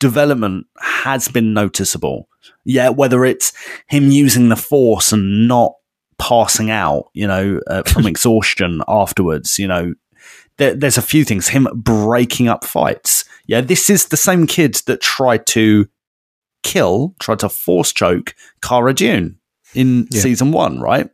development 0.00 0.66
has 0.80 1.28
been 1.28 1.54
noticeable. 1.54 2.28
Yeah, 2.64 2.88
whether 2.90 3.24
it's 3.24 3.52
him 3.88 4.10
using 4.10 4.48
the 4.48 4.56
Force 4.56 5.12
and 5.12 5.48
not 5.48 5.72
passing 6.18 6.70
out, 6.70 7.04
you 7.14 7.26
know, 7.26 7.60
uh, 7.68 7.82
from 7.84 8.06
exhaustion 8.12 8.82
afterwards, 8.88 9.58
you 9.58 9.68
know, 9.68 9.94
there, 10.56 10.74
there's 10.74 10.98
a 10.98 11.02
few 11.02 11.24
things. 11.24 11.48
Him 11.48 11.68
breaking 11.74 12.48
up 12.48 12.64
fights. 12.64 13.24
Yeah, 13.46 13.60
this 13.60 13.88
is 13.88 14.06
the 14.06 14.16
same 14.16 14.46
kid 14.46 14.74
that 14.86 15.00
tried 15.00 15.46
to 15.46 15.88
kill, 16.64 17.14
tried 17.20 17.38
to 17.40 17.48
force 17.48 17.92
choke 17.92 18.34
Cara 18.62 18.92
Dune 18.92 19.38
in 19.74 20.08
Yeah. 20.10 20.20
season 20.20 20.50
one, 20.52 20.80
right? 20.80 21.08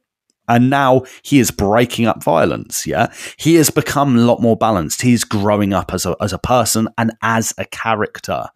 And 0.49 0.69
now 0.69 1.05
he 1.23 1.39
is 1.39 1.51
breaking 1.51 2.07
up 2.07 2.23
violence. 2.23 2.87
Yeah, 2.87 3.13
he 3.37 3.55
has 3.55 3.71
become 3.71 4.17
a 4.17 4.21
lot 4.21 4.41
more 4.43 4.57
balanced. 4.57 5.03
He's 5.03 5.25
growing 5.25 5.73
up 5.73 5.95
as 5.95 6.05
a 6.07 6.17
as 6.21 6.33
a 6.33 6.39
person 6.39 6.89
and 6.99 7.13
as 7.23 7.55
a 7.59 7.65
character, 7.65 8.47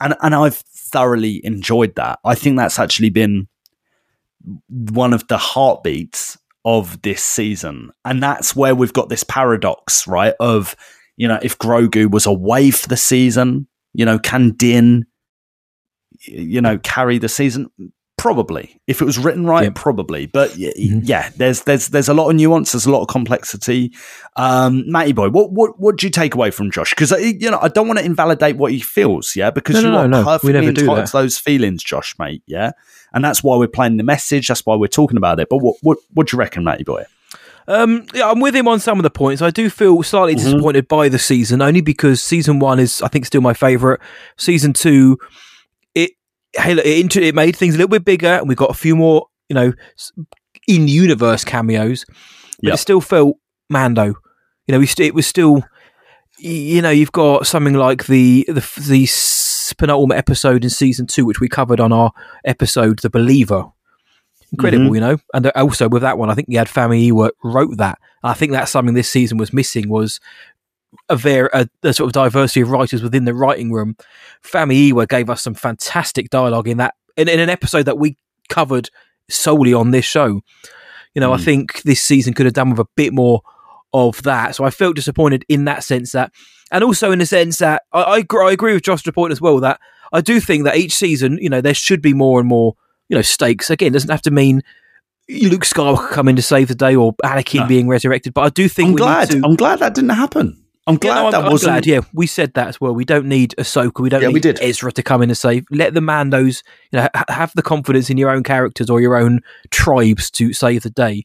and 0.00 0.14
and 0.22 0.34
I've 0.34 0.56
thoroughly 0.56 1.44
enjoyed 1.44 1.96
that. 1.96 2.20
I 2.24 2.34
think 2.34 2.56
that's 2.56 2.78
actually 2.78 3.10
been 3.10 3.48
one 4.68 5.12
of 5.12 5.26
the 5.28 5.38
heartbeats 5.38 6.38
of 6.64 7.00
this 7.02 7.22
season. 7.22 7.92
And 8.04 8.22
that's 8.22 8.56
where 8.56 8.74
we've 8.74 8.92
got 8.92 9.08
this 9.08 9.24
paradox, 9.24 10.06
right? 10.06 10.34
Of, 10.40 10.76
you 11.16 11.28
know, 11.28 11.38
if 11.40 11.58
Grogu 11.58 12.10
was 12.10 12.26
away 12.26 12.70
for 12.70 12.88
the 12.88 12.96
season, 12.96 13.68
you 13.94 14.04
know, 14.04 14.18
can 14.18 14.50
Din, 14.50 15.06
you 16.22 16.60
know, 16.60 16.78
carry 16.78 17.18
the 17.18 17.28
season? 17.28 17.70
Probably. 18.18 18.80
If 18.86 19.02
it 19.02 19.04
was 19.04 19.18
written 19.18 19.46
right, 19.46 19.74
probably. 19.74 20.24
But 20.26 20.50
y- 20.56 20.72
y- 20.76 21.00
yeah, 21.02 21.30
there's 21.36 21.62
there's 21.62 21.88
there's 21.88 22.08
a 22.08 22.14
lot 22.14 22.30
of 22.30 22.36
nuance, 22.36 22.72
there's 22.72 22.86
a 22.86 22.90
lot 22.90 23.02
of 23.02 23.08
complexity. 23.08 23.92
Um, 24.36 24.90
Matty 24.90 25.12
boy, 25.12 25.28
what 25.28 25.52
what 25.52 25.78
what 25.78 25.96
do 25.98 26.06
you 26.06 26.10
take 26.10 26.34
away 26.34 26.50
from 26.50 26.70
Josh? 26.70 26.90
Because 26.90 27.10
you 27.20 27.50
know, 27.50 27.58
I 27.60 27.68
don't 27.68 27.86
want 27.86 27.98
to 27.98 28.04
invalidate 28.06 28.56
what 28.56 28.72
he 28.72 28.80
feels, 28.80 29.36
yeah, 29.36 29.50
because 29.50 29.74
No, 29.76 29.80
you 29.82 29.90
no, 29.90 29.98
are 29.98 30.08
no. 30.08 30.24
Perfectly 30.24 30.66
entitled 30.66 31.06
to 31.06 31.12
those 31.12 31.36
feelings, 31.38 31.82
Josh, 31.84 32.14
mate. 32.18 32.42
Yeah, 32.46 32.72
and 33.12 33.22
that's 33.22 33.44
why 33.44 33.56
we're 33.58 33.68
playing 33.68 33.98
the 33.98 34.02
message. 34.02 34.48
That's 34.48 34.64
why 34.64 34.76
we're 34.76 34.86
talking 34.88 35.18
about 35.18 35.38
it. 35.38 35.48
But 35.50 35.58
what 35.58 35.76
what 35.82 35.98
what 36.14 36.28
do 36.28 36.36
you 36.36 36.40
reckon, 36.40 36.64
Matty 36.64 36.84
boy? 36.84 37.04
Um, 37.68 38.06
yeah, 38.14 38.30
I'm 38.30 38.40
with 38.40 38.54
him 38.56 38.66
on 38.68 38.80
some 38.80 38.98
of 38.98 39.02
the 39.02 39.10
points. 39.10 39.42
I 39.42 39.50
do 39.50 39.68
feel 39.68 40.02
slightly 40.04 40.36
Mm-hmm. 40.36 40.44
disappointed 40.44 40.88
by 40.88 41.08
the 41.10 41.18
season, 41.18 41.60
only 41.60 41.80
because 41.80 42.22
season 42.22 42.60
one 42.60 42.78
is, 42.78 43.02
I 43.02 43.08
think, 43.08 43.26
still 43.26 43.40
my 43.42 43.54
favourite. 43.54 44.00
Season 44.36 44.72
two, 44.72 45.18
hey, 46.58 46.74
look, 46.74 46.84
it, 46.86 46.98
into- 46.98 47.22
it 47.22 47.34
made 47.34 47.56
things 47.56 47.74
a 47.74 47.78
little 47.78 47.88
bit 47.88 48.04
bigger, 48.04 48.28
and 48.28 48.48
we 48.48 48.54
got 48.54 48.70
a 48.70 48.74
few 48.74 48.96
more, 48.96 49.26
you 49.48 49.54
know, 49.54 49.72
in 50.68 50.88
universe 50.88 51.44
cameos. 51.44 52.04
But 52.06 52.16
Yep. 52.62 52.74
it 52.74 52.78
still 52.78 53.00
felt 53.00 53.36
Mando. 53.70 54.06
You 54.06 54.72
know, 54.72 54.78
we 54.78 54.86
st- 54.86 55.08
it 55.08 55.14
was 55.14 55.26
still, 55.26 55.62
you 56.38 56.80
know, 56.82 56.90
you've 56.90 57.12
got 57.12 57.46
something 57.46 57.74
like 57.74 58.06
the 58.06 58.44
the 58.48 58.64
the 58.88 59.74
penultimate 59.78 60.16
episode 60.18 60.64
in 60.64 60.70
season 60.70 61.06
two, 61.06 61.26
which 61.26 61.40
we 61.40 61.48
covered 61.48 61.80
on 61.80 61.92
our 61.92 62.12
episode, 62.44 63.00
The 63.00 63.10
Believer 63.10 63.64
incredible, 64.52 64.90
Mhm. 64.90 64.94
you 64.94 65.00
know. 65.00 65.18
And 65.34 65.48
also 65.56 65.88
with 65.88 66.02
that 66.02 66.18
one, 66.18 66.30
I 66.30 66.34
think 66.34 66.46
you 66.48 66.56
had 66.58 66.68
Fami 66.68 67.10
wrote 67.42 67.76
that. 67.78 67.98
I 68.22 68.32
think 68.32 68.52
that's 68.52 68.70
something 68.70 68.94
this 68.94 69.08
season 69.10 69.38
was 69.38 69.52
missing 69.52 69.88
was 69.88 70.20
a 71.08 71.16
very 71.16 71.48
a, 71.52 71.68
a 71.82 71.92
sort 71.92 72.08
of 72.08 72.12
diversity 72.12 72.60
of 72.60 72.70
writers 72.70 73.02
within 73.02 73.24
the 73.24 73.34
writing 73.34 73.72
room. 73.72 73.96
Famuyiwa 74.42 75.08
gave 75.08 75.30
us 75.30 75.42
some 75.42 75.54
fantastic 75.54 76.30
dialogue 76.30 76.68
in 76.68 76.76
that 76.78 76.94
in, 77.16 77.28
in 77.28 77.40
an 77.40 77.48
episode 77.50 77.84
that 77.84 77.98
we 77.98 78.16
covered 78.48 78.90
solely 79.28 79.72
on 79.74 79.90
this 79.90 80.04
show. 80.04 80.40
You 81.14 81.20
know, 81.20 81.32
I 81.32 81.38
Mm. 81.38 81.44
think 81.44 81.82
this 81.82 82.02
season 82.02 82.34
could 82.34 82.46
have 82.46 82.52
done 82.54 82.70
with 82.70 82.78
a 82.78 82.86
bit 82.96 83.12
more 83.12 83.40
of 83.92 84.22
that. 84.24 84.54
So 84.54 84.64
I 84.64 84.70
felt 84.70 84.96
disappointed 84.96 85.44
in 85.48 85.64
that 85.64 85.82
sense 85.82 86.12
that, 86.12 86.30
and 86.70 86.84
also 86.84 87.10
in 87.12 87.18
the 87.20 87.26
sense 87.26 87.58
that 87.58 87.82
I, 87.92 88.02
I, 88.02 88.18
agree, 88.18 88.44
I 88.46 88.52
agree 88.52 88.74
with 88.74 88.82
Josh's 88.82 89.10
point 89.12 89.32
as 89.32 89.40
well 89.40 89.58
that 89.60 89.80
I 90.12 90.20
do 90.20 90.40
think 90.40 90.64
that 90.64 90.76
each 90.76 90.94
season, 90.94 91.38
you 91.40 91.48
know, 91.48 91.60
there 91.62 91.72
should 91.74 92.02
be 92.02 92.12
more 92.12 92.38
and 92.38 92.48
more, 92.48 92.74
you 93.08 93.16
know, 93.16 93.22
stakes. 93.22 93.70
Again, 93.70 93.88
it 93.88 93.92
doesn't 93.94 94.10
have 94.10 94.22
to 94.22 94.30
mean 94.30 94.62
Luke 95.28 95.62
Skywalker 95.64 96.10
coming 96.10 96.36
to 96.36 96.42
save 96.42 96.68
the 96.68 96.74
day 96.74 96.94
or 96.94 97.14
Anakin 97.24 97.60
No. 97.60 97.66
being 97.66 97.88
resurrected, 97.88 98.34
but 98.34 98.42
I 98.42 98.48
do 98.50 98.68
think 98.68 98.90
I'm 98.90 98.96
glad. 98.96 99.30
to. 99.30 99.40
I'm 99.44 99.56
glad 99.56 99.78
that 99.78 99.94
didn't 99.94 100.10
happen. 100.10 100.62
I'm 100.86 100.96
glad 100.96 101.14
yeah, 101.16 101.20
no, 101.20 101.26
I'm, 101.26 101.32
that 101.32 101.44
I'm 101.44 101.52
wasn't. 101.52 101.70
glad, 101.72 101.86
yeah, 101.86 102.00
we 102.12 102.26
said 102.28 102.54
that 102.54 102.68
as 102.68 102.80
well. 102.80 102.94
We 102.94 103.04
don't 103.04 103.26
need 103.26 103.54
Ahsoka. 103.58 104.00
We 104.02 104.08
don't 104.08 104.22
Yeah, 104.22 104.28
need 104.28 104.34
we 104.34 104.40
did. 104.40 104.60
Ezra 104.62 104.92
to 104.92 105.02
come 105.02 105.20
in 105.22 105.30
and 105.30 105.36
say, 105.36 105.62
Let 105.70 105.94
the 105.94 106.00
Mandos, 106.00 106.62
you 106.92 107.00
know, 107.00 107.08
ha- 107.14 107.24
have 107.28 107.52
the 107.56 107.62
confidence 107.62 108.08
in 108.08 108.18
your 108.18 108.30
own 108.30 108.42
characters 108.44 108.88
or 108.88 109.00
your 109.00 109.16
own 109.16 109.40
tribes 109.70 110.30
to 110.32 110.52
save 110.52 110.82
the 110.84 110.90
day. 110.90 111.24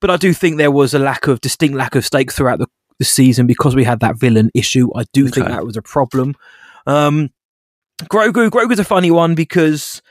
But 0.00 0.10
I 0.10 0.16
do 0.16 0.32
think 0.32 0.56
there 0.56 0.70
was 0.70 0.94
a 0.94 0.98
lack 0.98 1.26
of 1.26 1.40
distinct 1.42 1.76
lack 1.76 1.94
of 1.94 2.04
stakes 2.04 2.34
throughout 2.34 2.58
the, 2.58 2.66
the 2.98 3.04
season 3.04 3.46
because 3.46 3.76
we 3.76 3.84
had 3.84 4.00
that 4.00 4.16
villain 4.16 4.50
issue. 4.54 4.88
I 4.96 5.04
do 5.12 5.28
think 5.28 5.48
that 5.48 5.64
was 5.66 5.76
a 5.76 5.82
problem. 5.82 6.34
Um, 6.86 7.30
Grogu, 8.04 8.48
Grogu's 8.50 8.78
a 8.80 8.84
funny 8.84 9.10
one 9.10 9.34
because 9.34 10.02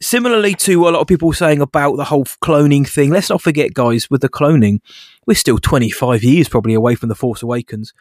similarly 0.00 0.54
to 0.54 0.86
a 0.86 0.90
lot 0.90 1.00
of 1.00 1.06
people 1.06 1.32
saying 1.32 1.60
about 1.60 1.96
the 1.96 2.04
whole 2.04 2.24
cloning 2.24 2.86
thing, 2.86 3.10
let's 3.10 3.30
not 3.30 3.40
forget, 3.42 3.72
guys, 3.74 4.10
with 4.10 4.20
the 4.20 4.28
cloning, 4.28 4.80
we're 5.26 5.34
still 5.34 5.58
25 5.58 6.22
years 6.24 6.48
probably 6.48 6.74
away 6.74 6.94
from 6.94 7.08
the 7.08 7.14
Force 7.14 7.42
Awakens. 7.42 7.92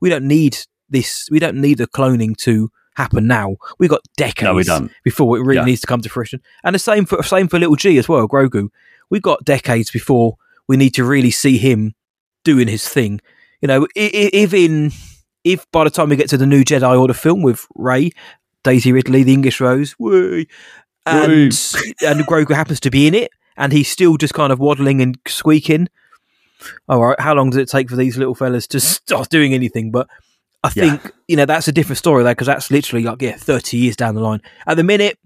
We 0.00 0.08
don't 0.10 0.26
need 0.26 0.56
this. 0.88 1.28
We 1.30 1.38
don't 1.38 1.56
need 1.60 1.78
the 1.78 1.86
cloning 1.86 2.36
to 2.38 2.70
happen 2.96 3.26
now. 3.26 3.56
We've 3.78 3.90
got 3.90 4.00
decades 4.16 4.44
No, 4.44 4.54
we 4.54 4.64
don't. 4.64 4.90
before 5.04 5.36
it 5.38 5.42
really 5.42 5.56
Yeah. 5.60 5.64
needs 5.64 5.80
to 5.82 5.86
come 5.86 6.00
to 6.02 6.08
fruition. 6.08 6.40
And 6.64 6.74
the 6.74 6.78
same 6.78 7.04
for 7.06 7.22
same 7.22 7.48
for 7.48 7.58
little 7.58 7.76
G 7.76 7.98
as 7.98 8.08
well, 8.08 8.26
Grogu. 8.28 8.68
We've 9.10 9.22
got 9.22 9.44
decades 9.44 9.90
before 9.90 10.36
we 10.68 10.76
need 10.76 10.94
to 10.94 11.04
really 11.04 11.30
see 11.30 11.58
him 11.58 11.94
doing 12.44 12.68
his 12.68 12.88
thing. 12.88 13.20
You 13.60 13.68
know, 13.68 13.86
if 13.94 14.54
in 14.54 14.92
if 15.44 15.70
by 15.70 15.84
the 15.84 15.90
time 15.90 16.08
we 16.08 16.16
get 16.16 16.28
to 16.30 16.36
the 16.38 16.46
new 16.46 16.64
Jedi 16.64 16.98
Order 16.98 17.14
film 17.14 17.42
with 17.42 17.66
Rey, 17.74 18.10
Daisy 18.64 18.92
Ridley, 18.92 19.22
the 19.22 19.32
English 19.32 19.60
Rose, 19.60 19.94
and 20.00 20.42
and 21.06 22.26
Grogu 22.26 22.54
happens 22.54 22.80
to 22.80 22.90
be 22.90 23.06
in 23.06 23.14
it, 23.14 23.30
and 23.56 23.72
he's 23.72 23.88
still 23.88 24.16
just 24.16 24.34
kind 24.34 24.52
of 24.52 24.58
waddling 24.58 25.00
and 25.00 25.18
squeaking. 25.26 25.88
All 26.88 27.00
right, 27.04 27.18
how 27.20 27.34
long 27.34 27.50
does 27.50 27.58
it 27.58 27.68
take 27.68 27.88
for 27.90 27.96
these 27.96 28.16
little 28.16 28.34
fellas 28.34 28.66
to 28.68 28.80
start 28.80 29.28
doing 29.30 29.54
anything? 29.54 29.90
But 29.90 30.08
I 30.62 30.70
Yeah. 30.74 30.90
think 30.98 31.12
you 31.28 31.36
know 31.36 31.46
that's 31.46 31.68
a 31.68 31.72
different 31.72 31.98
story 31.98 32.22
there 32.22 32.32
because 32.34 32.46
that's 32.46 32.70
literally 32.70 33.04
like 33.04 33.22
yeah, 33.22 33.36
thirty 33.36 33.76
years 33.78 33.96
down 33.96 34.14
the 34.14 34.20
line. 34.20 34.42
At 34.66 34.76
the 34.76 34.84
minute, 34.84 35.18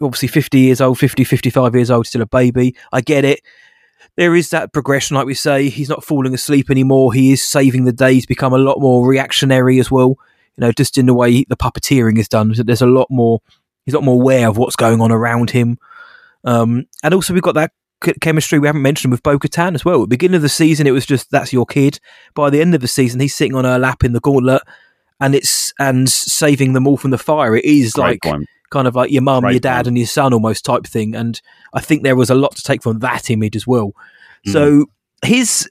obviously 0.00 0.28
50 0.28 0.58
years 0.58 0.80
old, 0.80 0.98
50, 0.98 1.24
55 1.24 1.74
years 1.74 1.90
old, 1.90 2.06
still 2.06 2.22
a 2.22 2.26
baby. 2.26 2.74
I 2.92 3.00
get 3.00 3.24
it. 3.24 3.40
There 4.16 4.34
is 4.34 4.50
that 4.50 4.72
progression, 4.72 5.16
like 5.16 5.26
we 5.26 5.34
say. 5.34 5.68
He's 5.68 5.88
not 5.88 6.04
falling 6.04 6.34
asleep 6.34 6.70
anymore. 6.70 7.12
He 7.14 7.32
is 7.32 7.42
saving 7.46 7.84
the 7.84 7.92
day. 7.92 8.14
He's 8.14 8.26
become 8.26 8.52
a 8.52 8.58
lot 8.58 8.80
more 8.80 9.06
reactionary 9.06 9.78
as 9.78 9.90
well. 9.90 10.16
You 10.56 10.62
know, 10.66 10.72
just 10.72 10.98
in 10.98 11.06
the 11.06 11.14
way 11.14 11.44
the 11.44 11.56
puppeteering 11.56 12.18
is 12.18 12.28
done. 12.28 12.52
There's 12.54 12.82
a 12.82 12.86
lot 12.86 13.06
more. 13.10 13.40
He's 13.86 13.94
a 13.94 13.98
lot 13.98 14.04
more 14.04 14.20
aware 14.20 14.48
of 14.48 14.58
what's 14.58 14.76
going 14.76 15.00
on 15.00 15.10
around 15.12 15.50
him. 15.50 15.78
Um, 16.44 16.86
and 17.02 17.14
also, 17.14 17.32
we've 17.32 17.42
got 17.42 17.54
that 17.54 17.72
chemistry 18.20 18.58
we 18.58 18.66
haven't 18.66 18.82
mentioned 18.82 19.10
with 19.12 19.22
Bo 19.22 19.38
Katan 19.38 19.74
as 19.74 19.84
well. 19.84 20.02
At 20.02 20.04
the 20.04 20.16
beginning 20.16 20.36
of 20.36 20.42
the 20.42 20.48
season, 20.48 20.86
it 20.86 20.92
was 20.92 21.06
just 21.06 21.30
that's 21.30 21.52
your 21.52 21.66
kid. 21.66 22.00
By 22.34 22.50
the 22.50 22.60
end 22.60 22.74
of 22.74 22.80
the 22.80 22.88
season, 22.88 23.20
he's 23.20 23.34
sitting 23.34 23.54
on 23.54 23.64
her 23.64 23.78
lap 23.78 24.04
in 24.04 24.12
the 24.12 24.20
gauntlet, 24.20 24.62
and 25.20 25.34
it's 25.34 25.72
and 25.78 26.08
saving 26.08 26.72
them 26.72 26.86
all 26.86 26.96
from 26.96 27.10
the 27.10 27.18
fire. 27.18 27.56
It 27.56 27.64
is 27.64 27.92
Great 27.92 28.04
like 28.04 28.22
point. 28.22 28.46
kind 28.70 28.88
of 28.88 28.94
like 28.94 29.10
your 29.10 29.22
mum, 29.22 29.42
Great 29.42 29.52
your 29.52 29.60
dad, 29.60 29.76
point. 29.76 29.88
and 29.88 29.98
your 29.98 30.06
son 30.06 30.32
almost 30.32 30.64
type 30.64 30.86
thing. 30.86 31.14
And 31.14 31.40
I 31.74 31.80
think 31.80 32.02
there 32.02 32.16
was 32.16 32.30
a 32.30 32.34
lot 32.34 32.56
to 32.56 32.62
take 32.62 32.82
from 32.82 32.98
that 33.00 33.30
image 33.30 33.56
as 33.56 33.66
well. 33.66 33.92
Mm. 34.46 34.52
So 34.52 34.86
his 35.24 35.70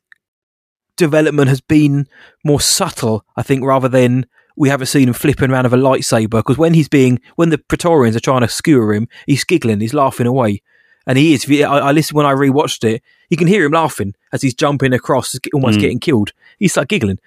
development 0.97 1.49
has 1.49 1.61
been 1.61 2.07
more 2.43 2.61
subtle, 2.61 3.25
I 3.35 3.43
think, 3.43 3.63
rather 3.63 3.87
than 3.89 4.25
we 4.55 4.69
haven't 4.69 4.87
seen 4.87 5.07
him 5.07 5.13
flipping 5.13 5.49
around 5.49 5.63
with 5.63 5.73
a 5.73 5.77
lightsaber. 5.77 6.29
Because 6.29 6.57
when 6.57 6.73
he's 6.73 6.89
being, 6.89 7.19
when 7.35 7.49
the 7.49 7.57
Praetorians 7.57 8.15
are 8.15 8.19
trying 8.21 8.41
to 8.41 8.47
skewer 8.47 8.93
him, 8.93 9.07
he's 9.25 9.43
giggling, 9.43 9.79
he's 9.79 9.93
laughing 9.93 10.27
away. 10.27 10.61
And 11.07 11.17
he 11.17 11.33
is. 11.33 11.49
I, 11.49 11.63
I 11.79 11.91
listened 11.91 12.15
when 12.15 12.25
I 12.25 12.33
rewatched 12.33 12.83
it. 12.83 13.01
You 13.29 13.37
can 13.37 13.47
hear 13.47 13.65
him 13.65 13.71
laughing 13.71 14.13
as 14.31 14.41
he's 14.41 14.53
jumping 14.53 14.93
across, 14.93 15.35
almost 15.53 15.77
Mm. 15.77 15.81
getting 15.81 15.99
killed. 15.99 16.31
He's 16.59 16.77
like 16.77 16.87
giggling. 16.89 17.19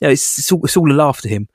Yeah, 0.00 0.08
it's, 0.08 0.38
it's, 0.38 0.52
all, 0.52 0.60
it's 0.64 0.76
all 0.76 0.90
a 0.90 0.94
laugh 0.94 1.20
to 1.22 1.28
him. 1.28 1.48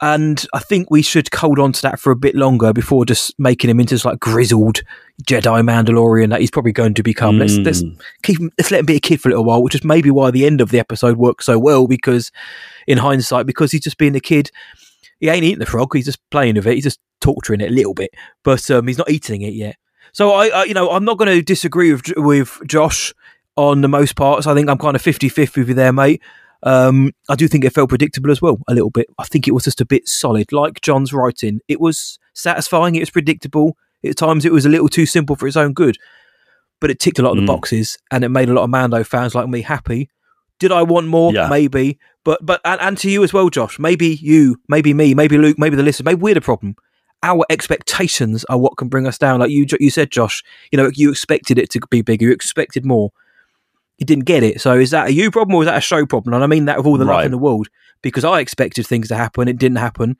And 0.00 0.44
I 0.52 0.58
think 0.58 0.90
we 0.90 1.02
should 1.02 1.32
hold 1.32 1.58
on 1.60 1.72
to 1.72 1.82
that 1.82 2.00
for 2.00 2.10
a 2.10 2.16
bit 2.16 2.34
longer 2.34 2.72
before 2.72 3.04
just 3.04 3.32
making 3.38 3.70
him 3.70 3.78
into 3.78 3.94
this 3.94 4.04
like 4.04 4.18
grizzled 4.18 4.82
Jedi 5.22 5.62
Mandalorian 5.62 6.30
that 6.30 6.40
he's 6.40 6.50
probably 6.50 6.72
going 6.72 6.94
to 6.94 7.02
become. 7.02 7.38
Let's 7.38 7.56
let's 7.58 7.82
Mm. 7.82 8.00
keep 8.24 8.40
him, 8.40 8.50
let's 8.58 8.70
let 8.72 8.80
him 8.80 8.86
be 8.86 8.96
a 8.96 9.00
kid 9.00 9.20
for 9.20 9.28
a 9.28 9.32
little 9.32 9.44
while, 9.44 9.62
which 9.62 9.74
is 9.76 9.84
maybe 9.84 10.10
why 10.10 10.30
the 10.32 10.46
end 10.46 10.60
of 10.60 10.70
the 10.70 10.80
episode 10.80 11.16
works 11.16 11.46
so 11.46 11.58
well 11.60 11.86
because, 11.86 12.32
in 12.88 12.98
hindsight, 12.98 13.46
because 13.46 13.70
he's 13.70 13.82
just 13.84 13.96
being 13.98 14.16
a 14.16 14.20
kid. 14.20 14.50
He 15.20 15.28
ain't 15.28 15.44
eating 15.44 15.60
the 15.60 15.66
frog. 15.66 15.94
He's 15.94 16.06
just 16.06 16.18
playing 16.30 16.56
with 16.56 16.66
it. 16.66 16.74
He's 16.74 16.84
just 16.84 16.98
torturing 17.20 17.60
it 17.60 17.70
a 17.70 17.74
little 17.74 17.94
bit, 17.94 18.10
but 18.42 18.68
um, 18.72 18.88
he's 18.88 18.98
not 18.98 19.10
eating 19.10 19.42
it 19.42 19.54
yet. 19.54 19.76
So 20.14 20.30
I, 20.32 20.46
I 20.48 20.64
you 20.64 20.72
know, 20.74 20.90
I'm 20.90 21.04
not 21.04 21.18
going 21.18 21.28
to 21.30 21.42
disagree 21.42 21.92
with 21.92 22.02
with 22.16 22.60
Josh 22.66 23.12
on 23.56 23.82
the 23.82 23.88
most 23.88 24.16
parts. 24.16 24.46
I 24.46 24.54
think 24.54 24.68
I'm 24.70 24.78
kind 24.78 24.96
of 24.96 25.02
50-50 25.02 25.56
with 25.58 25.68
you 25.68 25.74
there, 25.74 25.92
mate. 25.92 26.22
Um, 26.62 27.12
I 27.28 27.34
do 27.34 27.46
think 27.46 27.64
it 27.64 27.74
felt 27.74 27.90
predictable 27.90 28.30
as 28.30 28.40
well, 28.40 28.58
a 28.68 28.74
little 28.74 28.90
bit. 28.90 29.06
I 29.18 29.24
think 29.24 29.46
it 29.46 29.50
was 29.52 29.64
just 29.64 29.80
a 29.82 29.84
bit 29.84 30.08
solid, 30.08 30.50
like 30.50 30.80
Jon's 30.80 31.12
writing. 31.12 31.60
It 31.68 31.78
was 31.78 32.18
satisfying. 32.32 32.94
It 32.94 33.00
was 33.00 33.10
predictable. 33.10 33.76
At 34.02 34.16
times, 34.16 34.44
it 34.44 34.52
was 34.52 34.64
a 34.64 34.68
little 34.70 34.88
too 34.88 35.04
simple 35.06 35.36
for 35.36 35.46
its 35.46 35.56
own 35.56 35.72
good, 35.74 35.98
but 36.80 36.90
it 36.90 36.98
ticked 37.00 37.18
a 37.18 37.22
lot 37.22 37.32
of 37.32 37.36
the 37.36 37.42
Mm. 37.42 37.46
boxes, 37.54 37.98
and 38.10 38.24
it 38.24 38.28
made 38.30 38.48
a 38.48 38.52
lot 38.54 38.64
of 38.64 38.70
Mando 38.70 39.04
fans 39.04 39.34
like 39.34 39.48
me 39.48 39.60
happy. 39.62 40.08
Did 40.58 40.72
I 40.72 40.82
want 40.82 41.06
more? 41.08 41.32
Yeah. 41.34 41.48
Maybe, 41.48 41.98
but 42.24 42.44
but 42.44 42.60
and, 42.64 42.80
and 42.80 42.98
to 42.98 43.10
you 43.10 43.24
as 43.24 43.32
well, 43.32 43.50
Josh. 43.50 43.78
Maybe 43.78 44.14
you, 44.14 44.60
maybe 44.68 44.94
me, 44.94 45.14
maybe 45.14 45.36
Luke, 45.38 45.58
maybe 45.58 45.76
the 45.76 45.82
listeners. 45.82 46.04
Maybe 46.06 46.20
we're 46.20 46.34
the 46.34 46.40
problem. 46.40 46.76
Our 47.24 47.44
expectations 47.48 48.44
are 48.44 48.58
what 48.58 48.76
can 48.76 48.88
bring 48.88 49.06
us 49.06 49.18
down. 49.18 49.40
Like 49.40 49.50
you, 49.50 49.66
you 49.80 49.90
said, 49.90 50.10
Josh. 50.10 50.44
You 50.70 50.76
know, 50.76 50.90
you 50.94 51.10
expected 51.10 51.58
it 51.58 51.70
to 51.70 51.80
be 51.90 52.02
bigger. 52.02 52.26
You 52.26 52.32
expected 52.32 52.84
more 52.84 53.12
you 53.98 54.06
didn't 54.06 54.24
get 54.24 54.42
it. 54.42 54.60
So 54.60 54.74
is 54.74 54.90
that 54.90 55.08
a 55.08 55.12
you 55.12 55.30
problem 55.30 55.54
or 55.54 55.62
is 55.62 55.66
that 55.66 55.78
a 55.78 55.80
show 55.80 56.04
problem? 56.06 56.34
And 56.34 56.42
I 56.42 56.46
mean 56.46 56.64
that 56.66 56.78
with 56.78 56.86
all 56.86 56.98
the 56.98 57.04
love 57.04 57.24
in 57.24 57.30
the 57.30 57.38
world 57.38 57.68
because 58.02 58.24
I 58.24 58.40
expected 58.40 58.86
things 58.86 59.08
to 59.08 59.16
happen, 59.16 59.48
it 59.48 59.58
didn't 59.58 59.78
happen, 59.78 60.16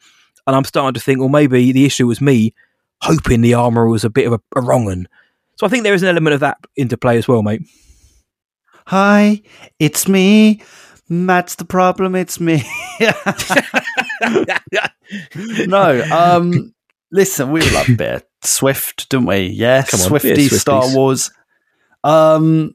and 0.46 0.57
I'm 0.57 0.64
starting 0.64 0.94
to 0.94 1.00
think, 1.00 1.20
well, 1.20 1.28
maybe 1.28 1.72
the 1.72 1.84
issue 1.84 2.07
was 2.07 2.20
me 2.20 2.55
hoping 3.00 3.40
the 3.40 3.55
armor 3.55 3.88
was 3.88 4.05
a 4.05 4.11
bit 4.11 4.26
of 4.26 4.34
a, 4.34 4.40
a 4.57 4.62
wrong 4.62 4.84
one. 4.84 5.09
So 5.57 5.66
I 5.66 5.70
think 5.70 5.84
there 5.84 5.94
is 5.94 6.02
an 6.02 6.09
element 6.09 6.34
of 6.34 6.40
that 6.40 6.59
into 6.76 6.96
play 6.96 7.18
as 7.18 7.28
well, 7.28 7.42
mate. 7.42 7.62
Hi, 8.86 9.42
it's 9.78 10.09
me. 10.09 10.62
That's 11.09 11.57
the 11.57 11.64
problem. 11.64 12.14
It's 12.14 12.40
me. 12.40 12.62
no, 15.66 16.05
um, 16.12 16.74
listen, 17.14 17.52
we 17.52 17.62
love 17.70 17.88
a 17.88 17.92
bit 17.96 18.28
Swift, 18.42 19.08
don't 19.08 19.24
we? 19.24 19.46
Yeah, 19.46 19.84
Come 19.84 20.00
on, 20.00 20.06
Swifty 20.08 20.48
Star 20.48 20.82
Wars. 20.94 21.30
Um, 22.02 22.74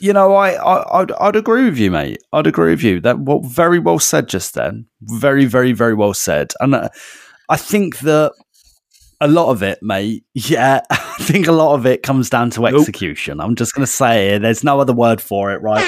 you 0.00 0.12
know, 0.12 0.34
I, 0.34 0.54
I 0.54 1.00
I'd, 1.02 1.12
I'd 1.12 1.36
agree 1.36 1.66
with 1.66 1.78
you, 1.78 1.90
mate. 1.92 2.20
I'd 2.32 2.48
agree 2.48 2.70
with 2.70 2.82
you. 2.82 3.00
That 3.00 3.20
well, 3.20 3.40
very 3.40 3.78
well 3.78 4.00
said 4.00 4.28
just 4.28 4.54
then. 4.54 4.86
Very, 5.02 5.44
very, 5.44 5.72
very 5.72 5.94
well 5.94 6.14
said. 6.14 6.52
And 6.58 6.74
uh, 6.74 6.88
I 7.48 7.56
think 7.56 8.00
that 8.00 8.32
a 9.20 9.28
lot 9.28 9.50
of 9.50 9.62
it, 9.62 9.80
mate. 9.82 10.24
Yeah, 10.34 10.80
I 10.90 10.96
think 11.20 11.46
a 11.46 11.52
lot 11.52 11.74
of 11.74 11.86
it 11.86 12.02
comes 12.02 12.30
down 12.30 12.50
to 12.50 12.66
execution. 12.66 13.40
I'm 13.40 13.54
just 13.54 13.74
going 13.74 13.86
to 13.86 13.92
say 13.92 14.30
it. 14.30 14.42
There's 14.42 14.64
no 14.64 14.80
other 14.80 14.94
word 14.94 15.20
for 15.20 15.52
it, 15.52 15.62
right? 15.62 15.84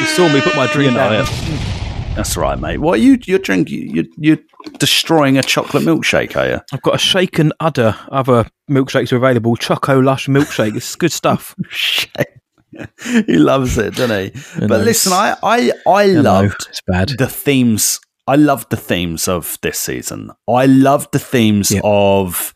You 0.00 0.06
saw 0.06 0.32
me 0.32 0.40
put 0.40 0.56
my 0.56 0.66
drink 0.72 0.90
You 0.92 0.96
know 0.96 1.10
down. 1.10 1.26
it. 1.26 1.81
That's 2.14 2.36
right, 2.36 2.58
mate. 2.58 2.78
What 2.78 2.98
are 2.98 3.02
you? 3.02 3.18
You're 3.24 3.38
drinking. 3.38 3.88
You're, 3.88 4.04
you're 4.18 4.38
destroying 4.78 5.38
a 5.38 5.42
chocolate 5.42 5.82
milkshake, 5.82 6.36
are 6.36 6.46
you? 6.46 6.60
I've 6.70 6.82
got 6.82 6.94
a 6.94 6.98
shaken 6.98 7.52
udder. 7.58 7.96
Other 8.10 8.46
milkshakes 8.70 9.12
are 9.12 9.16
available. 9.16 9.56
Choco 9.56 9.98
Lush 9.98 10.26
milkshake. 10.26 10.76
It's 10.76 10.94
good 10.94 11.10
stuff. 11.10 11.56
he 13.26 13.36
loves 13.38 13.78
it, 13.78 13.94
doesn't 13.94 14.34
he? 14.34 14.42
But 14.60 14.68
know, 14.68 14.78
listen, 14.78 15.12
I 15.12 15.36
I 15.42 15.72
I 15.86 16.06
loved 16.06 16.66
it's 16.68 16.82
bad. 16.86 17.08
the 17.18 17.26
themes. 17.26 17.98
I 18.26 18.36
loved 18.36 18.70
the 18.70 18.76
themes 18.76 19.26
of 19.26 19.58
this 19.62 19.78
season. 19.78 20.30
I 20.48 20.66
loved 20.66 21.12
the 21.12 21.18
themes 21.18 21.72
of 21.82 22.54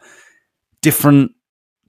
different 0.82 1.32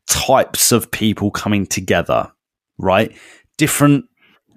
types 0.07 0.72
of 0.72 0.89
people 0.89 1.31
coming 1.31 1.65
together, 1.65 2.31
right? 2.77 3.15
Different 3.57 4.06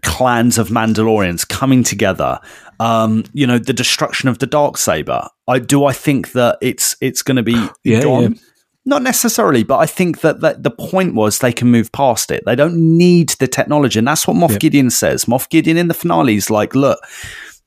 clans 0.02 0.58
of 0.58 0.68
Mandalorians 0.68 1.46
coming 1.46 1.82
together. 1.82 2.38
Um, 2.80 3.24
you 3.32 3.46
know, 3.46 3.58
the 3.58 3.72
destruction 3.74 4.28
of 4.28 4.38
the 4.38 4.46
dark 4.46 4.76
saber. 4.78 5.28
I 5.46 5.58
do. 5.58 5.84
I 5.84 5.92
think 5.92 6.32
that 6.32 6.58
it's 6.60 6.96
it's 7.00 7.22
going 7.22 7.36
to 7.36 7.42
be 7.42 7.52
Yeah, 7.84 8.02
gone. 8.02 8.22
yeah. 8.32 8.38
Not 8.86 9.02
necessarily, 9.02 9.62
but 9.62 9.76
I 9.78 9.84
think 9.86 10.22
that, 10.22 10.40
that 10.40 10.62
the 10.62 10.70
point 10.70 11.14
was 11.14 11.38
they 11.38 11.52
can 11.52 11.68
move 11.70 11.92
past 11.92 12.30
it. 12.30 12.42
They 12.46 12.56
don't 12.56 12.96
need 12.96 13.28
the 13.38 13.46
technology, 13.46 13.98
and 13.98 14.08
that's 14.08 14.26
what 14.26 14.36
Moff 14.36 14.52
Yep. 14.52 14.60
Gideon 14.60 14.90
says. 14.90 15.26
Moff 15.26 15.50
Gideon 15.50 15.76
in 15.76 15.88
the 15.88 15.94
finale 15.94 16.34
is 16.36 16.48
like, 16.48 16.74
"Look, 16.74 16.98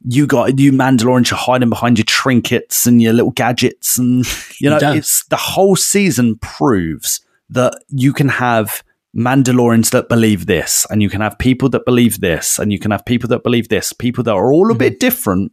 you 0.05 0.25
got 0.25 0.57
you 0.59 0.71
Mandalorians 0.71 1.31
are 1.31 1.35
hiding 1.35 1.69
behind 1.69 1.99
your 1.99 2.05
trinkets 2.05 2.87
and 2.87 2.99
your 2.99 3.13
little 3.13 3.31
gadgets, 3.31 3.99
and 3.99 4.25
you 4.59 4.69
know, 4.71 4.79
it's 4.81 5.23
the 5.25 5.37
whole 5.37 5.75
season 5.75 6.37
proves 6.39 7.21
that 7.49 7.75
you 7.89 8.11
can 8.11 8.27
have 8.29 8.83
Mandalorians 9.15 9.91
that 9.91 10.09
believe 10.09 10.45
this, 10.47 10.85
and 10.89 11.01
you 11.01 11.09
can 11.09 11.21
have 11.21 11.37
people 11.37 11.69
that 11.69 11.85
believe 11.85 12.19
this, 12.19 12.57
and 12.59 12.71
you 12.71 12.79
can 12.79 12.91
have 12.91 13.05
people 13.05 13.27
that 13.29 13.43
believe 13.43 13.69
this, 13.69 13.93
people 13.93 14.23
that 14.23 14.33
are 14.33 14.51
all 14.51 14.71
a 14.71 14.75
bit 14.75 14.99
different, 14.99 15.51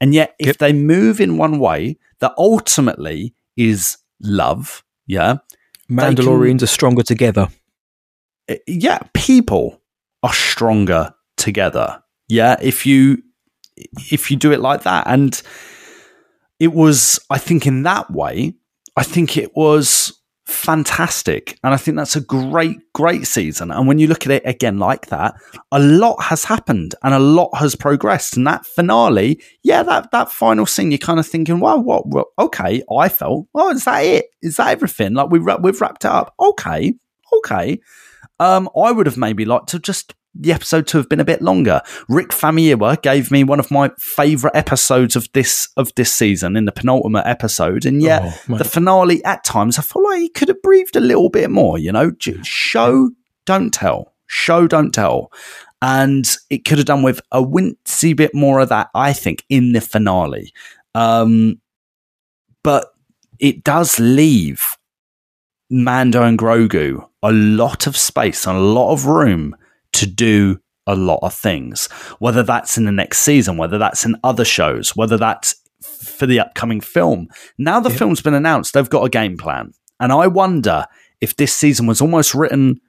and 0.00 0.12
yet 0.14 0.34
if 0.38 0.58
they 0.58 0.72
move 0.72 1.20
in 1.20 1.38
one 1.38 1.58
way 1.58 1.98
that 2.18 2.32
ultimately 2.36 3.34
is 3.56 3.96
love, 4.20 4.84
yeah, 5.06 5.34
they 5.88 5.96
can- 5.96 6.14
Mandalorians 6.14 6.62
are 6.62 6.66
stronger 6.66 7.02
together. 7.02 7.48
uh, 8.50 8.56
yeah, 8.66 8.98
people 9.14 9.80
are 10.22 10.34
stronger 10.34 11.14
together. 11.36 12.02
Yeah, 12.28 12.56
if 12.60 12.84
you 12.84 13.22
if 14.10 14.30
you 14.30 14.36
do 14.36 14.52
it 14.52 14.60
like 14.60 14.82
that. 14.82 15.06
And 15.06 15.40
it 16.58 16.72
was, 16.74 17.18
I 17.30 17.38
think, 17.38 17.66
in 17.66 17.82
that 17.84 18.10
way, 18.10 18.54
I 18.96 19.02
think 19.02 19.36
it 19.36 19.56
was 19.56 20.19
fantastic. 20.50 21.58
And 21.62 21.72
I 21.72 21.76
think 21.76 21.96
that's 21.96 22.16
a 22.16 22.20
great, 22.20 22.78
great 22.92 23.26
season. 23.26 23.70
And 23.70 23.86
when 23.86 23.98
you 23.98 24.06
look 24.06 24.26
at 24.26 24.32
it 24.32 24.42
again 24.44 24.78
like 24.78 25.06
that, 25.06 25.34
a 25.72 25.78
lot 25.78 26.22
has 26.22 26.44
happened 26.44 26.94
and 27.02 27.14
a 27.14 27.18
lot 27.18 27.50
has 27.56 27.74
progressed. 27.74 28.36
And 28.36 28.46
that 28.46 28.66
finale, 28.66 29.42
yeah, 29.62 29.82
that, 29.82 30.10
that 30.10 30.30
final 30.30 30.66
scene, 30.66 30.90
you're 30.90 30.98
kind 30.98 31.20
of 31.20 31.26
thinking, 31.26 31.60
well, 31.60 31.82
what, 31.82 32.06
what 32.06 32.26
okay, 32.38 32.82
I 32.94 33.08
felt, 33.08 33.46
oh, 33.54 33.70
is 33.70 33.84
that 33.84 34.00
it? 34.04 34.26
Is 34.42 34.56
that 34.56 34.68
everything? 34.68 35.14
Like 35.14 35.30
we've, 35.30 35.46
we've 35.60 35.80
wrapped 35.80 36.04
it 36.04 36.10
up. 36.10 36.34
Okay, 36.40 36.94
okay. 37.32 37.80
Um, 38.38 38.68
I 38.76 38.90
would 38.90 39.06
have 39.06 39.18
maybe 39.18 39.44
liked 39.44 39.68
to 39.68 39.78
just 39.78 40.14
the 40.34 40.52
episode 40.52 40.86
to 40.88 40.96
have 40.96 41.08
been 41.08 41.20
a 41.20 41.24
bit 41.24 41.42
longer. 41.42 41.82
Rick 42.08 42.30
Famuyiwa 42.30 43.02
gave 43.02 43.30
me 43.30 43.44
one 43.44 43.60
of 43.60 43.70
my 43.70 43.90
favourite 43.98 44.56
episodes 44.56 45.16
of 45.16 45.28
this 45.32 45.68
of 45.76 45.94
this 45.96 46.12
season 46.12 46.56
in 46.56 46.64
the 46.64 46.72
penultimate 46.72 47.26
episode, 47.26 47.84
and 47.84 48.02
yet 48.02 48.22
Oh, 48.48 48.56
the 48.56 48.64
finale 48.64 49.24
at 49.24 49.44
times 49.44 49.78
I 49.78 49.82
feel 49.82 50.04
like 50.04 50.20
he 50.20 50.28
could 50.28 50.48
have 50.48 50.62
breathed 50.62 50.96
a 50.96 51.00
little 51.00 51.30
bit 51.30 51.50
more. 51.50 51.78
You 51.78 51.92
know, 51.92 52.12
show 52.42 53.10
don't 53.44 53.72
tell, 53.72 54.14
show 54.26 54.66
don't 54.66 54.92
tell, 54.92 55.32
and 55.82 56.36
it 56.48 56.64
could 56.64 56.78
have 56.78 56.86
done 56.86 57.02
with 57.02 57.20
a 57.32 57.42
wincy 57.42 58.14
bit 58.14 58.34
more 58.34 58.60
of 58.60 58.68
that. 58.68 58.90
I 58.94 59.12
think 59.12 59.44
in 59.48 59.72
the 59.72 59.80
finale, 59.80 60.52
um, 60.94 61.60
but 62.62 62.92
it 63.38 63.64
does 63.64 63.98
leave 63.98 64.62
Mando 65.70 66.22
and 66.22 66.38
Grogu 66.38 67.06
a 67.22 67.32
lot 67.32 67.86
of 67.86 67.96
space 67.96 68.46
and 68.46 68.56
a 68.56 68.60
lot 68.60 68.92
of 68.92 69.06
room 69.06 69.56
to 69.94 70.06
do 70.06 70.60
a 70.86 70.94
lot 70.94 71.20
of 71.22 71.34
things, 71.34 71.86
whether 72.18 72.42
that's 72.42 72.76
in 72.76 72.84
the 72.84 72.92
next 72.92 73.20
season, 73.20 73.56
whether 73.56 73.78
that's 73.78 74.04
in 74.04 74.16
other 74.24 74.44
shows, 74.44 74.96
whether 74.96 75.16
that's 75.16 75.54
for 75.80 76.26
the 76.26 76.40
upcoming 76.40 76.80
film. 76.80 77.28
Now 77.58 77.80
the 77.80 77.90
film's 77.90 78.20
been 78.20 78.34
announced, 78.34 78.74
they've 78.74 78.88
got 78.88 79.04
a 79.04 79.10
game 79.10 79.36
plan. 79.36 79.72
And 79.98 80.12
I 80.12 80.26
wonder 80.26 80.86
if 81.20 81.36
this 81.36 81.54
season 81.54 81.86
was 81.86 82.00
almost 82.00 82.34
written 82.34 82.80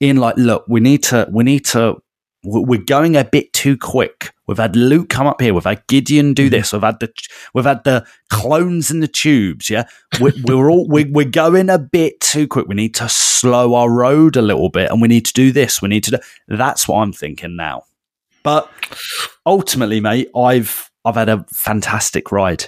in 0.00 0.16
like, 0.16 0.36
look, 0.36 0.64
we 0.68 0.80
need 0.80 1.02
to, 1.04 1.28
we 1.30 1.44
need 1.44 1.64
to, 1.66 1.96
we're 2.44 2.82
going 2.82 3.16
a 3.16 3.24
bit 3.24 3.52
too 3.52 3.76
quick. 3.76 4.32
We've 4.46 4.58
had 4.58 4.74
Luke 4.74 5.08
come 5.08 5.26
up 5.26 5.40
here. 5.40 5.54
We've 5.54 5.64
had 5.64 5.86
Gideon 5.86 6.34
do 6.34 6.50
this. 6.50 6.72
We've 6.72 6.82
had 6.82 6.98
the, 7.00 7.12
we've 7.54 7.64
had 7.64 7.84
the 7.84 8.04
clones 8.30 8.90
in 8.90 9.00
the 9.00 9.08
tubes. 9.08 9.70
Yeah, 9.70 9.84
we, 10.20 10.32
we're 10.44 10.70
all 10.70 10.88
we, 10.88 11.04
we're 11.04 11.28
going 11.28 11.70
a 11.70 11.78
bit 11.78 12.20
too 12.20 12.48
quick. 12.48 12.66
We 12.66 12.74
need 12.74 12.94
to 12.96 13.08
slow 13.08 13.74
our 13.74 13.90
road 13.90 14.36
a 14.36 14.42
little 14.42 14.68
bit, 14.68 14.90
and 14.90 15.00
we 15.00 15.08
need 15.08 15.24
to 15.26 15.32
do 15.32 15.52
this. 15.52 15.80
We 15.80 15.88
need 15.88 16.04
to 16.04 16.12
do. 16.12 16.18
That's 16.48 16.88
what 16.88 16.98
I'm 16.98 17.12
thinking 17.12 17.56
now. 17.56 17.84
But 18.42 18.70
ultimately, 19.46 20.00
mate, 20.00 20.28
I've 20.36 20.90
I've 21.04 21.14
had 21.14 21.28
a 21.28 21.44
fantastic 21.52 22.32
ride. 22.32 22.64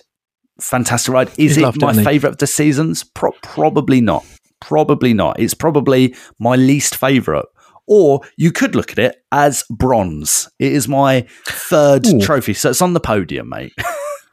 Fantastic 0.61 1.13
ride. 1.13 1.29
Is 1.31 1.57
He's 1.57 1.59
it 1.59 1.81
my 1.81 1.93
favourite 1.93 2.33
of 2.33 2.39
the 2.39 2.47
seasons? 2.47 3.03
Pro- 3.03 3.33
probably 3.43 4.01
not. 4.01 4.25
Probably 4.61 5.13
not. 5.13 5.41
It's 5.41 5.53
probably 5.53 6.15
my 6.39 6.55
least 6.57 6.97
favourite. 6.97 7.45
Or 7.87 8.21
you 8.37 8.51
could 8.51 8.75
look 8.75 8.91
at 8.93 8.99
it 8.99 9.17
as 9.33 9.65
bronze. 9.71 10.49
It 10.59 10.73
is 10.73 10.89
my 10.89 11.27
third 11.47 12.07
Ooh. 12.07 12.21
trophy, 12.21 12.55
so 12.55 12.71
it's 12.71 12.81
on 12.83 12.95
the 12.95 13.01
podium, 13.01 13.49
mate. 13.51 13.73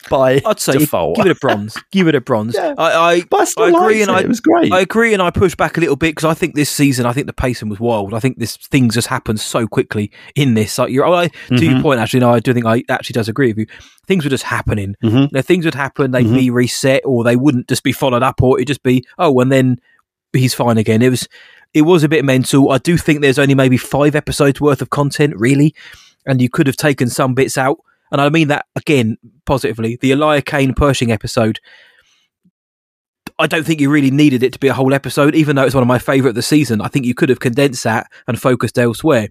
By 0.09 0.41
I'd 0.45 0.59
say 0.59 0.73
default. 0.73 1.15
give 1.15 1.27
it 1.27 1.31
a 1.31 1.35
bronze. 1.35 1.77
Give 1.91 2.07
it 2.07 2.15
a 2.15 2.21
bronze. 2.21 2.55
Yeah. 2.55 2.73
I, 2.77 2.91
I, 2.91 3.13
I 3.31 3.45
I 3.57 3.69
agree, 3.69 4.01
and 4.01 4.09
it. 4.09 4.13
I 4.15 4.19
It 4.21 4.27
was 4.27 4.39
great. 4.41 4.73
I 4.73 4.81
agree, 4.81 5.13
and 5.13 5.21
I 5.21 5.29
push 5.29 5.55
back 5.55 5.77
a 5.77 5.79
little 5.79 5.95
bit 5.95 6.15
because 6.15 6.25
I 6.25 6.33
think 6.33 6.55
this 6.55 6.69
season, 6.71 7.05
I 7.05 7.13
think 7.13 7.27
the 7.27 7.33
pacing 7.33 7.69
was 7.69 7.79
wild. 7.79 8.13
I 8.13 8.19
think 8.19 8.39
this 8.39 8.57
things 8.57 8.95
just 8.95 9.07
happened 9.07 9.39
so 9.39 9.67
quickly 9.67 10.11
in 10.35 10.55
this. 10.55 10.77
Like 10.79 10.91
you're, 10.91 11.05
I, 11.07 11.27
to 11.27 11.63
your 11.63 11.75
Mhm. 11.75 11.81
point, 11.83 11.99
actually, 12.01 12.21
no, 12.21 12.31
I 12.31 12.39
do 12.39 12.51
think 12.51 12.65
I 12.65 12.83
actually 12.89 13.13
does 13.13 13.29
agree 13.29 13.49
with 13.49 13.59
you. 13.59 13.65
Things 14.07 14.23
were 14.25 14.29
just 14.31 14.43
happening. 14.43 14.95
Mhm. 15.03 15.21
You 15.21 15.29
know, 15.33 15.41
things 15.43 15.65
would 15.65 15.75
happen, 15.75 16.11
they'd 16.11 16.25
Mhm. 16.25 16.35
be 16.35 16.49
reset, 16.49 17.03
or 17.05 17.23
they 17.23 17.35
wouldn't 17.35 17.69
just 17.69 17.83
be 17.83 17.91
followed 17.93 18.23
up, 18.23 18.41
or 18.41 18.57
it'd 18.57 18.67
just 18.67 18.83
be 18.83 19.05
oh, 19.19 19.39
and 19.39 19.51
then 19.51 19.77
he's 20.33 20.55
fine 20.55 20.77
again. 20.79 21.01
It 21.03 21.09
was, 21.09 21.29
it 21.73 21.83
was 21.83 22.03
a 22.03 22.09
bit 22.09 22.25
mental. 22.25 22.71
I 22.71 22.77
do 22.77 22.97
think 22.97 23.21
there's 23.21 23.39
only 23.39 23.55
maybe 23.55 23.77
five 23.77 24.15
episodes 24.15 24.59
worth 24.59 24.81
of 24.81 24.89
content, 24.89 25.33
really, 25.37 25.73
and 26.25 26.41
you 26.41 26.49
could 26.49 26.67
have 26.67 26.77
taken 26.77 27.09
some 27.09 27.33
bits 27.33 27.57
out. 27.57 27.77
And 28.11 28.19
I 28.19 28.29
mean 28.29 28.49
that 28.49 28.65
again 28.75 29.17
positively. 29.45 29.97
The 30.01 30.11
Elia 30.11 30.41
Kane 30.41 30.73
Pershing 30.73 31.11
episode, 31.11 31.59
I 33.39 33.47
don't 33.47 33.65
think 33.65 33.79
you 33.79 33.89
really 33.89 34.11
needed 34.11 34.43
it 34.43 34.53
to 34.53 34.59
be 34.59 34.67
a 34.67 34.73
whole 34.73 34.93
episode, 34.93 35.33
even 35.35 35.55
though 35.55 35.63
it's 35.63 35.73
one 35.75 35.81
of 35.81 35.87
my 35.87 35.97
favourite 35.99 36.29
of 36.31 36.35
the 36.35 36.41
season. 36.41 36.81
I 36.81 36.87
think 36.89 37.05
you 37.05 37.13
could 37.13 37.29
have 37.29 37.39
condensed 37.39 37.83
that 37.85 38.07
and 38.27 38.39
focused 38.39 38.77
elsewhere. 38.77 39.27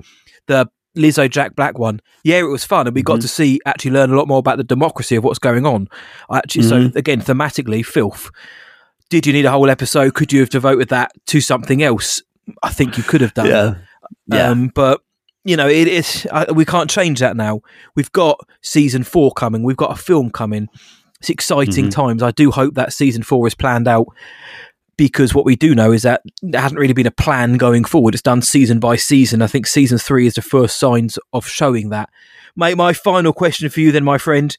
The 0.47 0.69
Lizzo 0.97 1.31
Jack 1.31 1.55
Black 1.55 1.79
one, 1.79 2.01
yeah, 2.25 2.39
it 2.39 2.45
was 2.45 2.65
fun, 2.65 2.87
and 2.87 2.97
we 2.97 3.03
got 3.03 3.21
to 3.21 3.29
see 3.29 3.61
actually 3.67 3.93
learn 3.93 4.11
a 4.11 4.17
lot 4.17 4.27
more 4.27 4.39
about 4.39 4.57
the 4.57 4.65
democracy 4.65 5.15
of 5.15 5.23
what's 5.23 5.39
going 5.39 5.65
on. 5.67 5.89
I 6.31 6.39
Actually, 6.39 6.65
so 6.65 6.77
Mhm. 6.81 6.97
again, 6.97 7.21
thematically, 7.21 7.85
filth. 7.85 8.31
Did 9.11 9.27
you 9.27 9.33
need 9.33 9.45
a 9.45 9.51
whole 9.51 9.71
episode? 9.71 10.15
Could 10.15 10.33
you 10.33 10.41
have 10.41 10.51
devoted 10.51 10.89
that 10.89 11.13
to 11.27 11.41
something 11.41 11.83
else? 11.83 12.23
I 12.63 12.71
think 12.71 12.97
you 12.97 13.03
could 13.05 13.21
have 13.21 13.35
done. 13.35 13.47
Yeah. 13.47 13.75
Yeah. 14.27 14.51
Um, 14.51 14.69
but 14.75 15.01
you 15.45 15.57
know, 15.57 15.69
it 15.69 15.89
is. 15.89 16.27
Uh, 16.31 16.47
we 16.55 16.65
can't 16.65 16.91
change 16.91 17.21
that 17.21 17.37
now. 17.37 17.61
We've 17.95 18.13
got 18.13 18.39
season 18.63 19.05
four 19.05 19.33
coming. 19.33 19.63
We've 19.63 19.77
got 19.77 19.93
a 19.93 20.01
film 20.01 20.31
coming. 20.31 20.69
It's 21.21 21.31
exciting 21.31 21.87
Mhm. 21.87 21.91
times. 21.91 22.23
I 22.23 22.31
do 22.31 22.51
hope 22.51 22.75
that 22.75 22.93
season 22.93 23.23
four 23.23 23.47
is 23.47 23.55
planned 23.55 23.89
out 23.89 24.07
because 24.97 25.35
what 25.35 25.45
we 25.47 25.57
do 25.57 25.75
know 25.75 25.93
is 25.93 26.03
that 26.03 26.23
there 26.43 26.61
hasn't 26.61 26.79
really 26.79 26.93
been 26.93 27.07
a 27.07 27.11
plan 27.11 27.55
going 27.57 27.85
forward. 27.85 28.15
It's 28.15 28.23
done 28.23 28.43
season 28.43 28.81
by 28.81 28.97
season. 28.97 29.41
I 29.43 29.47
think 29.47 29.67
season 29.67 29.97
three 29.99 30.27
is 30.27 30.35
the 30.35 30.43
first 30.43 30.79
signs 30.79 31.19
of 31.33 31.47
showing 31.47 31.89
that. 31.91 32.11
My 32.57 32.75
my 32.75 32.93
final 32.93 33.33
question 33.33 33.69
for 33.71 33.81
you, 33.81 33.93
then, 33.93 34.05
my 34.05 34.19
friend. 34.19 34.57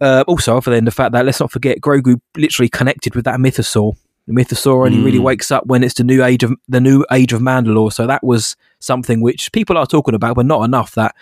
Uh, 0.00 0.22
also, 0.28 0.56
other 0.56 0.70
than 0.70 0.84
the 0.84 0.90
fact 0.92 1.12
that 1.12 1.26
let's 1.26 1.40
not 1.40 1.50
forget, 1.50 1.80
Grogu 1.80 2.20
literally 2.36 2.68
connected 2.68 3.14
with 3.16 3.24
that 3.24 3.38
mythosaur. 3.40 3.94
The 4.28 4.34
mythosaur 4.34 4.86
only 4.86 5.00
really 5.00 5.18
Mm. 5.18 5.22
wakes 5.24 5.50
up 5.50 5.66
when 5.66 5.82
it's 5.82 5.94
the 5.94 6.04
new 6.04 6.22
age 6.22 6.42
of 6.44 6.52
the 6.68 6.80
new 6.80 7.04
age 7.10 7.32
of 7.32 7.40
Mandalore. 7.40 7.92
So 7.92 8.06
that 8.06 8.22
was 8.22 8.56
something 8.78 9.20
which 9.22 9.50
people 9.52 9.76
are 9.78 9.86
talking 9.86 10.14
about, 10.14 10.36
but 10.36 10.44
not 10.46 10.62
enough. 10.64 10.94
That 10.94 11.14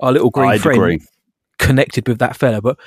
our 0.00 0.10
little 0.10 0.30
green 0.30 0.50
I'd 0.52 0.60
friend 0.62 0.78
agree. 0.78 1.00
connected 1.58 2.08
with 2.08 2.18
that 2.18 2.34
fella. 2.36 2.62
But 2.62 2.78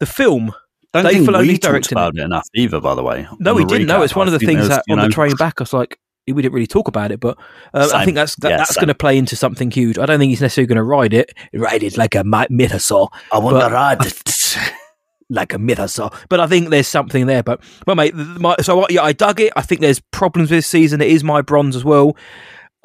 the 0.00 0.06
film, 0.06 0.52
Don't 0.92 1.04
Dave 1.04 1.12
think 1.24 1.28
Filoni's 1.28 1.48
we 1.48 1.58
talked 1.58 1.92
about 1.92 2.16
it 2.18 2.22
enough 2.22 2.48
either. 2.54 2.80
By 2.80 2.94
the 2.96 3.04
way, 3.04 3.26
No, 3.38 3.54
we 3.54 3.64
didn't. 3.64 3.86
No, 3.86 4.02
it's 4.02 4.16
one 4.16 4.26
of 4.26 4.32
the 4.32 4.40
things 4.40 4.68
that 4.68 4.82
on 4.90 4.98
the 4.98 5.08
train 5.08 5.34
back, 5.36 5.54
I 5.58 5.62
was 5.62 5.72
like, 5.72 5.98
we 6.26 6.42
didn't 6.42 6.52
really 6.52 6.66
talk 6.66 6.88
about 6.88 7.10
it, 7.12 7.20
but 7.20 7.38
uh, 7.72 7.88
I 7.94 8.04
think 8.04 8.16
that's 8.16 8.34
that, 8.36 8.50
Yeah, 8.50 8.56
that's 8.58 8.74
going 8.74 8.88
to 8.88 8.94
play 8.94 9.16
into 9.16 9.34
something 9.36 9.70
huge. 9.70 9.96
I 9.98 10.04
don't 10.04 10.18
think 10.18 10.28
he's 10.30 10.42
necessarily 10.42 10.66
going 10.66 10.76
to 10.76 10.82
ride 10.82 11.14
it. 11.14 11.32
Ride 11.54 11.82
it 11.84 11.96
like 11.96 12.14
a 12.16 12.18
mythosaur. 12.24 13.08
I 13.32 13.38
want 13.38 13.58
to 13.60 13.70
ride 13.72 14.04
it. 14.04 14.22
like 15.30 15.52
a 15.54 15.58
mythosaur. 15.58 16.14
But 16.28 16.40
I 16.40 16.46
think 16.46 16.70
there's 16.70 16.88
something 16.88 17.26
there. 17.26 17.42
But 17.42 17.60
well, 17.86 17.96
mate, 17.96 18.14
my, 18.14 18.56
so 18.60 18.86
yeah, 18.88 19.02
I 19.02 19.12
dug 19.12 19.40
it. 19.40 19.52
I 19.56 19.62
think 19.62 19.80
there's 19.80 20.00
problems 20.00 20.50
with 20.50 20.58
this 20.58 20.66
season. 20.66 21.00
It 21.00 21.10
is 21.10 21.24
my 21.24 21.42
bronze 21.42 21.76
as 21.76 21.84
well. 21.84 22.16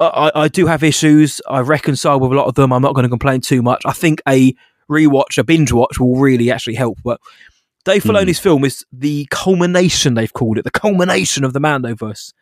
I, 0.00 0.06
I, 0.06 0.42
I 0.42 0.48
do 0.48 0.66
have 0.66 0.82
issues. 0.82 1.40
I 1.48 1.60
reconcile 1.60 2.20
with 2.20 2.32
a 2.32 2.34
lot 2.34 2.46
of 2.46 2.54
them. 2.54 2.72
I'm 2.72 2.82
not 2.82 2.94
going 2.94 3.04
to 3.04 3.08
complain 3.08 3.40
too 3.40 3.62
much. 3.62 3.82
I 3.86 3.92
think 3.92 4.20
a 4.28 4.54
rewatch, 4.90 5.38
a 5.38 5.44
binge 5.44 5.72
watch, 5.72 5.98
will 5.98 6.16
really 6.16 6.50
actually 6.50 6.74
help. 6.74 6.98
But 7.02 7.20
Dave 7.84 8.02
Hmm. 8.02 8.10
Filoni's 8.10 8.38
film 8.38 8.64
is 8.64 8.84
the 8.92 9.26
culmination. 9.30 10.14
They've 10.14 10.32
called 10.32 10.58
it 10.58 10.64
the 10.64 10.70
culmination 10.70 11.44
of 11.44 11.52
the 11.52 11.60
Mandoverse. 11.60 12.32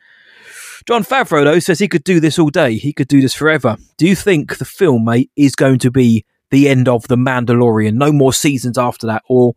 Jon 0.87 1.05
Favreau 1.05 1.45
though 1.45 1.61
says 1.61 1.79
he 1.79 1.87
could 1.87 2.03
do 2.05 2.19
this 2.19 2.39
all 2.39 2.51
day. 2.51 2.77
He 2.77 2.93
could 2.93 3.07
do 3.07 3.21
this 3.21 3.35
forever. 3.35 3.77
Do 3.99 4.07
you 4.07 4.17
think 4.17 4.59
the 4.59 4.65
film, 4.65 5.05
mate, 5.05 5.31
is 5.37 5.55
going 5.55 5.79
to 5.81 5.91
be 5.93 6.25
the 6.51 6.69
end 6.69 6.89
of 6.89 7.07
the 7.07 7.17
Mandalorian? 7.17 7.95
No 7.95 8.11
more 8.11 8.33
seasons 8.33 8.77
after 8.77 9.07
that, 9.07 9.23
or 9.29 9.55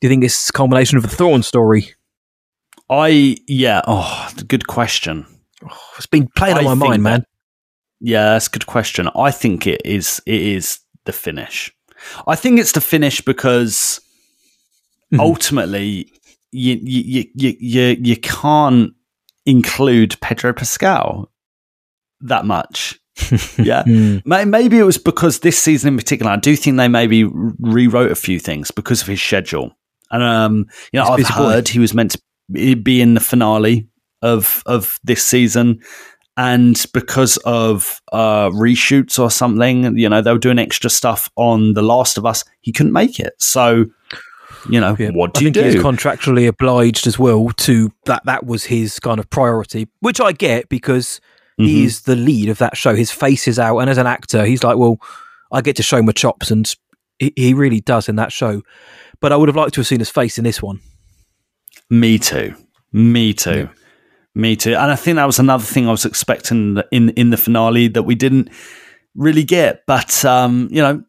do 0.00 0.06
you 0.06 0.08
think 0.08 0.24
it's 0.24 0.48
a 0.50 0.52
culmination 0.52 0.96
of 0.96 1.02
the 1.02 1.08
Thrawn 1.08 1.42
story? 1.42 1.94
I 2.90 3.36
yeah. 3.46 3.82
Oh, 3.86 4.28
good 4.46 4.66
question. 4.66 5.26
It's 5.96 6.06
been 6.06 6.28
playing 6.36 6.56
on 6.58 6.64
my 6.64 6.74
mind, 6.74 7.02
man. 7.02 7.24
Yeah, 8.00 8.32
that's 8.32 8.46
a 8.46 8.50
good 8.50 8.66
question. 8.66 9.08
I 9.16 9.30
think 9.30 9.66
it 9.66 9.82
is. 9.84 10.20
It 10.26 10.40
is 10.42 10.80
the 11.04 11.12
finish. 11.12 11.72
I 12.26 12.36
think 12.36 12.60
it's 12.60 12.72
the 12.72 12.80
finish 12.80 13.20
because 13.20 14.00
Mm-hmm. 15.12 15.20
ultimately 15.20 16.12
you 16.50 16.74
you, 16.82 17.02
you 17.06 17.24
you 17.36 17.56
you 17.60 17.96
you 18.02 18.16
can't 18.16 18.92
include 19.46 20.20
Pedro 20.20 20.52
Pascal 20.52 21.30
that 22.22 22.44
much. 22.44 22.98
yeah. 23.56 23.84
May- 24.24 24.44
maybe 24.44 24.78
it 24.78 24.82
was 24.82 24.98
because 24.98 25.38
this 25.40 25.56
season 25.62 25.88
in 25.94 25.96
particular. 25.96 26.32
I 26.32 26.36
do 26.36 26.56
think 26.56 26.76
they 26.76 26.88
maybe 26.88 27.22
rewrote 27.22 28.10
a 28.10 28.16
few 28.16 28.40
things 28.40 28.72
because 28.72 29.00
of 29.02 29.06
his 29.06 29.22
schedule. 29.22 29.76
And 30.10 30.22
um, 30.22 30.66
you 30.92 31.00
know, 31.00 31.16
He's 31.16 31.30
I've 31.30 31.36
boy. 31.36 31.42
heard 31.44 31.68
he 31.68 31.78
was 31.78 31.94
meant 31.94 32.12
to 32.12 32.20
be- 32.52 33.00
in 33.00 33.14
the 33.14 33.20
finale 33.20 33.88
of 34.22 34.62
of 34.66 34.98
this 35.04 35.24
season, 35.24 35.80
and 36.36 36.84
because 36.92 37.36
of 37.38 38.00
uh, 38.12 38.50
reshoots 38.50 39.18
or 39.18 39.30
something, 39.30 39.96
you 39.98 40.08
know, 40.08 40.20
they 40.22 40.32
were 40.32 40.38
doing 40.38 40.58
extra 40.58 40.90
stuff 40.90 41.30
on 41.36 41.74
The 41.74 41.82
Last 41.82 42.18
of 42.18 42.26
Us. 42.26 42.44
He 42.60 42.72
couldn't 42.72 42.92
make 42.92 43.18
it, 43.20 43.34
so 43.38 43.86
you 44.68 44.80
know, 44.80 44.94
what 45.12 45.32
do 45.34 45.38
I 45.38 45.42
you 45.42 45.46
think 45.52 45.56
he 45.56 45.62
is 45.62 45.74
do? 45.76 45.82
contractually 45.82 46.48
obliged 46.48 47.06
as 47.06 47.18
well 47.18 47.50
to 47.58 47.92
that. 48.06 48.24
That 48.24 48.46
was 48.46 48.64
his 48.64 48.98
kind 48.98 49.18
of 49.20 49.30
priority, 49.30 49.88
which 50.00 50.20
I 50.20 50.32
get 50.32 50.68
because 50.68 51.20
Mm-hmm. 51.58 51.68
he's 51.70 52.02
the 52.02 52.16
lead 52.16 52.50
of 52.50 52.58
that 52.58 52.76
show. 52.76 52.94
His 52.94 53.10
face 53.10 53.48
is 53.48 53.58
out, 53.58 53.78
and 53.78 53.88
as 53.88 53.96
an 53.96 54.06
actor, 54.06 54.44
he's 54.44 54.62
like, 54.62 54.76
well, 54.76 54.98
I 55.50 55.62
get 55.62 55.74
to 55.76 55.82
show 55.82 56.02
my 56.02 56.12
chops, 56.12 56.50
and 56.50 56.70
He, 57.18 57.32
he 57.34 57.54
really 57.54 57.80
does 57.80 58.10
in 58.10 58.16
that 58.16 58.30
show. 58.30 58.60
But 59.20 59.32
I 59.32 59.36
would 59.36 59.48
have 59.48 59.56
liked 59.56 59.74
to 59.74 59.80
have 59.80 59.86
seen 59.86 59.98
his 59.98 60.10
face 60.10 60.38
in 60.38 60.44
this 60.44 60.62
one. 60.62 60.80
Me 61.90 62.18
too. 62.18 62.54
Me 62.92 63.32
too. 63.32 63.68
Me 64.34 64.56
too. 64.56 64.74
And 64.74 64.90
I 64.90 64.96
think 64.96 65.16
that 65.16 65.24
was 65.24 65.38
another 65.38 65.64
thing 65.64 65.88
I 65.88 65.90
was 65.90 66.04
expecting 66.04 66.82
in 66.90 67.10
in 67.10 67.30
the 67.30 67.36
finale 67.36 67.88
that 67.88 68.02
we 68.02 68.14
didn't 68.14 68.50
really 69.14 69.44
get. 69.44 69.82
But 69.86 70.24
um, 70.24 70.68
you 70.70 70.82
know, 70.82 71.02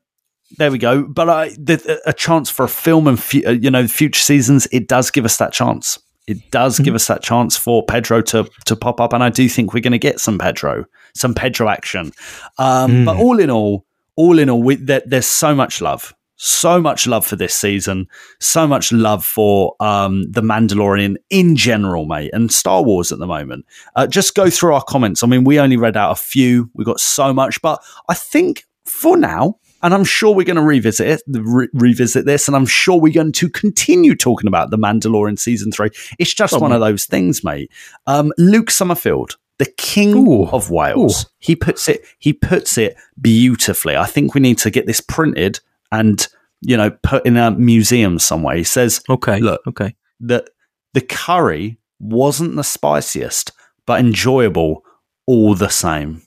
there 0.57 0.71
we 0.71 0.77
go. 0.77 1.03
But 1.03 1.29
I, 1.29 1.49
the, 1.49 2.01
a 2.05 2.13
chance 2.13 2.49
for 2.49 2.63
a 2.63 2.69
film 2.69 3.07
and 3.07 3.19
fu- 3.21 3.43
uh, 3.45 3.51
you 3.51 3.69
know 3.69 3.87
future 3.87 4.21
seasons, 4.21 4.67
it 4.71 4.87
does 4.87 5.11
give 5.11 5.25
us 5.25 5.37
that 5.37 5.51
chance. 5.51 5.99
It 6.27 6.51
does 6.51 6.79
give 6.79 6.93
us 6.93 7.07
that 7.07 7.23
chance 7.23 7.55
for 7.55 7.85
Pedro 7.85 8.21
to 8.21 8.49
to 8.65 8.75
pop 8.75 8.99
up, 9.01 9.13
and 9.13 9.23
I 9.23 9.29
do 9.29 9.47
think 9.49 9.73
we're 9.73 9.81
going 9.81 9.91
to 9.91 9.97
get 9.97 10.19
some 10.19 10.37
Pedro, 10.37 10.85
some 11.15 11.33
Pedro 11.33 11.69
action. 11.69 12.11
Um, 12.57 13.05
But 13.05 13.17
all 13.17 13.39
in 13.39 13.49
all, 13.49 13.85
all 14.17 14.37
in 14.37 14.49
all, 14.49 14.61
we, 14.61 14.75
there, 14.75 15.01
there's 15.05 15.25
so 15.25 15.55
much 15.55 15.79
love, 15.81 16.13
so 16.37 16.79
much 16.79 17.07
love 17.07 17.25
for 17.25 17.35
this 17.35 17.53
season, 17.53 18.07
so 18.39 18.67
much 18.67 18.91
love 18.91 19.25
for 19.25 19.75
um, 19.79 20.31
the 20.31 20.41
Mandalorian 20.41 21.17
in 21.29 21.55
general, 21.55 22.05
mate, 22.05 22.29
and 22.31 22.51
Star 22.51 22.83
Wars 22.83 23.11
at 23.11 23.19
the 23.19 23.27
moment. 23.27 23.65
Uh, 23.95 24.07
just 24.07 24.35
go 24.35 24.49
through 24.49 24.73
our 24.75 24.83
comments. 24.83 25.23
I 25.23 25.27
mean, 25.27 25.43
we 25.43 25.59
only 25.59 25.77
read 25.77 25.97
out 25.97 26.11
a 26.11 26.15
few. 26.15 26.69
We 26.73 26.85
got 26.85 26.99
so 26.99 27.33
much, 27.33 27.61
but 27.61 27.83
I 28.07 28.13
think 28.13 28.65
for 28.85 29.17
now, 29.17 29.57
and 29.83 29.93
I'm 29.93 30.03
sure 30.03 30.33
we're 30.33 30.45
going 30.45 30.55
to 30.57 30.61
revisit 30.63 31.07
it, 31.07 31.21
re- 31.27 31.69
revisit 31.73 32.25
this, 32.25 32.47
and 32.47 32.55
I'm 32.55 32.65
sure 32.65 32.99
we're 32.99 33.13
going 33.13 33.31
to 33.33 33.49
continue 33.49 34.15
talking 34.15 34.47
about 34.47 34.69
the 34.71 34.77
Mandalorian 34.77 35.37
season 35.37 35.71
three. 35.71 35.89
It's 36.17 36.33
just 36.33 36.53
Oh, 36.53 36.59
one 36.59 36.71
of 36.71 36.81
those 36.81 37.05
things, 37.05 37.43
mate. 37.43 37.71
Um, 38.07 38.31
Luke 38.37 38.71
Summerfield, 38.71 39.37
the 39.59 39.71
king 39.77 40.47
of 40.51 40.69
Wales, 40.71 41.27
he 41.39 41.55
puts 41.55 41.89
it 41.89 42.01
he 42.19 42.33
puts 42.33 42.77
it 42.77 42.95
beautifully. 43.21 43.95
I 43.95 44.05
think 44.05 44.33
we 44.33 44.41
need 44.41 44.57
to 44.59 44.71
get 44.71 44.85
this 44.87 45.01
printed 45.01 45.59
and 45.91 46.27
you 46.61 46.77
know 46.77 46.91
put 47.03 47.25
in 47.25 47.37
a 47.37 47.51
museum 47.51 48.19
somewhere. 48.19 48.55
He 48.55 48.63
says, 48.63 49.01
"Okay, 49.09 49.39
look, 49.39 49.61
okay, 49.67 49.95
that 50.21 50.49
the 50.93 51.01
curry 51.01 51.77
wasn't 51.99 52.55
the 52.55 52.63
spiciest, 52.63 53.51
but 53.85 53.99
enjoyable 53.99 54.83
all 55.25 55.55
the 55.55 55.69
same." 55.69 56.23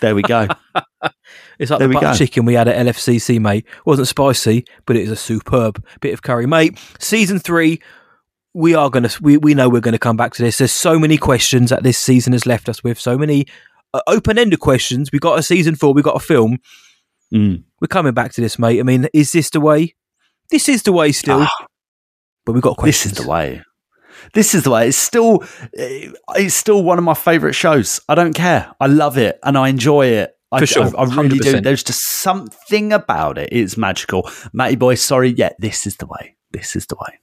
There 0.00 0.14
we 0.14 0.22
go. 0.22 0.46
It's 1.58 1.70
like 1.70 1.78
There 1.78 1.88
the 1.88 1.94
butter 1.94 2.06
go. 2.06 2.14
chicken 2.14 2.46
we 2.46 2.54
had 2.54 2.68
at 2.68 2.86
LFCC, 2.86 3.38
mate. 3.38 3.66
wasn't 3.84 4.08
spicy, 4.08 4.64
but 4.86 4.96
it 4.96 5.02
is 5.02 5.10
a 5.10 5.16
superb 5.16 5.84
bit 6.00 6.14
of 6.14 6.22
curry, 6.22 6.46
mate. 6.46 6.78
Season 6.98 7.38
three, 7.38 7.82
we 8.54 8.74
are 8.74 8.88
gonna 8.88 9.10
we, 9.20 9.36
we 9.36 9.52
know 9.52 9.68
we're 9.68 9.82
gonna 9.82 9.98
come 9.98 10.16
back 10.16 10.32
to 10.34 10.42
this. 10.42 10.56
There's 10.56 10.72
so 10.72 10.98
many 10.98 11.18
questions 11.18 11.68
that 11.68 11.82
this 11.82 11.98
season 11.98 12.32
has 12.32 12.46
left 12.46 12.70
us 12.70 12.82
with. 12.82 12.98
So 12.98 13.18
many 13.18 13.44
uh, 13.92 14.00
open-ended 14.06 14.60
questions. 14.60 15.12
We 15.12 15.18
got 15.18 15.38
a 15.38 15.42
season 15.42 15.74
four. 15.76 15.92
We 15.92 16.00
got 16.00 16.16
a 16.16 16.20
film. 16.24 16.58
Mm. 17.32 17.64
We're 17.80 17.88
coming 17.88 18.12
back 18.12 18.32
to 18.32 18.40
this, 18.40 18.58
mate. 18.58 18.80
I 18.80 18.82
mean, 18.82 19.08
is 19.12 19.32
this 19.32 19.50
the 19.50 19.60
way? 19.60 19.94
This 20.50 20.68
is 20.68 20.82
the 20.82 20.92
way 20.92 21.12
still. 21.12 21.46
but 22.44 22.52
we've 22.52 22.62
got 22.62 22.76
questions. 22.76 23.12
Ah. 23.12 23.14
This 23.14 23.20
is 23.20 23.24
the 23.24 23.30
way. 23.30 23.62
This 24.34 24.54
is 24.54 24.62
the 24.64 24.70
way. 24.70 24.88
It's 24.88 24.96
still, 24.98 25.44
eh, 25.76 26.10
it's 26.36 26.54
still 26.54 26.82
one 26.82 26.98
of 26.98 27.04
my 27.04 27.14
favorite 27.14 27.54
shows. 27.54 28.00
I 28.08 28.14
don't 28.14 28.34
care. 28.34 28.72
I 28.80 28.86
love 28.86 29.16
it 29.16 29.38
and 29.42 29.56
I 29.56 29.68
enjoy 29.68 30.06
it. 30.06 30.32
I, 30.52 30.58
For 30.58 30.66
sure, 30.66 30.84
I, 30.98 31.02
I 31.02 31.04
really 31.04 31.38
do. 31.38 31.52
100%. 31.54 31.62
There's 31.62 31.84
just 31.84 32.04
something 32.04 32.92
about 32.92 33.38
it. 33.38 33.50
It's 33.52 33.76
magical. 33.76 34.28
Matty 34.52 34.74
boy, 34.76 34.96
sorry. 34.96 35.30
Yeah, 35.30 35.50
this 35.58 35.86
is 35.86 35.96
the 35.96 36.06
way. 36.06 36.36
This 36.50 36.74
is 36.74 36.86
the 36.86 36.96
way. 36.96 37.20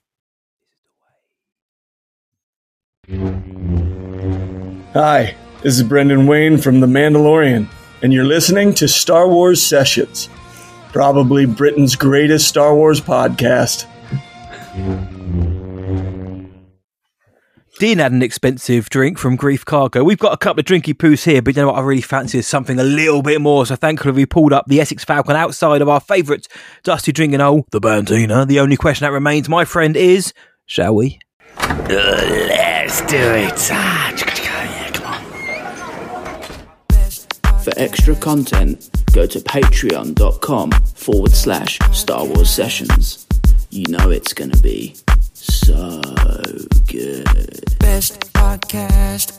Hi, 4.93 5.35
this 5.61 5.77
is 5.77 5.83
Brendan 5.83 6.27
Wayne 6.27 6.57
from 6.57 6.79
The 6.79 6.87
Mandalorian, 6.87 7.67
and 8.01 8.13
you're 8.13 8.25
listening 8.25 8.73
to 8.75 8.87
Star 8.87 9.27
Wars 9.27 9.61
Sessions, 9.61 10.29
probably 10.91 11.45
Britain's 11.45 11.95
greatest 11.95 12.47
Star 12.47 12.75
Wars 12.75 13.01
podcast. 13.01 13.85
Dean 17.79 17.99
had 17.99 18.11
an 18.11 18.23
expensive 18.23 18.89
drink 18.89 19.19
from 19.19 19.37
Greef 19.37 19.63
Karga. 19.63 20.03
We've 20.03 20.17
got 20.17 20.33
a 20.33 20.37
couple 20.37 20.61
of 20.61 20.65
drinky 20.65 20.95
poos 20.95 21.23
here, 21.23 21.43
but 21.43 21.55
you 21.55 21.61
know 21.61 21.67
what 21.67 21.77
I 21.77 21.81
really 21.81 22.01
fancy 22.01 22.39
is 22.39 22.47
something 22.47 22.79
a 22.79 22.83
little 22.83 23.21
bit 23.21 23.39
more. 23.39 23.67
So 23.67 23.75
thankfully 23.75 24.13
we 24.13 24.25
pulled 24.25 24.51
up 24.51 24.65
the 24.67 24.81
Essex 24.81 25.03
Falcon 25.03 25.35
outside 25.35 25.81
of 25.83 25.89
our 25.89 25.99
favourite 25.99 26.47
dusty 26.83 27.11
drinking 27.11 27.39
hole, 27.39 27.65
the 27.71 27.79
Bantina. 27.79 28.47
The 28.47 28.59
only 28.59 28.77
question 28.77 29.05
that 29.05 29.11
remains, 29.11 29.47
my 29.47 29.63
friend, 29.63 29.95
is 29.95 30.33
shall 30.65 30.95
we? 30.95 31.19
Let's 31.57 33.01
do 33.01 33.17
it. 33.17 33.69
Ah, 33.71 34.11
For 37.67 37.73
extra 37.75 38.15
content, 38.15 38.89
go 39.11 39.25
to 39.25 39.39
patreon.com 39.39 40.71
forward 40.71 41.33
slash 41.33 41.77
Star 41.91 42.23
Wars 42.23 42.49
Sessions. 42.49 43.27
You 43.71 43.87
know 43.89 44.09
it's 44.09 44.31
going 44.31 44.51
to 44.51 44.63
be 44.63 44.95
so 45.33 45.99
good. 46.87 47.25
Best 47.79 48.31
podcast. 48.31 49.33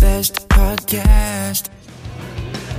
Best 0.00 0.48
podcast. 0.48 1.68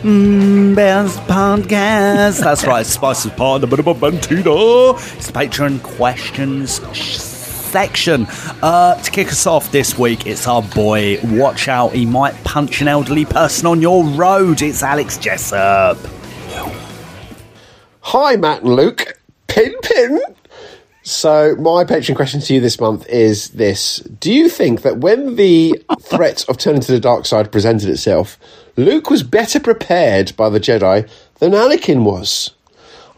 Mm, 0.01 0.75
best 0.75 1.19
podcast. 1.19 2.43
That's 2.43 2.67
right. 2.67 2.85
Spices 2.85 3.31
Pod, 3.31 3.63
a 3.63 3.67
bit 3.67 3.79
of 3.79 3.87
a 3.87 3.93
Bantina. 3.93 4.91
It's 5.15 5.27
the 5.27 5.31
Patreon 5.31 5.81
questions 5.83 6.81
section. 7.67 8.25
Uh, 8.61 9.01
to 9.01 9.11
kick 9.11 9.27
us 9.27 9.45
off 9.45 9.71
this 9.71 9.97
week, 9.97 10.25
it's 10.25 10.47
our 10.47 10.61
boy. 10.61 11.19
Watch 11.23 11.67
out, 11.67 11.93
he 11.93 12.05
might 12.05 12.35
punch 12.43 12.81
an 12.81 12.87
elderly 12.87 13.25
person 13.25 13.67
on 13.67 13.81
your 13.81 14.05
road. 14.05 14.61
It's 14.61 14.83
Alex 14.83 15.17
Jessup. 15.17 15.97
Hi, 18.01 18.37
Matt 18.37 18.63
and 18.63 18.75
Luke. 18.75 19.19
Pin, 19.47 19.73
pin. 19.83 20.21
So, 21.03 21.55
my 21.55 21.85
Patreon 21.85 22.17
question 22.17 22.41
to 22.41 22.53
you 22.53 22.59
this 22.59 22.81
month 22.81 23.07
is 23.07 23.49
this 23.51 23.97
Do 23.97 24.31
you 24.31 24.49
think 24.49 24.81
that 24.81 24.97
when 24.97 25.37
the 25.37 25.81
threat 26.01 26.47
of 26.49 26.57
turning 26.57 26.81
to 26.81 26.91
the 26.91 26.99
dark 26.99 27.25
side 27.25 27.51
presented 27.51 27.89
itself, 27.89 28.37
Luke 28.75 29.09
was 29.09 29.23
better 29.23 29.59
prepared 29.59 30.35
by 30.35 30.49
the 30.49 30.59
Jedi 30.59 31.09
than 31.39 31.51
Anakin 31.51 32.03
was? 32.03 32.51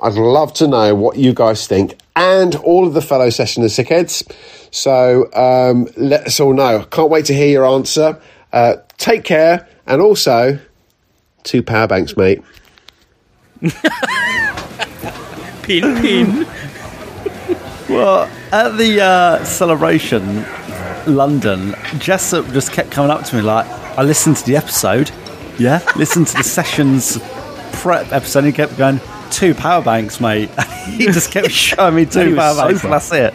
I'd 0.01 0.13
love 0.13 0.53
to 0.55 0.67
know 0.67 0.95
what 0.95 1.17
you 1.17 1.33
guys 1.33 1.67
think 1.67 1.97
and 2.15 2.55
all 2.55 2.87
of 2.87 2.93
the 2.93 3.01
fellow 3.01 3.29
sessioners, 3.29 3.75
sickheads. 3.75 4.23
So, 4.71 5.31
um, 5.33 5.87
let 5.97 6.27
us 6.27 6.39
all 6.39 6.53
know. 6.53 6.85
Can't 6.85 7.09
wait 7.09 7.25
to 7.25 7.33
hear 7.33 7.49
your 7.49 7.65
answer. 7.65 8.19
Uh, 8.53 8.75
take 8.97 9.23
care, 9.23 9.67
and 9.85 10.01
also, 10.01 10.59
two 11.43 11.63
power 11.63 11.87
banks, 11.87 12.15
mate. 12.15 12.41
Pin, 15.63 16.01
pin. 16.01 16.47
Well, 17.87 18.27
at 18.51 18.77
the 18.77 19.01
uh, 19.01 19.43
celebration, 19.43 20.43
London, 21.05 21.75
Jessup 21.99 22.47
just 22.47 22.71
kept 22.71 22.89
coming 22.89 23.11
up 23.11 23.23
to 23.25 23.35
me 23.35 23.41
like, 23.43 23.67
I 23.97 24.01
listened 24.01 24.37
to 24.37 24.45
the 24.45 24.55
episode. 24.55 25.11
Yeah, 25.59 25.83
listened 25.95 26.25
to 26.27 26.37
the 26.37 26.43
sessions 26.43 27.19
prep 27.73 28.11
episode. 28.11 28.45
He 28.45 28.51
kept 28.51 28.77
going, 28.77 28.99
two 29.31 29.53
power 29.53 29.81
banks, 29.83 30.19
mate. 30.19 30.49
he 30.85 31.05
just 31.05 31.31
kept 31.31 31.51
showing 31.51 31.95
me 31.95 32.05
two 32.05 32.35
power 32.35 32.55
banks, 32.55 32.83
and 32.83 32.93
that's 32.93 33.11
it. 33.11 33.33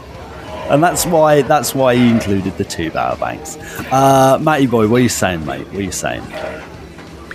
And 0.71 0.83
that's 0.83 1.05
why 1.05 1.43
that's 1.43 1.75
why 1.75 1.95
he 1.95 2.09
included 2.09 2.57
the 2.57 2.65
two 2.65 2.91
power 2.91 3.17
banks. 3.17 3.57
Uh, 3.93 4.39
Matty 4.41 4.67
boy, 4.67 4.89
what 4.89 4.97
are 5.01 5.03
you 5.03 5.09
saying, 5.11 5.45
mate? 5.45 5.67
What 5.69 5.77
are 5.77 5.83
you 5.83 5.93
saying? 5.93 6.23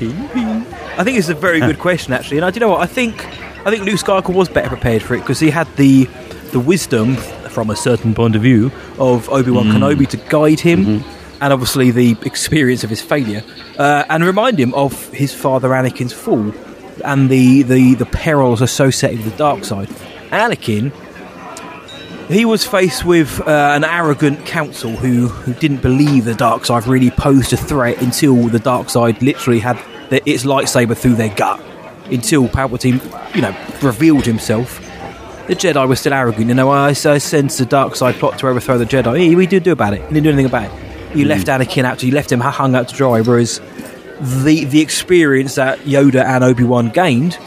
I 0.01 1.03
think 1.03 1.17
it's 1.17 1.29
a 1.29 1.33
very 1.35 1.59
good 1.59 1.79
question, 1.87 2.13
actually. 2.13 2.37
And 2.37 2.45
I, 2.45 2.51
do 2.51 2.55
you 2.55 2.59
know 2.61 2.69
what? 2.69 2.81
I 2.81 2.85
think 2.87 3.25
I 3.65 3.69
think 3.71 3.83
Luke 3.83 3.95
Skywalker 3.99 4.33
was 4.33 4.49
better 4.49 4.69
prepared 4.69 5.01
for 5.03 5.15
it 5.15 5.19
because 5.19 5.39
he 5.39 5.49
had 5.49 5.67
the 5.75 6.05
the 6.51 6.59
wisdom 6.59 7.15
from 7.15 7.69
a 7.69 7.75
certain 7.75 8.13
point 8.15 8.35
of 8.35 8.41
view 8.41 8.71
of 8.97 9.29
Obi 9.29 9.51
Wan 9.51 9.65
Mm. 9.65 9.73
Kenobi 9.73 10.07
to 10.09 10.17
guide 10.29 10.59
him, 10.59 10.85
Mm-hmm. 10.85 11.43
and 11.43 11.53
obviously 11.53 11.91
the 11.91 12.15
experience 12.23 12.83
of 12.83 12.89
his 12.89 13.01
failure, 13.01 13.43
uh, 13.77 14.05
and 14.09 14.23
remind 14.23 14.57
him 14.59 14.73
of 14.73 15.09
his 15.13 15.33
father 15.33 15.69
Anakin's 15.69 16.13
fall 16.13 16.51
and 17.01 17.29
the 17.29 17.63
the 17.63 17.95
the 17.95 18.05
perils 18.05 18.61
associated 18.61 19.23
with 19.23 19.31
the 19.33 19.37
dark 19.37 19.63
side. 19.65 19.89
Anakin. 20.31 20.91
He 22.29 22.45
was 22.45 22.63
faced 22.63 23.05
with 23.05 23.41
uh, 23.41 23.71
an 23.75 23.83
arrogant 23.83 24.45
council 24.45 24.91
who, 24.91 25.29
who 25.29 25.51
didn't 25.55 25.81
believe 25.81 26.25
the 26.25 26.35
dark 26.35 26.63
side 26.63 26.85
really 26.85 27.09
posed 27.09 27.53
a 27.53 27.57
threat 27.57 27.99
until 28.03 28.49
the 28.49 28.59
dark 28.59 28.91
side 28.91 29.19
literally 29.23 29.59
had 29.59 29.83
the, 30.11 30.21
its 30.29 30.43
lightsaber 30.43 30.95
through 30.95 31.15
their 31.15 31.33
gut. 31.33 31.59
Until 32.11 32.47
Palpatine, 32.47 33.01
you 33.35 33.41
know, 33.41 33.55
revealed 33.81 34.27
himself. 34.27 34.79
The 35.47 35.55
Jedi 35.55 35.87
were 35.87 35.95
still 35.95 36.13
arrogant. 36.13 36.49
You 36.49 36.53
know, 36.53 36.69
I, 36.69 36.89
I 36.89 36.93
sense 36.93 37.57
the 37.57 37.65
dark 37.65 37.95
side 37.95 38.13
plot 38.15 38.37
to 38.39 38.47
overthrow 38.47 38.77
the 38.77 38.85
Jedi. 38.85 39.17
Hey, 39.17 39.33
we 39.33 39.47
did 39.47 39.63
do 39.63 39.71
about 39.71 39.93
it. 39.93 40.01
You 40.01 40.09
didn't 40.09 40.23
do 40.23 40.29
anything 40.29 40.45
about 40.45 40.71
it. 40.71 41.17
You 41.17 41.25
left 41.25 41.47
Anakin 41.47 41.83
out. 41.83 42.03
You 42.03 42.11
left 42.11 42.31
him 42.31 42.41
hung 42.41 42.75
out 42.75 42.89
to 42.89 42.95
dry. 42.95 43.21
Whereas 43.21 43.59
the 44.21 44.65
the 44.65 44.81
experience 44.81 45.55
that 45.55 45.79
Yoda 45.79 46.23
and 46.25 46.43
Obi 46.43 46.63
Wan 46.63 46.89
gained 46.89 47.37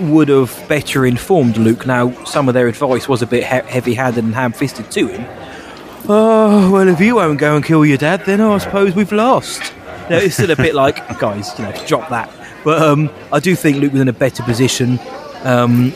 would 0.00 0.28
have 0.28 0.64
better 0.68 1.04
informed 1.06 1.56
Luke. 1.56 1.86
Now, 1.86 2.12
some 2.24 2.48
of 2.48 2.54
their 2.54 2.66
advice 2.66 3.08
was 3.08 3.22
a 3.22 3.26
bit 3.26 3.42
he- 3.44 3.70
heavy-handed 3.70 4.24
and 4.24 4.34
ham-fisted 4.34 4.90
to 4.90 5.06
him. 5.06 5.26
Oh 6.08 6.70
well, 6.72 6.88
if 6.88 7.00
you 7.00 7.16
won't 7.16 7.38
go 7.38 7.54
and 7.56 7.64
kill 7.64 7.84
your 7.84 7.98
dad, 7.98 8.24
then 8.26 8.40
I 8.40 8.58
suppose 8.58 8.94
we've 8.94 9.12
lost. 9.12 9.72
Know, 10.10 10.16
it's 10.18 10.34
still 10.34 10.50
a 10.50 10.56
bit 10.56 10.74
like, 10.74 10.96
guys, 11.20 11.56
you 11.58 11.64
know, 11.64 11.72
drop 11.86 12.08
that. 12.10 12.30
But 12.64 12.82
um, 12.82 13.10
I 13.32 13.40
do 13.40 13.54
think 13.54 13.76
Luke 13.78 13.92
was 13.92 14.00
in 14.00 14.08
a 14.08 14.12
better 14.12 14.42
position. 14.42 14.98
Um, 15.44 15.92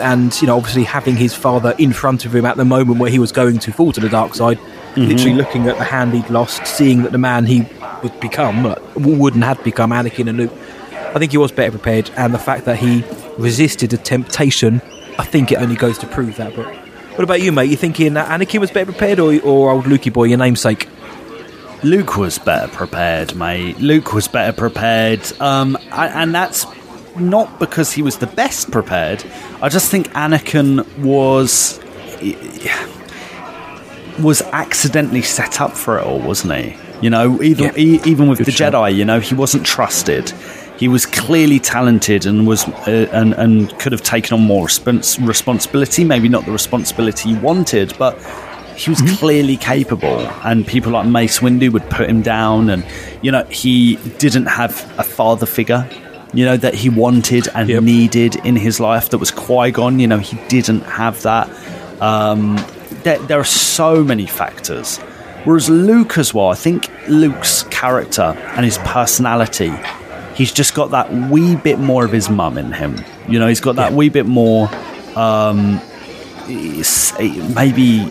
and, 0.00 0.40
you 0.40 0.46
know, 0.46 0.56
obviously 0.56 0.84
having 0.84 1.16
his 1.16 1.34
father 1.34 1.74
in 1.78 1.92
front 1.92 2.24
of 2.24 2.34
him 2.34 2.46
at 2.46 2.56
the 2.56 2.64
moment 2.64 2.98
where 2.98 3.10
he 3.10 3.18
was 3.18 3.32
going 3.32 3.58
to 3.58 3.72
fall 3.72 3.92
to 3.92 4.00
the 4.00 4.08
dark 4.08 4.34
side, 4.34 4.58
Mhm. 4.94 5.08
literally 5.08 5.34
looking 5.34 5.68
at 5.68 5.78
the 5.78 5.84
hand 5.84 6.12
he'd 6.14 6.28
lost, 6.30 6.66
seeing 6.66 7.02
that 7.02 7.12
the 7.12 7.18
man 7.18 7.46
he 7.46 7.64
would 8.02 8.18
become, 8.20 8.66
uh, 8.66 8.74
would 8.96 9.34
and 9.34 9.44
had 9.44 9.62
become 9.64 9.90
Anakin 9.90 10.28
and 10.28 10.38
Luke, 10.38 10.52
I 11.14 11.18
think 11.18 11.32
he 11.32 11.38
was 11.38 11.52
better 11.52 11.70
prepared. 11.70 12.10
And 12.16 12.34
the 12.34 12.38
fact 12.38 12.64
that 12.64 12.76
he 12.78 13.04
resisted 13.38 13.90
the 13.90 13.96
temptation, 13.96 14.80
I 15.18 15.24
think 15.24 15.52
it 15.52 15.58
only 15.58 15.76
goes 15.76 15.98
to 15.98 16.06
prove 16.06 16.36
that. 16.36 16.54
But 16.56 16.66
what 16.66 17.22
about 17.24 17.40
you, 17.42 17.52
mate? 17.52 17.70
You 17.70 17.76
thinking 17.76 18.14
that 18.14 18.28
Anakin 18.28 18.60
was 18.60 18.70
better 18.70 18.86
prepared 18.92 19.18
or, 19.18 19.38
or 19.42 19.70
old 19.70 19.84
Lukey 19.84 20.12
boy, 20.12 20.24
your 20.24 20.38
namesake? 20.38 20.88
Luke 21.82 22.16
was 22.16 22.38
better 22.38 22.68
prepared, 22.68 23.34
mate. 23.34 23.78
Luke 23.80 24.12
was 24.12 24.28
better 24.28 24.52
prepared, 24.52 25.20
um, 25.40 25.76
a- 25.90 26.16
and 26.16 26.34
that's 26.34 26.64
not 27.16 27.58
because 27.58 27.92
he 27.92 28.02
was 28.02 28.18
the 28.18 28.26
best 28.26 28.70
prepared. 28.70 29.22
I 29.60 29.68
just 29.68 29.90
think 29.90 30.08
Anakin 30.12 30.86
was 30.98 31.78
was 34.20 34.42
accidentally 34.42 35.22
set 35.22 35.60
up 35.60 35.72
for 35.72 35.98
it 35.98 36.04
all, 36.04 36.20
wasn't 36.20 36.54
he? 36.54 36.76
You 37.00 37.10
know, 37.10 37.42
either, 37.42 37.72
e- 37.76 38.00
even 38.04 38.28
with 38.28 38.38
the 38.38 38.52
Jedi, 38.52 38.94
you 38.94 39.04
know, 39.04 39.20
he 39.20 39.34
wasn't 39.34 39.66
trusted. 39.66 40.30
He 40.78 40.88
was 40.88 41.06
clearly 41.06 41.58
talented 41.58 42.26
and 42.26 42.46
was 42.46 42.66
uh, 42.68 43.08
and 43.12 43.34
and 43.34 43.76
could 43.78 43.92
have 43.92 44.02
taken 44.02 44.34
on 44.34 44.40
more 44.40 44.66
respons- 44.66 45.24
responsibility. 45.26 46.04
Maybe 46.04 46.28
not 46.28 46.44
the 46.44 46.52
responsibility 46.52 47.30
he 47.30 47.36
wanted, 47.36 47.96
but 47.98 48.18
he 48.76 48.90
was 48.90 49.00
clearly 49.18 49.56
capable. 49.56 50.20
And 50.44 50.66
people 50.66 50.92
like 50.92 51.06
Mace 51.06 51.38
Windu 51.40 51.72
would 51.72 51.88
put 51.90 52.08
him 52.08 52.22
down, 52.22 52.70
and 52.70 52.84
you 53.20 53.30
know 53.30 53.44
he 53.44 53.96
didn't 54.18 54.46
have 54.46 54.72
a 54.98 55.04
father 55.04 55.46
figure. 55.46 55.88
You 56.34 56.46
know 56.46 56.56
that 56.56 56.74
he 56.74 56.88
wanted 56.88 57.46
and 57.54 57.68
needed 57.84 58.36
in 58.44 58.56
his 58.56 58.80
life. 58.80 59.10
That 59.10 59.18
was 59.18 59.30
Qui 59.30 59.70
Gon. 59.70 60.00
You 60.00 60.06
know 60.08 60.18
he 60.18 60.36
didn't 60.48 60.82
have 60.82 61.22
that. 61.22 61.48
Um, 62.00 62.56
there, 63.04 63.18
there 63.18 63.40
are 63.40 63.44
so 63.44 64.02
many 64.04 64.26
factors. 64.26 64.98
Whereas 65.44 65.68
Luke 65.68 66.18
as 66.18 66.32
well, 66.32 66.48
I 66.48 66.54
think 66.54 66.88
Luke's 67.08 67.64
character 67.64 68.22
and 68.22 68.64
his 68.64 68.78
personality, 68.78 69.72
he's 70.34 70.52
just 70.52 70.74
got 70.74 70.92
that 70.92 71.12
wee 71.12 71.56
bit 71.56 71.78
more 71.78 72.04
of 72.04 72.12
his 72.12 72.30
mum 72.30 72.58
in 72.58 72.72
him. 72.72 72.96
You 73.28 73.38
know, 73.40 73.48
he's 73.48 73.60
got 73.60 73.76
that 73.76 73.92
wee 73.92 74.08
bit 74.08 74.26
more, 74.26 74.70
um, 75.16 75.80
maybe 76.48 78.10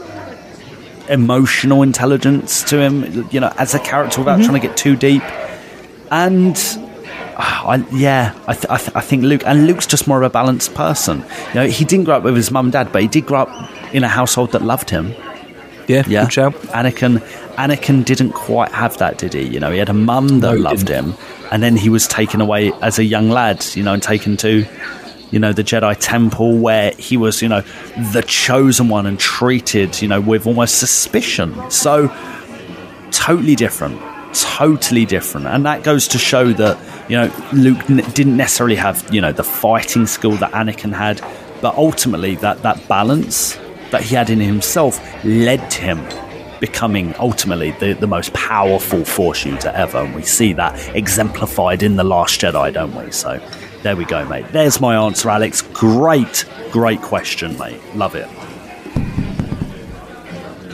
emotional 1.10 1.84
intelligence 1.84 2.64
to 2.64 2.80
him. 2.80 3.28
You 3.32 3.40
know, 3.40 3.54
as 3.58 3.74
a 3.76 3.80
character, 3.80 4.20
without 4.20 4.42
trying 4.44 4.60
to 4.60 4.68
get 4.68 4.76
too 4.76 4.96
deep. 4.96 5.24
And 6.12 6.58
Ah, 7.38 7.68
I, 7.70 7.76
yeah, 7.92 8.34
I, 8.48 8.54
th- 8.54 8.66
I, 8.70 8.78
th- 8.78 8.96
I 8.96 9.02
think 9.02 9.24
Luke 9.24 9.44
and 9.46 9.68
Luke's 9.68 9.88
just 9.88 10.08
more 10.08 10.22
of 10.22 10.24
a 10.24 10.30
balanced 10.30 10.74
person. 10.74 11.24
You 11.50 11.56
know, 11.56 11.68
he 11.68 11.86
didn't 11.86 12.06
grow 12.06 12.18
up 12.18 12.24
with 12.24 12.36
his 12.36 12.52
mum 12.52 12.68
and 12.68 12.74
dad, 12.74 12.92
but 12.92 13.02
he 13.02 13.08
did 13.08 13.26
grow 13.26 13.42
up 13.44 13.94
in 13.94 14.04
a 14.04 14.08
household 14.08 14.52
that 14.52 14.62
loved 14.62 14.90
him. 14.90 15.14
Yeah, 15.88 16.04
yeah. 16.08 16.24
good 16.24 16.34
shout. 16.34 16.54
Anakin, 16.54 17.20
Anakin 17.56 18.06
didn't 18.06 18.32
quite 18.32 18.72
have 18.72 18.98
that, 19.00 19.18
did 19.18 19.34
he? 19.34 19.44
You 19.44 19.60
know, 19.60 19.72
he 19.72 19.78
had 19.80 19.90
a 19.90 19.94
mum 19.94 20.40
that 20.42 20.54
No, 20.56 20.60
loved 20.60 20.88
him, 20.88 21.16
and 21.52 21.62
then 21.64 21.76
he 21.76 21.90
was 21.90 22.08
taken 22.08 22.42
away 22.42 22.72
as 22.82 23.00
a 23.00 23.04
young 23.04 23.30
lad. 23.30 23.66
You 23.76 23.84
know, 23.84 23.94
and 23.94 24.04
taken 24.04 24.38
to, 24.38 24.66
you 25.32 25.40
know, 25.40 25.54
the 25.54 25.64
Jedi 25.64 25.96
Temple 26.00 26.58
where 26.58 26.92
he 26.98 27.18
was, 27.18 27.42
you 27.42 27.50
know, 27.50 27.62
the 28.14 28.24
chosen 28.26 28.90
one 28.90 29.06
and 29.06 29.20
treated, 29.20 30.02
you 30.02 30.08
know, 30.08 30.22
with 30.22 30.46
almost 30.48 30.80
suspicion. 30.80 31.70
So 31.72 32.08
totally 33.12 33.56
different 33.56 34.02
totally 34.34 35.06
different 35.06 35.46
and 35.46 35.66
that 35.66 35.84
goes 35.84 36.08
to 36.08 36.18
show 36.18 36.54
that 36.54 36.78
you 37.12 37.18
know 37.18 37.30
luke 37.52 37.86
didn't 38.14 38.38
necessarily 38.38 38.78
have 38.78 39.06
you 39.14 39.20
know 39.20 39.34
the 39.34 39.44
fighting 39.44 40.06
skill 40.08 40.32
that 40.32 40.50
anakin 40.54 40.94
had 40.94 41.20
but 41.62 41.76
ultimately 41.76 42.36
that 42.36 42.62
that 42.62 42.88
balance 42.88 43.60
that 43.92 44.02
he 44.02 44.16
had 44.16 44.30
in 44.30 44.40
himself 44.40 44.98
led 45.26 45.70
to 45.70 45.82
him 45.82 46.00
becoming 46.62 47.14
ultimately 47.20 47.72
the, 47.72 47.92
the 47.94 48.08
most 48.08 48.32
powerful 48.34 49.04
force 49.04 49.44
user 49.46 49.70
ever. 49.70 49.98
And 49.98 50.14
we 50.14 50.22
see 50.22 50.54
that 50.54 50.96
exemplified 50.96 51.82
in 51.82 51.96
the 51.96 52.04
last 52.04 52.40
jedi 52.40 52.72
don't 52.72 52.96
we? 52.96 53.12
So 53.12 53.42
there 53.82 53.98
we 53.98 54.06
go 54.06 54.24
mate. 54.26 54.46
There's 54.52 54.80
my 54.80 54.96
answer 54.96 55.30
alex. 55.30 55.62
Great 55.62 56.46
great 56.72 57.02
question 57.02 57.58
mate. 57.58 57.82
Love 57.94 58.16
it 58.16 58.30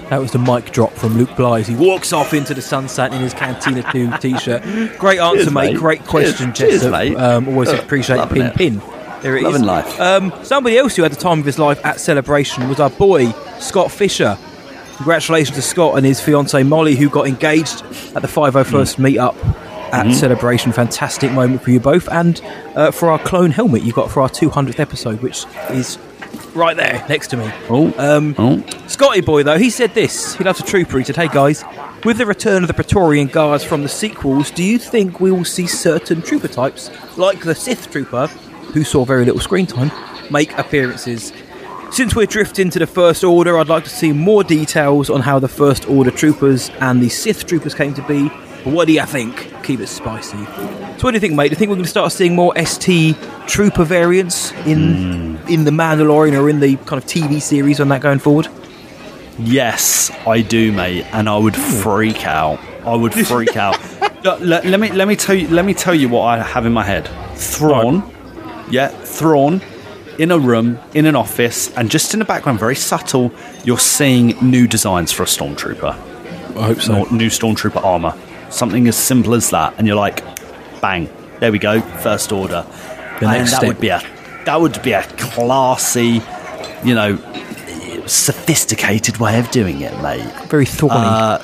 That 0.10 0.22
was 0.22 0.32
the 0.32 0.40
mic 0.40 0.72
drop 0.72 0.94
from 0.94 1.18
Luke 1.18 1.36
Bly 1.36 1.60
as 1.60 1.68
he 1.68 1.76
walks 1.76 2.14
off 2.14 2.34
into 2.34 2.54
the 2.54 2.62
sunset 2.62 3.14
in 3.14 3.20
his 3.20 3.34
Cantina 3.34 3.84
2 3.92 4.18
t 4.20 4.38
shirt. 4.38 4.64
Great 4.98 5.20
answer, 5.20 5.44
Cheers, 5.44 5.52
mate. 5.54 5.72
mate. 5.74 5.78
Great 5.80 6.04
question, 6.06 6.54
Cheers, 6.54 6.84
Jessup. 6.84 7.18
Um, 7.20 7.48
always 7.50 7.70
appreciate 7.70 8.28
pin 8.30 8.42
it. 8.44 8.56
pin. 8.56 8.82
There 9.22 9.36
it 9.36 9.40
is. 9.40 9.44
Loving 9.44 9.64
life. 9.64 10.00
Um, 10.00 10.32
somebody 10.44 10.78
else 10.78 10.96
who 10.96 11.04
had 11.04 11.12
the 11.12 11.16
time 11.20 11.40
of 11.40 11.46
his 11.46 11.60
life 11.60 11.84
at 11.86 12.00
Celebration 12.00 12.70
was 12.70 12.80
our 12.80 12.90
boy, 12.90 13.32
Scott 13.60 13.92
Fisher. 13.92 14.38
Congratulations 14.96 15.56
to 15.58 15.62
Scott 15.62 15.98
and 15.98 16.06
his 16.06 16.22
fiancee 16.22 16.64
Molly, 16.64 16.96
who 16.96 17.10
got 17.10 17.28
engaged 17.28 17.84
at 18.16 18.22
the 18.22 18.28
501st 18.28 18.98
meet-up 19.00 19.36
at 19.94 20.06
Mhm. 20.06 20.14
Celebration. 20.16 20.72
Fantastic 20.72 21.32
moment 21.32 21.62
for 21.64 21.72
you 21.72 21.80
both. 21.80 22.08
And 22.12 22.42
uh, 22.76 22.92
for 22.92 23.12
our 23.12 23.20
clone 23.20 23.52
helmet 23.52 23.84
you 23.84 23.92
got 23.92 24.10
for 24.10 24.22
our 24.22 24.30
200th 24.30 24.80
episode, 24.80 25.22
which 25.22 25.46
is 25.72 25.98
right 26.56 26.76
there 26.76 27.06
next 27.10 27.28
to 27.30 27.38
me. 27.38 27.52
Oh, 27.70 27.94
um, 27.98 28.64
Scotty 28.88 29.22
boy 29.22 29.44
though, 29.44 29.58
he 29.58 29.70
said 29.70 29.94
this. 29.94 30.36
He 30.36 30.44
loves 30.44 30.60
a 30.60 30.64
trooper. 30.64 30.98
He 30.98 31.04
said, 31.04 31.16
"Hey 31.16 31.28
guys, 31.28 31.64
with 32.04 32.18
the 32.18 32.26
return 32.26 32.64
of 32.64 32.68
the 32.68 32.74
Praetorian 32.74 33.28
Guards 33.28 33.64
from 33.64 33.84
the 33.84 33.90
sequels, 33.90 34.52
do 34.52 34.64
you 34.64 34.78
think 34.80 35.20
we 35.20 35.32
will 35.32 35.46
see 35.46 35.68
certain 35.68 36.22
trooper 36.22 36.48
types, 36.48 36.90
like 37.18 37.42
the 37.42 37.56
Sith 37.56 37.92
trooper, 37.92 38.28
who 38.74 38.84
saw 38.84 39.06
very 39.06 39.26
little 39.26 39.42
screen 39.42 39.66
time, 39.66 39.92
make 40.32 40.58
appearances?" 40.58 41.34
Since 41.90 42.16
we're 42.16 42.26
drifting 42.26 42.70
to 42.72 42.80
the 42.80 42.88
First 42.88 43.24
Order, 43.24 43.58
I'd 43.58 43.70
like 43.70 43.86
to 43.86 43.90
see 43.90 44.12
more 44.12 44.44
details 44.44 45.10
on 45.10 45.22
how 45.22 45.40
the 45.40 45.48
First 45.48 45.88
Order 45.88 46.12
troopers 46.12 46.70
and 46.82 47.02
the 47.02 47.08
Sith 47.08 47.46
troopers 47.46 47.74
came 47.74 47.94
to 47.94 48.02
be. 48.04 48.30
What 48.72 48.88
do 48.88 48.94
you 48.94 49.06
think? 49.06 49.54
Keep 49.64 49.80
it 49.80 49.88
spicy. 49.88 50.38
So, 50.38 51.04
what 51.04 51.12
do 51.12 51.14
you 51.14 51.20
think, 51.20 51.36
mate? 51.36 51.50
Do 51.50 51.52
you 51.52 51.56
think 51.56 51.70
we're 51.70 51.76
going 51.76 51.86
to 51.86 51.90
start 51.90 52.12
seeing 52.12 52.36
more 52.36 52.54
ST 52.58 53.16
trooper 53.48 53.84
variants 53.84 54.52
in 54.66 55.38
hmm. 55.38 55.48
in 55.48 55.64
the 55.64 55.72
Mandalorian 55.72 56.40
or 56.40 56.50
in 56.50 56.60
the 56.60 56.76
kind 56.78 57.02
of 57.02 57.06
TV 57.06 57.42
series 57.42 57.80
on 57.80 57.90
that 57.90 58.02
going 58.02 58.20
forward? 58.20 58.48
Yes, 59.40 60.12
I 60.26 60.42
do, 60.42 60.72
mate, 60.72 61.06
and 61.14 61.30
I 61.30 61.38
would 61.38 61.56
hmm. 61.56 61.82
freak 61.82 62.26
out. 62.26 62.60
I 62.86 62.96
would 62.96 63.14
freak 63.28 63.56
out. 63.56 63.80
Look, 64.24 64.42
let, 64.42 64.66
let 64.66 64.80
me 64.80 64.92
let 64.92 65.08
me 65.08 65.16
tell 65.16 65.36
you 65.36 65.48
let 65.48 65.64
me 65.64 65.74
tell 65.74 65.96
you 65.96 66.10
what 66.10 66.24
I 66.24 66.44
have 66.44 66.66
in 66.66 66.74
my 66.74 66.84
head. 66.84 67.08
Thrawn, 67.36 68.12
yeah, 68.70 68.90
Thrawn, 68.90 69.62
in 70.18 70.32
a 70.32 70.38
room, 70.38 70.80
in 70.94 71.06
an 71.06 71.16
office, 71.16 71.74
and 71.78 71.90
just 71.90 72.14
in 72.14 72.20
the 72.20 72.26
background, 72.26 72.60
very 72.60 72.76
subtle. 72.76 73.32
You're 73.64 73.80
seeing 73.80 74.36
new 74.42 74.68
designs 74.68 75.12
for 75.12 75.24
a 75.24 75.28
stormtrooper. 75.28 75.94
I 76.58 76.62
hope 76.68 76.82
so. 76.82 77.04
New 77.06 77.30
stormtrooper 77.30 77.84
armor, 77.84 78.18
something 78.50 78.88
as 78.88 78.96
simple 78.98 79.34
as 79.36 79.50
that, 79.52 79.74
and 79.78 79.88
you're 79.88 79.96
like, 79.96 80.24
bang, 80.82 81.10
there 81.40 81.52
we 81.52 81.60
go, 81.60 81.82
first 81.82 82.32
order. 82.32 82.66
The 83.20 83.28
and 83.28 83.38
next 83.40 83.52
that 83.52 83.58
step. 83.58 83.68
would 83.68 83.80
be 83.80 83.90
a 83.90 84.02
that 84.46 84.62
would 84.62 84.82
be 84.82 84.92
a 84.94 85.04
classy, 85.04 86.22
you 86.84 86.96
know, 86.96 87.18
sophisticated 88.06 89.18
way 89.18 89.40
of 89.40 89.50
doing 89.52 89.82
it, 89.82 90.00
mate. 90.02 90.24
Very 90.48 90.66
thorny. 90.66 90.96
Uh, 90.96 91.40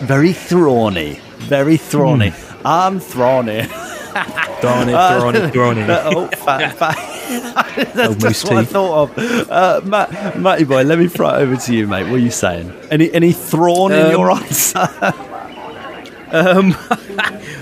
very 0.00 0.32
thorny. 0.32 1.20
Very 1.38 1.76
thrawny. 1.76 2.32
I'm 2.64 3.00
thrawny. 3.00 3.62
Thrawny, 3.64 4.92
Uh, 4.94 5.20
thrawny, 5.20 5.50
thrawny. 5.52 5.82
oh, 5.88 6.28
fat, 6.28 6.76
fat. 6.76 6.96
That's 7.94 7.98
Oh, 7.98 8.10
moose 8.10 8.22
just 8.22 8.44
what 8.44 8.56
I 8.58 8.64
thought 8.64 9.10
of. 9.18 9.18
Uh, 9.50 9.80
Matt, 9.84 10.38
Matty 10.38 10.64
boy, 10.64 10.82
let 10.84 10.98
me 10.98 11.08
throw 11.08 11.28
it 11.30 11.34
over 11.42 11.56
to 11.56 11.74
you, 11.74 11.86
mate. 11.86 12.04
What 12.04 12.14
are 12.14 12.18
you 12.18 12.30
saying? 12.30 12.70
Any 12.90 13.12
any 13.12 13.32
thrawn 13.32 13.92
in 13.92 14.06
Um, 14.06 14.10
your 14.12 14.30
answer? 14.30 14.86
Um, 16.32 16.74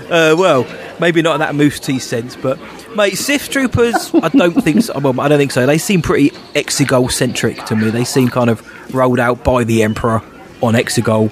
uh, 0.09 0.35
well, 0.37 0.65
maybe 0.99 1.21
not 1.21 1.33
in 1.35 1.39
that 1.41 1.55
moose 1.55 1.79
tea 1.79 1.99
sense, 1.99 2.35
but 2.35 2.59
mate, 2.95 3.17
Sith 3.17 3.49
troopers, 3.49 4.11
I 4.15 4.29
don't 4.29 4.61
think 4.63 4.83
so. 4.83 4.97
Well, 4.99 5.19
I 5.19 5.27
don't 5.27 5.37
think 5.39 5.51
so. 5.51 5.65
They 5.65 5.77
seem 5.77 6.01
pretty 6.01 6.29
Exegol 6.55 7.11
centric 7.11 7.65
to 7.65 7.75
me. 7.75 7.89
They 7.89 8.03
seem 8.05 8.29
kind 8.29 8.49
of 8.49 8.61
rolled 8.95 9.19
out 9.19 9.43
by 9.43 9.63
the 9.63 9.83
Emperor 9.83 10.21
on 10.61 10.73
Exegol. 10.73 11.31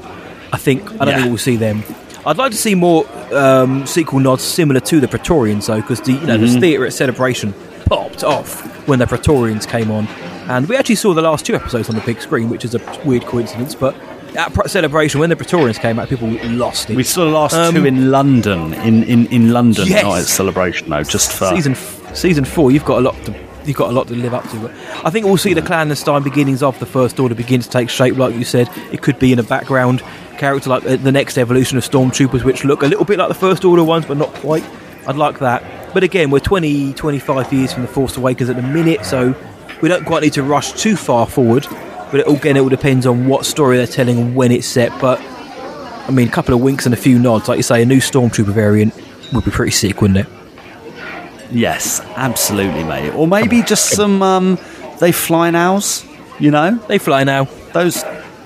I 0.51 0.57
think 0.57 0.83
I 0.93 0.97
don't 0.97 1.07
Yeah. 1.09 1.15
think 1.17 1.27
we'll 1.29 1.37
see 1.37 1.55
them. 1.55 1.83
I'd 2.25 2.37
like 2.37 2.51
to 2.51 2.57
see 2.57 2.75
more 2.75 3.05
um, 3.33 3.85
sequel 3.85 4.19
nods 4.19 4.43
similar 4.43 4.79
to 4.81 4.99
the 4.99 5.07
Praetorians, 5.07 5.67
though, 5.67 5.77
because 5.81 6.01
the 6.01 6.13
you 6.13 6.19
know 6.27 6.37
Mhm. 6.37 6.53
the 6.53 6.59
theatre 6.59 6.85
at 6.85 6.93
Celebration 6.93 7.53
popped 7.85 8.23
off 8.23 8.61
when 8.87 8.99
the 8.99 9.07
Praetorians 9.07 9.65
came 9.65 9.89
on, 9.91 10.07
and 10.49 10.67
we 10.67 10.75
actually 10.75 10.95
saw 10.95 11.13
the 11.13 11.21
last 11.21 11.45
two 11.45 11.55
episodes 11.55 11.87
on 11.89 11.95
the 11.95 12.01
big 12.01 12.21
screen, 12.21 12.49
which 12.49 12.65
is 12.65 12.75
a 12.75 12.81
weird 13.05 13.25
coincidence, 13.25 13.75
but. 13.75 13.95
At 14.35 14.53
Pra- 14.53 14.69
Celebration, 14.69 15.19
when 15.19 15.29
the 15.29 15.35
Praetorians 15.35 15.77
came 15.79 15.97
out, 15.99 16.07
people 16.09 16.29
lost 16.49 16.89
it. 16.89 16.95
we 16.95 17.03
saw 17.03 17.25
the 17.25 17.31
last 17.31 17.53
Um, 17.55 17.73
two 17.73 17.85
in 17.85 18.11
London, 18.11 18.73
in, 18.75 19.03
in, 19.03 19.25
in 19.27 19.51
London, 19.51 19.87
Yes. 19.87 20.03
not 20.03 20.19
at 20.19 20.25
Celebration, 20.25 20.89
though, 20.89 21.03
just 21.03 21.31
for. 21.33 21.49
season 21.49 21.71
f- 21.73 22.15
season 22.15 22.45
four, 22.45 22.71
you've 22.71 22.85
got 22.85 22.99
a 22.99 23.01
lot 23.01 23.15
to 23.25 23.33
you've 23.65 23.75
got 23.77 23.89
a 23.89 23.93
lot 23.93 24.07
to 24.07 24.15
live 24.15 24.33
up 24.33 24.47
to. 24.49 24.55
But 24.57 24.71
I 25.05 25.09
think 25.11 25.25
we'll 25.25 25.37
see 25.37 25.53
the 25.53 25.61
clandestine 25.61 26.23
beginnings 26.23 26.63
of 26.63 26.77
the 26.79 26.85
First 26.87 27.19
Order 27.19 27.35
begin 27.35 27.59
to 27.61 27.69
take 27.69 27.89
shape. 27.89 28.17
Like 28.17 28.33
you 28.35 28.43
said, 28.43 28.67
it 28.91 29.01
could 29.01 29.19
be 29.19 29.31
in 29.31 29.37
a 29.39 29.43
background 29.43 30.01
character 30.37 30.69
like 30.69 30.85
uh, 30.85 30.95
the 30.95 31.11
next 31.11 31.37
evolution 31.37 31.77
of 31.77 31.83
Stormtroopers, 31.83 32.43
which 32.43 32.63
look 32.63 32.81
a 32.83 32.87
little 32.87 33.05
bit 33.05 33.19
like 33.19 33.27
the 33.27 33.35
First 33.35 33.65
Order 33.65 33.83
ones, 33.83 34.05
but 34.05 34.17
not 34.17 34.33
quite. 34.35 34.63
I'd 35.07 35.17
like 35.17 35.39
that. 35.39 35.63
But 35.93 36.03
again, 36.03 36.29
we're 36.31 36.39
20, 36.39 36.93
25 36.93 37.51
years 37.53 37.73
from 37.73 37.81
The 37.83 37.87
Force 37.89 38.15
Awakens 38.17 38.49
at 38.49 38.55
the 38.55 38.61
minute, 38.61 39.05
so 39.05 39.35
we 39.81 39.89
don't 39.89 40.05
quite 40.05 40.23
need 40.23 40.33
to 40.33 40.43
rush 40.43 40.71
too 40.73 40.95
far 40.95 41.25
forward. 41.27 41.65
But 42.11 42.21
it, 42.21 42.27
again, 42.27 42.57
it 42.57 42.61
all 42.61 42.69
depends 42.69 43.05
on 43.05 43.27
what 43.27 43.45
story 43.45 43.77
they're 43.77 43.87
telling 43.87 44.17
and 44.17 44.35
when 44.35 44.51
it's 44.51 44.67
set. 44.67 44.91
But 44.99 45.19
I 45.21 46.11
mean, 46.11 46.27
a 46.27 46.31
couple 46.31 46.55
of 46.55 46.61
winks 46.61 46.85
and 46.85 46.93
a 46.93 46.97
few 46.97 47.19
nods, 47.19 47.47
like 47.47 47.57
you 47.57 47.63
say, 47.63 47.81
a 47.83 47.85
new 47.85 47.99
Stormtrooper 47.99 48.53
variant 48.53 48.93
would 49.31 49.45
be 49.45 49.51
pretty 49.51 49.71
sick, 49.71 50.01
wouldn't 50.01 50.19
it? 50.19 50.27
Yes, 51.51 51.99
absolutely, 52.15 52.83
mate. 52.83 53.11
Or 53.11 53.27
maybe 53.27 53.61
just 53.61 53.89
some 53.91 54.21
um, 54.21 54.57
they 54.99 55.11
fly 55.11 55.49
nows. 55.51 56.05
You 56.39 56.51
know, 56.51 56.75
they 56.87 56.97
fly 56.97 57.23
now. 57.23 57.45
Those. 57.73 58.03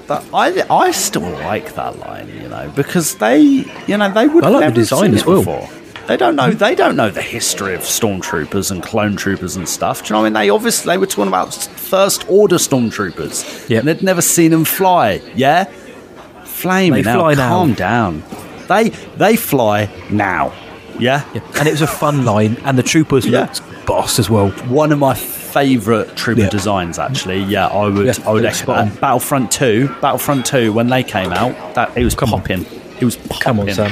That, 0.07 0.25
I 0.33 0.65
I 0.69 0.91
still 0.91 1.21
like 1.21 1.75
that 1.75 1.97
line, 1.99 2.27
you 2.27 2.49
know, 2.49 2.69
because 2.75 3.15
they, 3.15 3.39
you 3.87 3.97
know, 3.97 4.11
they 4.11 4.27
would 4.27 4.43
I 4.43 4.49
like 4.49 4.67
the 4.67 4.73
design 4.73 5.13
as 5.13 5.25
well. 5.25 5.39
Before. 5.39 5.69
They 6.07 6.17
don't 6.17 6.35
know. 6.35 6.51
They 6.51 6.75
don't 6.75 6.95
know 6.97 7.09
the 7.09 7.21
history 7.21 7.73
of 7.75 7.81
stormtroopers 7.81 8.71
and 8.71 8.83
clone 8.83 9.15
troopers 9.15 9.55
and 9.55 9.67
stuff. 9.69 10.01
Do 10.03 10.07
you 10.07 10.11
know 10.13 10.19
what 10.19 10.25
I 10.25 10.29
mean? 10.29 10.33
They 10.33 10.49
obviously 10.49 10.93
they 10.93 10.97
were 10.97 11.05
talking 11.07 11.29
about 11.29 11.53
first 11.53 12.25
order 12.29 12.57
stormtroopers. 12.57 13.69
Yeah, 13.69 13.81
they'd 13.81 14.03
never 14.03 14.21
seen 14.21 14.51
them 14.51 14.65
fly. 14.65 15.21
Yeah, 15.35 15.65
flaming 16.43 17.03
They 17.03 17.09
out. 17.09 17.19
fly 17.19 17.33
now. 17.35 17.47
Calm 17.49 17.73
down. 17.73 18.23
They 18.67 18.89
they 19.17 19.35
fly 19.35 19.89
now. 20.09 20.51
Yeah, 20.99 21.23
and 21.57 21.67
it 21.67 21.71
was 21.71 21.81
a 21.81 21.87
fun 21.87 22.23
line, 22.25 22.57
and 22.65 22.77
the 22.77 22.83
troopers 22.83 23.25
looked 23.27 23.61
boss 23.85 24.19
as 24.19 24.29
well. 24.29 24.49
One 24.69 24.91
of 24.91 24.99
my 24.99 25.15
favourite 25.15 26.15
trooper 26.15 26.41
Yeah. 26.41 26.49
designs, 26.49 26.99
actually. 26.99 27.43
Yeah, 27.43 27.67
I 27.67 27.87
would. 27.87 28.05
Yeah, 28.05 28.13
I 28.27 28.31
would 28.31 28.43
they 28.43 28.49
were 28.49 28.53
that. 28.53 28.69
on. 28.69 28.89
Battlefront 28.95 29.51
Two, 29.51 29.89
Battlefront 30.01 30.45
Two, 30.45 30.71
when 30.71 30.89
they 30.89 31.03
came 31.03 31.31
out, 31.31 31.75
that 31.75 31.97
it 31.97 32.03
was 32.03 32.13
popping. 32.13 32.65
It 32.99 33.05
was 33.05 33.15
popping. 33.15 33.39
Come 33.39 33.59
on, 33.61 33.69
Sam. 33.71 33.91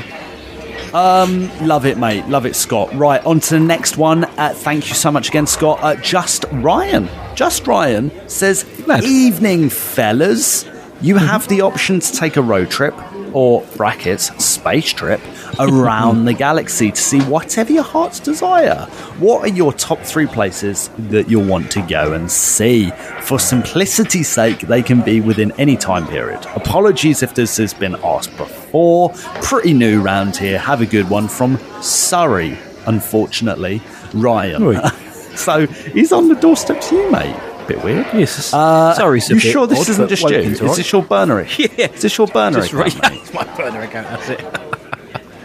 Um, 0.93 1.49
love 1.65 1.85
it, 1.85 1.97
mate. 1.97 2.27
Love 2.27 2.45
it, 2.45 2.55
Scott. 2.55 2.93
Right, 2.93 3.23
on 3.25 3.39
to 3.39 3.49
the 3.51 3.59
next 3.59 3.97
one. 3.97 4.25
Uh, 4.25 4.53
thank 4.55 4.89
you 4.89 4.95
so 4.95 5.11
much 5.11 5.29
again, 5.29 5.47
Scott. 5.47 5.79
Uh, 5.81 5.95
Just 5.95 6.45
Ryan. 6.51 7.07
Just 7.35 7.65
Ryan 7.65 8.11
says, 8.27 8.65
Evening, 9.03 9.69
fellas. 9.69 10.65
You 11.01 11.17
have 11.17 11.47
the 11.47 11.61
option 11.61 11.99
to 11.99 12.11
take 12.11 12.35
a 12.37 12.41
road 12.41 12.69
trip, 12.69 12.93
or 13.33 13.61
brackets, 13.75 14.27
space 14.43 14.91
trip, 14.91 15.21
around 15.59 16.25
the 16.25 16.33
galaxy 16.33 16.91
to 16.91 17.01
see 17.01 17.21
whatever 17.21 17.71
your 17.71 17.83
heart's 17.83 18.19
desire. 18.19 18.85
What 19.19 19.43
are 19.43 19.53
your 19.53 19.73
top 19.73 19.99
three 19.99 20.27
places 20.27 20.89
that 20.97 21.29
you'll 21.29 21.47
want 21.47 21.71
to 21.71 21.81
go 21.81 22.13
and 22.13 22.31
see? 22.31 22.91
For 23.21 23.39
simplicity's 23.39 24.29
sake, 24.29 24.59
they 24.59 24.81
can 24.81 25.01
be 25.01 25.21
within 25.21 25.51
any 25.59 25.77
time 25.77 26.07
period. 26.07 26.45
Apologies 26.55 27.23
if 27.23 27.35
this 27.35 27.57
has 27.57 27.73
been 27.73 27.95
asked 28.03 28.35
before. 28.37 29.09
Pretty 29.41 29.73
new 29.73 30.01
round 30.01 30.35
here. 30.37 30.57
Have 30.57 30.81
a 30.81 30.85
good 30.85 31.09
one 31.09 31.27
from 31.27 31.57
Surrey, 31.81 32.57
unfortunately, 32.85 33.81
Ryan. 34.13 34.81
So 35.35 35.65
he's 35.65 36.11
on 36.11 36.27
the 36.27 36.35
doorstep 36.35 36.81
to 36.81 36.95
you, 36.95 37.11
mate. 37.11 37.50
Bit 37.71 37.83
weird. 37.85 38.05
Yes, 38.13 38.53
Uh, 38.53 38.93
Sorry's 38.95 39.29
a 39.31 39.35
you 39.35 39.39
sure 39.39 39.65
this 39.65 39.79
odd, 39.79 39.89
isn't 39.89 40.09
just 40.09 40.29
you? 40.29 40.37
Is 40.37 40.75
this 40.75 40.91
your 40.91 41.03
burner? 41.03 41.47
Yeah. 41.57 41.87
Is 41.91 42.01
this 42.01 42.17
your 42.17 42.27
burner 42.27 42.59
Just 42.59 42.73
account, 42.73 42.95
right. 42.95 43.11
mate? 43.11 43.21
It's 43.21 43.33
my 43.33 43.43
burner 43.55 43.81
account. 43.81 44.07
That's 44.07 44.29
it. 44.29 44.41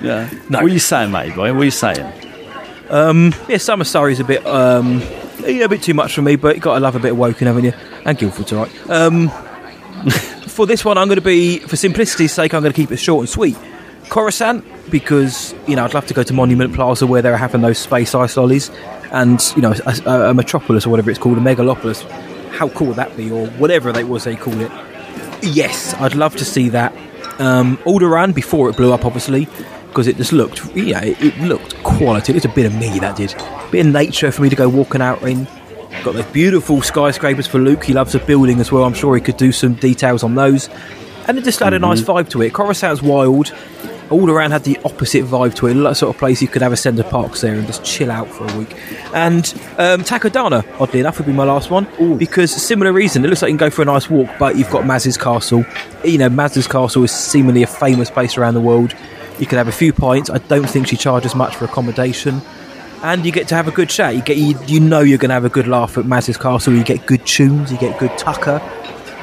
Yeah. 0.02 0.28
No. 0.50 0.58
What 0.60 0.70
are 0.70 0.74
you 0.74 0.78
saying, 0.78 1.10
mate? 1.10 1.34
Boy? 1.34 1.52
What 1.54 1.62
are 1.62 1.64
you 1.64 1.70
saying? 1.70 2.12
Um, 2.90 3.32
yeah, 3.48 3.56
Summer 3.56 3.84
Surrey's 3.84 4.20
a 4.20 4.24
bit, 4.24 4.46
um, 4.46 4.98
know, 5.40 5.64
a 5.64 5.68
bit 5.68 5.82
too 5.82 5.94
much 5.94 6.14
for 6.14 6.22
me, 6.22 6.36
but 6.36 6.54
you 6.56 6.60
got 6.60 6.74
to 6.74 6.80
love 6.80 6.96
a 6.96 6.98
bit 7.00 7.12
of 7.12 7.18
Woking, 7.18 7.46
haven't 7.46 7.64
you? 7.64 7.72
And 8.04 8.16
Guildford's 8.18 8.52
alright. 8.52 8.90
Um, 8.90 9.30
for 10.46 10.66
this 10.66 10.84
one, 10.84 10.98
I'm 10.98 11.08
going 11.08 11.16
to 11.18 11.22
be, 11.24 11.60
for 11.60 11.76
simplicity's 11.76 12.32
sake, 12.32 12.52
I'm 12.54 12.62
going 12.62 12.72
to 12.72 12.76
keep 12.76 12.92
it 12.92 12.98
short 12.98 13.20
and 13.22 13.28
sweet. 13.28 13.56
Coruscant, 14.08 14.64
because 14.90 15.54
you 15.66 15.74
know 15.74 15.84
I'd 15.84 15.94
love 15.94 16.06
to 16.06 16.14
go 16.14 16.22
to 16.22 16.32
Monument 16.32 16.74
Plaza 16.74 17.06
where 17.06 17.22
they're 17.22 17.36
having 17.36 17.60
those 17.62 17.78
space 17.78 18.14
ice 18.14 18.36
lollies, 18.36 18.70
and 19.12 19.40
you 19.56 19.62
know 19.62 19.72
a, 19.86 19.94
a, 20.06 20.30
a 20.30 20.34
metropolis 20.34 20.86
or 20.86 20.90
whatever 20.90 21.10
it's 21.10 21.18
called, 21.18 21.38
a 21.38 21.40
megalopolis. 21.40 22.02
How 22.50 22.68
cool 22.70 22.88
would 22.88 22.96
that 22.96 23.16
be, 23.16 23.30
or 23.30 23.46
whatever 23.58 23.92
they 23.92 24.04
was 24.04 24.24
they 24.24 24.36
call 24.36 24.58
it? 24.60 24.70
Yes, 25.42 25.94
I'd 25.94 26.14
love 26.14 26.36
to 26.36 26.44
see 26.44 26.70
that. 26.70 26.94
Um, 27.38 27.76
Alderaan 27.78 28.34
before 28.34 28.70
it 28.70 28.76
blew 28.76 28.92
up, 28.92 29.04
obviously, 29.04 29.46
because 29.88 30.06
it 30.06 30.16
just 30.16 30.32
looked, 30.32 30.64
yeah, 30.74 31.04
it, 31.04 31.20
it 31.22 31.38
looked 31.40 31.76
quality. 31.82 32.32
It's 32.32 32.46
a 32.46 32.48
bit 32.48 32.64
of 32.64 32.74
me 32.74 32.98
that 33.00 33.16
did, 33.16 33.34
bit 33.70 33.84
of 33.84 33.92
nature 33.92 34.32
for 34.32 34.40
me 34.42 34.48
to 34.48 34.56
go 34.56 34.68
walking 34.68 35.02
out 35.02 35.22
in. 35.22 35.46
Got 36.02 36.14
those 36.14 36.26
beautiful 36.26 36.80
skyscrapers 36.82 37.46
for 37.46 37.58
Luke. 37.58 37.84
He 37.84 37.92
loves 37.92 38.14
a 38.14 38.18
building 38.20 38.60
as 38.60 38.72
well. 38.72 38.84
I'm 38.84 38.94
sure 38.94 39.14
he 39.14 39.20
could 39.20 39.36
do 39.36 39.52
some 39.52 39.74
details 39.74 40.22
on 40.22 40.34
those, 40.34 40.70
and 41.28 41.36
it 41.36 41.44
just 41.44 41.60
had 41.60 41.74
a 41.74 41.78
nice 41.78 42.00
vibe 42.00 42.30
to 42.30 42.42
it. 42.42 42.52
Coruscant's 42.54 43.02
wild. 43.02 43.52
Alderaan 44.08 44.50
had 44.50 44.64
the 44.64 44.78
opposite 44.84 45.24
vibe 45.24 45.54
to 45.56 45.66
it. 45.66 45.74
That 45.74 45.96
sort 45.96 46.14
of 46.14 46.18
place 46.18 46.40
you 46.40 46.48
could 46.48 46.62
have 46.62 46.72
a 46.72 46.76
Center 46.76 47.02
Parcs 47.02 47.40
there 47.40 47.54
and 47.54 47.66
just 47.66 47.84
chill 47.84 48.10
out 48.10 48.28
for 48.28 48.48
a 48.48 48.58
week. 48.58 48.76
And 49.12 49.44
um, 49.78 50.02
Takodana, 50.02 50.64
oddly 50.80 51.00
enough, 51.00 51.18
would 51.18 51.26
be 51.26 51.32
my 51.32 51.44
last 51.44 51.70
one 51.70 51.86
because 52.18 52.50
similar 52.50 52.92
reason. 52.92 53.24
It 53.24 53.28
looks 53.28 53.42
like 53.42 53.50
you 53.50 53.58
can 53.58 53.66
go 53.66 53.70
for 53.70 53.82
a 53.82 53.86
nice 53.86 54.08
walk, 54.08 54.28
but 54.38 54.56
you've 54.56 54.70
got 54.70 54.86
Maz's 54.86 55.16
castle. 55.16 55.64
You 56.04 56.18
know, 56.18 56.28
Maz's 56.28 56.68
castle 56.68 57.02
is 57.04 57.10
seemingly 57.10 57.62
a 57.62 57.66
famous 57.66 58.10
place 58.10 58.36
around 58.36 58.54
the 58.54 58.60
world. 58.60 58.94
You 59.38 59.46
can 59.46 59.58
have 59.58 59.68
a 59.68 59.72
few 59.72 59.92
pints. 59.92 60.30
I 60.30 60.38
don't 60.38 60.68
think 60.68 60.86
she 60.86 60.96
charges 60.96 61.34
much 61.34 61.56
for 61.56 61.64
accommodation. 61.64 62.40
And 63.02 63.26
you 63.26 63.32
get 63.32 63.48
to 63.48 63.54
have 63.54 63.68
a 63.68 63.72
good 63.72 63.90
chat. 63.90 64.14
You 64.14 64.22
get 64.22 64.36
you, 64.36 64.58
you 64.66 64.80
know 64.80 65.00
you're 65.00 65.18
going 65.18 65.28
to 65.28 65.34
have 65.34 65.44
a 65.44 65.50
good 65.50 65.68
laugh 65.68 65.98
at 65.98 66.06
Maz's 66.06 66.36
castle. 66.36 66.74
You 66.74 66.84
get 66.84 67.06
good 67.06 67.26
tunes. 67.26 67.70
You 67.70 67.78
get 67.78 67.98
good 67.98 68.16
tucker. 68.16 68.62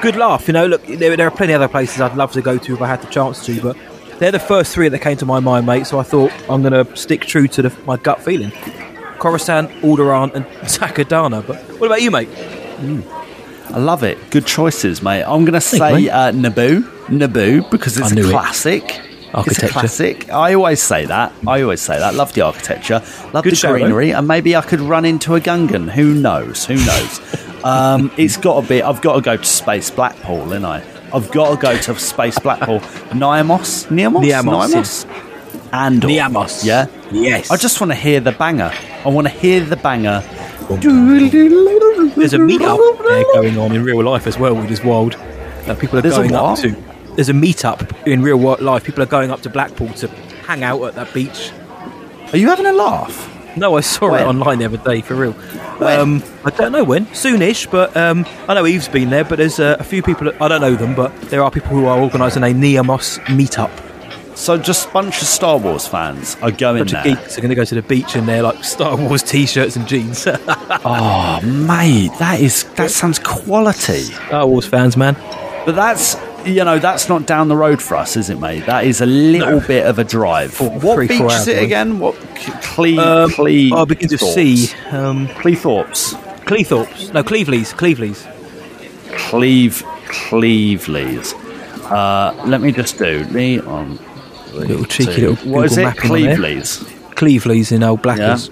Good 0.02 0.16
laugh. 0.16 0.48
You 0.48 0.54
know, 0.54 0.68
look, 0.68 0.86
there, 0.86 1.16
there 1.16 1.28
are 1.28 1.32
plenty 1.32 1.54
of 1.54 1.62
other 1.62 1.72
places 1.72 2.02
I'd 2.02 2.16
love 2.16 2.34
to 2.34 2.42
go 2.42 2.58
to 2.58 2.74
if 2.74 2.82
I 2.82 2.88
had 2.88 3.02
the 3.02 3.08
chance 3.08 3.46
to, 3.46 3.62
but 3.62 3.78
they're 4.20 4.32
the 4.32 4.40
first 4.40 4.74
three 4.74 4.90
that 4.90 5.00
came 5.00 5.18
to 5.18 5.26
my 5.26 5.40
mind, 5.40 5.66
mate. 5.66 5.88
So 5.88 6.00
I 6.00 6.04
thought 6.04 6.32
I'm 6.50 6.62
going 6.62 6.86
to 6.86 6.96
stick 6.96 7.22
true 7.22 7.48
to 7.50 7.64
the, 7.64 7.78
my 7.86 7.98
gut 7.98 8.22
feeling. 8.22 8.52
Coruscant, 9.20 9.70
Alderaan, 9.82 10.34
and 10.34 10.46
Takodana. 10.64 11.46
But 11.46 11.58
what 11.80 11.88
about 11.88 12.02
you, 12.02 12.12
mate? 12.12 12.30
I 13.70 13.80
love 13.80 14.04
it. 14.04 14.18
Good 14.32 14.46
choices, 14.46 15.02
mate. 15.02 15.24
I'm 15.24 15.46
going 15.46 15.54
to 15.54 15.62
say 15.62 16.10
uh, 16.10 16.32
Naboo. 16.32 16.82
Naboo, 17.08 17.70
because 17.72 17.98
it's 17.98 18.12
a 18.12 18.16
knew 18.16 18.28
it. 18.28 18.32
classic. 18.32 19.02
It's 19.36 19.64
a 19.64 19.68
classic. 19.68 20.30
I 20.30 20.54
always 20.54 20.82
say 20.82 21.06
that. 21.06 21.34
I 21.48 21.62
always 21.64 21.82
say 21.82 21.98
that. 21.98 22.14
Love 22.14 22.34
the 22.34 22.42
architecture. 22.42 23.02
Love 23.34 23.44
Good 23.44 23.56
the 23.56 23.62
though. 23.62 23.74
greenery. 23.74 24.12
And 24.12 24.28
maybe 24.28 24.56
I 24.56 24.62
could 24.62 24.80
run 24.80 25.06
into 25.06 25.34
a 25.36 25.40
Gungan. 25.42 25.90
Who 25.90 26.14
knows? 26.14 26.66
Who 26.66 26.76
knows? 26.76 27.44
um, 27.64 28.12
it's 28.16 28.38
got 28.38 28.62
to 28.62 28.68
be. 28.68 28.84
I've 28.84 29.02
got 29.02 29.16
to 29.16 29.22
go 29.22 29.38
to 29.38 29.44
Space 29.44 29.90
Blackpool, 29.90 30.54
ain't 30.54 30.66
I? 30.66 30.82
I've 31.14 31.32
got 31.32 31.52
to 31.52 31.62
go 31.62 31.78
to 31.78 32.00
Space 32.00 32.40
Blackpool. 32.40 32.80
Niamos? 33.12 33.88
Niamos? 33.90 34.24
Niamos, 34.24 34.70
Niamos? 34.70 35.06
Andor. 35.72 36.10
Niamos. 36.10 36.66
Yeah? 36.66 36.88
Yes. 37.12 37.52
I 37.52 37.58
just 37.58 37.80
want 37.80 37.92
to 37.92 37.96
hear 37.96 38.20
the 38.20 38.32
banger. 38.32 38.72
I 39.06 39.10
want 39.10 39.28
to 39.28 39.34
hear 39.34 39.60
the 39.64 39.76
banger. 39.76 40.22
There's 40.70 42.34
a 42.34 42.38
meetup 42.38 43.06
there 43.08 43.24
going 43.34 43.58
on 43.58 43.76
in 43.76 43.84
real 43.84 44.04
life 44.04 44.28
as 44.28 44.40
well, 44.40 44.56
which 44.56 44.72
is 44.72 44.84
wild. 44.84 45.16
Uh, 45.68 45.76
people 45.76 46.00
are 46.00 46.02
There's 46.02 46.16
going 46.16 46.34
up 46.34 46.58
to. 46.60 46.76
There's 47.16 47.30
a 47.30 47.34
meetup 47.34 48.08
in 48.08 48.24
real 48.24 48.38
life. 48.38 48.84
People 48.84 49.04
are 49.04 49.08
going 49.08 49.30
up 49.30 49.42
to 49.42 49.50
Blackpool 49.50 49.90
to 49.94 50.08
hang 50.48 50.64
out 50.64 50.82
at 50.84 50.96
that 50.96 51.14
beach. 51.14 51.52
Are 52.32 52.38
you 52.38 52.48
having 52.48 52.66
a 52.66 52.74
laugh? 52.74 53.33
No, 53.56 53.78
I 53.78 53.82
saw 53.82 54.12
When? 54.12 54.22
it 54.24 54.26
online 54.26 54.60
the 54.60 54.66
other 54.66 54.78
day 54.78 55.02
for 55.02 55.16
real. 55.16 55.36
Um, 55.84 56.24
I 56.44 56.50
don't 56.50 56.72
know 56.72 56.84
when, 56.84 57.06
soonish, 57.08 57.70
but 57.70 57.96
um, 57.96 58.26
I 58.48 58.54
know 58.54 58.66
Eve's 58.66 58.88
been 58.88 59.10
there. 59.10 59.24
But 59.24 59.38
there's 59.38 59.60
uh, 59.60 59.78
a 59.80 59.84
few 59.84 60.02
people. 60.02 60.32
I 60.42 60.48
don't 60.48 60.62
know 60.62 60.76
them, 60.76 60.96
but 60.96 61.16
there 61.24 61.44
are 61.44 61.52
people 61.52 61.70
who 61.72 61.86
are 61.86 62.00
organising 62.00 62.44
a 62.44 62.48
Niamos 62.48 63.20
meetup. 63.26 63.70
So 64.36 64.58
just 64.58 64.90
a 64.90 64.92
bunch 64.92 65.22
of 65.22 65.28
Star 65.28 65.60
Wars 65.60 65.88
fans 65.88 66.36
are 66.42 66.50
going 66.50 66.80
bunch 66.80 66.92
there. 66.94 67.02
of 67.02 67.06
geeks 67.20 67.38
are 67.38 67.42
going 67.42 67.50
to 67.50 67.56
go 67.56 67.64
to 67.64 67.76
the 67.76 67.84
beach 67.84 68.16
in 68.16 68.26
their 68.26 68.42
like 68.42 68.64
Star 68.64 68.98
Wars 68.98 69.22
t-shirts 69.22 69.76
and 69.76 69.88
jeans. 69.88 70.28
Oh, 70.86 71.40
mate, 71.44 72.12
that 72.20 72.42
is 72.42 72.64
that 72.76 72.92
sounds 72.92 73.18
quality. 73.20 74.02
Star 74.02 74.46
Wars 74.48 74.66
fans, 74.66 74.98
man. 74.98 75.14
But 75.66 75.76
that's 75.76 76.16
you 76.46 76.64
know 76.64 76.80
that's 76.80 77.10
not 77.10 77.26
down 77.26 77.48
the 77.48 77.56
road 77.56 77.82
for 77.82 77.96
us, 77.96 78.16
is 78.18 78.30
it, 78.30 78.40
mate? 78.40 78.66
That 78.66 78.86
is 78.86 79.02
a 79.02 79.06
little 79.06 79.60
bit 79.62 79.86
of 79.86 80.00
a 80.00 80.04
drive. 80.04 80.60
what 80.60 80.96
three, 80.96 81.08
beach 81.08 81.18
four 81.18 81.32
is 81.32 81.48
it 81.48 81.58
away. 81.58 81.66
again? 81.66 82.00
What 82.00 82.16
Cle 82.36 83.00
Um, 83.00 83.32
Cle? 83.32 83.74
oh, 83.74 83.84
it 83.84 83.90
begins 83.90 84.12
with 84.12 84.22
C. 84.22 84.70
Um, 84.92 85.28
Cleethorpes. 85.28 86.14
Cleethorpes. 86.46 87.14
No, 87.14 87.24
Cleveleys. 87.24 87.74
Cleveleys. 87.74 88.30
Cleve 89.30 89.84
Cleveleys. 90.08 91.34
Uh, 91.92 92.34
let 92.46 92.62
me 92.62 92.72
just 92.72 92.98
do 92.98 93.24
me 93.26 93.60
on. 93.60 94.00
Little 94.54 94.86
cheeky 94.86 95.14
two. 95.16 95.30
little 95.32 95.52
What 95.52 95.66
is 95.66 95.76
Google 95.76 95.92
it? 95.92 96.04
on 96.12 96.22
there. 96.22 96.36
Cleveleys. 96.38 96.84
Cleveleys 97.16 97.72
in 97.72 97.84
Old 97.84 98.02
Blackers. 98.02 98.50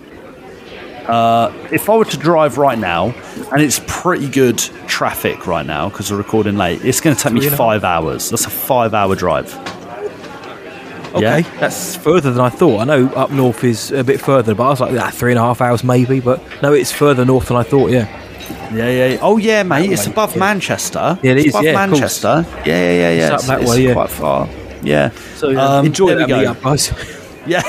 Uh, 1.11 1.51
if 1.71 1.89
I 1.89 1.97
were 1.97 2.05
to 2.05 2.17
drive 2.17 2.57
right 2.57 2.77
now, 2.79 3.07
and 3.51 3.61
it's 3.61 3.81
pretty 3.85 4.29
good 4.29 4.57
traffic 4.87 5.45
right 5.45 5.65
now 5.65 5.89
because 5.89 6.09
we're 6.11 6.17
recording 6.17 6.55
late, 6.57 6.83
it's 6.85 7.01
going 7.01 7.15
to 7.15 7.21
take 7.21 7.33
me 7.33 7.39
Three 7.41 7.47
and 7.47 7.53
a 7.55 7.57
five 7.57 7.83
hours. 7.83 8.29
That's 8.29 8.45
a 8.45 8.49
five-hour 8.49 9.15
drive. 9.15 9.53
Okay, 11.13 11.39
Yeah. 11.41 11.59
that's 11.59 11.97
further 11.97 12.31
than 12.31 12.39
I 12.39 12.47
thought. 12.49 12.79
I 12.79 12.83
know 12.85 13.07
up 13.13 13.31
north 13.31 13.65
is 13.65 13.91
a 13.91 14.03
bit 14.05 14.21
further, 14.21 14.55
but 14.55 14.63
I 14.63 14.69
was 14.69 14.79
like, 14.79 14.97
ah, 14.97 15.09
three 15.11 15.31
and 15.33 15.39
a 15.39 15.41
half 15.41 15.59
hours 15.59 15.83
maybe. 15.83 16.21
But 16.21 16.41
no, 16.61 16.71
it's 16.71 16.91
further 16.93 17.25
north 17.25 17.49
than 17.49 17.57
I 17.57 17.63
thought. 17.63 17.91
Yeah. 17.91 18.07
Yeah, 18.73 18.89
yeah. 18.89 19.17
Oh, 19.21 19.35
yeah, 19.37 19.63
mate. 19.63 19.91
It's 19.91 20.07
above 20.07 20.37
Manchester. 20.37 21.19
Yeah, 21.21 21.31
it 21.31 21.37
It's 21.39 21.47
is, 21.47 21.53
above 21.55 21.63
yeah. 21.65 21.73
Manchester. 21.73 22.45
Yeah, 22.47 22.63
yeah, 22.65 22.91
yeah, 22.91 23.11
yeah. 23.11 23.33
It's 23.35 23.43
up 23.49 23.59
that 23.59 23.67
way, 23.67 23.83
yeah. 23.87 23.93
quite 23.93 24.09
far. 24.09 24.47
Yeah. 24.81 25.09
So 25.35 25.49
uh, 25.57 25.79
Um, 25.79 25.85
enjoy 25.87 26.15
that 26.15 26.29
guys. 26.29 26.93
Yeah. 27.45 27.61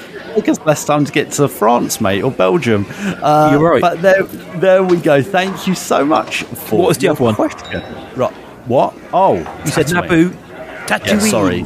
take 0.34 0.48
us 0.48 0.58
less 0.66 0.84
time 0.84 1.04
to 1.04 1.12
get 1.12 1.30
to 1.32 1.48
France, 1.48 2.00
mate, 2.00 2.22
or 2.22 2.30
Belgium. 2.30 2.86
Uh, 2.90 3.50
You're 3.52 3.70
right. 3.72 3.80
But 3.80 4.02
there, 4.02 4.22
there 4.24 4.82
we 4.82 4.96
go. 4.98 5.22
Thank 5.22 5.66
you 5.66 5.74
so 5.74 6.04
much 6.04 6.42
for 6.44 6.78
What 6.80 6.88
was 6.88 6.98
the 6.98 7.04
your 7.04 7.12
other 7.12 7.24
one? 7.24 7.34
question. 7.34 7.82
Right. 8.16 8.32
What? 8.66 8.94
Oh, 9.12 9.36
You 9.64 9.70
said 9.70 9.86
Tatooine. 9.86 10.30
Naboo. 10.32 10.34
Yeah, 10.34 10.86
Tatooine. 10.98 11.30
sorry. 11.30 11.62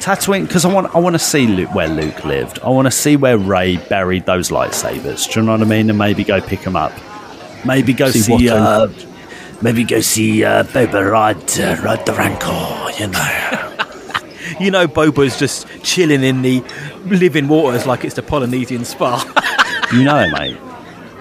Tatooine, 0.00 0.46
because 0.46 0.64
I 0.64 0.72
want 0.72 0.94
I 0.94 0.98
want 0.98 1.14
to 1.14 1.18
see 1.18 1.46
Luke, 1.46 1.74
where 1.74 1.88
Luke 1.88 2.24
lived. 2.24 2.58
I 2.60 2.68
want 2.68 2.86
to 2.86 2.90
see 2.90 3.16
where 3.16 3.38
Rey 3.38 3.76
buried 3.88 4.26
those 4.26 4.50
lightsabers. 4.50 5.32
Do 5.32 5.40
you 5.40 5.46
know 5.46 5.52
what 5.52 5.62
I 5.62 5.64
mean? 5.64 5.88
And 5.90 5.98
maybe 5.98 6.24
go 6.24 6.40
pick 6.40 6.60
them 6.62 6.76
up. 6.76 6.92
Maybe 7.64 7.92
go 7.92 8.10
See 8.10 8.20
see. 8.20 8.48
uh, 8.48 8.88
Maybe 9.60 9.82
go 9.82 10.00
see 10.00 10.44
uh, 10.44 10.62
Boba 10.62 11.10
ride, 11.10 11.36
uh, 11.58 11.82
ride 11.82 12.06
the 12.06 12.12
Rancor, 12.12 13.00
you 13.02 13.08
know. 13.08 13.64
You 14.60 14.70
know, 14.70 14.88
Boba's 14.88 15.38
just 15.38 15.66
chilling 15.82 16.22
in 16.22 16.42
the 16.42 16.62
living 17.06 17.48
waters 17.48 17.86
like 17.86 18.04
it's 18.04 18.14
the 18.16 18.22
Polynesian 18.22 18.84
spa. 18.84 19.22
you 19.92 20.02
know 20.04 20.18
it, 20.18 20.32
mate. 20.32 20.56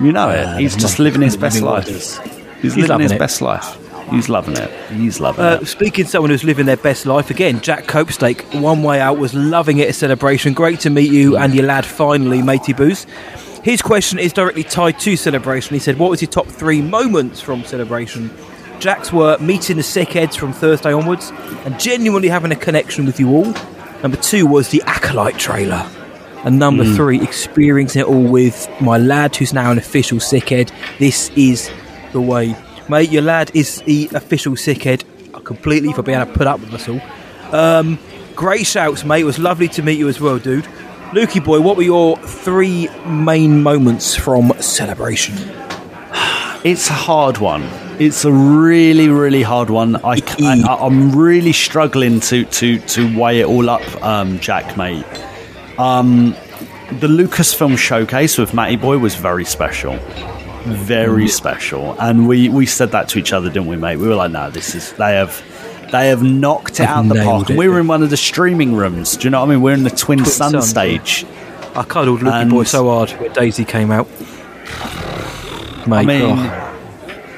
You 0.01 0.11
know 0.11 0.30
it. 0.30 0.39
Uh, 0.45 0.57
He's 0.57 0.76
just 0.76 0.99
living 0.99 1.22
his 1.22 1.38
best 1.38 1.55
living 1.55 1.69
life. 1.69 1.85
waters. 1.85 2.18
He's, 2.61 2.61
He's 2.61 2.76
living 2.76 2.89
loving 2.89 3.03
his 3.03 3.11
it. 3.14 3.19
best 3.19 3.41
life. 3.41 3.77
He's 4.09 4.30
loving 4.30 4.55
it. 4.55 4.72
He's 4.91 5.19
loving 5.19 5.43
Uh, 5.43 5.59
it. 5.61 5.65
speaking 5.68 6.05
of 6.05 6.09
someone 6.09 6.30
who's 6.31 6.43
living 6.43 6.65
their 6.65 6.77
best 6.77 7.05
life 7.05 7.30
again, 7.30 7.59
Jack 7.61 7.85
Copestake, 7.85 8.61
one 8.61 8.81
way 8.81 9.01
out, 9.01 9.18
was 9.18 9.34
loving 9.34 9.80
it 9.80 9.89
at 9.89 9.95
celebration. 9.95 10.53
Great 10.53 10.80
to 10.81 10.89
meet 10.89 11.11
you 11.11 11.35
and 11.38 11.53
your 11.53 11.65
lad 11.65 11.85
finally, 11.85 12.41
matey 12.41 12.72
Booze. 12.73 13.05
His 13.64 13.81
question 13.81 14.18
is 14.18 14.31
directly 14.31 14.64
tied 14.64 14.97
to 15.01 15.18
celebration. 15.18 15.73
He 15.73 15.80
said, 15.80 15.99
"What 15.99 16.09
was 16.09 16.22
your 16.22 16.31
top 16.31 16.47
three 16.47 16.81
moments 16.81 17.41
from 17.41 17.65
celebration?" 17.65 18.30
Jack's 18.79 19.11
were 19.11 19.37
meeting 19.39 19.77
the 19.77 19.83
sickheads 19.83 20.37
from 20.37 20.53
Thursday 20.53 20.93
onwards 20.93 21.31
and 21.65 21.79
genuinely 21.79 22.29
having 22.29 22.51
a 22.51 22.55
connection 22.55 23.05
with 23.05 23.19
you 23.19 23.29
all. 23.29 23.53
Number 24.03 24.17
two 24.17 24.45
was 24.45 24.69
the 24.69 24.83
acolyte 24.85 25.37
trailer. 25.37 25.85
And 26.43 26.59
number 26.59 26.83
Mm. 26.83 26.95
three, 26.95 27.21
experiencing 27.21 28.01
it 28.01 28.07
all 28.07 28.21
with 28.23 28.69
my 28.79 28.97
lad, 28.97 29.35
who's 29.35 29.53
now 29.53 29.71
an 29.71 29.77
official 29.77 30.19
sickhead. 30.19 30.69
This 30.99 31.31
is 31.35 31.69
the 32.13 32.21
way. 32.21 32.55
Mate, 32.87 33.09
your 33.11 33.23
lad 33.23 33.51
is 33.53 33.81
the 33.81 34.09
official 34.13 34.53
sickhead 34.53 35.03
completely 35.43 35.91
for 35.93 36.03
being 36.03 36.19
able 36.19 36.31
to 36.31 36.37
put 36.37 36.47
up 36.47 36.59
with 36.59 36.73
us 36.73 36.87
all. 36.87 37.01
Um, 37.51 37.97
great 38.35 38.65
shouts, 38.67 39.03
mate. 39.03 39.21
It 39.21 39.25
was 39.25 39.39
lovely 39.39 39.67
to 39.69 39.81
meet 39.81 39.97
you 39.97 40.07
as 40.07 40.21
well, 40.21 40.37
dude. 40.37 40.67
Lukey 41.11 41.43
boy, 41.43 41.59
what 41.61 41.75
were 41.77 41.83
your 41.83 42.17
three 42.17 42.87
main 43.05 43.63
moments 43.63 44.15
from 44.15 44.53
celebration? 44.59 45.35
It's 46.63 46.89
a 46.89 46.93
hard 46.93 47.37
one. 47.39 47.63
It's 47.99 48.25
a 48.25 48.31
really, 48.31 49.09
really 49.09 49.41
hard 49.41 49.71
one. 49.71 49.95
I, 49.97 50.21
I, 50.39 50.85
am 50.85 51.15
really 51.15 51.51
struggling 51.51 52.19
to, 52.21 52.45
to, 52.45 52.79
to 52.79 53.19
weigh 53.19 53.39
it 53.41 53.47
all 53.47 53.69
up, 53.69 54.03
um, 54.03 54.39
Jack, 54.39 54.77
mate. 54.77 55.03
Um, 55.79 56.35
the 56.99 57.07
Lucasfilm 57.07 57.77
showcase 57.77 58.37
with 58.37 58.53
Matty 58.53 58.75
Boy 58.75 58.99
was 58.99 59.15
very 59.15 59.45
special. 59.45 59.97
Very 60.65 61.27
special. 61.27 61.99
And 61.99 62.27
we, 62.27 62.49
we 62.49 62.67
said 62.67 62.91
that 62.91 63.09
to 63.09 63.19
each 63.19 63.33
other, 63.33 63.47
didn't 63.47 63.67
we, 63.67 63.77
mate? 63.77 63.97
We 63.97 64.07
were 64.07 64.15
like, 64.15 64.31
no, 64.31 64.51
this 64.51 64.75
is, 64.75 64.93
they 64.93 65.15
have. 65.15 65.43
They 65.91 66.09
have 66.09 66.21
knocked 66.21 66.73
it 66.73 66.77
They've 66.79 66.87
out 66.89 67.07
the 67.07 67.13
nailed 67.13 67.25
park. 67.25 67.49
It. 67.49 67.57
we 67.57 67.69
were 67.69 67.79
in 67.79 67.87
one 67.87 68.03
of 68.03 68.09
the 68.09 68.17
streaming 68.17 68.75
rooms. 68.75 69.15
Do 69.15 69.23
you 69.23 69.29
know 69.29 69.39
what 69.39 69.47
I 69.47 69.53
mean? 69.53 69.61
We're 69.61 69.73
in 69.73 69.83
the 69.83 69.89
Twin, 69.89 70.17
Twin 70.17 70.29
Sun, 70.29 70.51
Sun, 70.51 70.61
stage. 70.63 71.25
I 71.75 71.83
cuddled 71.83 72.23
And- 72.23 72.49
boy 72.49 72.63
so 72.63 72.89
hard 72.89 73.11
when 73.11 73.31
Daisy 73.31 73.63
came 73.63 73.89
out. 73.89 74.05
Mate, 75.87 75.95
I 75.95 76.03
mean, 76.03 76.21
oh. 76.23 76.66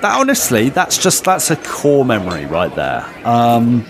That 0.01 0.19
honestly, 0.19 0.69
that's 0.69 0.97
just 0.97 1.23
that's 1.23 1.51
a 1.51 1.55
core 1.55 2.05
memory 2.05 2.45
right 2.45 2.73
there. 2.75 3.05
Um, 3.25 3.85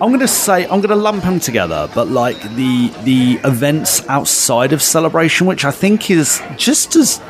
I'm 0.00 0.08
going 0.08 0.20
to 0.20 0.28
say 0.28 0.64
I'm 0.64 0.80
going 0.80 0.88
to 0.88 0.96
lump 0.96 1.22
them 1.22 1.38
together, 1.38 1.88
but 1.94 2.08
like 2.08 2.40
the 2.56 2.88
the 3.04 3.40
events 3.44 4.06
outside 4.08 4.72
of 4.72 4.82
celebration, 4.82 5.46
which 5.46 5.64
I 5.64 5.70
think 5.70 6.10
is 6.10 6.42
just 6.56 6.96
as 6.96 7.20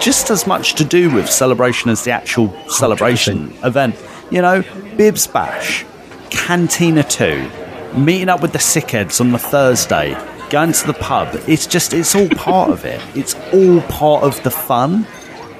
just 0.00 0.30
as 0.30 0.46
much 0.46 0.74
to 0.74 0.84
do 0.84 1.14
with 1.14 1.30
celebration 1.30 1.90
as 1.90 2.04
the 2.04 2.10
actual 2.10 2.52
celebration 2.68 3.56
event. 3.64 3.96
You 4.30 4.42
know, 4.42 4.62
Bibs 4.96 5.26
Bash, 5.26 5.86
Cantina 6.30 7.02
Two, 7.04 7.48
meeting 7.96 8.28
up 8.28 8.42
with 8.42 8.52
the 8.52 8.58
sickheads 8.58 9.20
on 9.20 9.30
the 9.30 9.38
Thursday, 9.38 10.14
going 10.50 10.72
to 10.72 10.86
the 10.86 10.94
pub. 10.94 11.40
It's 11.46 11.66
just 11.66 11.92
it's 11.92 12.14
all 12.14 12.28
part 12.30 12.70
of 12.70 12.84
it. 12.84 13.00
It's 13.14 13.34
all 13.54 13.80
part 13.82 14.24
of 14.24 14.42
the 14.42 14.50
fun, 14.50 15.06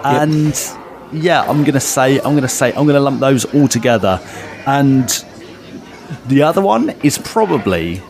and 0.05 0.55
yeah, 1.12 1.43
I'm 1.43 1.64
gonna 1.64 1.80
say 1.80 2.18
I'm 2.20 2.35
gonna 2.35 2.48
say 2.48 2.72
I'm 2.72 2.86
gonna 2.86 3.01
lump 3.01 3.20
those 3.20 3.44
all 3.47 3.68
together, 3.68 4.20
and 4.66 5.09
the 6.26 6.43
other 6.43 6.60
one 6.60 6.90
is 7.02 7.18
probably 7.18 8.02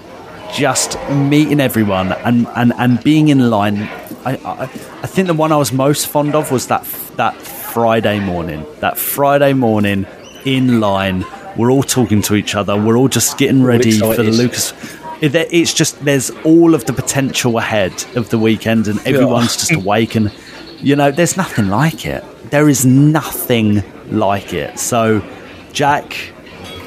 just 0.52 0.98
meeting 1.10 1.60
everyone 1.60 2.12
and, 2.12 2.46
and, 2.56 2.72
and 2.78 3.02
being 3.02 3.28
in 3.28 3.50
line. 3.50 3.82
I, 4.24 4.40
I, 4.44 4.62
I 4.62 5.06
think 5.06 5.28
the 5.28 5.34
one 5.34 5.52
I 5.52 5.56
was 5.56 5.72
most 5.72 6.06
fond 6.06 6.34
of 6.34 6.50
was 6.50 6.66
that 6.68 6.84
that 7.16 7.40
Friday 7.40 8.18
morning. 8.20 8.66
That 8.80 8.98
Friday 8.98 9.52
morning 9.52 10.06
in 10.44 10.80
line, 10.80 11.24
we're 11.56 11.70
all 11.70 11.82
talking 11.82 12.22
to 12.22 12.34
each 12.34 12.54
other. 12.54 12.76
We're 12.76 12.96
all 12.96 13.08
just 13.08 13.38
getting 13.38 13.62
ready 13.62 13.98
for 13.98 14.16
the. 14.16 14.24
Lucas. 14.24 14.72
It's 15.20 15.74
just 15.74 16.04
there's 16.04 16.30
all 16.44 16.74
of 16.74 16.84
the 16.84 16.92
potential 16.92 17.58
ahead 17.58 17.92
of 18.14 18.30
the 18.30 18.38
weekend, 18.38 18.88
and 18.88 19.00
everyone's 19.06 19.56
just 19.56 19.72
awake. 19.84 20.14
And 20.14 20.32
you 20.80 20.96
know, 20.96 21.10
there's 21.10 21.36
nothing 21.36 21.68
like 21.68 22.06
it. 22.06 22.24
There 22.50 22.68
is 22.68 22.84
nothing 22.86 23.82
like 24.10 24.52
it. 24.54 24.78
So, 24.78 25.22
Jack, 25.72 26.32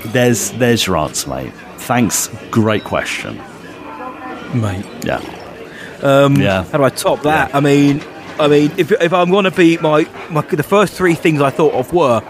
there's 0.08 0.52
there's 0.52 0.86
your 0.88 0.98
answer, 0.98 1.30
mate. 1.30 1.54
Thanks. 1.78 2.30
Great 2.50 2.84
question. 2.84 3.38
mate. 4.54 4.86
Yeah. 5.04 5.22
Um, 6.02 6.36
Yeah. 6.36 6.64
How 6.64 6.78
do 6.80 6.84
I 6.84 6.90
top 6.90 7.22
that? 7.24 7.54
I 7.56 7.60
mean, 7.60 8.02
I 8.40 8.48
mean, 8.48 8.72
if, 8.78 8.92
if 8.92 9.14
I'm 9.14 9.30
going 9.30 9.46
to 9.46 9.52
be 9.52 9.78
my, 9.78 10.08
my 10.30 10.42
the 10.42 10.64
first 10.64 10.94
three 10.94 11.14
things 11.16 11.42
I 11.42 11.50
thought 11.52 11.74
of 11.74 11.94
were 11.94 12.22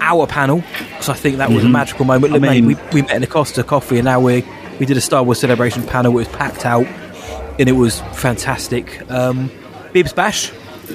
our 0.00 0.26
panel 0.26 0.62
because 0.90 1.08
I 1.08 1.14
think 1.14 1.36
that 1.38 1.50
was 1.50 1.64
a 1.64 1.68
Mhm. 1.68 1.72
magical 1.72 2.04
moment. 2.04 2.34
I 2.34 2.38
mate, 2.38 2.60
mean- 2.64 2.66
we, 2.66 2.76
we 2.92 3.02
met 3.02 3.16
in 3.16 3.22
a 3.22 3.26
Costa 3.26 3.62
Coffee 3.62 3.98
and 3.98 4.04
now 4.04 4.20
we 4.20 4.44
we 4.80 4.86
did 4.86 4.96
a 4.96 5.00
Star 5.00 5.22
Wars 5.22 5.38
celebration 5.40 5.82
panel. 5.84 6.12
It 6.12 6.14
was 6.16 6.28
packed 6.28 6.64
out 6.66 6.86
and 7.58 7.68
it 7.68 7.72
was 7.72 8.00
fantastic. 8.14 9.00
Um, 9.10 9.50
Bibs 9.92 10.12
Bash 10.12 10.52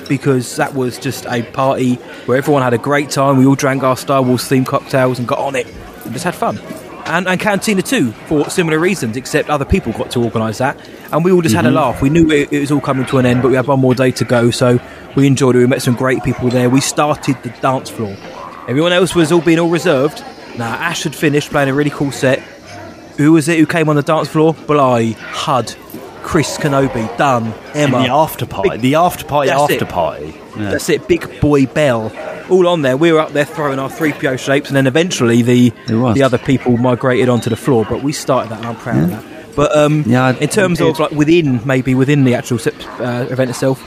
because 0.08 0.56
that 0.58 0.74
was 0.74 0.98
just 0.98 1.26
a 1.28 1.44
party 1.44 1.96
where 2.26 2.38
everyone 2.38 2.62
had 2.64 2.74
a 2.74 2.78
great 2.78 3.10
time. 3.10 3.38
We 3.38 3.46
all 3.46 3.56
drank 3.56 3.84
our 3.84 3.98
Star 3.98 4.22
Wars 4.22 4.44
themed 4.44 4.68
cocktails 4.68 5.20
and 5.20 5.28
got 5.28 5.40
on 5.40 5.56
it 5.56 5.68
and 6.04 6.14
just 6.14 6.26
had 6.26 6.36
fun. 6.36 6.60
And, 7.06 7.28
and 7.28 7.40
Cantina 7.40 7.82
too, 7.82 8.12
for 8.28 8.50
similar 8.50 8.80
reasons, 8.80 9.18
except 9.18 9.50
other 9.50 9.66
people 9.66 9.92
got 9.92 10.10
to 10.12 10.24
organise 10.24 10.60
that. 10.60 10.78
And 11.12 11.24
we 11.26 11.32
all 11.34 11.42
just 11.42 11.54
had 11.54 11.66
a 11.66 11.70
Mhm. 11.70 11.74
laugh. 11.76 12.02
We 12.02 12.10
knew 12.10 12.30
it, 12.32 12.52
it 12.52 12.60
was 12.62 12.72
all 12.72 12.80
coming 12.80 13.06
to 13.08 13.18
an 13.18 13.26
end, 13.26 13.42
but 13.42 13.50
we 13.50 13.56
had 13.56 13.68
one 13.68 13.80
more 13.82 13.94
day 13.94 14.12
to 14.12 14.24
go, 14.26 14.52
so 14.52 14.80
we 15.16 15.28
enjoyed 15.28 15.56
it. 15.56 15.60
We 15.60 15.68
met 15.68 15.82
some 15.82 15.96
great 15.96 16.24
people 16.24 16.50
there. 16.50 16.70
We 16.70 16.80
started 16.80 17.36
the 17.44 17.50
dance 17.62 17.90
floor. 17.90 18.16
Everyone 18.70 18.94
else 18.94 19.14
was 19.16 19.32
all 19.34 19.42
being 19.42 19.60
all 19.60 19.70
reserved. 19.70 20.24
Now, 20.58 20.70
Ash 20.74 21.04
had 21.04 21.14
finished 21.14 21.50
playing 21.50 21.68
a 21.70 21.74
really 21.74 21.90
cool 21.90 22.12
set. 22.12 22.40
Who 23.18 23.34
was 23.34 23.48
it 23.50 23.60
who 23.60 23.66
came 23.66 23.90
on 23.90 23.96
the 23.98 24.02
dance 24.02 24.30
floor? 24.30 24.54
Bly, 24.54 25.12
Hud, 25.20 25.76
Chris 26.24 26.58
Kenobi, 26.58 27.16
Dunn, 27.18 27.54
Emma. 27.74 27.98
And 27.98 28.06
the 28.06 28.12
after 28.14 28.46
party, 28.46 28.78
the 28.78 28.96
after 28.96 29.26
party, 29.26 29.50
That's 29.50 29.62
after 29.62 29.86
it. 29.86 29.90
party. 29.90 30.26
Yeah. 30.58 30.72
That's 30.72 30.90
it, 30.90 31.08
Big 31.08 31.40
Boy 31.42 31.66
Bell. 31.66 32.12
All 32.50 32.68
on 32.68 32.82
there. 32.82 32.98
We 32.98 33.12
were 33.12 33.20
up 33.20 33.32
there 33.32 33.46
throwing 33.46 33.80
our 33.80 33.90
3PO 33.90 34.38
shapes, 34.40 34.70
and 34.70 34.76
then 34.76 34.88
eventually 34.88 35.42
the 35.42 35.70
the 35.88 36.24
other 36.24 36.38
people 36.38 36.78
migrated 36.78 37.30
onto 37.30 37.50
the 37.50 37.56
floor, 37.56 37.86
but 37.90 38.04
we 38.04 38.12
started 38.14 38.50
that, 38.52 38.60
and 38.60 38.68
I'm 38.68 38.76
proud 38.76 39.04
of 39.04 39.10
that. 39.12 39.24
But 39.56 39.76
um, 39.78 40.04
Yeah, 40.08 40.36
in 40.38 40.50
terms 40.50 40.82
of 40.82 41.00
like 41.00 41.12
within, 41.12 41.62
maybe 41.66 41.94
within 41.96 42.24
the 42.24 42.34
actual 42.36 42.60
uh, 43.00 43.28
event 43.30 43.50
itself, 43.52 43.80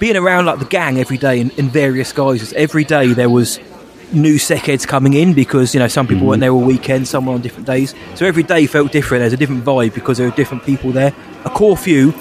being 0.00 0.16
around 0.16 0.46
like 0.46 0.58
the 0.58 0.64
gang 0.64 0.98
every 0.98 1.18
day 1.18 1.40
in, 1.40 1.50
in 1.50 1.68
various 1.68 2.12
guises, 2.12 2.52
every 2.54 2.84
day 2.84 3.12
there 3.14 3.30
was 3.30 3.58
new 4.14 4.36
seckheads 4.36 4.86
coming 4.86 5.14
in 5.14 5.32
because 5.34 5.74
you 5.74 5.80
know 5.80 5.88
some 5.88 6.06
people 6.06 6.26
weren't 6.26 6.40
there 6.40 6.50
all 6.50 6.62
weekend, 6.62 7.06
some 7.08 7.26
were 7.26 7.34
on 7.34 7.40
different 7.42 7.66
days. 7.66 7.94
So 8.14 8.26
every 8.26 8.42
day 8.42 8.66
felt 8.66 8.92
different. 8.92 9.22
There's 9.22 9.32
a 9.32 9.36
different 9.36 9.64
vibe 9.64 9.94
because 9.94 10.18
there 10.18 10.28
were 10.28 10.36
different 10.36 10.64
people 10.64 10.92
there. 10.92 11.14
A 11.44 11.50
core 11.50 11.76
few, 11.76 12.12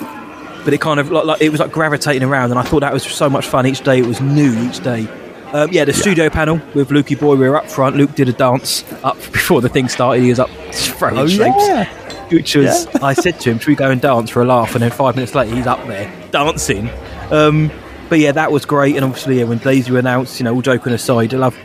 but 0.65 0.73
it 0.73 0.81
kind 0.81 0.99
of 0.99 1.11
like, 1.11 1.25
like 1.25 1.41
it 1.41 1.49
was 1.49 1.59
like 1.59 1.71
gravitating 1.71 2.23
around, 2.27 2.51
and 2.51 2.59
I 2.59 2.63
thought 2.63 2.81
that 2.81 2.93
was 2.93 3.03
so 3.03 3.29
much 3.29 3.47
fun. 3.47 3.65
Each 3.67 3.81
day 3.81 3.99
it 3.99 4.05
was 4.05 4.19
new. 4.21 4.53
Each 4.69 4.79
day. 4.79 5.07
Um, 5.53 5.69
yeah, 5.71 5.85
the 5.85 5.93
studio 5.93 6.29
panel 6.29 6.59
with 6.73 6.89
Lukey 6.89 7.19
Boy. 7.19 7.35
We 7.35 7.47
were 7.47 7.57
up 7.57 7.69
front. 7.69 7.95
Luke 7.95 8.15
did 8.15 8.27
a 8.27 8.33
dance 8.33 8.83
up 9.03 9.17
before 9.31 9.61
the 9.61 9.69
thing 9.69 9.87
started. 9.87 10.23
He 10.23 10.29
was 10.29 10.39
up 10.39 10.49
throwing 10.71 11.17
Oh, 11.17 11.27
shapes, 11.27 11.67
yeah. 11.67 12.27
which 12.29 12.55
was. 12.55 12.85
Yeah. 12.85 13.05
I 13.05 13.13
said 13.13 13.39
to 13.41 13.51
him, 13.51 13.59
"Should 13.59 13.67
we 13.67 13.75
go 13.75 13.91
and 13.91 14.01
dance 14.01 14.31
for 14.31 14.41
a 14.41 14.45
laugh?" 14.45 14.73
And 14.73 14.81
then 14.81 14.89
five 14.91 15.15
minutes 15.15 15.35
later, 15.35 15.55
he's 15.55 15.67
up 15.67 15.85
there 15.87 16.11
dancing. 16.31 16.89
Um, 17.29 17.71
but 18.09 18.17
yeah, 18.19 18.31
that 18.31 18.51
was 18.51 18.65
great. 18.65 18.95
And 18.95 19.05
obviously, 19.05 19.39
yeah, 19.39 19.45
when 19.45 19.59
Daisy 19.59 19.95
announced, 19.95 20.39
you 20.39 20.43
know, 20.43 20.53
all 20.55 20.61
joking 20.61 20.91
aside, 20.93 21.33
I 21.33 21.37
love 21.37 21.55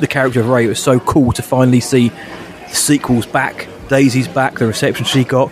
the 0.00 0.06
character 0.06 0.40
of 0.40 0.48
Rey. 0.48 0.64
It 0.64 0.68
was 0.68 0.82
so 0.82 1.00
cool 1.00 1.32
to 1.32 1.42
finally 1.42 1.80
see 1.80 2.08
the 2.08 2.74
sequels 2.74 3.26
back. 3.26 3.68
Daisy's 3.88 4.28
back. 4.28 4.58
The 4.58 4.66
reception 4.66 5.04
she 5.04 5.24
got, 5.24 5.50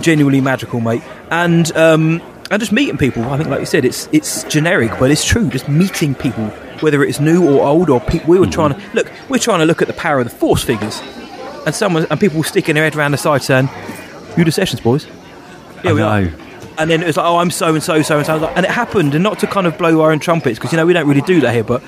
genuinely 0.00 0.40
magical, 0.40 0.80
mate. 0.80 1.02
And 1.30 1.74
um, 1.76 2.22
and 2.50 2.60
just 2.60 2.72
meeting 2.72 2.98
people. 2.98 3.24
I 3.24 3.36
think, 3.36 3.48
like 3.48 3.60
you 3.60 3.66
said, 3.66 3.84
it's 3.84 4.08
it's 4.12 4.44
generic, 4.44 4.92
but 4.98 5.10
it's 5.10 5.24
true. 5.24 5.48
Just 5.48 5.68
meeting 5.68 6.14
people, 6.14 6.46
whether 6.80 7.02
it's 7.02 7.20
new 7.20 7.48
or 7.48 7.66
old, 7.66 7.88
or 7.90 8.00
pe- 8.00 8.24
we 8.26 8.38
were 8.38 8.46
trying 8.46 8.74
to 8.74 8.82
look. 8.94 9.10
We're 9.28 9.38
trying 9.38 9.60
to 9.60 9.66
look 9.66 9.80
at 9.82 9.88
the 9.88 9.94
power 9.94 10.18
of 10.18 10.24
the 10.24 10.34
Force 10.34 10.62
figures, 10.64 11.00
and 11.64 11.74
someone 11.74 12.06
and 12.10 12.18
people 12.20 12.42
sticking 12.42 12.74
their 12.74 12.84
head 12.84 12.96
around 12.96 13.12
the 13.12 13.18
side 13.18 13.42
saying, 13.42 13.68
"You 14.36 14.44
the 14.44 14.52
sessions, 14.52 14.80
boys." 14.80 15.06
Yeah, 15.84 15.90
I 15.90 15.94
we 15.94 16.02
are. 16.02 16.18
and 16.76 16.90
then 16.90 17.02
it 17.02 17.06
was 17.06 17.16
like, 17.16 17.24
oh, 17.24 17.38
I'm 17.38 17.50
so 17.50 17.72
and 17.72 17.82
so, 17.82 18.02
so 18.02 18.18
and 18.18 18.26
so, 18.26 18.46
and 18.48 18.66
it 18.66 18.70
happened, 18.70 19.14
and 19.14 19.22
not 19.22 19.38
to 19.38 19.46
kind 19.46 19.66
of 19.66 19.78
blow 19.78 20.00
our 20.02 20.12
own 20.12 20.18
trumpets 20.18 20.58
because 20.58 20.72
you 20.72 20.76
know 20.76 20.84
we 20.84 20.92
don't 20.92 21.08
really 21.08 21.22
do 21.22 21.40
that 21.40 21.54
here, 21.54 21.64
but 21.64 21.82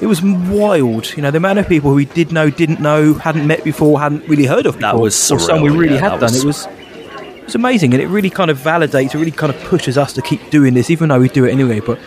it 0.00 0.06
was 0.06 0.22
wild. 0.22 1.16
You 1.16 1.22
know, 1.22 1.30
the 1.30 1.38
amount 1.38 1.58
of 1.58 1.68
people 1.68 1.90
who 1.90 1.96
we 1.96 2.04
did 2.06 2.32
know, 2.32 2.50
didn't 2.50 2.80
know, 2.80 3.14
hadn't 3.14 3.46
met 3.46 3.64
before, 3.64 3.98
hadn't 4.00 4.26
really 4.28 4.46
heard 4.46 4.66
of 4.66 4.76
before, 4.76 4.92
That 4.92 4.98
was 4.98 5.30
or 5.30 5.38
some 5.38 5.60
we 5.62 5.70
really 5.70 5.94
yeah, 5.94 6.00
had 6.10 6.20
done. 6.20 6.22
was- 6.22 6.42
It 6.42 6.46
was 6.46 6.66
it 6.66 7.44
was 7.44 7.54
amazing, 7.54 7.94
and 7.94 8.02
it 8.02 8.08
really 8.08 8.28
kind 8.30 8.50
of 8.50 8.58
validates, 8.58 9.14
it 9.14 9.18
really 9.18 9.30
kind 9.30 9.52
of 9.54 9.58
pushes 9.64 9.96
us 9.96 10.12
to 10.12 10.20
keep 10.22 10.50
doing 10.50 10.74
this, 10.74 10.90
even 10.90 11.08
though 11.08 11.18
we 11.18 11.28
do 11.30 11.44
it 11.46 11.50
anyway. 11.52 11.80
But 11.80 11.98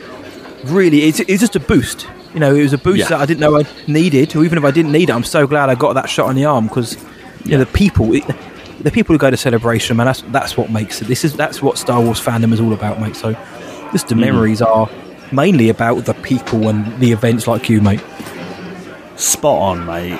really, 0.65 1.03
it's, 1.05 1.19
it's 1.21 1.39
just 1.39 1.55
a 1.55 1.59
boost. 1.59 2.07
You 2.35 2.39
know, 2.39 2.53
it 2.53 2.61
was 2.61 2.73
a 2.73 2.77
boost 2.77 2.99
Yeah. 2.99 3.07
that 3.09 3.21
I 3.21 3.25
didn't 3.25 3.39
know 3.39 3.57
I 3.59 3.63
needed, 3.87 4.35
or 4.35 4.45
even 4.45 4.57
if 4.59 4.63
I 4.63 4.69
didn't 4.71 4.91
need 4.91 5.09
it, 5.09 5.13
I'm 5.13 5.23
so 5.23 5.47
glad 5.47 5.69
I 5.69 5.75
got 5.75 5.93
that 5.93 6.09
shot 6.09 6.27
on 6.29 6.35
the 6.35 6.45
arm 6.45 6.67
because 6.67 6.95
you 7.43 7.51
know 7.51 7.57
the 7.57 7.65
people, 7.65 8.13
it, 8.13 8.23
the 8.81 8.91
people 8.91 9.13
who 9.15 9.17
go 9.17 9.31
to 9.31 9.35
celebration, 9.37 9.97
man, 9.97 10.05
that's 10.05 10.21
that's 10.27 10.55
what 10.55 10.69
makes 10.69 11.01
it. 11.01 11.07
This 11.07 11.25
is 11.25 11.33
that's 11.35 11.59
what 11.61 11.77
Star 11.79 11.99
Wars 11.99 12.21
fandom 12.23 12.53
is 12.53 12.59
all 12.61 12.71
about, 12.73 13.01
mate. 13.01 13.15
So, 13.15 13.35
just 13.91 14.07
the 14.09 14.15
Mhm. 14.15 14.19
memories 14.19 14.61
are 14.61 14.87
mainly 15.31 15.69
about 15.69 16.05
the 16.05 16.13
people 16.15 16.67
and 16.67 16.99
the 16.99 17.11
events 17.11 17.47
like 17.47 17.69
you, 17.69 17.81
mate. 17.81 18.03
Spot 19.15 19.61
on, 19.61 19.85
mate. 19.85 20.19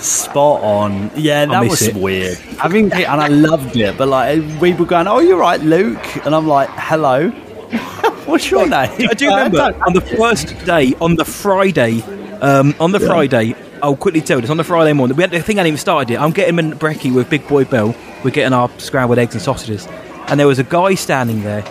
Spot 0.00 0.62
on. 0.62 1.10
Yeah, 1.16 1.46
that 1.46 1.68
was 1.68 1.82
it. 1.82 1.96
weird. 1.96 2.38
Having 2.38 2.92
and 2.92 3.20
I 3.20 3.28
loved 3.28 3.76
it, 3.76 3.98
but 3.98 4.08
like 4.08 4.42
we 4.60 4.72
were 4.72 4.86
going, 4.86 5.08
"Oh, 5.08 5.18
you're 5.18 5.38
right, 5.38 5.60
Luke," 5.60 6.24
and 6.24 6.34
I'm 6.34 6.46
like, 6.46 6.68
"Hello, 6.70 7.30
what's 8.26 8.48
your 8.50 8.66
name?" 8.68 9.08
I 9.10 9.14
do 9.14 9.28
remember 9.28 9.76
on 9.86 9.92
the 9.92 10.00
first 10.00 10.64
day, 10.64 10.94
on 11.00 11.16
the 11.16 11.24
Friday, 11.24 12.02
um, 12.40 12.74
on 12.78 12.92
the 12.92 13.00
Friday, 13.00 13.56
I'll 13.82 13.96
quickly 13.96 14.20
tell 14.20 14.40
this. 14.40 14.50
On 14.50 14.56
the 14.56 14.64
Friday 14.64 14.92
morning, 14.92 15.16
we 15.16 15.22
had 15.22 15.32
the 15.32 15.42
thing 15.42 15.58
I 15.58 15.66
even 15.66 15.76
started 15.76 16.10
yet. 16.12 16.20
I'm 16.20 16.30
getting 16.30 16.58
in 16.58 16.72
brekkie 16.72 17.12
with 17.12 17.28
Big 17.28 17.46
Boy 17.48 17.64
Bell. 17.64 17.94
We're 18.22 18.30
getting 18.30 18.52
our 18.52 18.70
scrambled 18.78 19.18
eggs 19.18 19.34
and 19.34 19.42
sausages, 19.42 19.88
and 20.28 20.38
there 20.38 20.46
was 20.46 20.60
a 20.60 20.64
guy 20.64 20.94
standing 20.94 21.42
there. 21.42 21.64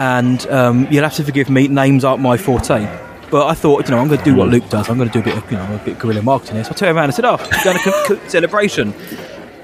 And 0.00 0.46
um, 0.48 0.88
you'll 0.90 1.04
have 1.04 1.14
to 1.16 1.24
forgive 1.24 1.50
me, 1.50 1.68
names 1.68 2.04
aren't 2.04 2.22
my 2.22 2.38
forte. 2.38 2.88
But 3.30 3.46
I 3.46 3.54
thought, 3.54 3.84
you 3.84 3.94
know, 3.94 4.00
I'm 4.00 4.08
going 4.08 4.18
to 4.18 4.24
do 4.24 4.34
what 4.34 4.48
Luke 4.48 4.68
does. 4.70 4.88
I'm 4.88 4.96
going 4.96 5.10
to 5.10 5.12
do 5.12 5.20
a 5.20 5.22
bit 5.22 5.36
of, 5.36 5.48
you 5.50 5.58
know, 5.58 5.74
a 5.74 5.78
bit 5.84 5.94
of 5.94 5.98
guerrilla 6.00 6.22
marketing 6.22 6.56
here. 6.56 6.64
So 6.64 6.70
I 6.70 6.74
turned 6.74 6.96
around 6.96 7.04
and 7.04 7.14
said, 7.14 7.26
"Oh, 7.26 7.36
you're 7.38 7.74
going 7.74 7.78
to 8.06 8.30
celebration." 8.30 8.94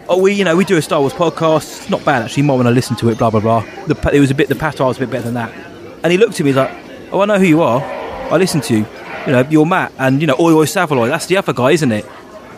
Oh, 0.08 0.20
we, 0.20 0.34
you 0.34 0.44
know, 0.44 0.54
we 0.54 0.64
do 0.64 0.76
a 0.76 0.82
Star 0.82 1.00
Wars 1.00 1.14
podcast. 1.14 1.78
It's 1.78 1.90
not 1.90 2.04
bad 2.04 2.22
actually. 2.22 2.42
You 2.42 2.46
might 2.48 2.54
want 2.54 2.66
to 2.66 2.70
listen 2.70 2.94
to 2.96 3.08
it. 3.08 3.18
Blah 3.18 3.30
blah 3.30 3.40
blah. 3.40 3.60
The, 3.86 4.10
it 4.12 4.20
was 4.20 4.30
a 4.30 4.34
bit. 4.34 4.48
The 4.48 4.54
patar 4.54 4.86
was 4.86 4.98
a 4.98 5.00
bit 5.00 5.10
better 5.10 5.24
than 5.24 5.34
that. 5.34 5.52
And 6.04 6.12
he 6.12 6.18
looked 6.18 6.38
at 6.38 6.40
me. 6.40 6.50
He's 6.50 6.56
like, 6.56 6.70
"Oh, 7.10 7.20
I 7.20 7.24
know 7.24 7.38
who 7.38 7.46
you 7.46 7.62
are. 7.62 7.80
I 8.30 8.36
listen 8.36 8.60
to 8.60 8.74
you. 8.76 8.86
You 9.26 9.32
know, 9.32 9.46
you're 9.48 9.66
Matt, 9.66 9.92
and 9.98 10.20
you 10.20 10.26
know, 10.26 10.36
Oi 10.38 10.52
Oi 10.52 10.66
Savaloy. 10.66 11.08
That's 11.08 11.26
the 11.26 11.38
other 11.38 11.54
guy, 11.54 11.70
isn't 11.70 11.90
it?" 11.90 12.04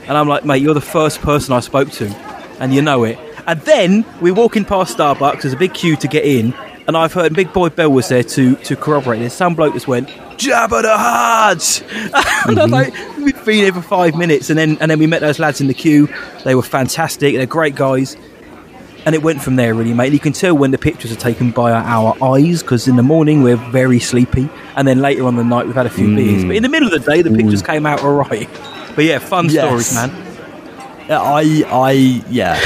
And 0.08 0.18
I'm 0.18 0.28
like, 0.28 0.44
"Mate, 0.44 0.60
you're 0.62 0.74
the 0.74 0.80
first 0.80 1.20
person 1.20 1.54
I 1.54 1.60
spoke 1.60 1.90
to, 1.92 2.08
and 2.60 2.74
you 2.74 2.82
know 2.82 3.04
it." 3.04 3.18
And 3.46 3.60
then 3.62 4.04
we're 4.20 4.34
walking 4.34 4.66
past 4.66 4.98
Starbucks. 4.98 5.42
There's 5.42 5.54
a 5.54 5.56
big 5.56 5.72
queue 5.72 5.96
to 5.96 6.08
get 6.08 6.26
in, 6.26 6.52
and 6.88 6.96
I've 6.96 7.12
heard 7.12 7.34
Big 7.34 7.52
Boy 7.52 7.68
Bell 7.68 7.90
was 7.92 8.08
there 8.08 8.24
to 8.24 8.56
to 8.56 8.74
corroborate 8.74 9.20
this. 9.20 9.34
Some 9.34 9.54
bloke 9.54 9.74
just 9.74 9.86
went, 9.86 10.08
Jabba 10.38 10.82
the 10.82 10.96
Hutt! 10.98 11.84
and 12.48 12.58
I 12.58 12.62
was 12.64 12.72
like, 12.72 12.92
we've 13.18 13.44
been 13.44 13.54
here 13.56 13.72
for 13.72 13.82
five 13.82 14.16
minutes, 14.16 14.50
and 14.50 14.58
then 14.58 14.76
and 14.80 14.90
then 14.90 14.98
we 14.98 15.06
met 15.06 15.20
those 15.20 15.38
lads 15.38 15.60
in 15.60 15.68
the 15.68 15.74
queue. 15.74 16.08
They 16.44 16.54
were 16.56 16.62
fantastic. 16.62 17.36
They're 17.36 17.46
great 17.46 17.76
guys. 17.76 18.16
And 19.06 19.14
it 19.14 19.22
went 19.22 19.40
from 19.40 19.56
there, 19.56 19.74
really, 19.74 19.94
mate. 19.94 20.12
You 20.12 20.18
can 20.18 20.34
tell 20.34 20.54
when 20.54 20.70
the 20.70 20.76
pictures 20.76 21.10
are 21.12 21.16
taken 21.16 21.50
by 21.50 21.70
our 21.72 22.14
eyes 22.22 22.62
because 22.62 22.86
in 22.88 22.96
the 22.96 23.02
morning 23.02 23.42
we're 23.42 23.56
very 23.56 24.00
sleepy, 24.00 24.50
and 24.76 24.86
then 24.88 25.00
later 25.00 25.24
on 25.24 25.36
the 25.36 25.44
night 25.44 25.64
we've 25.66 25.74
had 25.74 25.86
a 25.86 25.90
few 25.90 26.08
Mm. 26.08 26.16
beers. 26.16 26.44
But 26.44 26.56
in 26.56 26.62
the 26.62 26.68
middle 26.68 26.92
of 26.92 27.02
the 27.04 27.10
day, 27.10 27.22
the 27.22 27.30
pictures 27.30 27.62
came 27.62 27.86
out 27.86 28.02
all 28.02 28.12
right. 28.14 28.48
But 28.96 29.04
yeah, 29.04 29.18
fun 29.20 29.48
Yes. 29.48 29.64
stories, 29.64 29.94
man. 29.94 30.10
I, 31.10 31.64
I, 31.70 31.92
yeah, 32.28 32.60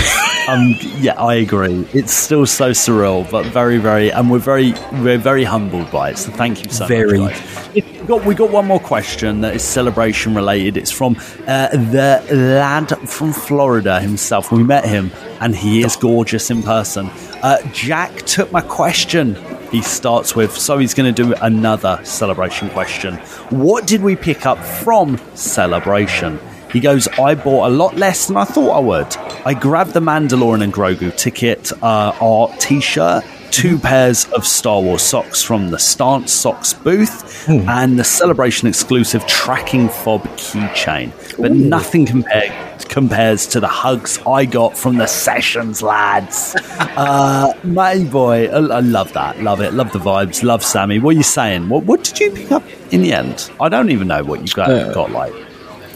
um, 0.48 0.76
yeah, 0.98 1.14
I 1.20 1.34
agree. 1.34 1.86
It's 1.92 2.12
still 2.12 2.46
so 2.46 2.70
surreal, 2.70 3.30
but 3.30 3.46
very, 3.46 3.78
very, 3.78 4.10
and 4.10 4.30
we're 4.30 4.38
very, 4.38 4.74
we're 4.92 5.18
very 5.18 5.44
humbled 5.44 5.90
by 5.90 6.10
it. 6.10 6.18
So 6.18 6.32
thank 6.32 6.64
you 6.64 6.70
so 6.70 6.86
Very. 6.86 7.18
much. 7.18 7.40
If 7.74 8.00
we 8.00 8.06
got, 8.06 8.24
we 8.24 8.34
got 8.34 8.50
one 8.50 8.66
more 8.66 8.80
question 8.80 9.40
that 9.42 9.54
is 9.54 9.62
celebration 9.62 10.34
related. 10.34 10.76
It's 10.76 10.90
from 10.90 11.16
uh, 11.46 11.68
the 11.68 12.24
lad 12.30 12.90
from 13.08 13.32
Florida 13.32 14.00
himself. 14.00 14.50
We 14.52 14.62
met 14.62 14.84
him, 14.84 15.10
and 15.40 15.54
he 15.54 15.84
is 15.84 15.96
gorgeous 15.96 16.50
in 16.50 16.62
person. 16.62 17.10
Uh, 17.42 17.58
Jack 17.72 18.16
took 18.22 18.52
my 18.52 18.60
question. 18.60 19.36
He 19.70 19.80
starts 19.80 20.36
with, 20.36 20.56
so 20.56 20.78
he's 20.78 20.92
going 20.92 21.14
to 21.14 21.22
do 21.22 21.34
another 21.40 22.00
celebration 22.04 22.68
question. 22.70 23.14
What 23.48 23.86
did 23.86 24.02
we 24.02 24.16
pick 24.16 24.44
up 24.44 24.58
from 24.58 25.18
celebration? 25.34 26.38
He 26.72 26.80
goes, 26.80 27.06
I 27.18 27.34
bought 27.34 27.68
a 27.68 27.74
lot 27.74 27.96
less 27.96 28.26
than 28.26 28.36
I 28.36 28.44
thought 28.44 28.70
I 28.70 28.80
would. 28.80 29.16
I 29.44 29.54
grabbed 29.54 29.92
the 29.92 30.00
Mandalorian 30.00 30.62
and 30.62 30.72
Grogu 30.72 31.14
ticket, 31.16 31.72
uh, 31.82 32.16
our 32.20 32.48
t 32.58 32.80
shirt, 32.80 33.24
two 33.50 33.78
pairs 33.78 34.24
of 34.32 34.46
Star 34.46 34.80
Wars 34.80 35.02
socks 35.02 35.42
from 35.42 35.70
the 35.70 35.78
Stance 35.78 36.32
Socks 36.32 36.72
booth, 36.72 37.46
and 37.48 37.98
the 37.98 38.04
celebration 38.04 38.68
exclusive 38.68 39.26
tracking 39.26 39.88
fob 39.88 40.22
keychain. 40.38 41.12
But 41.38 41.52
nothing 41.52 42.06
compared 42.06 42.52
compares 42.88 43.46
to 43.46 43.58
the 43.58 43.68
hugs 43.68 44.18
I 44.26 44.44
got 44.44 44.76
from 44.76 44.98
the 44.98 45.06
sessions, 45.06 45.82
lads. 45.82 46.54
uh, 46.78 47.52
my 47.64 48.04
boy, 48.04 48.48
I, 48.48 48.76
I 48.76 48.80
love 48.80 49.12
that. 49.14 49.40
Love 49.40 49.60
it. 49.62 49.72
Love 49.72 49.92
the 49.92 49.98
vibes. 49.98 50.42
Love 50.42 50.62
Sammy. 50.62 50.98
What 50.98 51.14
are 51.14 51.18
you 51.18 51.22
saying? 51.22 51.70
What, 51.70 51.84
what 51.84 52.04
did 52.04 52.20
you 52.20 52.30
pick 52.32 52.52
up 52.52 52.62
in 52.90 53.00
the 53.02 53.14
end? 53.14 53.50
I 53.60 53.70
don't 53.70 53.90
even 53.90 54.08
know 54.08 54.22
what 54.22 54.40
you 54.40 54.54
got, 54.54 54.70
Uh, 54.70 54.92
got 54.92 55.10
like 55.10 55.32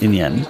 in 0.01 0.11
the 0.11 0.21
end. 0.21 0.49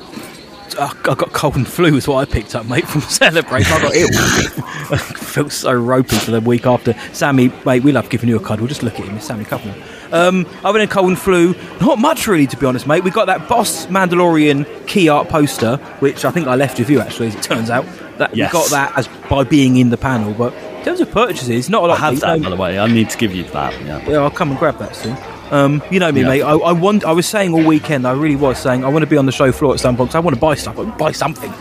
I 0.78 1.14
got 1.14 1.32
cold 1.32 1.56
and 1.56 1.66
flu 1.66 1.97
is 1.97 2.06
what 2.09 2.26
I 2.28 2.30
picked 2.30 2.55
up, 2.55 2.66
mate, 2.66 2.86
from 2.86 3.01
Celebrate. 3.02 3.66
I 3.70 3.80
got 3.82 3.94
ill. 3.94 4.09
I 4.12 4.97
felt 5.16 5.52
so 5.52 5.72
ropey 5.72 6.16
for 6.16 6.30
the 6.32 6.40
week 6.40 6.66
after. 6.66 6.94
Sammy, 7.12 7.52
mate, 7.64 7.82
we 7.82 7.93
love 7.93 8.09
giving 8.10 8.28
you 8.28 8.36
a 8.36 8.40
cuddle. 8.40 8.64
We'll 8.64 8.68
Just 8.68 8.82
look 8.82 8.98
at 8.98 9.06
him, 9.06 9.16
it's 9.16 9.26
Sammy 9.26 9.44
Couple. 9.44 9.72
Um, 10.12 10.47
I 10.64 10.70
went 10.70 10.82
in 10.82 10.88
cold 10.88 11.09
and 11.09 11.18
flu. 11.18 11.55
Not 11.80 11.98
much, 11.98 12.26
really, 12.28 12.47
to 12.47 12.56
be 12.56 12.66
honest, 12.66 12.86
mate. 12.86 13.05
We 13.05 13.10
got 13.10 13.26
that 13.26 13.48
Boss 13.48 13.86
Mandalorian 13.86 14.86
key 14.86 15.09
art 15.09 15.28
poster, 15.28 15.76
which 16.01 16.24
I 16.24 16.30
think 16.30 16.47
I 16.47 16.55
left 16.56 16.78
with 16.78 16.90
you, 16.90 17.01
actually, 17.01 17.28
as 17.28 17.34
it 17.34 17.43
turns 17.43 17.70
out. 17.70 17.84
That 18.18 18.34
Yes. 18.34 18.52
We 18.52 18.59
got 18.60 18.70
that 18.70 18.97
as 18.98 19.09
by 19.28 19.44
being 19.44 19.76
in 19.76 19.90
the 19.90 19.97
panel. 19.98 20.32
But 20.32 20.55
in 20.55 20.84
terms 20.84 21.01
of 21.01 21.10
purchases, 21.10 21.68
not 21.68 21.84
a 21.84 21.86
lot. 21.88 22.01
I 22.01 22.10
have 22.10 22.20
that, 22.20 22.38
No- 22.38 22.44
by 22.44 22.51
the 22.51 22.56
way. 22.56 22.78
I 22.78 22.86
need 22.86 23.10
to 23.10 23.18
give 23.18 23.34
you 23.34 23.44
that. 23.44 23.72
Yeah. 23.84 24.09
yeah, 24.09 24.16
I'll 24.18 24.30
come 24.30 24.51
and 24.51 24.59
grab 24.59 24.78
that 24.78 24.94
soon. 24.97 25.16
Um, 25.51 25.82
you 25.90 26.01
know 26.01 26.10
me, 26.10 26.23
Yeah. 26.23 26.28
mate. 26.28 26.43
I, 26.43 26.52
I 26.55 26.73
want. 26.73 27.05
I 27.05 27.12
was 27.12 27.27
saying 27.27 27.52
all 27.55 27.64
weekend. 27.64 28.06
I 28.06 28.12
really 28.12 28.36
was 28.36 28.59
saying 28.59 28.85
I 28.85 28.89
want 28.89 29.02
to 29.05 29.06
be 29.06 29.16
on 29.16 29.27
the 29.27 29.32
show 29.32 29.52
floor 29.52 29.74
at 29.74 29.81
some 29.81 29.97
point 29.97 30.10
'cause 30.10 30.16
I 30.16 30.20
want 30.20 30.35
to 30.35 30.40
buy 30.40 30.55
stuff. 30.56 30.77
I 30.78 30.82
want 30.82 30.98
to 30.98 31.05
buy 31.05 31.12
something, 31.12 31.52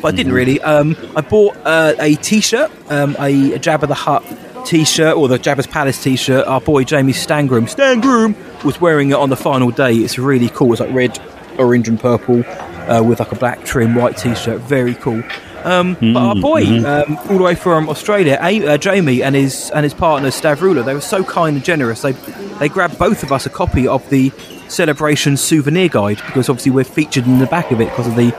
but 0.00 0.08
I 0.08 0.10
didn't 0.16 0.28
Mm-hmm. 0.32 0.34
really. 0.34 0.60
Um, 0.62 0.96
I 1.14 1.20
bought 1.20 1.56
uh, 1.64 1.94
a 1.98 2.14
T-shirt, 2.16 2.70
um, 2.90 3.14
a, 3.18 3.52
a 3.54 3.58
Jabba 3.58 3.86
the 3.88 3.94
Hutt 3.94 4.24
T-shirt 4.64 5.16
or 5.16 5.28
the 5.28 5.38
Jabba's 5.38 5.66
Palace 5.66 6.02
T-shirt. 6.02 6.46
Our 6.46 6.60
boy 6.60 6.84
Jamie 6.84 7.12
Stangroom, 7.12 7.68
Stangroom, 7.68 8.34
was 8.64 8.80
wearing 8.80 9.10
it 9.10 9.14
on 9.16 9.28
the 9.28 9.36
final 9.36 9.70
day. 9.70 9.94
It's 9.94 10.18
really 10.18 10.48
cool. 10.48 10.72
It's 10.72 10.80
like 10.80 10.92
red, 10.94 11.18
orange, 11.58 11.88
and 11.88 12.00
purple 12.00 12.42
uh, 12.90 13.02
with 13.02 13.20
like 13.20 13.32
a 13.32 13.36
black 13.36 13.64
trim, 13.64 13.94
white 13.94 14.16
T-shirt. 14.16 14.60
Very 14.62 14.94
cool. 14.94 15.22
Um, 15.66 15.94
but 16.12 16.16
our 16.16 16.34
boy, 16.36 16.64
um, 16.84 17.18
all 17.28 17.38
the 17.38 17.42
way 17.42 17.54
from 17.56 17.88
Australia, 17.88 18.38
A- 18.40 18.66
uh, 18.66 18.76
Jamie 18.78 19.22
and 19.22 19.34
his 19.34 19.70
and 19.74 19.82
his 19.84 19.94
partner 19.94 20.28
Stavroula, 20.30 20.84
they 20.84 20.94
were 20.94 21.00
so 21.00 21.24
kind 21.24 21.56
and 21.56 21.64
generous. 21.64 22.02
They 22.02 22.12
they 22.60 22.68
grabbed 22.68 22.98
both 22.98 23.22
of 23.24 23.32
us 23.32 23.46
a 23.46 23.50
copy 23.50 23.88
of 23.88 24.08
the 24.08 24.30
celebration 24.68 25.36
souvenir 25.36 25.88
guide 25.88 26.18
because 26.26 26.48
obviously 26.48 26.72
we're 26.72 26.84
featured 26.84 27.26
in 27.26 27.38
the 27.40 27.46
back 27.46 27.70
of 27.72 27.80
it 27.80 27.88
because 27.90 28.06
of 28.06 28.14
the 28.16 28.30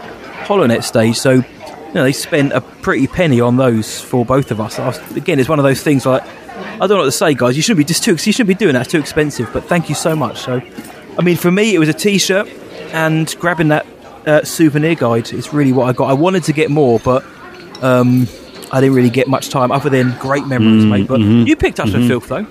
Holonet 0.45 0.83
stage. 0.83 1.17
So 1.17 1.31
you 1.33 1.93
know 1.93 2.03
they 2.03 2.13
spent 2.13 2.53
a 2.53 2.61
pretty 2.61 3.07
penny 3.07 3.41
on 3.41 3.57
those 3.57 3.99
for 3.99 4.23
both 4.25 4.51
of 4.51 4.61
us. 4.61 4.77
Was- 4.77 5.15
again, 5.17 5.39
it's 5.39 5.49
one 5.49 5.59
of 5.59 5.63
those 5.63 5.81
things 5.83 6.05
like 6.05 6.23
I 6.23 6.79
don't 6.87 6.89
know 6.91 6.97
what 6.99 7.05
to 7.05 7.11
say, 7.11 7.33
guys. 7.33 7.55
You 7.57 7.61
shouldn't 7.61 7.79
be 7.79 7.83
just 7.93 8.03
too. 8.03 8.11
You 8.11 8.17
shouldn't 8.31 8.47
be 8.47 8.53
doing 8.55 8.73
that. 8.73 8.83
It's 8.83 8.91
too 8.91 8.99
expensive. 8.99 9.49
But 9.51 9.65
thank 9.65 9.89
you 9.89 9.95
so 9.95 10.15
much. 10.15 10.39
So, 10.39 10.61
I 11.17 11.21
mean, 11.23 11.35
for 11.35 11.51
me, 11.51 11.75
it 11.75 11.79
was 11.79 11.89
a 11.89 11.93
T-shirt 11.93 12.47
and 12.93 13.35
grabbing 13.39 13.67
that 13.67 13.85
uh, 14.27 14.43
souvenir 14.43 14.95
guide 14.95 15.31
is 15.33 15.53
really 15.53 15.71
what 15.73 15.87
I 15.89 15.93
got. 15.93 16.09
I 16.09 16.13
wanted 16.13 16.43
to 16.43 16.53
get 16.53 16.69
more, 16.69 16.99
but 16.99 17.23
um, 17.81 18.27
I 18.71 18.81
didn't 18.81 18.95
really 18.95 19.09
get 19.09 19.27
much 19.27 19.49
time 19.49 19.71
other 19.71 19.89
than 19.89 20.15
great 20.19 20.45
memories, 20.45 20.83
Mm, 20.83 20.89
mate. 20.89 21.07
But 21.07 21.21
mhm, 21.21 21.47
you 21.47 21.55
picked 21.55 21.79
up 21.79 21.87
some 21.89 22.01
mhm. 22.03 22.07
filth, 22.07 22.27
though. 22.27 22.45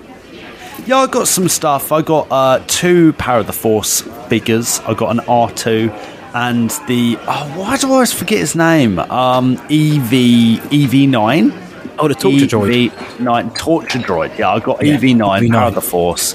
Yeah, 0.85 0.97
I 0.97 1.07
got 1.07 1.27
some 1.27 1.47
stuff. 1.49 1.91
I 1.91 2.01
got 2.01 2.27
uh, 2.31 2.63
two 2.67 3.13
Power 3.13 3.39
of 3.39 3.47
the 3.47 3.53
Force 3.53 4.01
figures. 4.29 4.79
I 4.87 4.93
got 4.93 5.11
an 5.11 5.19
R2 5.25 5.89
and 6.33 6.69
the 6.87 7.17
oh, 7.27 7.53
why 7.55 7.77
do 7.77 7.87
I 7.87 7.91
always 7.93 8.13
forget 8.13 8.39
his 8.39 8.55
name? 8.55 8.99
Um, 8.99 9.53
EV 9.69 10.61
EV9. 10.71 11.63
Oh, 11.99 12.07
the 12.07 12.13
torture 12.15 12.45
droid. 12.45 12.91
EV9 12.91 13.57
torture 13.57 13.99
droid. 13.99 14.37
Yeah, 14.37 14.51
I 14.51 14.59
got 14.59 14.85
Yeah, 14.85 14.97
EV9, 14.97 15.41
EV9. 15.41 15.51
Power 15.51 15.67
of 15.69 15.75
the 15.75 15.81
Force. 15.81 16.33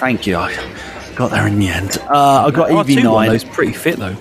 Thank 0.00 0.26
you. 0.26 0.36
I 0.38 0.54
got 1.14 1.30
there 1.30 1.46
in 1.46 1.58
the 1.58 1.68
end. 1.68 1.98
Uh, 2.08 2.46
I 2.46 2.50
got 2.50 2.70
R2 2.70 2.84
EV9. 2.96 3.12
one, 3.12 3.28
those 3.28 3.44
pretty 3.44 3.72
fit 3.74 3.98
though. 3.98 4.16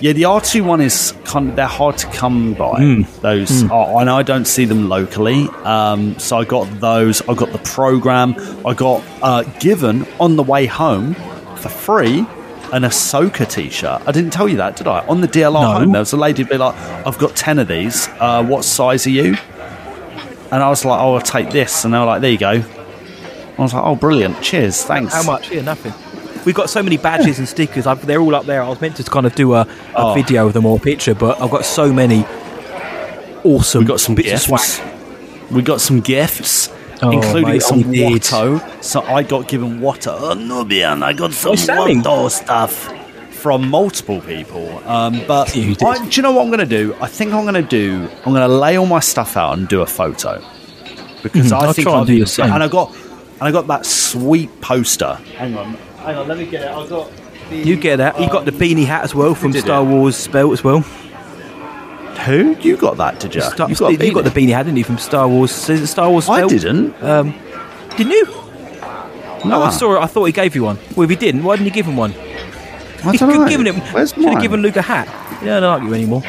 Yeah, 0.00 0.12
the 0.12 0.22
R2 0.24 0.62
one 0.62 0.80
is 0.82 1.14
kind 1.24 1.48
of, 1.48 1.56
they're 1.56 1.66
hard 1.66 1.96
to 1.98 2.06
come 2.08 2.52
by. 2.54 2.78
Mm. 2.80 3.20
Those, 3.22 3.50
Mm. 3.62 3.70
oh, 3.72 3.98
and 3.98 4.10
I 4.10 4.22
don't 4.22 4.44
see 4.46 4.64
them 4.66 4.88
locally. 4.90 5.48
Um, 5.64 6.18
so 6.18 6.36
I 6.38 6.44
got 6.44 6.64
those. 6.80 7.22
I 7.28 7.34
got 7.34 7.50
the 7.52 7.58
program. 7.58 8.34
I 8.66 8.74
got 8.74 9.02
uh, 9.22 9.42
given 9.58 10.06
on 10.20 10.36
the 10.36 10.42
way 10.42 10.66
home 10.66 11.14
for 11.56 11.68
free 11.70 12.26
an 12.72 12.82
Ahsoka 12.82 13.48
t-shirt. 13.48 14.02
I 14.06 14.12
didn't 14.12 14.32
tell 14.32 14.48
you 14.48 14.56
that, 14.58 14.76
did 14.76 14.86
I? 14.88 15.06
On 15.06 15.20
the 15.22 15.28
DLR 15.28 15.52
No. 15.62 15.72
home, 15.78 15.92
there 15.92 16.00
was 16.00 16.12
a 16.12 16.16
lady 16.16 16.42
be 16.42 16.58
like, 16.58 16.74
"I've 17.06 17.16
got 17.16 17.34
ten 17.36 17.58
of 17.58 17.68
these. 17.68 18.08
Uh, 18.20 18.44
what 18.44 18.64
size 18.64 19.06
are 19.06 19.10
you?" 19.10 19.36
And 20.50 20.62
I 20.62 20.68
was 20.68 20.84
like, 20.84 21.00
"Oh, 21.00 21.14
I'll 21.14 21.20
take 21.20 21.50
this." 21.50 21.84
And 21.84 21.94
they 21.94 21.98
were 21.98 22.04
like, 22.06 22.20
"There 22.20 22.30
you 22.30 22.38
go." 22.38 22.62
I 23.58 23.62
was 23.62 23.72
like, 23.72 23.84
oh, 23.84 23.94
brilliant. 23.96 24.42
Cheers. 24.42 24.82
Thanks. 24.84 25.14
How 25.14 25.22
much? 25.22 25.50
Yeah, 25.50 25.62
nothing. 25.62 25.94
We've 26.46 26.54
got 26.54 26.70
so 26.70 26.82
many 26.82 26.96
badges 26.96 27.38
and 27.38 27.46
stickers. 27.48 27.86
I've, 27.86 28.06
they're 28.06 28.20
all 28.20 28.34
up 28.34 28.46
there. 28.46 28.62
I 28.62 28.68
was 28.68 28.80
meant 28.80 28.96
to 28.96 29.02
kind 29.04 29.26
of 29.26 29.34
do 29.34 29.52
a, 29.54 29.60
a 29.62 29.66
Oh. 29.96 30.14
video 30.14 30.46
of 30.46 30.52
them 30.54 30.64
or 30.64 30.78
a 30.78 30.80
picture, 30.80 31.14
but 31.14 31.40
I've 31.40 31.50
got 31.50 31.64
so 31.66 31.92
many 31.92 32.24
awesome. 33.44 33.80
We 33.80 33.86
got 33.86 34.00
some 34.00 34.14
bits 34.14 34.28
gifts. 34.28 34.48
of 34.50 34.60
swag. 34.60 34.92
We 35.50 35.62
got 35.62 35.80
some 35.80 36.00
gifts, 36.00 36.70
Oh, 37.02 37.10
including 37.10 37.50
mate, 37.50 37.62
some 37.62 37.82
we. 37.88 37.98
Watto. 38.00 38.82
So 38.82 39.02
I 39.02 39.22
got 39.22 39.48
given 39.48 39.80
Watto. 39.80 40.16
Oh, 40.18 40.34
Nubian, 40.34 41.02
I 41.02 41.12
got 41.12 41.32
some 41.32 41.52
Oh, 41.52 41.54
Sammy. 41.56 41.96
Watto 41.96 42.30
stuff 42.30 42.92
from 43.34 43.68
multiple 43.68 44.20
people. 44.22 44.82
Um, 44.88 45.22
but 45.28 45.54
You. 45.54 45.76
I, 45.86 45.98
do 46.08 46.16
you 46.16 46.22
know 46.22 46.32
what 46.32 46.42
I'm 46.42 46.48
going 46.48 46.60
to 46.60 46.64
do? 46.66 46.94
I 47.00 47.06
think 47.06 47.32
I'm 47.32 47.42
going 47.44 47.54
to 47.54 47.62
do. 47.62 48.08
I'm 48.24 48.32
going 48.32 48.48
to 48.48 48.54
lay 48.54 48.76
all 48.78 48.86
my 48.86 49.00
stuff 49.00 49.36
out 49.36 49.56
and 49.58 49.68
do 49.68 49.82
a 49.82 49.86
photo 49.86 50.42
because 51.22 51.50
Mhm, 51.50 51.52
I 51.52 51.66
I'll 51.66 51.72
think 51.72 51.88
I'll 51.88 52.04
do 52.04 52.12
do 52.14 52.18
the 52.20 52.24
the 52.24 52.30
same. 52.30 52.52
And 52.52 52.62
I 52.62 52.68
got, 52.68 52.94
and 52.94 53.42
I 53.42 53.50
got 53.52 53.66
that 53.68 53.84
sweet 53.86 54.60
poster. 54.60 55.14
Hang 55.36 55.56
on, 55.56 55.76
hang 56.06 56.16
on. 56.16 56.28
Let 56.28 56.38
me 56.38 56.46
get 56.46 56.62
it. 56.62 56.70
I've 56.70 56.88
got. 56.88 57.10
The, 57.50 57.56
You 57.56 57.76
get 57.76 57.96
that. 57.96 58.20
You 58.20 58.28
got 58.30 58.44
the 58.44 58.50
beanie 58.52 58.86
hat 58.86 59.04
as 59.04 59.14
well 59.14 59.34
from 59.34 59.52
Star 59.52 59.82
it. 59.82 59.86
Wars 59.86 60.26
belt 60.28 60.52
as 60.52 60.64
well. 60.64 60.80
Who? 60.80 62.56
You 62.60 62.76
got 62.76 62.96
that? 62.96 63.20
Did 63.20 63.34
you? 63.34 63.40
Star- 63.42 63.68
you 63.68 63.76
got, 63.76 63.90
a 64.00 64.04
you 64.06 64.12
got 64.14 64.24
the 64.24 64.30
beanie? 64.30 64.48
beanie 64.48 64.52
hat, 64.54 64.64
didn't 64.64 64.78
you, 64.78 64.84
from 64.84 64.98
Star 64.98 65.28
Wars? 65.28 65.52
Star 65.52 66.10
Wars 66.10 66.28
I 66.28 66.46
didn't. 66.48 67.00
Um, 67.02 67.34
didn't 67.96 68.12
you? 68.12 68.26
No, 69.44 69.62
I 69.62 69.70
saw 69.70 69.96
it. 69.96 70.00
I 70.00 70.06
thought 70.06 70.24
he 70.24 70.32
gave 70.32 70.56
you 70.56 70.64
one. 70.64 70.78
Well, 70.96 71.04
if 71.04 71.10
he 71.10 71.16
didn't, 71.16 71.44
why 71.44 71.54
didn't 71.56 71.66
you 71.66 71.72
give 71.72 71.86
him 71.86 71.96
one? 71.96 72.12
I 72.14 73.12
You 73.12 73.18
don't 73.18 73.18
could 73.18 73.28
know. 73.28 73.40
have 73.42 73.48
given 73.48 73.66
him. 73.66 73.76
Where's 73.94 74.12
should 74.12 74.24
have 74.24 74.42
given 74.42 74.62
Luke 74.62 74.76
a 74.76 74.82
hat. 74.82 75.06
Yeah, 75.44 75.58
I 75.58 75.60
don't 75.60 75.78
like 75.80 75.88
you 75.88 75.94
anymore. 75.94 76.22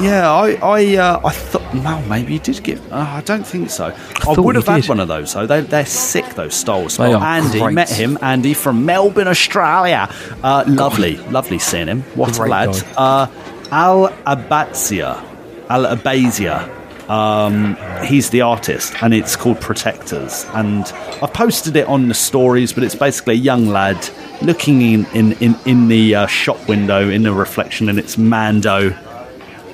Yeah, 0.00 0.30
I, 0.30 0.54
I, 0.54 0.96
uh, 0.96 1.20
I 1.24 1.30
thought. 1.30 1.74
No, 1.74 2.00
maybe 2.02 2.34
you 2.34 2.38
did 2.40 2.62
give. 2.64 2.92
Uh, 2.92 2.96
I 2.96 3.20
don't 3.20 3.46
think 3.46 3.70
so. 3.70 3.86
I, 3.86 3.90
thought 3.90 4.38
would 4.38 4.56
have 4.56 4.66
had 4.66 4.82
did. 4.82 4.88
one 4.88 5.00
of 5.00 5.08
those 5.08 5.32
though. 5.34 5.46
They, 5.46 5.60
they're 5.60 5.86
sick. 5.86 6.34
Those 6.34 6.64
Wars. 6.66 6.96
They 6.96 7.12
Andy 7.12 7.60
great. 7.60 7.74
met 7.74 7.90
him. 7.90 8.18
Andy 8.20 8.54
from 8.54 8.84
Melbourne, 8.84 9.28
Australia. 9.28 10.08
Uh, 10.42 10.64
lovely, 10.66 11.16
lovely 11.16 11.58
seeing 11.58 11.86
him. 11.86 12.02
What 12.14 12.34
Great 12.34 12.48
a 12.48 12.50
lad. 12.50 12.86
Uh, 12.96 13.26
Al 13.70 14.08
Abatzia. 14.26 15.22
Al 15.68 15.96
Abazia. 15.96 16.70
Um, 17.08 17.76
he's 18.04 18.30
the 18.30 18.40
artist, 18.40 18.94
and 19.02 19.12
it's 19.12 19.36
called 19.36 19.60
Protectors. 19.60 20.46
And 20.54 20.84
I 21.22 21.26
posted 21.26 21.76
it 21.76 21.86
on 21.86 22.08
the 22.08 22.14
stories, 22.14 22.72
but 22.72 22.82
it's 22.82 22.94
basically 22.94 23.34
a 23.34 23.38
young 23.38 23.66
lad 23.66 24.08
looking 24.42 24.80
in 24.80 25.06
in 25.14 25.32
in, 25.34 25.56
in 25.66 25.88
the 25.88 26.14
uh, 26.14 26.26
shop 26.26 26.66
window 26.68 27.08
in 27.08 27.22
the 27.22 27.32
reflection, 27.32 27.88
and 27.88 27.98
it's 27.98 28.18
Mando. 28.18 28.96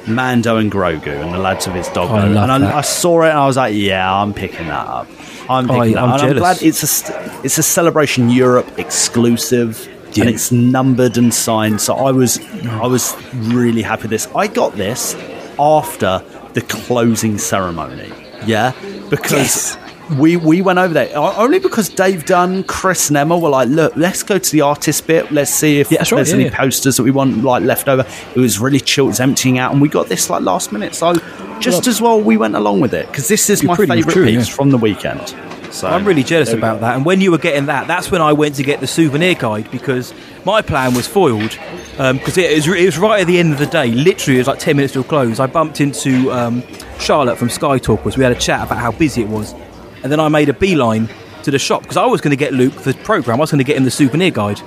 Mando 0.08 0.56
and 0.56 0.70
Grogu 0.70 1.22
and 1.22 1.34
the 1.34 1.38
lads 1.38 1.66
of 1.66 1.74
his 1.74 1.88
dog. 1.88 2.10
Oh, 2.10 2.14
I 2.14 2.28
love 2.28 2.50
and 2.50 2.64
I. 2.64 2.78
I 2.78 2.80
saw 2.80 3.22
it 3.22 3.30
and 3.30 3.38
I 3.38 3.46
was 3.46 3.56
like, 3.56 3.74
yeah, 3.74 4.12
I'm 4.12 4.32
picking 4.34 4.66
that 4.68 4.86
up. 4.86 5.06
I'm 5.48 5.70
Oh, 5.70 5.80
picking 5.80 5.94
that 5.94 6.02
I'm 6.02 6.10
up. 6.10 6.20
And 6.22 6.30
I'm 6.30 6.36
glad 6.38 6.62
it's 6.62 6.82
a 7.08 7.40
it's 7.44 7.58
a 7.58 7.62
Celebration 7.62 8.30
Europe 8.30 8.78
exclusive. 8.78 9.88
Yeah. 10.12 10.24
And 10.24 10.34
it's 10.34 10.50
numbered 10.50 11.16
and 11.18 11.32
signed, 11.32 11.80
so 11.80 11.94
I 11.94 12.10
was 12.10 12.40
I 12.66 12.86
was 12.86 13.14
really 13.32 13.82
happy 13.82 14.02
with 14.02 14.10
this. 14.10 14.26
I 14.34 14.48
got 14.48 14.74
this 14.74 15.14
after 15.58 16.24
the 16.54 16.62
closing 16.62 17.38
ceremony, 17.38 18.10
yeah, 18.44 18.72
because 19.08 19.76
we 20.18 20.36
we 20.36 20.62
went 20.62 20.78
over 20.78 20.94
there 20.94 21.16
only 21.16 21.58
because 21.58 21.88
Dave 21.88 22.26
Dunn, 22.26 22.64
Chris 22.64 23.08
and 23.08 23.16
Emma 23.16 23.38
were 23.38 23.48
like, 23.48 23.68
look, 23.68 23.94
let's 23.96 24.22
go 24.22 24.38
to 24.38 24.52
the 24.52 24.60
artist 24.60 25.06
bit, 25.06 25.30
let's 25.30 25.50
see 25.50 25.80
if 25.80 25.90
Yeah, 25.90 25.98
that's 25.98 26.12
right, 26.12 26.18
there's 26.18 26.30
yeah, 26.30 26.36
any 26.36 26.44
yeah. 26.44 26.56
posters 26.56 26.96
that 26.96 27.02
we 27.02 27.10
want 27.10 27.42
like 27.42 27.62
left 27.62 27.88
over. 27.88 28.06
It 28.34 28.40
was 28.40 28.58
really 28.58 28.80
chill, 28.80 29.06
it 29.06 29.08
was 29.08 29.20
emptying 29.20 29.58
out, 29.58 29.72
and 29.72 29.80
we 29.80 29.88
got 29.88 30.08
this 30.08 30.30
like 30.30 30.42
last 30.42 30.72
minute. 30.72 30.94
So 30.94 31.14
just 31.60 31.86
as 31.86 32.00
well 32.00 32.20
we 32.20 32.36
went 32.36 32.56
along 32.56 32.80
with 32.80 32.94
it 32.94 33.06
because 33.08 33.28
this 33.28 33.50
is 33.50 33.62
my 33.62 33.76
favourite 33.76 34.08
true, 34.08 34.24
piece 34.24 34.48
yeah. 34.48 34.54
from 34.54 34.70
the 34.70 34.78
weekend. 34.78 35.34
So 35.72 35.86
I'm 35.86 36.04
really 36.04 36.24
jealous 36.24 36.52
about 36.52 36.76
go. 36.76 36.80
that. 36.80 36.96
And 36.96 37.04
when 37.04 37.20
you 37.20 37.30
were 37.30 37.38
getting 37.38 37.66
that, 37.66 37.86
that's 37.86 38.10
when 38.10 38.20
I 38.20 38.32
went 38.32 38.56
to 38.56 38.62
get 38.62 38.80
the 38.80 38.86
souvenir 38.86 39.34
guide 39.34 39.70
because 39.70 40.12
my 40.44 40.62
plan 40.62 40.94
was 40.94 41.06
foiled. 41.06 41.56
Because 41.96 42.38
it, 42.38 42.54
was, 42.56 42.66
it 42.66 42.86
was 42.86 42.98
right 42.98 43.20
at 43.20 43.26
the 43.26 43.38
end 43.38 43.52
of 43.52 43.58
the 43.58 43.66
day. 43.66 43.88
Literally, 43.92 44.38
it 44.38 44.40
was 44.40 44.46
like 44.48 44.58
10 44.58 44.76
minutes 44.76 44.94
till 44.94 45.04
close. 45.04 45.38
I 45.38 45.46
bumped 45.46 45.80
into 45.80 46.32
um, 46.32 46.62
Charlotte 46.98 47.36
from 47.36 47.48
Skytalkers. 47.48 48.16
We 48.16 48.24
had 48.24 48.32
a 48.32 48.40
chat 48.40 48.66
about 48.66 48.78
how 48.78 48.90
busy 48.90 49.22
it 49.22 49.28
was. 49.28 49.54
And 50.02 50.10
then 50.10 50.20
I 50.20 50.28
made 50.28 50.48
a 50.48 50.54
beeline 50.54 51.08
to 51.42 51.50
the 51.50 51.58
shop 51.58 51.82
because 51.82 51.96
I 51.96 52.06
was 52.06 52.20
going 52.20 52.30
to 52.30 52.36
get 52.36 52.52
Luke 52.52 52.74
the 52.74 52.94
program. 52.94 53.38
I 53.38 53.40
was 53.40 53.50
going 53.50 53.58
to 53.58 53.64
get 53.64 53.76
him 53.76 53.84
the 53.84 53.90
souvenir 53.90 54.30
guide. 54.30 54.60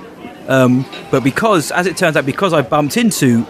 Um, 0.48 0.84
but 1.10 1.24
because, 1.24 1.70
as 1.70 1.86
it 1.86 1.96
turns 1.96 2.16
out, 2.16 2.26
because 2.26 2.52
I 2.52 2.62
bumped 2.62 2.96
into 2.96 3.44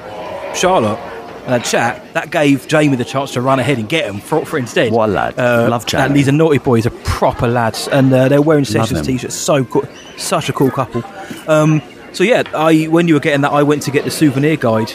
Charlotte 0.55 0.99
and 0.99 1.49
had 1.49 1.65
chat, 1.65 2.15
that 2.15 2.31
gave 2.31 2.69
Jamie 2.69 2.97
the 2.97 3.05
chance 3.05 3.33
to 3.33 3.41
run 3.41 3.59
ahead 3.59 3.79
and 3.79 3.89
get 3.89 4.09
him 4.09 4.21
for, 4.21 4.47
for 4.47 4.59
instead. 4.59 4.93
What 4.93 5.09
a 5.09 5.13
lad. 5.13 5.39
Uh, 5.39 5.69
Love 5.69 5.87
Jamie. 5.87 6.05
And 6.05 6.17
these 6.17 6.29
are 6.29 6.33
naughty 6.33 6.59
boys, 6.59 6.87
are 6.87 6.91
proper 7.05 7.49
lads, 7.49 7.89
and 7.89 8.13
uh, 8.13 8.29
they're 8.29 8.41
wearing 8.41 8.65
sessions 8.65 9.05
t-shirts. 9.07 9.35
So 9.35 9.65
cool, 9.65 9.85
such 10.17 10.49
a 10.49 10.53
cool 10.53 10.71
couple. 10.71 11.03
Um, 11.49 11.83
so 12.13 12.23
yeah, 12.23 12.45
I 12.55 12.85
when 12.85 13.09
you 13.09 13.15
were 13.15 13.21
getting 13.21 13.41
that, 13.41 13.53
I 13.53 13.63
went 13.65 13.83
to 13.83 13.91
get 13.91 14.05
the 14.05 14.11
souvenir 14.11 14.57
guide. 14.57 14.93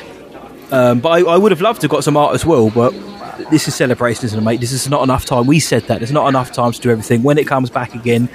Um, 0.71 0.99
but 1.01 1.09
I, 1.09 1.33
I 1.33 1.37
would 1.37 1.51
have 1.51 1.61
loved 1.61 1.81
to 1.81 1.85
have 1.85 1.91
got 1.91 2.03
some 2.03 2.15
art 2.15 2.33
as 2.33 2.45
well. 2.45 2.69
But 2.69 2.93
this 3.51 3.67
is 3.67 3.75
celebration, 3.75 4.25
isn't 4.25 4.39
it, 4.39 4.41
mate? 4.43 4.59
This 4.59 4.71
is 4.71 4.89
not 4.89 5.03
enough 5.03 5.25
time. 5.25 5.47
We 5.47 5.59
said 5.59 5.83
that 5.83 5.99
there's 5.99 6.11
not 6.11 6.27
enough 6.27 6.51
time 6.51 6.71
to 6.71 6.79
do 6.79 6.89
everything. 6.91 7.23
When 7.23 7.37
it 7.37 7.47
comes 7.47 7.69
back 7.69 7.95
again, 7.95 8.29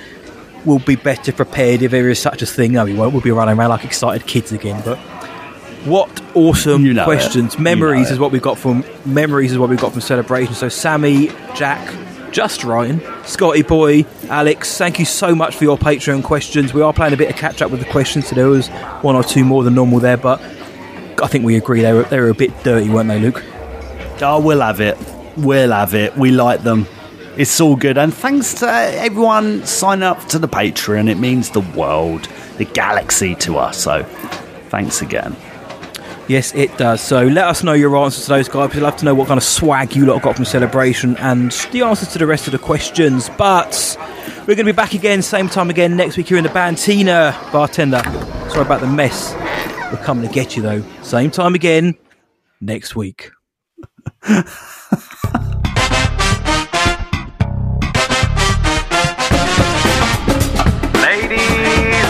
we'll 0.65 0.79
be 0.79 0.97
better 0.97 1.33
prepared 1.33 1.83
if 1.83 1.91
there 1.91 2.09
is 2.09 2.19
such 2.19 2.43
a 2.43 2.47
thing. 2.47 2.73
No, 2.73 2.85
we 2.85 2.95
won't. 2.95 3.13
We'll 3.13 3.23
be 3.23 3.31
running 3.31 3.59
around 3.59 3.71
like 3.71 3.85
excited 3.85 4.27
kids 4.27 4.53
again. 4.53 4.83
But 4.85 4.99
what 5.85 6.09
awesome 6.35 6.85
You 6.85 6.95
know 6.95 7.05
questions! 7.05 7.55
it. 7.55 7.59
You 7.59 7.65
Memories 7.65 8.09
know 8.09 8.15
is 8.15 8.19
what 8.19 8.33
we 8.33 8.41
got 8.41 8.59
from 8.59 8.85
memories 9.05 9.53
is 9.53 9.59
what 9.59 9.69
we 9.71 9.77
got 9.77 9.93
from 9.93 10.01
celebration. 10.01 10.55
So 10.55 10.69
Sammy, 10.69 11.29
Jack, 11.55 11.95
just 12.31 12.65
Ryan, 12.65 13.01
Scotty 13.25 13.63
Boy, 13.63 14.05
Alex. 14.29 14.77
Thank 14.79 14.99
you 14.99 15.05
so 15.05 15.35
much 15.35 15.55
for 15.57 15.65
your 15.65 15.79
Patreon 15.79 16.25
questions. 16.25 16.73
We 16.75 16.83
are 16.83 16.93
playing 16.93 17.13
a 17.13 17.17
bit 17.17 17.31
of 17.31 17.37
catch 17.37 17.63
up 17.63 17.71
with 17.71 17.81
the 17.81 17.87
questions, 17.91 18.27
so 18.29 18.35
there 18.35 18.49
was 18.49 18.69
one 19.03 19.15
or 19.15 19.23
two 19.23 19.45
more 19.45 19.63
than 19.63 19.75
normal 19.75 20.01
there, 20.01 20.17
but 20.17 20.41
I 21.23 21.29
think 21.29 21.45
we 21.45 21.57
agree 21.57 21.83
they 21.83 21.93
were 21.93 22.03
they 22.05 22.19
were 22.19 22.31
a 22.31 22.35
bit 22.35 22.51
dirty, 22.65 22.89
weren't 22.89 23.09
they, 23.09 23.21
Luke? 23.21 23.43
Oh, 24.23 24.41
we'll 24.41 24.61
have 24.61 24.81
it. 24.81 24.97
We'll 25.37 25.73
have 25.73 25.95
it. 25.95 26.17
We 26.17 26.31
like 26.31 26.63
them. 26.63 26.87
It's 27.37 27.61
all 27.61 27.75
good. 27.75 27.99
And 27.99 28.15
thanks 28.15 28.55
to 28.55 28.67
everyone 28.69 29.65
signing 29.67 30.05
up 30.05 30.25
to 30.29 30.39
the 30.39 30.49
Patreon. 30.49 31.11
It 31.11 31.19
means 31.19 31.51
the 31.51 31.61
world, 31.61 32.29
the 32.59 32.65
galaxy 32.65 33.35
to 33.37 33.59
us. 33.59 33.79
So 33.79 34.05
thanks 34.69 35.03
again. 35.03 35.37
Yes, 36.27 36.55
it 36.55 36.77
does. 36.79 37.03
So 37.03 37.25
let 37.27 37.45
us 37.47 37.63
know 37.63 37.75
your 37.75 37.97
answers 37.97 38.25
to 38.25 38.31
those 38.31 38.49
guys. 38.49 38.73
We'd 38.73 38.81
love 38.81 38.97
to 38.99 39.05
know 39.05 39.15
what 39.15 39.29
kind 39.29 39.37
of 39.37 39.45
swag 39.45 39.95
you 39.95 40.07
lot 40.07 40.23
got 40.23 40.37
from 40.37 40.47
Celebration 40.47 41.17
and 41.19 41.51
the 41.73 41.83
answers 41.83 42.13
to 42.13 42.19
the 42.19 42.27
rest 42.27 42.47
of 42.47 42.53
the 42.53 42.59
questions. 42.59 43.29
But 43.37 43.97
we're 44.41 44.55
going 44.55 44.59
to 44.59 44.65
be 44.65 44.73
back 44.73 44.95
again, 44.95 45.21
same 45.21 45.49
time 45.49 45.69
again 45.69 45.97
next 45.97 46.17
week 46.17 46.29
here 46.29 46.39
in 46.39 46.45
the 46.45 46.51
Bantina 46.51 47.39
bartender. 47.53 48.03
Sorry 48.49 48.63
about 48.63 48.81
the 48.81 48.87
mess. 48.87 49.35
We're 49.93 50.03
coming 50.03 50.27
to 50.27 50.33
get 50.33 50.57
you 50.57 50.63
though. 50.63 50.83
Same 51.03 51.31
time 51.31 51.55
again 51.55 51.95
next 52.61 52.97
week. 52.97 53.31
Ladies 54.25 54.41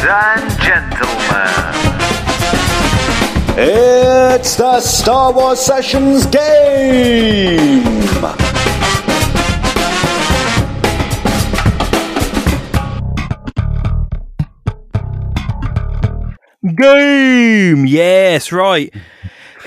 and 0.07 0.47
gentlemen. 0.63 1.75
It's 3.59 4.55
the 4.55 4.79
Star 4.79 5.33
Wars 5.33 5.59
Sessions 5.59 6.27
game! 6.27 7.83
Game! 16.77 17.87
Yes, 17.87 18.53
right. 18.53 18.95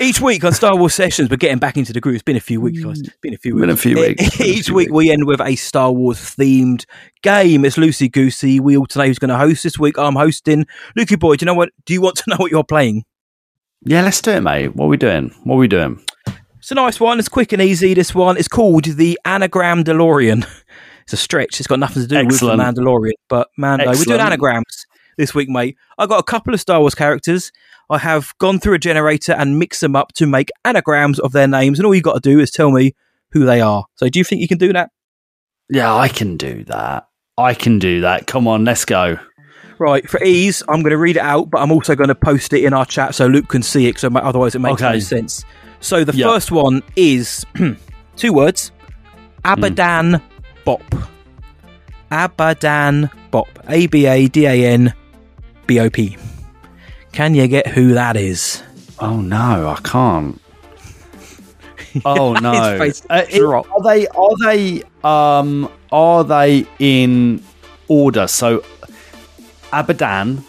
Each 0.00 0.20
week 0.20 0.44
on 0.44 0.52
Star 0.52 0.76
Wars 0.76 0.94
Sessions, 0.94 1.28
we're 1.28 1.36
getting 1.38 1.58
back 1.58 1.76
into 1.76 1.92
the 1.92 2.00
groove. 2.00 2.14
It's 2.14 2.22
been 2.22 2.36
a 2.36 2.40
few 2.40 2.60
weeks, 2.60 2.82
guys. 2.84 3.00
It's 3.00 3.16
been 3.20 3.34
a 3.34 3.38
few 3.38 3.56
weeks. 3.56 3.60
Been 3.66 3.70
a 3.70 3.76
few 3.76 3.96
weeks. 3.96 4.40
Each 4.40 4.66
few 4.66 4.74
week, 4.74 4.92
we 4.92 5.10
end 5.10 5.26
with 5.26 5.40
a 5.40 5.56
Star 5.56 5.90
Wars 5.90 6.18
themed 6.18 6.84
game. 7.22 7.64
It's 7.64 7.76
loosey 7.76 8.10
goosey. 8.10 8.60
We 8.60 8.74
today. 8.86 9.08
who's 9.08 9.18
going 9.18 9.30
to 9.30 9.36
host 9.36 9.64
this 9.64 9.76
week. 9.76 9.98
I'm 9.98 10.14
hosting. 10.14 10.66
Lukey 10.96 11.18
Boy, 11.18 11.34
do 11.34 11.42
you 11.42 11.46
know 11.46 11.54
what? 11.54 11.70
Do 11.84 11.94
you 11.94 12.00
want 12.00 12.16
to 12.18 12.24
know 12.28 12.36
what 12.36 12.52
you're 12.52 12.62
playing? 12.62 13.04
Yeah, 13.84 14.02
let's 14.02 14.20
do 14.20 14.30
it, 14.32 14.40
mate. 14.40 14.76
What 14.76 14.84
are 14.84 14.88
we 14.88 14.96
doing? 14.96 15.30
What 15.42 15.56
are 15.56 15.58
we 15.58 15.68
doing? 15.68 16.00
It's 16.58 16.70
a 16.70 16.76
nice 16.76 17.00
one. 17.00 17.18
It's 17.18 17.28
quick 17.28 17.52
and 17.52 17.60
easy. 17.60 17.94
This 17.94 18.14
one 18.14 18.36
is 18.36 18.46
called 18.46 18.84
the 18.84 19.18
Anagramdalorian. 19.24 20.46
It's 21.02 21.12
a 21.12 21.16
stretch. 21.16 21.58
It's 21.58 21.66
got 21.66 21.80
nothing 21.80 22.02
to 22.02 22.08
do 22.08 22.16
Excellent. 22.16 22.58
with 22.58 22.74
the 22.76 22.82
Mandalorian, 22.82 23.12
but 23.28 23.48
Mando. 23.56 23.86
We're 23.86 24.04
doing 24.04 24.20
anagrams 24.20 24.86
this 25.16 25.34
week, 25.34 25.48
mate. 25.48 25.76
I 25.96 26.06
got 26.06 26.18
a 26.18 26.22
couple 26.22 26.54
of 26.54 26.60
Star 26.60 26.80
Wars 26.80 26.94
characters. 26.94 27.50
I 27.90 27.98
have 27.98 28.36
gone 28.38 28.58
through 28.58 28.74
a 28.74 28.78
generator 28.78 29.32
and 29.32 29.58
mixed 29.58 29.80
them 29.80 29.96
up 29.96 30.12
to 30.14 30.26
make 30.26 30.50
anagrams 30.64 31.18
of 31.18 31.32
their 31.32 31.48
names, 31.48 31.78
and 31.78 31.86
all 31.86 31.94
you 31.94 32.02
got 32.02 32.22
to 32.22 32.30
do 32.30 32.38
is 32.38 32.50
tell 32.50 32.70
me 32.70 32.94
who 33.32 33.44
they 33.44 33.60
are. 33.60 33.86
So, 33.94 34.08
do 34.08 34.18
you 34.18 34.24
think 34.24 34.40
you 34.40 34.48
can 34.48 34.58
do 34.58 34.72
that? 34.72 34.90
Yeah, 35.70 35.94
I 35.94 36.08
can 36.08 36.36
do 36.36 36.64
that. 36.64 37.08
I 37.36 37.54
can 37.54 37.78
do 37.78 38.00
that. 38.00 38.26
Come 38.26 38.48
on, 38.48 38.64
let's 38.64 38.84
go. 38.84 39.18
Right, 39.78 40.08
for 40.08 40.22
ease, 40.24 40.62
I'm 40.68 40.82
going 40.82 40.90
to 40.90 40.98
read 40.98 41.16
it 41.16 41.22
out, 41.22 41.50
but 41.50 41.60
I'm 41.60 41.70
also 41.70 41.94
going 41.94 42.08
to 42.08 42.14
post 42.14 42.52
it 42.52 42.64
in 42.64 42.72
our 42.72 42.84
chat 42.84 43.14
so 43.14 43.26
Luke 43.26 43.48
can 43.48 43.62
see 43.62 43.86
it, 43.86 43.98
so 43.98 44.08
otherwise 44.08 44.54
it 44.54 44.58
makes 44.58 44.82
no 44.82 44.98
sense. 44.98 45.44
So 45.80 46.02
the 46.02 46.14
Yeah. 46.16 46.26
first 46.26 46.50
one 46.50 46.82
is 46.96 47.46
two 48.16 48.32
words 48.32 48.72
Abadan 49.44 50.20
hmm. 50.20 50.26
Bop. 50.64 50.82
Abadan 52.10 53.10
Bop. 53.30 53.48
A 53.68 53.86
B 53.86 54.06
A 54.06 54.26
D 54.26 54.46
A 54.46 54.64
N 54.66 54.92
B 55.66 55.78
O 55.78 55.88
P. 55.88 56.16
Can 57.18 57.34
you 57.34 57.48
get 57.48 57.66
who 57.66 57.94
that 57.94 58.16
is? 58.16 58.62
Oh 59.00 59.20
no, 59.20 59.74
I 59.76 59.80
can't. 59.82 60.40
Oh 62.04 62.34
no! 62.34 62.52
Uh, 62.52 62.84
it- 63.28 63.42
are 63.42 63.82
they? 63.82 64.06
Are 64.06 64.36
they? 64.44 64.82
Um, 65.02 65.68
are 65.90 66.22
they 66.22 66.64
in 66.78 67.42
order? 67.88 68.28
So, 68.28 68.62
Abadan, 69.72 70.44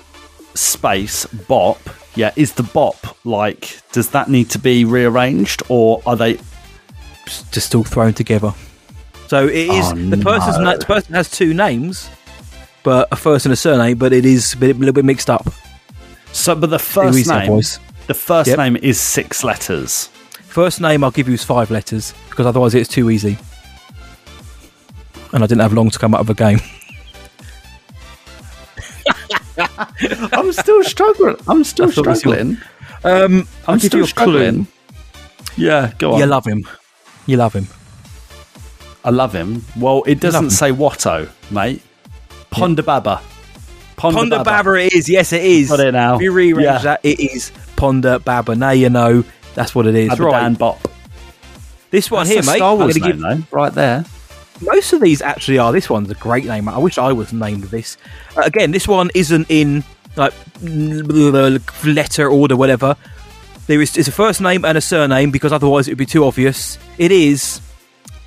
space 0.54 1.26
Bop. 1.48 1.80
Yeah, 2.14 2.34
is 2.36 2.54
the 2.54 2.62
Bop 2.62 3.18
like? 3.26 3.80
Does 3.92 4.12
that 4.12 4.30
need 4.30 4.52
to 4.52 4.60
be 4.60 4.86
rearranged, 4.86 5.64
or 5.70 6.04
are 6.06 6.16
they? 6.16 6.38
Just 7.52 7.74
all 7.74 7.84
thrown 7.84 8.14
together. 8.14 8.54
So 9.26 9.48
it 9.48 9.56
is 9.72 9.92
Oh, 9.92 9.96
the 9.96 10.18
person's 10.18 10.60
no. 10.60 10.78
the 10.78 10.86
person 10.86 11.16
has 11.16 11.32
two 11.32 11.56
names, 11.56 12.12
but 12.84 13.08
a 13.12 13.16
first 13.16 13.48
and 13.48 13.54
a 13.54 13.56
surname, 13.56 13.98
but 13.98 14.14
it 14.14 14.24
is 14.26 14.54
a 14.54 14.60
little 14.60 14.94
bit 14.94 15.06
mixed 15.06 15.32
up. 15.32 15.48
So, 16.32 16.56
but 16.56 16.70
the 16.70 16.80
first 16.80 17.28
name. 17.28 17.48
voice? 17.48 17.80
The 18.08 18.14
first 18.14 18.48
Yep. 18.50 18.58
name 18.58 18.76
is 18.78 19.00
six 19.00 19.44
letters. 19.44 20.10
First 20.48 20.82
name 20.82 21.04
I'll 21.04 21.12
give 21.12 21.28
you 21.28 21.34
is 21.36 21.44
five 21.44 21.70
letters 21.70 22.14
because 22.30 22.46
otherwise 22.46 22.74
it's 22.76 22.90
too 22.90 23.10
easy. 23.10 23.38
And 25.32 25.44
I 25.44 25.48
didn't 25.48 25.62
have 25.62 25.74
long 25.74 25.90
to 25.92 26.00
come 26.00 26.14
up 26.16 26.22
with 26.28 26.32
a 26.32 26.34
game. 26.34 26.60
I'm 30.34 30.52
still 30.54 30.84
struggling. 30.84 31.36
I'm 31.48 31.64
still 31.64 31.88
I 31.88 31.92
thought 31.92 32.06
it 32.06 32.10
was 32.10 32.24
your- 32.26 32.34
struggling. 32.36 32.58
Um, 33.04 33.48
I'll 33.68 33.74
I'm 33.74 33.80
give 33.80 33.92
still 33.92 34.08
struggling. 34.08 34.68
Yeah, 35.56 35.94
go 35.98 36.14
on. 36.14 36.20
You 36.20 36.26
love 36.26 36.46
him. 36.46 36.68
You 37.26 37.38
love 37.38 37.54
him. 37.54 37.68
I 39.06 39.10
love 39.12 39.34
him. 39.34 39.64
Well, 39.78 40.04
it 40.06 40.20
doesn't 40.20 40.50
say 40.52 40.72
Watto, 40.72 41.30
mate. 41.52 41.82
Ponda 42.52 42.84
Baba. 42.84 43.22
Ponda 44.00 44.44
Baba 44.44 44.74
it 44.76 44.94
is. 44.94 45.10
Yes, 45.10 45.34
it 45.34 45.44
is. 45.44 45.70
Got 45.70 45.80
it 45.82 45.92
now. 45.92 46.16
If 46.16 46.22
you 46.22 46.32
rearrange 46.32 46.64
Yeah. 46.64 46.78
that, 46.80 47.00
it 47.04 47.20
is 47.20 47.52
Ponda 47.76 48.24
Baba. 48.24 48.56
Now 48.56 48.72
you 48.72 48.90
know 48.90 49.24
that's 49.56 49.76
what 49.76 49.88
it 49.88 49.96
is. 49.96 50.18
Right. 50.20 50.58
Bop. 50.58 50.88
This 51.92 52.12
one 52.12 52.28
That's 52.28 52.46
here, 52.46 52.54
mate. 52.54 52.58
Star 52.58 52.76
Wars 52.76 52.98
name, 52.98 53.20
though, 53.20 53.40
right 53.52 53.74
there. 53.74 54.06
Most 54.62 54.94
of 54.94 55.02
these 55.02 55.22
actually 55.22 55.58
are. 55.58 55.72
This 55.72 55.90
one's 55.90 56.12
a 56.12 56.16
great 56.16 56.46
name. 56.46 56.68
I 56.70 56.78
wish 56.78 56.98
I 56.98 57.12
was 57.14 57.34
named 57.34 57.64
this. 57.66 57.98
Uh, 58.38 58.42
again, 58.42 58.72
this 58.72 58.88
one 58.88 59.10
isn't 59.16 59.48
in 59.50 59.84
like 60.16 60.34
letter 61.84 62.30
order, 62.30 62.56
whatever. 62.56 62.96
There 63.68 63.82
is 63.82 63.98
it's 63.98 64.08
a 64.08 64.12
first 64.12 64.42
name 64.42 64.66
and 64.66 64.78
a 64.78 64.82
surname 64.82 65.32
because 65.32 65.52
otherwise 65.54 65.88
it 65.88 65.92
would 65.92 65.98
be 65.98 66.06
too 66.06 66.26
obvious. 66.26 66.78
It 66.98 67.12
is 67.12 67.62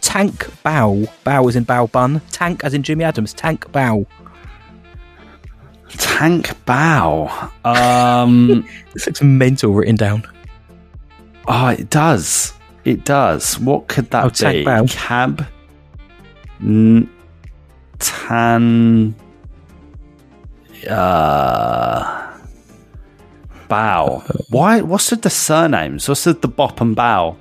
Tank 0.01 0.49
Bow. 0.62 1.07
Bow 1.24 1.49
as 1.49 1.57
in 1.57 1.65
Bow 1.65 1.86
Bun. 1.86 2.20
Tank 2.31 2.65
as 2.65 2.74
in 2.74 2.82
Jimmy 2.82 3.05
Adams. 3.05 3.32
Tank 3.35 3.70
Bow. 3.73 4.07
Tank 5.98 6.64
Bow. 6.64 7.51
Um, 7.64 8.66
this 8.94 9.06
looks 9.06 9.23
mental 9.23 9.73
written 9.73 9.97
down. 9.97 10.24
Oh, 11.48 11.69
it 11.69 11.90
does. 11.90 12.52
It 12.85 13.05
does. 13.05 13.59
What 13.59 13.89
could 13.89 14.10
that 14.10 14.24
Oh, 14.24 14.28
be? 14.28 14.35
Tank 14.35 14.64
Bow. 14.66 14.86
Cab. 14.89 15.47
N- 16.60 17.10
tan. 17.98 19.14
Uh, 20.89 22.32
bow. 23.69 24.23
Why? 24.51 24.81
What's 24.81 25.10
the, 25.10 25.16
the 25.16 25.31
surnames? 25.31 26.09
What's 26.09 26.24
the, 26.24 26.32
the 26.35 26.48
Bop 26.48 26.81
and 26.81 26.97
Bow? 26.97 27.36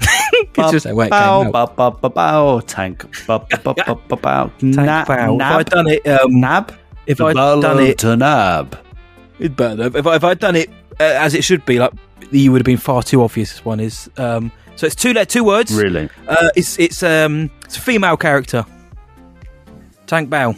It's 0.56 0.70
just 0.72 0.86
where 0.94 1.06
it 1.06 1.10
bow, 1.10 1.42
out. 1.44 1.52
bow, 1.52 1.66
bow, 1.66 1.90
bow, 1.90 2.08
bow, 2.08 2.60
tank, 2.60 3.04
bow, 3.26 3.46
bow, 3.62 3.74
bow, 3.74 3.94
bow, 4.08 4.16
bow, 4.16 4.50
Na- 4.62 5.04
Bow. 5.04 5.32
If 5.32 5.38
Nab, 5.38 5.58
I'd 5.60 5.66
done 5.70 5.86
it, 5.88 6.06
um, 6.06 6.40
nab, 6.40 6.72
if 7.10 7.20
I'd 7.20 7.34
done 7.34 7.80
it, 7.80 7.98
to 7.98 8.16
nab. 8.16 8.78
It'd 9.38 9.56
better. 9.56 9.96
If, 9.96 10.06
I, 10.06 10.16
if 10.16 10.24
I'd 10.24 10.38
done 10.38 10.56
it 10.56 10.70
uh, 11.00 11.04
as 11.04 11.34
it 11.34 11.44
should 11.44 11.64
be, 11.66 11.78
like 11.78 11.92
you 12.30 12.52
would 12.52 12.60
have 12.60 12.66
been 12.66 12.76
far 12.76 13.02
too 13.02 13.22
obvious. 13.22 13.50
This 13.52 13.64
one 13.64 13.80
is. 13.80 14.10
Um, 14.16 14.52
so 14.76 14.86
it's 14.86 14.94
two 14.94 15.12
le- 15.12 15.26
two 15.26 15.44
words. 15.44 15.72
Really? 15.74 16.08
Uh, 16.28 16.50
it's 16.56 16.78
it's 16.78 17.02
um 17.02 17.50
it's 17.64 17.76
a 17.76 17.80
female 17.80 18.16
character. 18.16 18.64
Tank 20.06 20.30
Bao. 20.30 20.56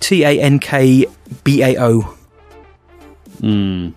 T 0.00 0.22
A 0.24 0.40
N 0.40 0.58
K 0.58 1.06
B 1.44 1.62
A 1.62 1.76
O. 1.82 2.00
Hmm. 3.40 3.90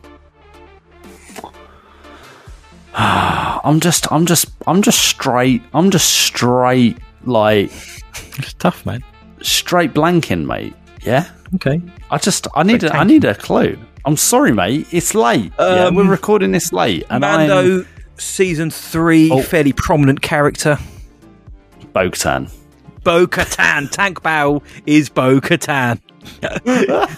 I'm 3.00 3.80
just, 3.80 4.12
I'm 4.12 4.26
just, 4.26 4.48
I'm 4.66 4.82
just 4.82 5.00
straight. 5.00 5.62
I'm 5.74 5.92
just 5.92 6.12
straight, 6.12 6.98
like 7.26 7.72
It's 8.40 8.54
tough, 8.54 8.86
man. 8.86 9.04
Straight 9.48 9.94
blanking, 9.94 10.46
mate. 10.46 10.74
Yeah. 11.02 11.30
Okay. 11.56 11.82
I 12.12 12.18
just, 12.18 12.48
I 12.56 12.64
need, 12.64 12.84
a, 12.84 12.94
I 12.96 13.04
need 13.04 13.24
a 13.24 13.36
clue. 13.36 13.78
I'm 14.06 14.18
sorry, 14.18 14.52
mate. 14.54 14.88
It's 14.92 15.14
late. 15.16 15.52
yeah, 15.60 15.86
Um, 15.86 15.96
we're 15.96 16.10
recording 16.10 16.52
this 16.52 16.72
late, 16.74 17.06
and 17.10 17.22
Mando 17.22 17.86
season 18.18 18.70
three, 18.72 19.30
Oh. 19.32 19.42
fairly 19.42 19.74
prominent 19.74 20.22
character. 20.22 20.78
I'm 21.82 21.88
Bo-Katan. 21.94 22.52
Bo 23.04 23.26
Katan. 23.28 23.90
Tank 23.90 24.22
Bow 24.22 24.62
is 24.86 25.08
Bo 25.10 25.40
Katan. 25.40 26.00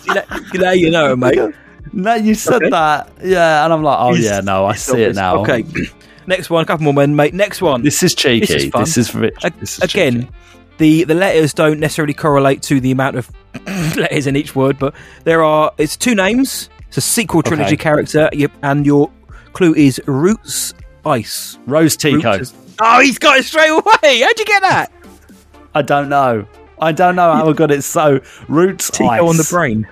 you, 0.06 0.14
know, 0.14 0.24
you 0.54 0.60
know, 0.60 0.72
you 0.72 0.92
know, 0.92 1.16
mate. 1.16 1.54
No, 1.94 2.14
you 2.14 2.36
said 2.36 2.58
Okay. 2.62 2.70
that. 2.70 3.10
Yeah, 3.24 3.64
and 3.64 3.74
I'm 3.74 3.82
like, 3.82 3.98
oh 4.00 4.10
It's- 4.14 4.24
yeah, 4.24 4.42
no, 4.42 4.66
I 4.68 4.76
see 4.76 5.02
it 5.02 5.16
now. 5.16 5.38
Okay. 5.42 5.66
Next 6.28 6.52
one, 6.52 6.62
a 6.62 6.66
couple 6.68 6.84
more 6.84 6.94
men, 6.94 7.16
mate. 7.16 7.34
Next 7.34 7.60
one. 7.60 7.82
This 7.82 8.04
is 8.04 8.14
cheeky. 8.14 8.46
This 8.46 8.64
is 8.66 8.70
fun. 8.70 8.82
This 8.84 8.98
is. 8.98 9.12
This 9.12 9.78
is 9.80 9.84
again, 9.84 10.22
cheeky. 10.24 10.32
The 10.80 11.04
the 11.04 11.14
letters 11.14 11.54
don't 11.54 11.80
necessarily 11.80 12.14
correlate 12.16 12.64
to 12.64 12.80
the 12.82 12.92
amount 12.92 13.16
of 13.18 13.30
letters 13.96 14.26
in 14.26 14.36
each 14.36 14.56
word, 14.56 14.80
but 14.80 14.96
there 15.26 15.44
are. 15.44 15.72
It's 15.78 15.96
two 15.96 16.16
names. 16.16 16.70
It's 16.88 16.98
a 16.98 17.02
sequel 17.02 17.44
trilogy 17.44 17.76
Okay. 17.76 17.78
character, 17.78 18.30
and 18.64 18.86
your 18.86 19.12
clue 19.54 19.76
is 19.76 20.02
Roots 20.08 20.74
Ice. 21.06 21.60
Rose 21.68 21.96
Tico. 21.96 22.32
Is- 22.32 22.54
oh, 22.80 23.00
he's 23.00 23.20
got 23.20 23.38
it 23.38 23.44
straight 23.46 23.70
away. 23.70 24.22
How'd 24.22 24.40
you 24.40 24.46
get 24.46 24.62
that? 24.64 24.92
I 25.76 25.84
don't 25.84 26.10
know. 26.10 26.48
I 26.82 26.92
don't 26.94 27.16
know 27.16 27.32
how 27.34 27.48
I 27.50 27.54
got 27.54 27.70
it 27.72 27.84
so. 27.84 28.22
Roots 28.48 28.90
Tico 28.90 29.10
ice. 29.10 29.22
on 29.22 29.38
the 29.38 29.48
brain. 29.50 29.88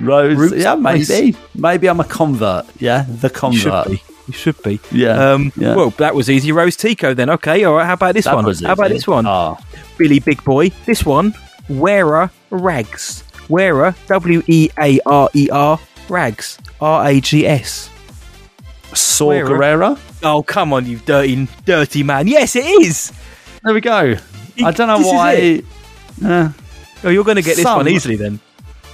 Rose. 0.00 0.36
Roots 0.36 0.56
yeah, 0.56 0.74
maybe. 0.74 1.00
ice. 1.02 1.36
Maybe 1.54 1.86
I'm 1.88 2.00
a 2.00 2.04
convert. 2.04 2.66
Yeah, 2.80 3.04
the 3.08 3.30
convert. 3.30 3.88
You 4.28 4.34
should 4.34 4.62
be. 4.62 4.78
Yeah, 4.92 5.32
Um, 5.32 5.52
yeah. 5.56 5.74
Well, 5.74 5.90
that 5.98 6.14
was 6.14 6.28
easy. 6.30 6.52
Rose 6.52 6.76
Tico 6.76 7.14
then. 7.14 7.28
Okay. 7.30 7.64
All 7.64 7.74
right. 7.74 7.86
How 7.86 7.94
about 7.94 8.14
this 8.14 8.26
That 8.26 8.36
one? 8.36 8.44
was 8.44 8.60
How 8.60 8.74
about 8.74 8.90
this 8.90 9.06
one? 9.08 9.26
Ah. 9.26 9.56
Billy 9.96 10.20
Big 10.20 10.44
Boy. 10.44 10.68
This 10.86 11.04
one. 11.04 11.34
Wearer 11.68 12.30
Rags. 12.50 13.24
Wearer. 13.48 13.94
W 14.06 14.42
E 14.46 14.68
A 14.78 15.00
R 15.06 15.28
E 15.34 15.48
R. 15.50 15.80
Rags. 16.08 16.58
R 16.80 17.08
A 17.08 17.20
G 17.20 17.46
S. 17.46 17.90
Saw 18.94 19.28
Wearer. 19.28 19.48
Gerrera. 19.48 19.98
Oh, 20.22 20.42
come 20.42 20.72
on, 20.72 20.84
you 20.86 20.98
dirty, 20.98 21.48
dirty 21.64 22.02
man. 22.02 22.26
Yes, 22.28 22.54
it 22.56 22.64
is. 22.82 23.12
There 23.64 23.72
we 23.74 23.80
go. 23.80 24.14
I 24.64 24.70
don't 24.72 24.88
know 24.88 24.98
why. 25.08 25.62
Uh, 26.24 26.50
Oh, 27.04 27.10
you're 27.10 27.22
going 27.24 27.36
to 27.36 27.42
get 27.42 27.54
this 27.56 27.64
one 27.64 27.86
easily 27.88 28.16
then. 28.16 28.40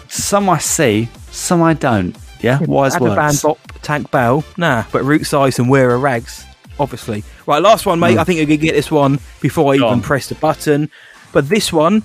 some 0.09 0.49
I 0.51 0.59
see, 0.59 1.09
some 1.31 1.63
I 1.63 1.73
don't. 1.73 2.15
Yeah, 2.45 2.59
wise 2.61 2.99
words. 3.01 3.43
Bop, 3.43 3.59
Tank 3.83 4.11
Bell. 4.11 4.45
Nah, 4.57 4.85
but 4.93 5.03
Root 5.03 5.25
Size 5.27 5.59
and 5.59 5.69
Wearer 5.69 5.99
Rags. 5.99 6.45
Obviously. 6.79 7.23
Right, 7.47 7.63
last 7.63 7.87
one, 7.87 8.01
mate. 8.01 8.17
Mm. 8.17 8.21
I 8.21 8.25
think 8.25 8.41
you 8.41 8.47
could 8.47 8.61
get 8.61 8.75
this 8.75 8.91
one 8.91 9.19
before 9.41 9.73
I 9.73 9.79
Go 9.79 9.87
even 9.87 9.99
on. 9.99 10.03
press 10.03 10.29
the 10.29 10.35
button. 10.35 10.91
But 11.33 11.49
this 11.49 11.73
one, 11.73 12.03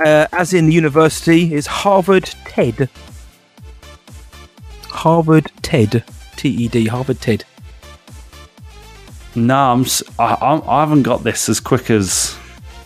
uh, 0.00 0.26
as 0.32 0.52
in 0.52 0.66
the 0.66 0.72
university, 0.72 1.54
is 1.54 1.66
Harvard 1.66 2.24
TED. 2.44 2.88
Harvard 4.90 5.50
TED. 5.62 6.04
T 6.36 6.48
E 6.48 6.68
D. 6.68 6.86
Harvard 6.86 7.20
TED. 7.20 7.44
No, 9.34 9.56
I'm. 9.56 9.82
s- 9.82 10.02
I, 10.18 10.34
I'm- 10.34 10.62
I 10.66 10.80
haven't 10.80 11.02
got 11.02 11.22
this 11.24 11.48
as 11.48 11.60
quick 11.60 11.90
as. 11.90 12.36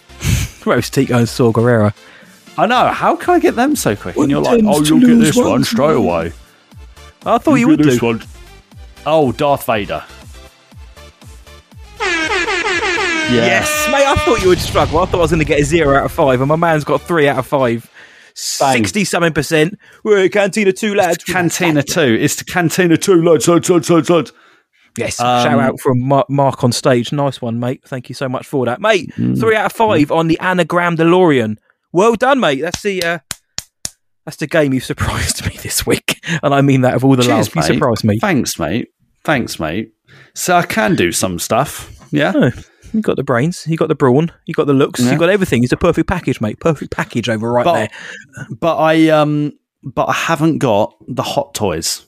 Roast 0.67 0.95
Tico 0.95 1.19
and 1.19 1.29
Saw 1.29 1.53
Gerrera. 1.53 1.95
I 2.59 2.67
know. 2.67 2.89
How 2.89 3.17
can 3.17 3.35
I 3.35 3.39
get 3.39 3.57
them 3.57 3.75
so 3.75 3.97
quick? 3.97 4.17
And 4.17 4.31
you're 4.31 4.43
like, 4.43 4.63
oh, 4.65 4.83
you'll 4.83 5.01
get 5.01 5.19
this 5.19 5.37
one 5.37 5.65
straight 5.65 5.97
away. 5.97 6.33
I 7.25 7.39
thought 7.39 7.55
you 7.55 7.61
You'll 7.61 7.71
would 7.71 7.81
this 7.85 7.99
do. 8.01 8.07
one. 8.07 8.23
Oh, 9.07 9.33
Darth 9.33 9.67
Vader. 9.67 10.05
Yeah. 12.01 13.47
Yes, 13.47 13.87
mate. 13.91 14.05
I 14.07 14.15
thought 14.17 14.43
you 14.43 14.49
would 14.49 14.59
struggle. 14.59 14.99
I 14.99 15.07
thought 15.07 15.19
I 15.19 15.23
was 15.23 15.31
going 15.31 15.39
to 15.39 15.45
get 15.47 15.61
a 15.61 15.65
zero 15.65 15.97
out 15.97 16.05
of 16.05 16.13
five, 16.13 16.41
and 16.41 16.49
my 16.49 16.57
man's 16.57 16.85
got 16.85 17.01
three 17.01 17.29
out 17.29 17.39
of 17.39 17.47
five. 17.47 17.89
Sixty 18.35 19.05
something 19.05 19.33
percent. 19.33 19.79
We're 20.05 20.29
Cantina 20.29 20.73
two 20.73 20.95
lads. 20.95 21.23
Cantina 21.25 21.83
2. 21.83 22.01
It's 22.01 22.37
the 22.37 22.45
Cantina 22.45 22.97
2, 22.97 23.23
lads, 23.23 23.47
lads, 23.47 23.69
lads, 23.71 23.91
lads, 23.91 24.11
lads. 24.11 24.33
Yes. 24.99 25.21
Um, 25.21 25.45
Shout 25.45 25.61
out 25.61 25.81
from 25.81 26.01
Mark, 26.01 26.29
Mark 26.31 26.65
on 26.65 26.73
stage. 26.73 27.13
Nice 27.13 27.41
one, 27.41 27.59
mate. 27.61 27.83
Thank 27.85 28.09
you 28.09 28.15
so 28.15 28.29
much 28.29 28.47
for 28.47 28.65
that, 28.67 28.81
mate. 28.81 29.11
Mm. 29.17 29.39
Three 29.39 29.55
out 29.57 29.67
of 29.67 29.73
five 29.73 30.11
on 30.11 30.29
the 30.29 30.39
Anagramdalorian. 30.41 31.57
Well 31.93 32.15
done, 32.15 32.41
mate. 32.41 32.61
That's 32.63 32.83
the 32.83 33.03
uh, 33.03 33.19
that's 34.25 34.37
the 34.39 34.47
game 34.47 34.73
you 34.73 34.81
surprised 34.81 35.45
me 35.47 35.57
this 35.63 35.87
week, 35.87 36.21
and 36.43 36.55
I 36.55 36.61
mean 36.63 36.83
that 36.83 36.95
of 36.95 37.05
all 37.05 37.17
the 37.17 37.23
Cheers, 37.23 37.55
love. 37.55 37.57
You 37.69 37.75
surprised 37.75 38.05
me. 38.05 38.19
Thanks, 38.19 38.59
mate. 38.59 38.89
Thanks, 39.25 39.59
mate. 39.61 39.93
So 40.35 40.57
I 40.57 40.63
can 40.67 40.95
do 40.97 41.13
some 41.13 41.39
stuff. 41.39 41.91
Yeah. 42.11 42.33
Oh. 42.35 42.51
You 42.93 43.01
got 43.01 43.17
the 43.17 43.23
brains, 43.25 43.67
you 43.67 43.79
got 43.79 43.89
the 43.89 43.95
brawn, 43.95 44.31
you 44.45 44.53
got 44.53 44.67
the 44.67 44.75
looks, 44.75 45.01
Yeah. 45.01 45.13
you 45.13 45.19
got 45.19 45.31
everything. 45.31 45.63
He's 45.63 45.73
a 45.73 45.79
perfect 45.79 46.07
package, 46.09 46.43
mate. 46.43 46.61
Perfect 46.61 46.91
package 46.93 47.29
over 47.31 47.51
right 47.51 47.65
but, 47.65 47.73
there. 47.75 47.89
But 48.61 48.77
I 48.77 49.09
um 49.09 49.53
but 49.83 50.07
I 50.11 50.13
haven't 50.13 50.59
got 50.59 50.95
the 51.09 51.23
hot 51.23 51.55
toys. 51.55 52.05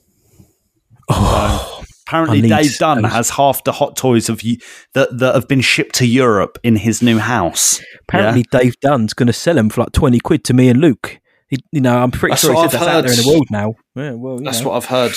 So, 1.11 1.83
apparently 2.07 2.43
Dave 2.43 2.77
Dunn 2.79 3.03
those. 3.03 3.13
has 3.13 3.31
half 3.31 3.65
the 3.65 3.73
hot 3.73 3.97
toys 3.97 4.29
of 4.29 4.43
you 4.43 4.59
that 4.95 5.19
that 5.19 5.35
have 5.35 5.49
been 5.49 5.61
shipped 5.61 5.95
to 5.97 6.07
Europe 6.07 6.59
in 6.63 6.77
his 6.77 7.03
new 7.03 7.19
house. 7.19 7.81
Apparently, 8.09 8.45
Yeah? 8.53 8.61
Dave 8.61 8.81
Dunn's 8.81 9.15
going 9.15 9.27
to 9.27 9.33
sell 9.33 9.55
them 9.55 9.71
for 9.71 9.83
like 9.83 9.93
twenty 9.93 10.19
quid 10.21 10.45
to 10.45 10.55
me 10.55 10.69
and 10.69 10.81
Luke. 10.81 11.19
He, 11.57 11.65
you 11.73 11.81
know, 11.81 11.97
I'm 11.99 12.11
pretty 12.11 12.33
That's 12.33 12.43
sure 12.43 12.51
he 12.53 12.57
what 12.57 12.71
said 12.71 12.81
I've 12.81 12.87
that's 12.87 12.97
out 12.97 13.03
there 13.03 13.13
in 13.19 13.25
the 13.25 13.29
world 13.33 13.47
now. 13.51 13.75
Yeah, 13.95 14.13
well, 14.13 14.39
you 14.39 14.45
That's 14.45 14.61
know. 14.61 14.69
what 14.71 14.77
I've 14.77 14.85
heard. 14.87 15.13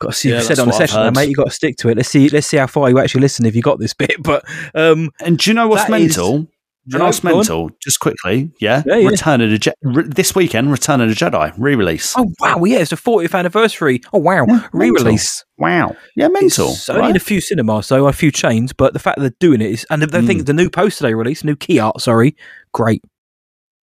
Got 0.00 0.08
to 0.08 0.12
see. 0.14 0.28
Yeah, 0.30 0.36
you 0.36 0.40
said 0.42 0.48
that's 0.56 0.58
it 0.58 0.62
on 0.62 0.68
the 0.68 0.72
what 0.72 0.82
I've 0.82 0.88
session, 0.90 1.02
now, 1.04 1.10
mate. 1.10 1.28
You 1.30 1.34
got 1.36 1.44
to 1.46 1.50
stick 1.50 1.76
to 1.78 1.88
it. 1.88 1.96
Let's 1.96 2.08
see. 2.08 2.28
Let's 2.28 2.46
see 2.46 2.56
how 2.56 2.66
far 2.66 2.88
you 2.90 2.98
actually 2.98 3.22
listen 3.22 3.46
if 3.46 3.56
you 3.56 3.62
got 3.62 3.78
this 3.78 3.94
bit. 3.98 4.16
But 4.22 4.44
um, 4.74 5.10
and 5.24 5.38
do 5.38 5.50
you 5.50 5.54
know 5.54 5.68
what's 5.68 5.88
mental? 5.88 6.46
Do 6.86 6.94
you 6.94 6.98
No, 6.98 6.98
know 7.00 7.04
what's 7.08 7.20
go 7.20 7.28
on. 7.30 7.34
mental? 7.36 7.70
Just 7.82 8.00
quickly, 8.00 8.50
yeah. 8.60 8.82
Yeah, 8.86 8.96
yeah. 8.96 9.08
Return 9.10 9.40
of 9.42 9.50
the 9.50 9.58
Je- 9.58 9.72
re- 9.82 10.04
this 10.08 10.34
weekend. 10.34 10.70
Return 10.70 11.02
of 11.02 11.08
the 11.10 11.14
Jedi 11.14 11.52
re-release. 11.58 12.14
Oh 12.16 12.26
wow, 12.40 12.64
yeah, 12.64 12.78
it's 12.78 12.90
the 12.90 12.96
40th 12.96 13.38
anniversary. 13.38 14.00
Oh 14.14 14.18
wow, 14.18 14.46
re-release. 14.72 15.44
Wow, 15.58 15.94
yeah, 16.16 16.28
mental. 16.28 16.70
It's 16.70 16.88
only 16.88 17.10
in 17.10 17.16
a 17.16 17.20
few 17.20 17.40
cinemas, 17.42 17.86
so 17.86 18.06
a 18.06 18.12
few 18.14 18.30
chains. 18.30 18.72
But 18.72 18.94
the 18.94 18.98
fact 19.00 19.18
that 19.18 19.22
they're 19.22 19.36
doing 19.50 19.60
it 19.60 19.70
is, 19.70 19.86
and 19.90 20.00
the, 20.00 20.06
the 20.06 20.20
Hmm. 20.20 20.26
thing, 20.26 20.44
the 20.44 20.54
new 20.54 20.70
poster 20.70 21.04
they 21.04 21.14
released, 21.14 21.44
new 21.44 21.56
key 21.56 21.78
art, 21.78 22.00
sorry, 22.00 22.34
great. 22.72 23.02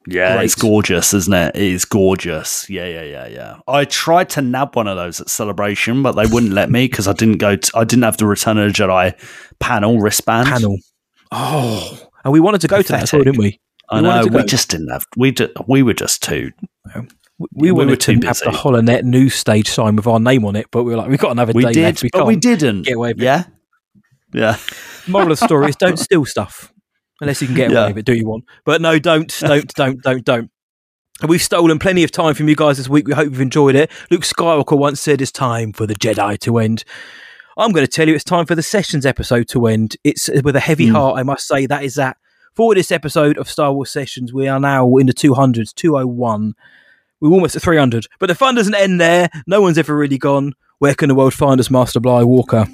Yeah, 0.06 0.34
Great. 0.36 0.44
it's 0.44 0.54
gorgeous, 0.54 1.14
isn't 1.14 1.32
it? 1.32 1.56
It 1.56 1.62
is 1.62 1.84
gorgeous. 1.86 2.68
Yeah, 2.68 2.86
yeah, 2.86 3.02
yeah, 3.04 3.26
yeah. 3.26 3.56
I 3.66 3.86
tried 3.86 4.28
to 4.30 4.42
nab 4.42 4.76
one 4.76 4.86
of 4.86 4.96
those 4.96 5.20
at 5.20 5.30
Celebration, 5.30 6.02
but 6.02 6.12
they 6.12 6.26
wouldn't 6.26 6.52
let 6.52 6.70
me 6.70 6.86
because 6.88 7.08
I 7.08 7.14
didn't 7.14 7.38
go. 7.38 7.56
To, 7.56 7.72
I 7.74 7.84
didn't 7.84 8.02
have 8.02 8.18
the 8.18 8.26
Return 8.26 8.58
of 8.58 8.66
the 8.70 8.82
Jedi 8.82 9.18
panel 9.60 9.98
wristband. 10.00 10.48
Panel. 10.48 10.76
Oh, 11.32 11.98
and 12.22 12.32
we 12.32 12.40
wanted 12.40 12.60
to 12.60 12.68
go 12.68 12.82
to 12.82 12.92
that 12.92 13.08
didn't 13.10 13.38
we? 13.38 13.60
I 13.88 13.96
We 13.96 14.02
know. 14.02 14.26
We 14.30 14.44
just 14.44 14.70
didn't 14.70 14.88
have. 14.90 15.06
We 15.16 15.32
ju- 15.32 15.52
we 15.66 15.82
were 15.82 15.94
just 15.94 16.22
too. 16.22 16.52
We, 17.38 17.46
we 17.52 17.72
wanted 17.72 17.90
were 17.90 17.96
too 17.96 18.20
to 18.20 18.26
have 18.26 18.38
the 18.38 18.50
busy. 18.50 18.58
Holonet 18.62 19.02
news 19.04 19.34
stage 19.34 19.68
sign 19.68 19.96
with 19.96 20.06
our 20.06 20.20
name 20.20 20.44
on 20.44 20.54
it, 20.54 20.66
but 20.70 20.84
we 20.84 20.90
were 20.92 20.98
like, 20.98 21.08
we've 21.08 21.18
got 21.18 21.32
another 21.32 21.52
We 21.54 21.64
day 21.64 21.72
did, 21.72 21.82
left. 21.82 22.02
We 22.02 22.10
but 22.12 22.26
we 22.26 22.36
didn't. 22.36 22.82
get 22.82 22.94
away 22.96 23.08
with 23.14 23.20
it. 23.20 23.24
Yeah, 23.24 23.44
yeah. 24.34 24.58
Moral 25.08 25.32
of 25.32 25.38
the 25.40 25.46
story 25.46 25.68
is 25.70 25.76
don't 25.76 25.98
steal 25.98 26.24
stuff 26.26 26.72
unless 27.24 27.40
you 27.42 27.48
can 27.48 27.56
get 27.56 27.70
away 27.70 27.80
Yeah. 27.80 27.86
with 27.88 27.98
it. 27.98 28.04
Do 28.06 28.14
you 28.14 28.26
want? 28.26 28.44
But 28.64 28.80
no, 28.80 28.98
don't, 28.98 29.28
don't, 29.40 29.72
don't, 29.74 30.02
don't, 30.02 30.24
don't. 30.24 30.50
And 31.20 31.30
We've 31.30 31.42
stolen 31.42 31.78
plenty 31.78 32.02
of 32.04 32.10
time 32.10 32.34
from 32.34 32.48
you 32.48 32.56
guys 32.56 32.76
this 32.76 32.88
week. 32.88 33.06
We 33.06 33.14
hope 33.14 33.26
you've 33.30 33.40
enjoyed 33.40 33.74
it. 33.76 33.90
Luke 34.10 34.22
Skywalker 34.22 34.76
once 34.76 35.00
said 35.00 35.20
it's 35.22 35.30
time 35.32 35.72
for 35.72 35.86
the 35.86 35.94
Jedi 35.94 36.38
to 36.40 36.58
end. 36.58 36.84
I'm 37.56 37.70
going 37.72 37.86
to 37.86 37.90
tell 37.90 38.08
you 38.08 38.14
it's 38.14 38.24
time 38.24 38.46
for 38.46 38.54
the 38.56 38.62
Sessions 38.64 39.06
episode 39.06 39.46
to 39.48 39.66
end. 39.66 39.96
It's 40.02 40.28
with 40.42 40.56
a 40.56 40.60
heavy 40.60 40.88
Hmm. 40.88 40.94
heart, 40.94 41.18
I 41.18 41.22
must 41.22 41.46
say. 41.46 41.66
That 41.66 41.84
is 41.84 41.94
that. 41.94 42.16
For 42.56 42.74
this 42.74 42.90
episode 42.92 43.38
of 43.38 43.48
Star 43.48 43.72
Wars 43.72 43.90
Sessions, 43.90 44.32
we 44.32 44.48
are 44.48 44.58
now 44.60 44.96
in 44.96 45.06
the 45.06 45.12
200s, 45.12 45.72
201. 45.74 46.54
We're 47.20 47.30
almost 47.30 47.56
at 47.56 47.62
300. 47.62 48.06
But 48.18 48.26
the 48.26 48.34
fun 48.34 48.56
doesn't 48.56 48.74
end 48.74 49.00
there. 49.00 49.28
No 49.46 49.60
one's 49.60 49.78
ever 49.78 49.96
really 49.96 50.18
gone. 50.18 50.52
Where 50.78 50.94
can 50.94 51.08
the 51.08 51.14
world 51.14 51.32
find 51.34 51.58
us, 51.60 51.70
Master 51.70 52.00
Bly 52.00 52.22
Walker? 52.24 52.66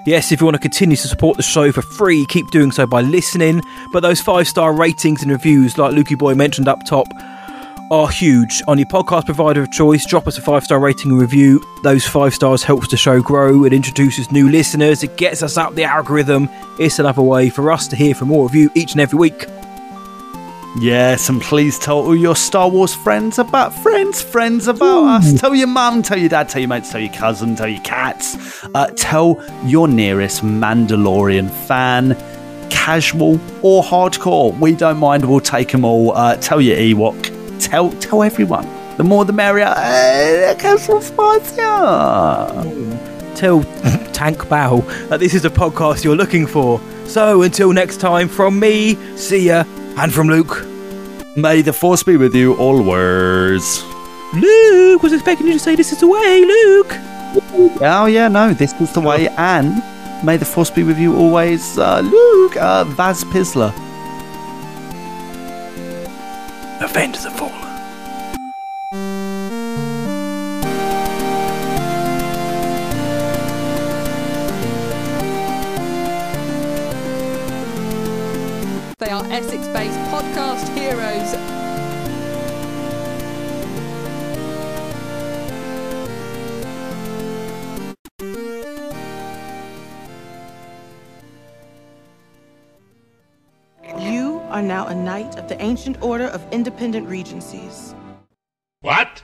Yes, 0.07 0.31
if 0.31 0.41
you 0.41 0.47
want 0.47 0.55
to 0.55 0.61
continue 0.61 0.95
to 0.95 1.09
support 1.09 1.37
the 1.37 1.43
show 1.43 1.73
for 1.73 1.83
free, 1.83 2.27
keep 2.27 2.53
doing 2.53 2.71
so 2.71 2.87
by 2.87 3.01
listening. 3.01 3.61
But 3.93 4.01
those 4.01 4.21
five 4.21 4.47
star 4.47 4.73
ratings 4.73 5.23
and 5.23 5.33
reviews, 5.33 5.79
like 5.79 5.95
Lukey 5.95 6.17
Boy 6.17 6.37
mentioned 6.37 6.69
up 6.69 6.87
top, 6.87 7.09
are 7.91 8.09
huge. 8.09 8.63
On 8.69 8.79
your 8.79 8.87
podcast 8.87 9.25
provider 9.25 9.63
of 9.63 9.73
choice, 9.73 10.07
drop 10.07 10.29
us 10.29 10.39
a 10.39 10.43
five 10.43 10.63
star 10.63 10.79
rating 10.79 11.11
and 11.11 11.21
review. 11.21 11.61
Those 11.83 12.07
five 12.07 12.35
stars 12.35 12.63
helps 12.63 12.89
the 12.89 12.97
show 12.97 13.21
grow. 13.21 13.65
It 13.65 13.73
introduces 13.73 14.31
new 14.31 14.49
listeners. 14.49 15.03
It 15.03 15.17
gets 15.17 15.43
us 15.43 15.57
up 15.57 15.75
the 15.75 15.83
algorithm. 15.83 16.49
It's 16.79 17.01
another 17.01 17.23
way 17.23 17.51
for 17.51 17.73
us 17.73 17.89
to 17.89 17.97
hear 17.97 18.15
from 18.15 18.29
more 18.29 18.47
of 18.47 18.55
you 18.55 18.71
each 18.77 18.93
and 18.93 19.01
every 19.01 19.19
week. 19.19 19.47
Yes, 20.79 21.31
and 21.31 21.41
please 21.41 21.79
tell 21.79 22.01
all 22.01 22.15
your 22.15 22.37
Star 22.37 22.69
Wars 22.69 22.95
friends 22.95 23.39
about 23.39 23.73
friends, 23.75 24.21
friends 24.21 24.69
about 24.69 25.05
us. 25.05 25.41
Tell 25.41 25.55
your 25.55 25.69
mum, 25.69 26.03
tell 26.03 26.19
your 26.19 26.29
dad, 26.29 26.51
tell 26.51 26.61
your 26.61 26.69
mates, 26.69 26.93
tell 26.93 27.01
your 27.01 27.13
cousin, 27.15 27.57
tell 27.57 27.69
your 27.69 27.81
cats. 27.81 28.63
Uh, 28.75 28.89
tell 28.95 29.43
your 29.65 29.89
nearest 29.89 30.43
Mandalorian 30.43 31.51
fan, 31.51 32.15
casual 32.69 33.41
or 33.63 33.83
hardcore. 33.83 34.59
We 34.59 34.75
don't 34.75 34.99
mind. 34.99 35.25
We'll 35.25 35.41
take 35.41 35.73
them 35.73 35.85
all. 35.85 36.13
Uh, 36.13 36.37
tell 36.37 36.61
your 36.61 36.77
Ewok. 36.77 37.59
Tell 37.59 37.91
tell 37.93 38.23
everyone. 38.23 38.69
The 38.99 39.05
more 39.05 39.25
the 39.25 39.33
merrier. 39.33 39.73
Uh, 39.75 40.55
casual 40.59 41.01
spicier. 41.01 41.65
Tell 43.35 43.63
Tank 44.13 44.47
Bow 44.49 44.81
that 45.09 45.21
this 45.21 45.33
is 45.33 45.45
a 45.47 45.51
podcast 45.51 46.05
you're 46.05 46.17
looking 46.17 46.47
for. 46.47 46.81
So 47.07 47.43
until 47.43 47.73
next 47.73 47.99
time, 47.99 48.29
from 48.29 48.59
me, 48.59 48.97
see 49.17 49.47
ya, 49.47 49.65
and 49.97 50.13
from 50.13 50.29
Luke. 50.29 50.65
May 51.37 51.63
the 51.63 51.73
force 51.73 52.03
be 52.03 52.17
with 52.17 52.35
you 52.35 52.55
always. 52.57 53.83
Luke 54.35 55.03
was 55.03 55.13
expecting 55.13 55.47
you 55.47 55.53
to 55.55 55.59
say 55.59 55.75
this 55.75 55.93
is 55.93 56.01
the 56.01 56.07
way, 56.07 56.45
Luke. 56.45 56.93
Oh 57.81 58.07
yeah, 58.07 58.29
no, 58.29 58.55
this 58.55 58.73
is 58.81 58.93
the 58.93 59.01
way. 59.01 59.29
And 59.37 59.83
may 60.25 60.37
the 60.37 60.45
force 60.45 60.71
be 60.71 60.83
with 60.83 60.99
you 60.99 61.15
always, 61.17 61.79
uh, 61.79 62.01
Luke. 62.01 62.57
Uh, 62.57 62.85
Vaz 62.85 63.25
Pisler. 63.25 63.73
Avenge 66.81 67.23
the 67.23 67.31
Fallen. 67.31 67.66
They 79.07 79.13
are 79.13 79.25
Essex 79.27 79.69
based 79.69 79.97
podcast 80.11 80.67
heroes. 80.77 81.33
You 94.03 94.41
are 94.49 94.61
now 94.61 94.89
a 94.89 94.95
knight 94.97 95.39
of 95.39 95.49
the 95.49 95.63
Ancient 95.63 96.03
Order 96.03 96.25
of 96.25 96.45
Independent 96.53 97.09
Regencies. 97.09 97.95
What? 98.81 99.23